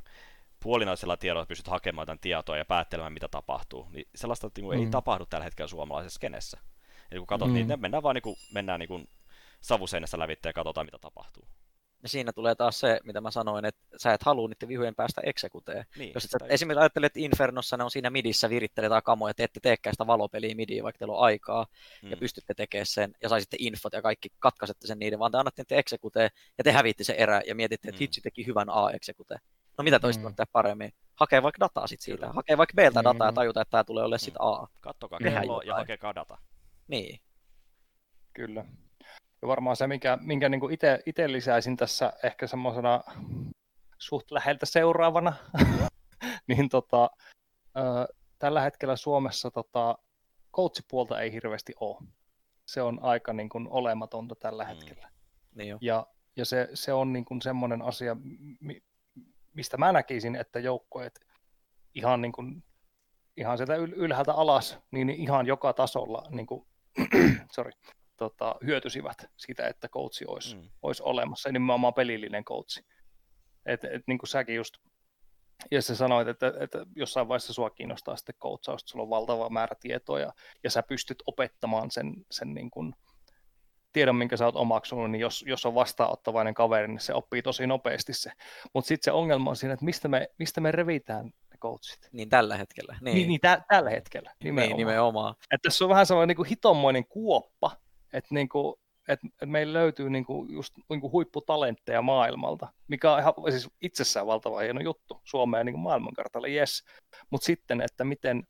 puolinaisella 0.59 1.17
tiedolla 1.17 1.45
pystyt 1.45 1.67
hakemaan 1.67 2.07
tämän 2.07 2.19
tietoa 2.19 2.57
ja 2.57 2.65
päättelemään, 2.65 3.13
mitä 3.13 3.27
tapahtuu. 3.27 3.87
Niin 3.91 4.07
sellaista 4.15 4.51
niin 4.55 4.65
kuin, 4.65 4.79
mm. 4.79 4.85
ei 4.85 4.91
tapahdu 4.91 5.25
tällä 5.25 5.43
hetkellä 5.43 5.67
suomalaisessa 5.67 6.15
skenessä. 6.15 6.57
Eli 7.11 7.19
kun 7.19 7.27
katsot, 7.27 7.47
niin 7.47 7.65
mm. 7.65 7.67
niin 7.67 7.67
ne 7.67 7.77
mennään 7.77 8.03
vaan 8.03 8.15
niin 8.15 8.23
kuin, 8.23 8.35
mennään 8.53 8.79
niin 8.79 8.87
kuin, 8.87 9.09
savuseinässä 9.61 10.19
lävitse 10.19 10.49
ja 10.49 10.53
katsotaan, 10.53 10.87
mitä 10.87 10.97
tapahtuu. 10.97 11.47
Ja 12.03 12.09
siinä 12.09 12.33
tulee 12.33 12.55
taas 12.55 12.79
se, 12.79 12.99
mitä 13.03 13.21
mä 13.21 13.31
sanoin, 13.31 13.65
että 13.65 13.81
sä 13.97 14.13
et 14.13 14.23
halua 14.23 14.47
niiden 14.47 14.69
vihujen 14.69 14.95
päästä 14.95 15.21
eksekuteen. 15.25 15.85
Niin, 15.97 16.11
Jos 16.15 16.25
et 16.25 16.31
sä 16.31 16.37
esimerkiksi 16.49 16.79
ajattelet, 16.79 17.05
että 17.05 17.19
Infernossa 17.19 17.77
ne 17.77 17.83
on 17.83 17.91
siinä 17.91 18.09
midissä 18.09 18.49
virittelee 18.49 19.01
kamoja, 19.03 19.31
että 19.31 19.43
ette 19.43 19.59
teekään 19.59 19.93
sitä 19.93 20.07
valopeliä 20.07 20.55
midiin, 20.55 20.83
vaikka 20.83 20.99
teillä 20.99 21.13
on 21.13 21.23
aikaa, 21.23 21.67
mm. 22.03 22.11
ja 22.11 22.17
pystytte 22.17 22.53
tekemään 22.53 22.85
sen, 22.85 23.13
ja 23.21 23.29
saisitte 23.29 23.57
infot 23.59 23.93
ja 23.93 24.01
kaikki 24.01 24.29
katkaisette 24.39 24.87
sen 24.87 24.99
niiden, 24.99 25.19
vaan 25.19 25.31
te 25.31 25.37
annatte 25.37 25.61
niiden 25.61 25.79
eksekuteen, 25.79 26.29
ja 26.57 26.63
te 26.63 26.71
hävitte 26.71 27.03
se 27.03 27.13
erä, 27.13 27.41
ja 27.47 27.55
mietitte, 27.55 27.89
että 27.89 27.97
mm. 27.97 27.99
hitsi 27.99 28.21
teki 28.21 28.47
hyvän 28.47 28.69
A-eksekute. 28.69 29.35
No 29.77 29.83
mitä 29.83 29.99
toista 29.99 30.29
mm. 30.29 30.35
paremmin? 30.51 30.93
Hakee 31.15 31.43
vaikka 31.43 31.59
dataa 31.59 31.87
sit 31.87 32.01
siitä. 32.01 32.19
Kyllä. 32.19 32.33
Hakee 32.33 32.57
vaikka 32.57 32.73
B:ltä 32.75 33.03
dataa 33.03 33.27
ja 33.27 33.31
mm. 33.31 33.35
tajuta, 33.35 33.61
että 33.61 33.71
tämä 33.71 33.83
tulee 33.83 34.03
olemaan 34.03 34.19
mm. 34.21 34.25
sit 34.25 34.35
A. 34.39 34.67
Kattokaa 34.79 35.19
kelloa 35.19 35.63
ja 35.63 35.75
hakekaa 35.75 36.15
data. 36.15 36.37
Niin. 36.87 37.19
Kyllä. 38.33 38.65
Ja 39.41 39.47
varmaan 39.47 39.75
se, 39.75 39.87
minkä, 39.87 40.17
minkä 40.21 40.49
niin 40.49 40.61
itse 41.05 41.31
lisäisin 41.31 41.77
tässä 41.77 42.13
ehkä 42.23 42.47
semmoisena 42.47 43.03
suht 43.97 44.31
läheltä 44.31 44.65
seuraavana, 44.65 45.33
niin 46.47 46.69
tota, 46.69 47.09
ö, 47.77 48.13
tällä 48.39 48.61
hetkellä 48.61 48.95
Suomessa 48.95 49.51
tota, 49.51 49.97
coachipuolta 50.55 51.21
ei 51.21 51.31
hirveästi 51.31 51.73
ole. 51.79 52.07
Se 52.65 52.81
on 52.81 52.99
aika 53.01 53.33
niin 53.33 53.49
kuin, 53.49 53.67
olematonta 53.69 54.35
tällä 54.35 54.63
mm. 54.63 54.67
hetkellä. 54.67 55.09
Niin 55.55 55.77
ja, 55.81 56.07
ja 56.35 56.45
se, 56.45 56.69
se 56.73 56.93
on 56.93 57.13
niin 57.13 57.25
kuin 57.25 57.41
semmoinen 57.41 57.81
asia, 57.81 58.17
mi, 58.59 58.83
mistä 59.53 59.77
mä 59.77 59.91
näkisin, 59.91 60.35
että 60.35 60.59
joukkueet 60.59 61.19
ihan, 61.95 62.21
niin 62.21 62.31
kuin, 62.31 62.63
ihan 63.37 63.57
sieltä 63.57 63.75
ylhäältä 63.75 64.33
alas, 64.33 64.79
niin 64.91 65.09
ihan 65.09 65.47
joka 65.47 65.73
tasolla 65.73 66.23
niin 66.29 66.47
kuin, 66.47 66.67
sorry, 67.55 67.71
tota, 68.19 68.55
hyötyisivät 68.65 69.25
siitä, 69.37 69.67
että 69.67 69.89
coachi 69.89 70.25
olisi, 70.27 70.55
mm. 70.55 70.69
olisi 70.81 71.03
olemassa, 71.03 71.51
nimenomaan 71.51 71.93
pelillinen 71.93 72.43
coachi. 72.43 72.85
Et, 73.65 73.83
et, 73.83 74.03
niin 74.07 74.17
kuin 74.17 74.29
säkin 74.29 74.55
just 74.55 74.77
sä 75.79 75.95
sanoit, 75.95 76.27
että, 76.27 76.53
että 76.59 76.85
jossain 76.95 77.27
vaiheessa 77.27 77.53
sua 77.53 77.69
kiinnostaa 77.69 78.15
sitten 78.15 78.35
coachaus, 78.41 78.81
sulla 78.85 79.03
on 79.03 79.09
valtava 79.09 79.49
määrä 79.49 79.75
tietoa 79.79 80.19
ja, 80.19 80.33
ja 80.63 80.69
sä 80.69 80.83
pystyt 80.83 81.23
opettamaan 81.25 81.91
sen, 81.91 82.13
sen 82.31 82.53
niin 82.53 82.71
kuin, 82.71 82.93
tiedon, 83.93 84.15
minkä 84.15 84.37
sä 84.37 84.45
oot 84.45 84.55
omaksunut, 84.55 85.11
niin 85.11 85.19
jos, 85.19 85.43
jos 85.47 85.65
on 85.65 85.75
vastaanottavainen 85.75 86.53
kaveri, 86.53 86.87
niin 86.87 86.99
se 86.99 87.13
oppii 87.13 87.41
tosi 87.41 87.67
nopeasti 87.67 88.13
se. 88.13 88.31
Mutta 88.73 88.87
sitten 88.87 89.05
se 89.05 89.11
ongelma 89.11 89.49
on 89.49 89.55
siinä, 89.55 89.73
että 89.73 89.85
mistä 89.85 90.07
me, 90.07 90.27
mistä 90.39 90.61
me 90.61 90.71
revitään 90.71 91.25
ne 91.25 91.57
coachit. 91.61 92.09
Niin 92.11 92.29
tällä 92.29 92.57
hetkellä. 92.57 92.97
Niin, 93.01 93.15
Niin, 93.15 93.27
niin 93.27 93.41
tä, 93.41 93.61
tällä 93.67 93.89
hetkellä 93.89 94.33
nimenomaan. 94.43 94.77
niin 94.77 94.87
nimenomaan. 94.87 95.35
Että 95.41 95.69
tässä 95.69 95.85
on 95.85 95.89
vähän 95.89 96.05
sellainen 96.05 96.27
niin 96.27 96.35
kuin 96.35 96.49
hitommoinen 96.49 97.07
kuoppa, 97.07 97.71
että, 98.13 98.35
niin 98.35 98.49
kuin, 98.49 98.75
että, 99.07 99.27
että 99.27 99.45
meillä 99.45 99.79
löytyy 99.79 100.09
niin 100.09 100.25
kuin 100.25 100.53
just 100.53 100.73
niin 100.89 101.01
kuin 101.01 101.11
huipputalentteja 101.11 102.01
maailmalta, 102.01 102.67
mikä 102.87 103.13
on 103.13 103.19
ihan 103.19 103.33
siis 103.49 103.69
itsessään 103.81 104.27
valtava 104.27 104.59
hieno 104.59 104.81
juttu 104.81 105.21
Suomeen 105.23 105.65
niin 105.65 105.73
kuin 105.73 105.83
maailmankartalle, 105.83 106.49
yes. 106.49 106.83
Mutta 107.29 107.45
sitten, 107.45 107.81
että 107.81 108.03
miten, 108.03 108.43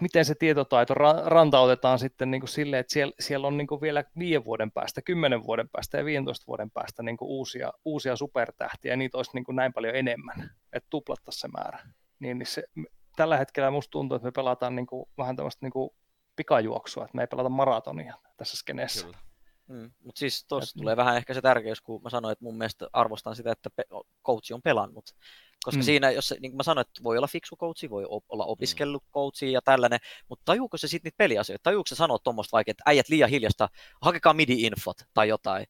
miten 0.00 0.24
se 0.24 0.34
tietotaito 0.34 0.94
ra- 0.94 1.24
rantautetaan 1.24 1.98
sitten 1.98 2.30
niin 2.30 2.40
kuin 2.40 2.48
silleen, 2.48 2.80
että 2.80 2.92
siellä, 2.92 3.14
siellä 3.20 3.46
on 3.46 3.56
niin 3.56 3.66
kuin 3.66 3.80
vielä 3.80 4.04
viiden 4.18 4.44
vuoden 4.44 4.72
päästä, 4.72 5.02
kymmenen 5.02 5.46
vuoden 5.46 5.68
päästä 5.68 5.98
ja 5.98 6.04
15 6.04 6.44
vuoden 6.46 6.70
päästä 6.70 7.02
niin 7.02 7.16
kuin 7.16 7.28
uusia, 7.28 7.72
uusia 7.84 8.16
supertähtiä, 8.16 8.92
ja 8.92 8.96
niitä 8.96 9.16
olisi 9.16 9.30
niin 9.34 9.44
kuin 9.44 9.56
näin 9.56 9.72
paljon 9.72 9.96
enemmän, 9.96 10.50
että 10.72 10.86
tuplattaisiin 10.90 11.40
se 11.40 11.48
määrä. 11.48 11.78
Niin, 12.18 12.38
niin 12.38 12.46
se, 12.46 12.62
tällä 13.16 13.36
hetkellä 13.36 13.70
musta 13.70 13.90
tuntuu, 13.90 14.16
että 14.16 14.26
me 14.28 14.32
pelataan 14.32 14.76
niin 14.76 14.86
kuin, 14.86 15.08
vähän 15.18 15.36
tämmöistä 15.36 15.66
niin 15.66 15.72
kuin 15.72 15.90
pikajuoksua, 16.36 17.04
että 17.04 17.16
me 17.16 17.22
ei 17.22 17.26
pelata 17.26 17.48
maratonia 17.48 18.14
tässä 18.36 18.56
skeneessä. 18.56 19.06
Kyllä. 19.06 19.18
Mm. 19.68 19.92
Mutta 20.04 20.18
siis 20.18 20.44
tuossa 20.48 20.72
Et- 20.76 20.80
tulee 20.80 20.96
vähän 20.96 21.16
ehkä 21.16 21.34
se 21.34 21.40
tärkeys, 21.42 21.80
kun 21.80 22.02
mä 22.02 22.10
sanoin, 22.10 22.32
että 22.32 22.44
mun 22.44 22.58
mielestä 22.58 22.88
arvostan 22.92 23.36
sitä, 23.36 23.52
että 23.52 23.70
pe- 23.70 23.84
coachi 24.26 24.54
on 24.54 24.62
pelannut. 24.62 25.04
Koska 25.64 25.76
Mm. 25.78 25.82
mm. 25.82 25.84
siinä, 25.84 26.10
jos 26.10 26.28
se, 26.28 26.36
niin 26.40 26.50
kuin 26.52 26.56
mä 26.56 26.62
sanoin, 26.62 26.86
että 26.88 27.02
voi 27.02 27.16
olla 27.18 27.26
fiksu 27.26 27.56
coachi, 27.56 27.90
voi 27.90 28.04
o- 28.04 28.24
olla 28.28 28.44
opiskellut 28.44 29.04
coachi 29.14 29.52
ja 29.52 29.62
tällainen, 29.62 29.98
mutta 30.28 30.42
tajuuko 30.44 30.76
se 30.76 30.88
sitten 30.88 31.08
niitä 31.08 31.16
peliasioita? 31.18 31.62
Tajuuko 31.62 31.86
se 31.86 31.94
sanoa 31.94 32.18
tuommoista 32.18 32.52
vaikka, 32.56 32.70
että 32.70 32.82
äijät 32.86 33.08
liian 33.08 33.30
hiljasta, 33.30 33.68
hakekaa 34.02 34.32
midi-infot 34.34 35.04
tai 35.14 35.28
jotain? 35.28 35.66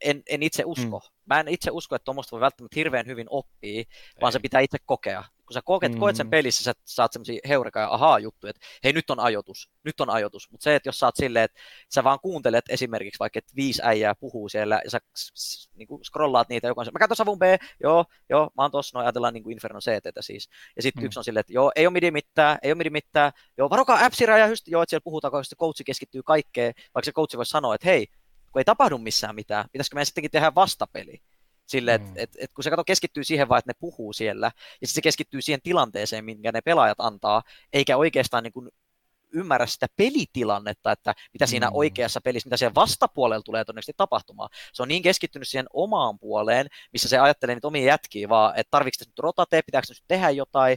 En, 0.00 0.22
en 0.28 0.42
itse 0.42 0.62
usko. 0.66 0.98
Mm. 0.98 1.14
Mä 1.26 1.40
en 1.40 1.48
itse 1.48 1.70
usko, 1.70 1.96
että 1.96 2.04
tuommoista 2.04 2.30
voi 2.30 2.40
välttämättä 2.40 2.74
hirveän 2.76 3.06
hyvin 3.06 3.26
oppia, 3.30 3.84
vaan 4.20 4.32
se 4.32 4.38
Ei. 4.38 4.42
pitää 4.42 4.60
itse 4.60 4.78
kokea. 4.86 5.24
Kun 5.46 5.54
sä 5.54 5.60
koet, 5.64 5.92
mm. 5.92 5.98
koet 5.98 6.16
sen 6.16 6.30
pelissä, 6.30 6.64
sä 6.64 6.72
saat 6.84 7.12
semmoisia 7.12 7.40
heureka 7.48 7.80
ja 7.80 7.94
ahaa 7.94 8.18
juttuja, 8.18 8.50
että 8.50 8.66
hei 8.84 8.92
nyt 8.92 9.10
on 9.10 9.20
ajoitus, 9.20 9.70
nyt 9.84 10.00
on 10.00 10.10
ajoitus. 10.10 10.50
Mutta 10.50 10.64
se, 10.64 10.74
että 10.74 10.88
jos 10.88 10.98
sä 10.98 11.06
oot 11.06 11.16
silleen, 11.16 11.44
että 11.44 11.60
sä 11.94 12.04
vaan 12.04 12.18
kuuntelet 12.22 12.64
esimerkiksi 12.68 13.18
vaikka, 13.18 13.38
että 13.38 13.52
viisi 13.56 13.82
äijää 13.84 14.14
puhuu 14.14 14.48
siellä 14.48 14.80
ja 14.84 14.90
sä 14.90 14.98
niin 15.74 15.88
kuin 15.88 16.04
scrollaat 16.04 16.48
niitä 16.48 16.68
jokaisen. 16.68 16.92
Mä 16.92 16.98
katson 16.98 17.16
savun 17.16 17.38
B, 17.38 17.42
joo, 17.82 18.04
joo, 18.28 18.50
mä 18.56 18.62
oon 18.62 18.70
tossa, 18.70 18.98
no 18.98 19.04
ajatellaan 19.04 19.34
niin 19.34 19.42
kuin 19.42 19.52
Inferno 19.52 19.80
CTtä 19.80 20.22
siis. 20.22 20.48
Ja 20.76 20.82
sitten 20.82 21.02
Mm. 21.02 21.06
yksi 21.06 21.18
on 21.18 21.24
silleen, 21.24 21.40
että 21.40 21.52
joo, 21.52 21.72
ei 21.76 21.86
ole 21.86 21.92
midi 21.92 22.10
mitään, 22.10 22.58
ei 22.62 22.70
ole 22.72 22.78
midi 22.78 22.90
mitään, 22.90 23.32
joo, 23.58 23.70
varokaa 23.70 24.04
appsira 24.04 24.38
ja 24.38 24.48
just, 24.48 24.68
joo, 24.68 24.82
että 24.82 24.90
siellä 24.90 25.04
puhutaan, 25.04 25.32
koska 25.32 25.50
se 25.50 25.56
coachi 25.56 25.84
keskittyy 25.84 26.22
kaikkeen, 26.22 26.74
vaikka 26.94 27.04
se 27.04 27.12
coachi 27.12 27.36
voisi 27.36 27.50
sanoa, 27.50 27.74
että 27.74 27.88
hei, 27.88 28.06
kun 28.52 28.60
ei 28.60 28.64
tapahdu 28.64 28.98
missään 28.98 29.34
mitään, 29.34 29.64
pitäisikö 29.72 29.94
meidän 29.94 30.06
sittenkin 30.06 30.30
tehdä 30.30 30.54
vastapeli? 30.54 31.22
Että 31.72 32.08
Mm. 32.08 32.12
et, 32.16 32.30
et, 32.38 32.50
kun 32.54 32.64
se 32.64 32.70
kato 32.70 32.84
keskittyy 32.84 33.24
siihen 33.24 33.48
vaan, 33.48 33.58
että 33.58 33.70
ne 33.70 33.76
puhuu 33.80 34.12
siellä, 34.12 34.46
ja 34.80 34.86
sitten 34.86 34.94
se 34.94 35.00
keskittyy 35.00 35.42
siihen 35.42 35.62
tilanteeseen, 35.62 36.24
minkä 36.24 36.52
ne 36.52 36.60
pelaajat 36.60 37.00
antaa, 37.00 37.42
eikä 37.72 37.96
oikeastaan 37.96 38.42
niin 38.42 38.52
kuin 38.52 38.68
ymmärrä 39.32 39.66
sitä 39.66 39.86
pelitilannetta, 39.96 40.92
että 40.92 41.14
mitä 41.32 41.46
siinä 41.46 41.66
Mm. 41.70 41.76
oikeassa 41.76 42.20
pelissä, 42.24 42.46
mitä 42.46 42.56
siellä 42.56 42.74
vastapuolella 42.74 43.42
tulee 43.42 43.64
todennäköisesti 43.64 43.94
tapahtumaan. 43.96 44.48
Se 44.72 44.82
on 44.82 44.88
niin 44.88 45.02
keskittynyt 45.02 45.48
siihen 45.48 45.66
omaan 45.72 46.18
puoleen, 46.18 46.66
missä 46.92 47.08
se 47.08 47.18
ajattelee 47.18 47.54
niitä 47.54 47.68
omia 47.68 47.84
jätkiä 47.84 48.28
vaan, 48.28 48.52
että 48.56 48.70
tarvitsetko 48.70 49.04
tässä 49.04 49.10
nyt 49.10 49.18
rotate, 49.18 49.62
pitääkö 49.62 49.86
nyt 49.90 50.04
tehdä 50.08 50.30
jotain, 50.30 50.76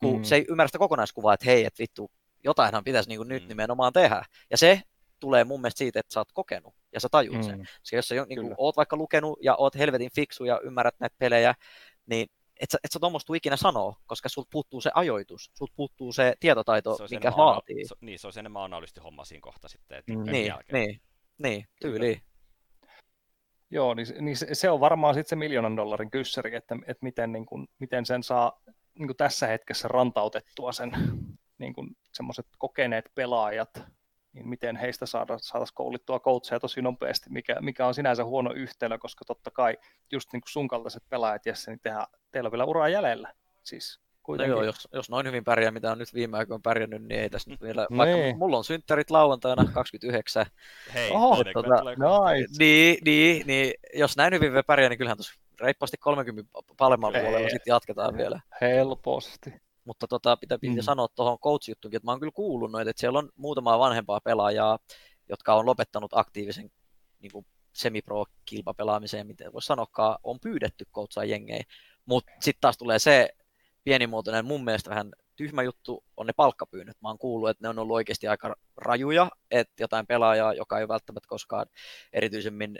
kun 0.00 0.16
Mm. 0.16 0.24
se 0.24 0.34
ei 0.36 0.46
ymmärrä 0.48 0.68
sitä 0.68 0.78
kokonaiskuvaa, 0.78 1.34
että 1.34 1.46
hei, 1.46 1.64
että 1.64 1.78
vittu, 1.78 2.10
jotainhan 2.44 2.84
pitäisi 2.84 3.08
niin 3.08 3.18
kuin 3.18 3.28
nyt 3.28 3.42
Mm. 3.42 3.48
nimenomaan 3.48 3.92
tehdä. 3.92 4.24
Ja 4.50 4.56
se 4.58 4.82
tulee 5.20 5.44
mun 5.44 5.60
mielestä 5.60 5.78
siitä, 5.78 6.00
että 6.00 6.12
sä 6.12 6.20
oot 6.20 6.32
kokenut 6.32 6.74
ja 6.92 7.00
sä 7.00 7.08
tajuut 7.10 7.42
sen. 7.44 7.58
Mm. 7.58 7.64
Koska 7.80 7.96
jos 7.96 8.08
sä 8.08 8.14
niin 8.14 8.40
Kyllä. 8.40 8.54
oot 8.58 8.76
vaikka 8.76 8.96
lukenut 8.96 9.38
ja 9.42 9.54
oot 9.56 9.74
helvetin 9.74 10.10
fiksu 10.14 10.44
ja 10.44 10.60
ymmärrät 10.64 10.94
näitä 11.00 11.16
pelejä, 11.18 11.54
niin 12.06 12.28
et 12.60 12.70
sä, 12.70 12.78
et 12.84 12.92
sä 12.92 12.98
tuommoista 13.00 13.34
ikinä 13.34 13.56
sanoa, 13.56 13.96
koska 14.06 14.28
sulta 14.28 14.48
puuttuu 14.52 14.80
se 14.80 14.90
ajoitus, 14.94 15.50
sulta 15.54 15.72
puuttuu 15.76 16.12
se 16.12 16.34
tietotaito, 16.40 16.96
Se 16.96 17.02
minkä 17.10 17.28
enemmän 17.28 17.46
ana- 17.46 17.52
vaatii. 17.52 17.84
se- 17.88 17.94
Niin, 18.00 18.18
se 18.18 18.26
olisi 18.26 18.40
enemmän 18.40 18.62
analysti 18.62 19.00
homma 19.00 19.24
siinä 19.24 19.40
kohta 19.40 19.68
sitten, 19.68 19.98
että 19.98 20.12
Mm. 20.12 20.22
Niin, 20.32 20.46
jälkeen. 20.46 20.82
niin, 20.86 21.00
niin, 21.38 21.66
tyyli. 21.80 22.22
Joo, 23.70 23.94
niin, 23.94 24.06
se- 24.06 24.20
niin 24.20 24.36
se, 24.36 24.54
se 24.54 24.70
on 24.70 24.80
varmaan 24.80 25.14
sitten 25.14 25.28
se 25.28 25.36
miljoonan 25.36 25.76
dollarin 25.76 26.10
kyssäri, 26.10 26.54
että, 26.56 26.74
että 26.86 27.04
miten, 27.04 27.32
niin 27.32 27.46
kuin, 27.46 27.68
miten 27.78 28.06
sen 28.06 28.22
saa 28.22 28.60
niin 28.98 29.08
kuin 29.08 29.16
tässä 29.16 29.46
hetkessä 29.46 29.88
rantautettua 29.88 30.72
sen 30.72 30.90
niin 31.58 31.74
kuin 31.74 31.96
semmoiset 32.14 32.46
kokeneet 32.58 33.04
pelaajat, 33.14 33.82
niin 34.32 34.48
miten 34.48 34.76
heistä 34.76 35.06
saada, 35.06 35.38
saataisiin 35.38 35.74
koulittua 35.74 36.20
coacheja 36.20 36.60
tosi 36.60 36.82
nopeasti, 36.82 37.30
mikä, 37.30 37.56
mikä 37.60 37.86
on 37.86 37.94
sinänsä 37.94 38.24
huono 38.24 38.52
yhtälö, 38.52 38.98
koska 38.98 39.24
totta 39.24 39.50
kai 39.50 39.76
just 40.12 40.32
niin 40.32 40.40
kuin 40.40 40.50
sun 40.50 40.68
kaltaiset 40.68 41.02
pelaajat, 41.08 41.46
Jesse, 41.46 41.70
niin 41.70 41.80
tehdään, 41.80 42.06
teillä 42.30 42.46
on 42.46 42.52
vielä 42.52 42.64
uraa 42.64 42.88
jäljellä. 42.88 43.32
Siis 43.64 44.00
No 44.28 44.44
joo, 44.44 44.62
jos, 44.64 44.88
jos 44.92 45.10
noin 45.10 45.26
hyvin 45.26 45.44
pärjää, 45.44 45.70
mitä 45.70 45.92
on 45.92 45.98
nyt 45.98 46.14
viime 46.14 46.38
aikoina 46.38 46.60
pärjännyt, 46.64 47.02
niin 47.02 47.20
ei 47.20 47.30
tässä 47.30 47.50
nyt 47.50 47.60
vielä, 47.62 47.86
Niin. 47.90 47.98
vaikka 47.98 48.16
mulla 48.38 48.56
on 48.58 48.64
synttärit 48.64 49.10
lauantaina 49.10 49.64
29, 49.74 50.46
Hei, 50.94 51.10
Oho, 51.10 51.44
tota, 51.44 51.52
kohta. 51.52 51.84
nice. 52.32 52.48
niin, 52.58 52.98
niin, 53.04 53.46
niin, 53.46 53.74
jos 53.94 54.16
näin 54.16 54.34
hyvin 54.34 54.52
vielä 54.52 54.62
pärjää, 54.62 54.88
niin 54.88 54.98
kyllähän 54.98 55.16
tuossa 55.16 55.34
reippaasti 55.60 55.96
30 55.96 56.50
palemmalla 56.78 57.18
Ei. 57.18 57.24
puolella 57.24 57.48
sitten 57.48 57.70
jatketaan 57.72 58.16
vielä. 58.16 58.40
Helposti. 58.60 59.52
Mutta 59.88 60.06
tota, 60.08 60.36
pitää, 60.36 60.58
Mm. 60.62 60.80
sanoa 60.80 61.08
tuohon 61.08 61.38
coach-juttuunkin, 61.38 61.96
että 61.96 62.06
mä 62.06 62.12
oon 62.12 62.20
kyllä 62.20 62.32
kuullut 62.32 62.70
noita, 62.72 62.90
että 62.90 63.00
siellä 63.00 63.18
on 63.18 63.28
muutamaa 63.36 63.78
vanhempaa 63.78 64.20
pelaajaa, 64.20 64.78
jotka 65.28 65.54
on 65.54 65.66
lopettanut 65.66 66.10
aktiivisen 66.14 66.70
niin 67.20 67.32
kuin 67.32 67.46
semi-pro-kilpapelaamiseen, 67.72 69.26
miten 69.26 69.52
voisi 69.52 69.66
sanoakaan, 69.66 70.18
on 70.22 70.40
pyydetty 70.40 70.84
coachaa 70.94 71.24
jengejä. 71.24 71.64
Mutta 72.06 72.32
sitten 72.40 72.60
taas 72.60 72.78
tulee 72.78 72.98
se 72.98 73.28
pienimuotoinen, 73.84 74.44
mun 74.44 74.64
mielestä 74.64 74.90
vähän 74.90 75.10
tyhmä 75.36 75.62
juttu, 75.62 76.04
on 76.16 76.26
ne 76.26 76.32
palkkapyynnöt. 76.32 76.96
Mä 77.02 77.08
oon 77.08 77.18
kuullut, 77.18 77.50
että 77.50 77.64
ne 77.64 77.68
on 77.68 77.78
ollut 77.78 77.94
oikeasti 77.94 78.28
aika 78.28 78.54
rajuja, 78.76 79.30
että 79.50 79.82
jotain 79.82 80.06
pelaajaa, 80.06 80.54
joka 80.54 80.78
ei 80.78 80.88
välttämättä 80.88 81.28
koskaan 81.28 81.66
erityisemmin 82.12 82.78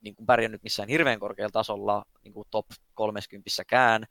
niin 0.00 0.16
kuin 0.16 0.26
pärjännyt 0.26 0.62
missään 0.62 0.88
hirveän 0.88 1.20
korkealla 1.20 1.52
tasolla, 1.52 2.04
niin 2.24 2.34
kuin 2.34 2.48
top 2.50 2.66
30-kään, 2.94 4.06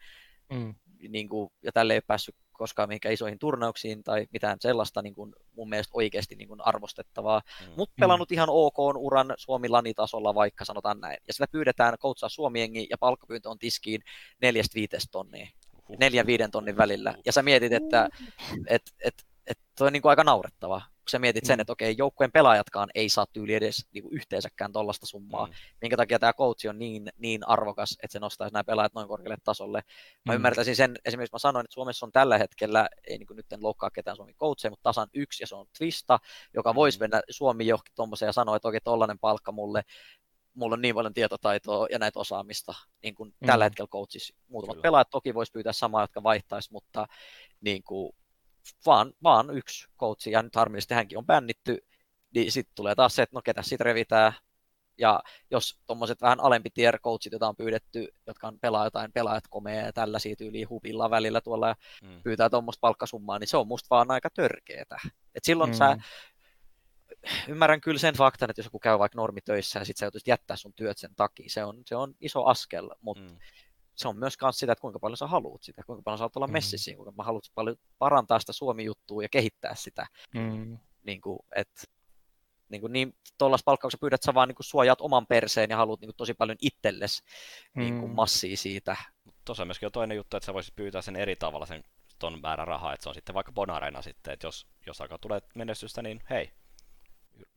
Mm. 0.51 0.75
Niin 1.09 1.29
kuin, 1.29 1.51
ja 1.63 1.71
tälle 1.71 1.93
ei 1.93 1.97
ole 1.97 2.03
päässyt 2.07 2.35
koskaan 2.51 2.89
mihinkään 2.89 3.13
isoihin 3.13 3.39
turnauksiin 3.39 4.03
tai 4.03 4.27
mitään 4.33 4.57
sellaista 4.61 5.01
niin 5.01 5.15
kuin, 5.15 5.33
mun 5.55 5.69
mielestä 5.69 5.91
oikeasti 5.93 6.35
niin 6.35 6.47
kuin 6.47 6.61
arvostettavaa, 6.61 7.41
Mm. 7.67 7.73
mutta 7.77 7.95
pelannut 7.99 8.31
ihan 8.31 8.49
ok 8.51 8.79
uran 8.97 9.33
Suomi-lanitasolla 9.37 10.35
vaikka 10.35 10.65
sanotaan 10.65 10.99
näin. 10.99 11.17
Ja 11.27 11.33
sitä 11.33 11.45
pyydetään 11.51 11.97
coachaa 11.97 12.29
suomi 12.29 12.87
ja 12.89 12.97
palkkapyyntö 12.97 13.49
on 13.49 13.59
tiskiin 13.59 14.01
neljästä 14.41 14.75
viitestä 14.75 15.11
tonnia, 15.11 15.47
neljän 15.99 16.25
viiden 16.25 16.51
tonnin 16.51 16.77
välillä. 16.77 17.15
Ja 17.25 17.31
sä 17.31 17.41
mietit, 17.43 17.73
että 17.73 18.09
et, 18.67 18.81
et, 19.03 19.13
et 19.47 19.57
toi 19.77 19.87
on 19.87 19.93
niin 19.93 20.01
kuin 20.01 20.09
aika 20.09 20.23
naurettava, 20.23 20.81
kun 21.01 21.09
sä 21.11 21.19
mietit 21.19 21.45
sen, 21.45 21.57
Mm. 21.57 21.61
että 21.61 21.73
okei, 21.73 21.95
joukkueen 21.97 22.31
pelaajatkaan 22.31 22.89
ei 22.95 23.09
saa 23.09 23.25
tyyli 23.33 23.53
edes 23.53 23.85
niin 23.93 24.03
kuin 24.03 24.13
yhteensäkään 24.13 24.71
tollasta 24.71 25.05
summaa, 25.05 25.45
Mm. 25.45 25.53
minkä 25.81 25.97
takia 25.97 26.19
tämä 26.19 26.33
coach 26.33 26.67
on 26.69 26.79
niin, 26.79 27.09
niin 27.17 27.47
arvokas, 27.47 27.91
että 28.03 28.11
se 28.13 28.19
nostaisi 28.19 28.53
nämä 28.53 28.63
pelaajat 28.63 28.93
noin 28.93 29.07
korkealle 29.07 29.37
tasolle. 29.43 29.81
Mä 30.25 30.33
Mm. 30.33 30.35
ymmärtäisin 30.35 30.75
sen, 30.75 30.95
esimerkiksi 31.05 31.35
mä 31.35 31.39
sanoin, 31.39 31.63
että 31.65 31.73
Suomessa 31.73 32.05
on 32.05 32.11
tällä 32.11 32.37
hetkellä, 32.37 32.89
ei 33.07 33.17
niin 33.17 33.27
nyt 33.33 33.53
en 33.53 33.63
loukkaa 33.63 33.89
ketään 33.91 34.15
Suomen 34.17 34.35
coacheja, 34.35 34.69
mutta 34.69 34.83
tasan 34.89 35.07
yksi, 35.13 35.43
ja 35.43 35.47
se 35.47 35.55
on 35.55 35.65
Twista, 35.77 36.19
joka 36.53 36.75
voisi 36.75 36.97
Mm. 36.99 37.03
mennä 37.03 37.21
Suomi 37.29 37.67
johonkin 37.67 37.93
tuommoiseen 37.95 38.27
ja 38.27 38.33
sanoa, 38.33 38.55
että 38.55 38.67
oikein 38.67 38.83
tollainen 38.83 39.19
palkka 39.19 39.51
mulle, 39.51 39.81
mulla 40.53 40.73
on 40.73 40.81
niin 40.81 40.95
paljon 40.95 41.13
tietotaitoa 41.13 41.87
ja 41.91 41.99
näitä 41.99 42.19
osaamista, 42.19 42.73
niin 43.03 43.15
kuin 43.15 43.33
Mm. 43.39 43.47
tällä 43.47 43.63
hetkellä 43.65 43.87
coachissa. 43.87 44.35
Muutamat 44.47 44.75
Kyllä. 44.75 44.81
pelaajat 44.83 45.09
toki 45.09 45.33
voisi 45.33 45.51
pyytää 45.51 45.73
samaa, 45.73 46.03
jotka 46.03 46.23
vaihtaisi, 46.23 46.71
mutta 46.71 47.07
niin 47.61 47.83
kuin, 47.83 48.13
vaan, 48.85 49.13
vaan 49.23 49.57
yksi 49.57 49.87
coachi, 49.99 50.31
ja 50.31 50.41
nyt 50.41 50.55
harmillisesti 50.55 50.93
hänkin 50.93 51.17
on 51.17 51.25
bännitty, 51.25 51.77
niin 52.35 52.51
sitten 52.51 52.75
tulee 52.75 52.95
taas 52.95 53.15
se, 53.15 53.21
että 53.21 53.35
no 53.35 53.41
ketä 53.41 53.61
sitten 53.61 53.85
revitään, 53.85 54.33
ja 54.97 55.19
jos 55.51 55.79
tuommoiset 55.87 56.21
vähän 56.21 56.39
alempi 56.39 56.69
tier 56.69 56.99
coachit, 56.99 57.31
joita 57.33 57.47
on 57.47 57.55
pyydetty, 57.55 58.07
jotka 58.27 58.47
on 58.47 58.59
pelaa 58.59 58.85
jotain 58.85 59.11
pelaajat 59.11 59.43
komea 59.49 59.85
ja 59.85 59.93
tällaisia 59.93 60.35
tyyliä 60.35 60.67
hupilla 60.69 61.09
välillä 61.09 61.41
tuolla 61.41 61.67
ja 61.67 61.75
Mm. 62.03 62.21
pyytää 62.23 62.49
tuommoista 62.49 62.81
palkkasummaa, 62.81 63.39
niin 63.39 63.47
se 63.47 63.57
on 63.57 63.67
musta 63.67 63.87
vaan 63.89 64.11
aika 64.11 64.29
törkeetä. 64.29 64.97
Et 65.35 65.43
silloin 65.43 65.69
Mm. 65.69 65.73
sä, 65.77 65.97
ymmärrän 67.47 67.81
kyllä 67.81 67.99
sen 67.99 68.15
faktan, 68.15 68.49
että 68.49 68.59
jos 68.59 68.65
joku 68.65 68.79
käy 68.79 68.99
vaikka 68.99 69.15
normitöissä 69.17 69.79
ja 69.79 69.85
sit 69.85 69.97
sä 69.97 70.05
joutuisit 70.05 70.27
jättää 70.27 70.57
sun 70.57 70.73
työt 70.73 70.97
sen 70.97 71.15
takia, 71.15 71.49
se 71.49 71.63
on, 71.63 71.81
se 71.85 71.95
on 71.95 72.15
iso 72.21 72.45
askel, 72.45 72.89
mutta 73.01 73.23
Mm. 73.23 73.37
Se 74.01 74.07
on 74.07 74.17
myös 74.19 74.37
kans 74.37 74.59
sitä, 74.59 74.71
että 74.71 74.81
kuinka 74.81 74.99
paljon 74.99 75.17
sä 75.17 75.27
haluat 75.27 75.63
sitä, 75.63 75.83
kuinka 75.83 76.01
paljon 76.03 76.17
sä 76.17 76.21
haluat 76.21 76.35
olla 76.35 76.47
Mm. 76.47 76.53
messissä, 76.53 76.91
kuinka 76.95 77.11
mä 77.17 77.23
haluat 77.23 77.43
paljon 77.55 77.75
parantaa 77.99 78.39
sitä 78.39 78.53
Suomi-juttua 78.53 79.23
ja 79.23 79.29
kehittää 79.29 79.75
sitä. 79.75 80.07
Mm. 80.35 80.77
Niin 81.03 81.21
kuin, 81.21 81.39
et, 81.55 81.91
niin, 82.69 82.81
kuin 82.81 82.93
niin 82.93 83.15
tuollaista 83.37 83.65
palkkauksia 83.65 83.97
pyydät, 84.01 84.17
että 84.17 84.25
sä 84.25 84.33
vaan 84.33 84.47
niin 84.47 84.55
kuin 84.55 84.65
suojaat 84.65 85.01
oman 85.01 85.27
perseen 85.27 85.69
ja 85.69 85.77
haluat 85.77 85.99
niin 86.01 86.07
kuin 86.07 86.15
tosi 86.15 86.33
paljon 86.33 86.57
itsellesi 86.61 87.23
niin 87.75 87.99
kuin 87.99 88.11
Mm. 88.11 88.15
massia 88.15 88.57
siitä. 88.57 88.95
Tuossa 89.45 89.63
on 89.63 89.67
myöskin 89.67 89.85
jo 89.87 89.91
toinen 89.91 90.15
juttu, 90.17 90.37
että 90.37 90.45
sä 90.45 90.53
voisit 90.53 90.75
pyytää 90.75 91.01
sen 91.01 91.15
eri 91.15 91.35
tavalla 91.35 91.65
sen 91.65 91.83
ton 92.19 92.41
määrän 92.41 92.67
rahaa, 92.67 92.93
että 92.93 93.03
se 93.03 93.09
on 93.09 93.15
sitten 93.15 93.35
vaikka 93.35 93.51
Bonarena 93.51 94.01
sitten, 94.01 94.33
että 94.33 94.47
jos, 94.47 94.67
jos 94.87 95.01
alkaa 95.01 95.17
tulee 95.17 95.41
menestystä, 95.55 96.01
niin 96.01 96.21
hei, 96.29 96.51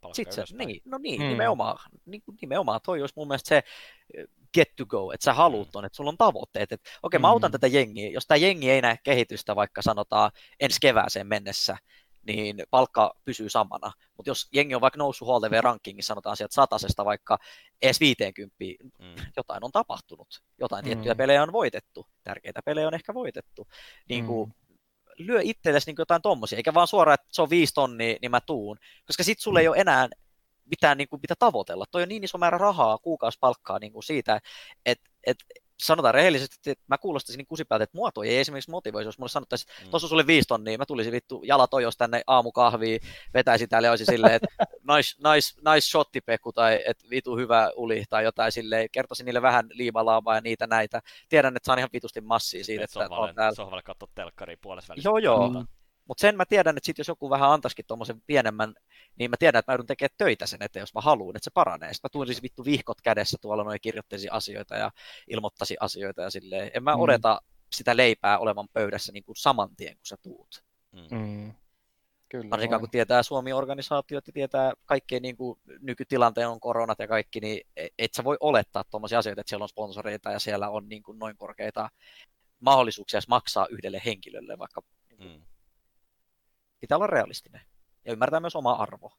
palkka 0.01 0.15
Sit 0.16 0.32
se, 0.32 0.44
niin, 0.52 0.81
no 0.85 0.98
niin, 0.98 1.20
Mm. 1.20 1.24
mm. 1.24 1.28
nimenomaan, 1.31 1.78
niin, 2.06 2.23
kuin 2.23 2.39
nimenomaan 2.40 2.81
toi 2.85 3.01
olisi 3.01 3.15
mun 3.16 3.28
mielestä 3.28 3.48
se 3.48 3.56
eh, 4.15 4.24
get 4.55 4.77
to 4.77 4.86
go, 4.86 5.12
että 5.12 5.24
sä 5.24 5.32
haluut 5.35 5.69
Mm. 5.69 5.73
ton, 5.73 5.85
että 5.85 5.97
sulla 5.97 6.11
on 6.11 6.16
tavoitteet, 6.16 6.73
että 6.73 6.90
okei 7.02 7.20
mä 7.20 7.28
autan 7.28 7.51
Mm. 7.51 7.52
tätä 7.52 7.66
jengiä, 7.66 8.11
jos 8.11 8.27
tämä 8.27 8.36
jengi 8.36 8.70
ei 8.70 8.81
näe 8.82 8.98
kehitystä 9.02 9.56
vaikka 9.56 9.82
sanotaan 9.82 10.31
ensi 10.61 10.78
kevääseen 10.81 11.27
mennessä, 11.27 11.77
niin 12.27 12.56
palkka 12.70 13.15
pysyy 13.24 13.48
samana, 13.48 13.93
mutta 14.16 14.31
jos 14.31 14.48
jengi 14.52 14.74
on 14.74 14.81
vaikka 14.81 14.98
noussut 14.98 15.28
HLTV 15.28 15.61
rankingissa, 15.62 16.09
sanotaan 16.09 16.36
sieltä 16.36 16.55
satasesta 16.55 17.05
vaikka 17.05 17.39
edes 17.82 18.01
50, 18.01 18.56
Mm. 18.98 19.15
jotain 19.36 19.65
on 19.65 19.73
tapahtunut, 19.73 20.43
jotain 20.61 20.85
Mm. 20.85 20.86
tiettyjä 20.86 21.15
pelejä 21.15 21.43
on 21.43 21.52
voitettu, 21.52 22.06
tärkeitä 22.24 22.61
pelejä 22.65 22.86
on 22.89 22.94
ehkä 22.94 23.15
voitettu, 23.15 23.69
niin 24.09 24.27
kuin, 24.27 24.48
Mm. 24.48 24.55
Lyö 25.19 25.41
itsellesi 25.43 25.86
niin 25.91 25.97
jotain 25.99 26.23
tommosia, 26.23 26.57
eikä 26.57 26.74
vaan 26.74 26.86
suoraan, 26.86 27.15
että 27.15 27.27
se 27.32 27.43
on 27.43 27.51
viisi 27.51 27.74
tonnia, 27.74 28.16
niin 28.23 28.31
mä 28.31 28.41
tuun, 28.41 28.78
koska 29.07 29.24
sit 29.24 29.41
sulle 29.41 29.61
ei 29.61 29.69
ole 29.69 29.77
enää 29.77 30.09
mitään 30.65 30.99
niin 30.99 31.09
kuin, 31.09 31.20
mitä 31.23 31.35
tavoitella. 31.39 31.85
Toi 31.91 32.03
on 32.03 32.09
niin 32.09 32.24
iso 32.24 32.39
määrä 32.39 32.59
rahaa, 32.59 32.99
kuukausipalkkaa 32.99 33.78
niin 33.78 33.93
kuin 33.93 34.03
siitä, 34.03 34.41
että 34.86 35.11
et, 35.27 35.39
sanotaan 35.86 36.15
rehellisesti, 36.15 36.70
että 36.70 36.85
mä 36.89 36.98
kuulostaisin 36.98 37.39
niin 37.39 37.47
kusipäältä, 37.47 37.85
että 37.85 37.97
mua 37.98 38.12
toi 38.12 38.28
ei 38.28 38.39
esimerkiksi 38.39 38.70
motivoisi, 38.70 39.09
jos 39.09 39.19
mulle 39.19 39.28
sanottaisiin, 39.31 39.69
Mm. 39.74 39.78
että 39.82 39.90
tuossa 39.90 40.06
on 40.06 40.09
sulle 40.09 40.27
viisi 40.27 40.48
tonnia, 40.48 40.78
mä 40.78 40.86
tulisin 40.86 41.12
vittu 41.12 41.43
jalat 41.44 41.74
ojos 41.74 41.97
tänne 41.97 42.23
aamukahviin, 42.27 43.01
vetäisin 43.35 43.69
täällä 43.69 43.86
ja 43.86 43.93
olisin 43.93 44.06
silleen, 44.06 44.35
että 44.35 44.47
nice, 44.97 45.16
nice, 45.35 45.73
nice 45.74 45.89
shotti 45.89 46.20
Peku, 46.20 46.52
tai 46.52 46.81
että 46.86 47.05
vitu 47.11 47.36
hyvä 47.36 47.70
uli, 47.77 48.05
tai 48.11 48.24
jotain 48.24 48.52
silleen, 48.52 48.89
kertoisin 48.93 49.24
niille 49.27 49.43
vähän 49.43 49.66
liimalaamaa 49.70 50.35
ja 50.35 50.40
niitä 50.40 50.66
näitä. 50.66 51.01
Tiedän, 51.28 51.56
että 51.56 51.66
saan 51.66 51.78
ihan 51.78 51.90
vitusti 51.93 52.20
massia 52.20 52.65
siitä, 52.65 52.85
että 52.85 52.98
on 52.98 53.06
sohvalle, 53.09 53.35
täällä. 53.35 53.55
sohvalle 53.55 53.82
katsoa 53.82 54.09
telkkaria 54.15 54.56
puolessa 54.61 54.89
välissä. 54.93 55.09
Joo, 55.09 55.19
joo. 55.19 55.48
Mm. 55.48 55.66
Mutta 56.09 56.20
sen 56.20 56.36
mä 56.36 56.44
tiedän, 56.47 56.76
että 56.76 56.86
sit 56.86 56.98
jos 56.98 57.09
joku 57.09 57.31
vähän 57.31 57.51
antaisikin 57.51 57.85
tuommoisen 57.89 58.22
pienemmän, 58.26 58.74
niin 59.18 59.31
mä 59.31 59.36
tiedän, 59.39 59.59
että 59.59 59.72
mä 59.72 59.74
joudun 59.74 59.86
tekemään 59.86 60.14
töitä 60.18 60.47
sen 60.47 60.62
eteen, 60.62 60.82
jos 60.82 60.94
mä 60.94 61.01
haluan, 61.01 61.36
että 61.36 61.44
se 61.44 61.51
paranee. 61.55 61.94
Sitten 61.94 62.09
mä 62.09 62.12
tulisin 62.12 62.43
vittu 62.43 62.64
vihkot 62.64 63.01
kädessä 63.01 63.39
tuolla 63.40 63.64
noin 63.64 63.81
kirjoittaisin 63.81 64.32
asioita 64.32 64.76
ja 64.76 64.90
ilmoittaisin 65.28 65.76
asioita 65.81 66.22
ja 66.22 66.31
silleen. 66.31 66.70
En 66.74 66.82
mä 66.82 66.94
Mm. 66.97 67.01
odota 67.01 67.40
sitä 67.72 67.97
leipää 67.97 68.39
olevan 68.39 68.68
pöydässä 68.72 69.12
niin 69.12 69.24
kuin 69.24 69.36
saman 69.36 69.76
tien, 69.76 69.97
kun 69.97 70.06
sä 70.06 70.16
tuut. 70.22 70.64
Mm. 70.93 71.18
Mm. 71.18 71.52
Kyllä. 72.28 72.51
Varsinkaan 72.51 72.78
on. 72.78 72.82
kun 72.82 72.90
tietää 72.90 73.22
Suomi-organisaatiot 73.22 74.26
ja 74.26 74.32
tietää 74.32 74.72
kaikkien 74.85 75.22
niin 75.22 75.36
kuin 75.36 75.60
nykytilanteen 75.81 76.48
on 76.48 76.60
koronat 76.60 76.98
ja 76.98 77.09
kaikki, 77.09 77.40
niin 77.40 77.66
et 77.98 78.14
sä 78.14 78.24
voi 78.24 78.36
olettaa 78.40 78.85
tuommoisia 78.90 79.18
asioita, 79.18 79.40
että 79.40 79.48
siellä 79.48 79.62
on 79.62 79.68
sponsoreita 79.68 80.31
ja 80.31 80.39
siellä 80.39 80.70
on 80.70 80.89
niin 80.89 81.02
kuin 81.02 81.18
noin 81.18 81.36
korkeita 81.36 81.89
mahdollisuuksia 82.60 83.20
maksaa 83.28 83.66
yhdelle 83.70 84.02
henkilölle, 84.05 84.59
vaikka 84.59 84.82
Mm. 85.18 85.43
Pitää 86.85 86.97
olla 86.98 87.06
realistinen 87.06 87.61
ja 88.05 88.12
ymmärtää 88.12 88.40
myös 88.40 88.56
oma 88.56 88.73
arvo. 88.73 89.12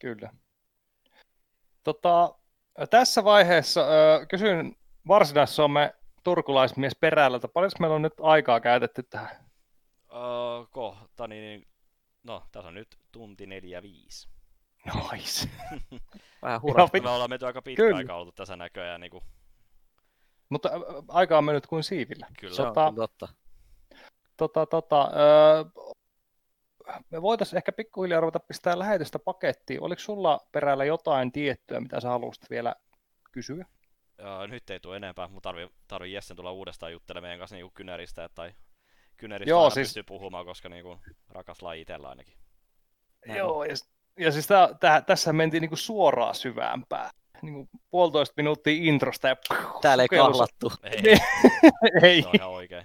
Kyllä. 0.00 0.32
Tota, 1.82 2.34
tässä 2.90 3.24
vaiheessa 3.24 3.80
ö, 3.80 4.26
kysyn 4.26 4.76
Varsinais-Suomen 5.08 5.92
turkulaismies 6.24 6.96
Perälältä, 7.00 7.48
paljonko 7.48 7.76
meillä 7.80 7.96
on 7.96 8.02
nyt 8.02 8.12
aikaa 8.22 8.60
käytetty 8.60 9.02
tähän? 9.02 9.36
Öö, 10.12 10.18
kohta, 10.70 11.26
niin, 11.28 11.68
no, 12.22 12.42
tässä 12.52 12.68
on 12.68 12.74
nyt 12.74 12.98
tunti 13.12 13.46
neljä 13.46 13.82
viisi. 13.82 14.28
Nice. 15.12 15.48
Vähän 16.42 16.62
hurraa. 16.62 16.88
vi- 16.92 17.00
Me 17.00 17.10
ollaan 17.10 17.30
menty 17.30 17.46
aika 17.46 17.62
pitkä 17.62 17.82
Kyllä. 17.82 17.96
aika 17.96 18.14
oltu 18.14 18.32
tässä 18.32 18.56
näköjään, 18.56 19.00
niin 19.00 19.10
kuin, 19.10 19.24
Mutta 20.48 20.68
ö, 20.68 21.02
aika 21.08 21.38
on 21.38 21.44
mennyt 21.44 21.66
kuin 21.66 21.84
siivillä. 21.84 22.26
kyllä. 22.40 22.54
Se 22.56 22.62
on 22.62 22.68
Tota- 22.68 22.90
kyllä 22.90 23.06
totta. 23.06 23.28
Tota, 24.36 24.66
tota, 24.66 25.02
ö, 25.02 25.64
me 27.10 27.22
voitaisiin 27.22 27.56
ehkä 27.56 27.72
pikkuhiljaa 27.72 28.20
ruveta 28.20 28.40
pistää 28.40 28.78
lähetystä 28.78 29.18
pakettiin. 29.18 29.82
Oliko 29.82 30.00
sulla 30.00 30.40
perällä 30.52 30.84
jotain 30.84 31.32
tiettyä, 31.32 31.80
mitä 31.80 32.00
sä 32.00 32.08
haluaisit 32.08 32.50
vielä 32.50 32.74
kysyä? 33.32 33.66
Öö, 34.20 34.46
nyt 34.46 34.70
ei 34.70 34.80
tule 34.80 34.96
enempää, 34.96 35.28
mutta 35.28 35.48
tarvii, 35.48 35.68
tarvii 35.88 36.12
Jessen 36.12 36.36
tulla 36.36 36.52
uudestaan 36.52 36.92
juttelemaan 36.92 37.22
meidän 37.24 37.38
kanssa 37.38 37.56
niinku 37.56 37.70
kynäristä, 37.74 38.28
tai 38.34 38.52
kynäristä 39.16 39.50
Joo, 39.50 39.70
siis- 39.70 39.88
pystyy 39.88 40.02
puhumaan, 40.02 40.44
koska 40.46 40.68
niinku 40.68 40.98
rakas 41.28 41.62
laji 41.62 41.80
itsellä 41.80 42.08
ainakin. 42.08 42.34
Näin 43.26 43.38
Joo, 43.38 43.64
ja, 43.64 43.76
s- 43.76 43.88
ja 44.18 44.32
siis 44.32 44.46
tää, 44.46 44.68
tää, 44.80 45.00
tässä 45.00 45.32
mentiin 45.32 45.60
niinku 45.60 45.76
suoraan 45.76 46.34
syvämpään. 46.34 47.10
Niinku 47.42 47.68
puolitoista 47.90 48.34
minuuttia 48.36 48.72
introsta 48.82 49.28
ja 49.28 49.36
Täällä 49.82 50.02
ei 50.02 50.06
sukellus- 50.06 50.30
kahlattu. 50.32 50.72
Ei, 50.82 51.02
Niin. 51.02 51.18
ei, 52.02 52.22
se 52.22 52.28
on 52.28 52.34
ihan 52.34 52.50
oikein. 52.50 52.84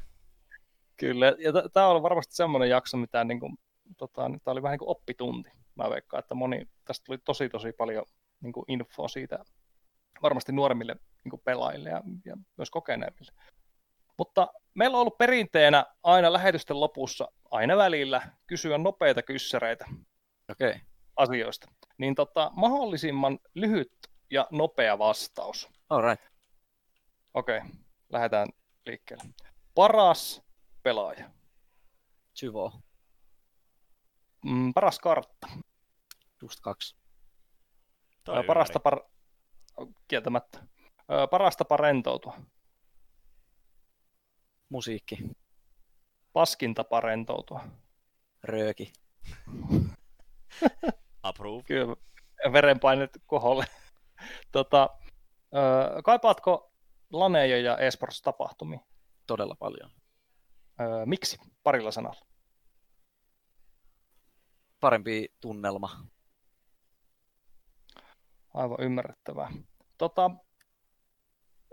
kyllä. 0.97 1.25
Ja 1.39 1.51
t- 1.53 1.73
tämä 1.73 1.87
oli 1.87 2.01
varmasti 2.01 2.35
semmoinen 2.35 2.69
jakso, 2.69 2.97
mitä 2.97 3.23
niinku, 3.23 3.49
tota, 3.97 4.21
tämä 4.21 4.51
oli 4.51 4.61
vähän 4.61 4.73
niin 4.73 4.79
kuin 4.79 4.89
oppitunti. 4.89 5.49
Mä 5.75 5.89
veikkaan, 5.89 6.19
että 6.19 6.35
moni, 6.35 6.65
tästä 6.85 7.03
tuli 7.05 7.17
tosi 7.17 7.49
tosi 7.49 7.71
paljon 7.71 8.05
niinku 8.41 8.65
infoa 8.67 9.07
siitä 9.07 9.39
varmasti 10.21 10.51
nuoremmille 10.51 10.95
niinku 11.23 11.37
pelaajille 11.37 11.89
ja, 11.89 12.01
ja 12.25 12.37
myös 12.57 12.69
kokeneemmille. 12.69 13.31
Mutta 14.17 14.47
meillä 14.73 14.95
on 14.95 15.01
ollut 15.01 15.17
perinteenä 15.17 15.85
aina 16.03 16.33
lähetysten 16.33 16.79
lopussa, 16.79 17.31
aina 17.51 17.77
välillä, 17.77 18.21
kysyä 18.47 18.77
nopeita 18.77 19.21
kyssäreitä. 19.23 19.85
Okay. 20.51 20.73
asioista. 21.15 21.67
Niin 21.97 22.15
tota, 22.15 22.51
mahdollisimman 22.55 23.39
lyhyt 23.55 23.91
ja 24.31 24.47
nopea 24.51 24.99
vastaus. 24.99 25.69
All 25.89 26.01
right. 26.01 26.25
Okei, 27.33 27.61
lähdetään 28.09 28.47
liikkeelle. 28.85 29.23
Paras 29.75 30.41
pelaaja. 30.83 31.29
Syvo. 32.33 32.73
Mm, 34.45 34.73
paras 34.73 34.99
kartta. 34.99 35.47
Just 36.41 36.59
kaksi. 36.61 36.95
Toi 38.23 38.37
Ö, 38.37 38.43
paras 38.43 38.69
tapa... 38.69 38.91
Kieltämättä. 40.07 40.59
Ö, 41.11 41.27
paras 41.27 41.57
tapa 41.57 41.77
rentoutua. 41.77 42.37
Musiikki. 44.69 45.17
Paskin 46.33 46.73
tapa 46.73 47.01
rentoutua. 47.01 47.63
Rööki. 48.43 48.93
Approve. 51.23 51.63
Kyllä, 51.63 51.95
verenpainet 52.53 53.09
koholle. 53.25 53.65
tota, 54.51 54.89
kaipaatko 56.03 56.73
laneja 57.13 57.57
ja 57.57 57.77
esports-tapahtumia? 57.77 58.79
Todella 59.27 59.55
paljon. 59.59 59.91
Miksi? 61.05 61.37
Parilla 61.63 61.91
sanalla. 61.91 62.30
Parempi 64.81 65.33
tunnelma. 65.41 65.89
Aivan 68.53 68.77
ymmärrettävää. 68.79 69.51
Tota, 69.97 70.31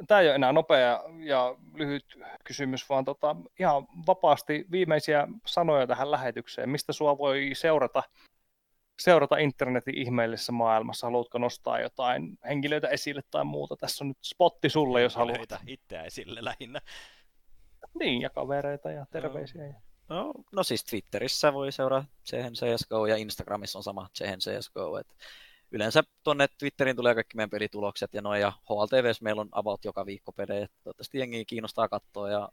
tämä 0.07 0.21
ei 0.21 0.27
ole 0.27 0.35
enää 0.35 0.53
nopea 0.53 1.03
ja 1.19 1.57
lyhyt 1.75 2.05
kysymys, 2.45 2.89
vaan 2.89 3.05
tota, 3.05 3.37
ihan 3.61 3.87
vapaasti 4.07 4.67
viimeisiä 4.71 5.29
sanoja 5.47 5.87
tähän 5.87 6.11
lähetykseen. 6.11 6.71
Mistä 6.71 6.93
sua 6.93 7.19
voi 7.19 7.51
seurata, 7.53 8.03
seurata 9.01 9.37
internetin 9.37 9.99
ihmeellisessä 9.99 10.53
maailmassa? 10.53 11.07
Haluatko 11.07 11.39
nostaa 11.39 11.81
jotain 11.81 12.39
henkilöitä 12.49 12.89
esille 12.89 13.23
tai 13.31 13.45
muuta? 13.45 13.77
Tässä 13.77 14.05
on 14.05 14.09
nyt 14.09 14.19
spotti 14.23 14.69
sulle, 14.69 15.03
jos 15.03 15.17
haluat. 15.17 15.49
Itseä 15.67 16.03
esille 16.03 16.41
lähinnä. 16.45 16.81
Niin, 17.95 18.23
ja 18.23 18.31
kavereita 18.31 18.91
ja 18.91 19.07
terveisiä. 19.11 19.67
Ja... 19.67 19.88
No, 20.09 20.33
no 20.53 20.63
siis 20.63 20.85
Twitterissä 20.85 21.53
voi 21.53 21.73
seurata 21.73 22.09
Tsehen 22.25 22.53
CSGO 22.53 23.07
ja 23.07 23.17
Instagramissa 23.17 23.79
on 23.79 23.83
sama 23.83 24.09
Tsehen 24.13 24.39
CSGO. 24.39 24.99
Et 24.99 25.07
yleensä 25.71 26.03
tuonne 26.23 26.47
Twitteriin 26.59 26.97
tulee 26.97 27.15
kaikki 27.15 27.37
meidän 27.37 27.51
pelitulokset 27.51 28.15
ja 28.15 28.23
noin 28.23 28.41
ja 28.41 28.53
HLTVs 28.69 29.23
meillä 29.23 29.41
on 29.41 29.49
about 29.53 29.85
joka 29.85 30.07
viikko 30.07 30.33
pelejä. 30.33 30.69
Toivottavasti 30.85 31.19
jengi 31.19 31.45
kiinnostaa 31.45 31.89
katsoa 31.89 32.31
ja 32.31 32.49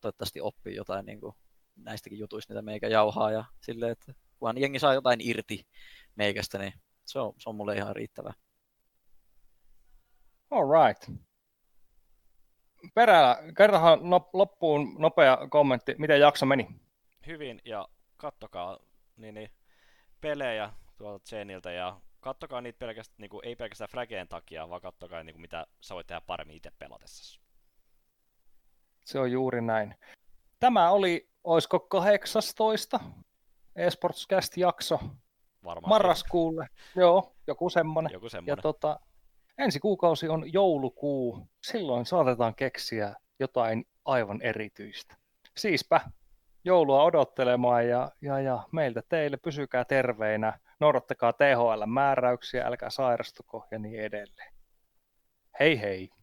toivottavasti 0.00 0.40
oppii 0.40 0.74
jotain 0.74 1.06
niin 1.06 1.20
kuin 1.20 1.34
näistäkin 1.76 2.18
jutuista, 2.18 2.54
mitä 2.54 2.62
meikä 2.62 2.88
jauhaa 2.88 3.30
ja 3.30 3.44
silleen, 3.60 3.92
että 3.92 4.14
kunhan 4.38 4.58
jengi 4.58 4.78
saa 4.78 4.94
jotain 4.94 5.20
irti 5.20 5.66
meikästä, 6.16 6.58
niin 6.58 6.72
se 7.04 7.18
on, 7.18 7.32
se 7.38 7.48
on 7.48 7.56
mulle 7.56 7.76
ihan 7.76 7.96
riittävä. 7.96 8.32
All 10.50 10.64
right. 10.70 11.20
Perällä, 12.94 13.36
kerrohan 13.56 14.00
loppuun 14.32 14.96
nopea 14.98 15.38
kommentti, 15.50 15.94
miten 15.98 16.20
jakso 16.20 16.46
meni. 16.46 16.68
Hyvin, 17.26 17.60
ja 17.64 17.88
kattokaa 18.16 18.78
niin, 19.16 19.34
niin, 19.34 19.50
pelejä 20.20 20.72
tuolta 20.96 21.26
Zeniltä, 21.26 21.72
ja 21.72 22.00
kattokaa 22.20 22.60
niitä 22.60 22.78
pelkästään, 22.78 23.16
niin 23.18 23.30
kuin, 23.30 23.44
ei 23.44 23.56
pelkästään 23.56 23.90
Frageen 23.90 24.28
takia, 24.28 24.68
vaan 24.68 24.80
kattokaa 24.80 25.22
niin 25.22 25.34
kuin, 25.34 25.40
mitä 25.40 25.66
sä 25.80 25.94
voit 25.94 26.06
tehdä 26.06 26.20
paremmin 26.20 26.56
itse 26.56 26.70
pelatessasi. 26.78 27.40
Se 29.04 29.18
on 29.18 29.32
juuri 29.32 29.60
näin. 29.60 29.94
Tämä 30.60 30.90
oli, 30.90 31.28
olisiko 31.44 31.80
18 31.80 33.00
eSportscast 33.76 34.56
jakso 34.56 35.00
Varmaan 35.64 35.88
marraskuulle. 35.88 36.68
Joo, 36.96 37.36
joku 37.46 37.70
semmonen. 37.70 38.12
joku 38.12 38.26
Ja 38.26 38.30
semmoinen. 38.30 38.62
tota, 38.62 39.00
ensi 39.58 39.80
kuukausi 39.80 40.28
on 40.28 40.52
joulukuu. 40.52 41.48
Silloin 41.62 42.06
saatetaan 42.06 42.54
keksiä 42.54 43.14
jotain 43.38 43.86
aivan 44.04 44.42
erityistä. 44.42 45.16
Siispä 45.56 46.00
joulua 46.64 47.02
odottelemaan 47.02 47.88
ja, 47.88 48.10
ja, 48.20 48.40
ja 48.40 48.62
meiltä 48.72 49.02
teille 49.08 49.36
pysykää 49.36 49.84
terveinä. 49.84 50.58
noudattakaa 50.80 51.32
THL-määräyksiä, 51.32 52.66
älkää 52.66 52.90
sairastuko 52.90 53.66
ja 53.70 53.78
niin 53.78 54.00
edelleen. 54.00 54.54
Hei 55.60 55.80
hei! 55.80 56.13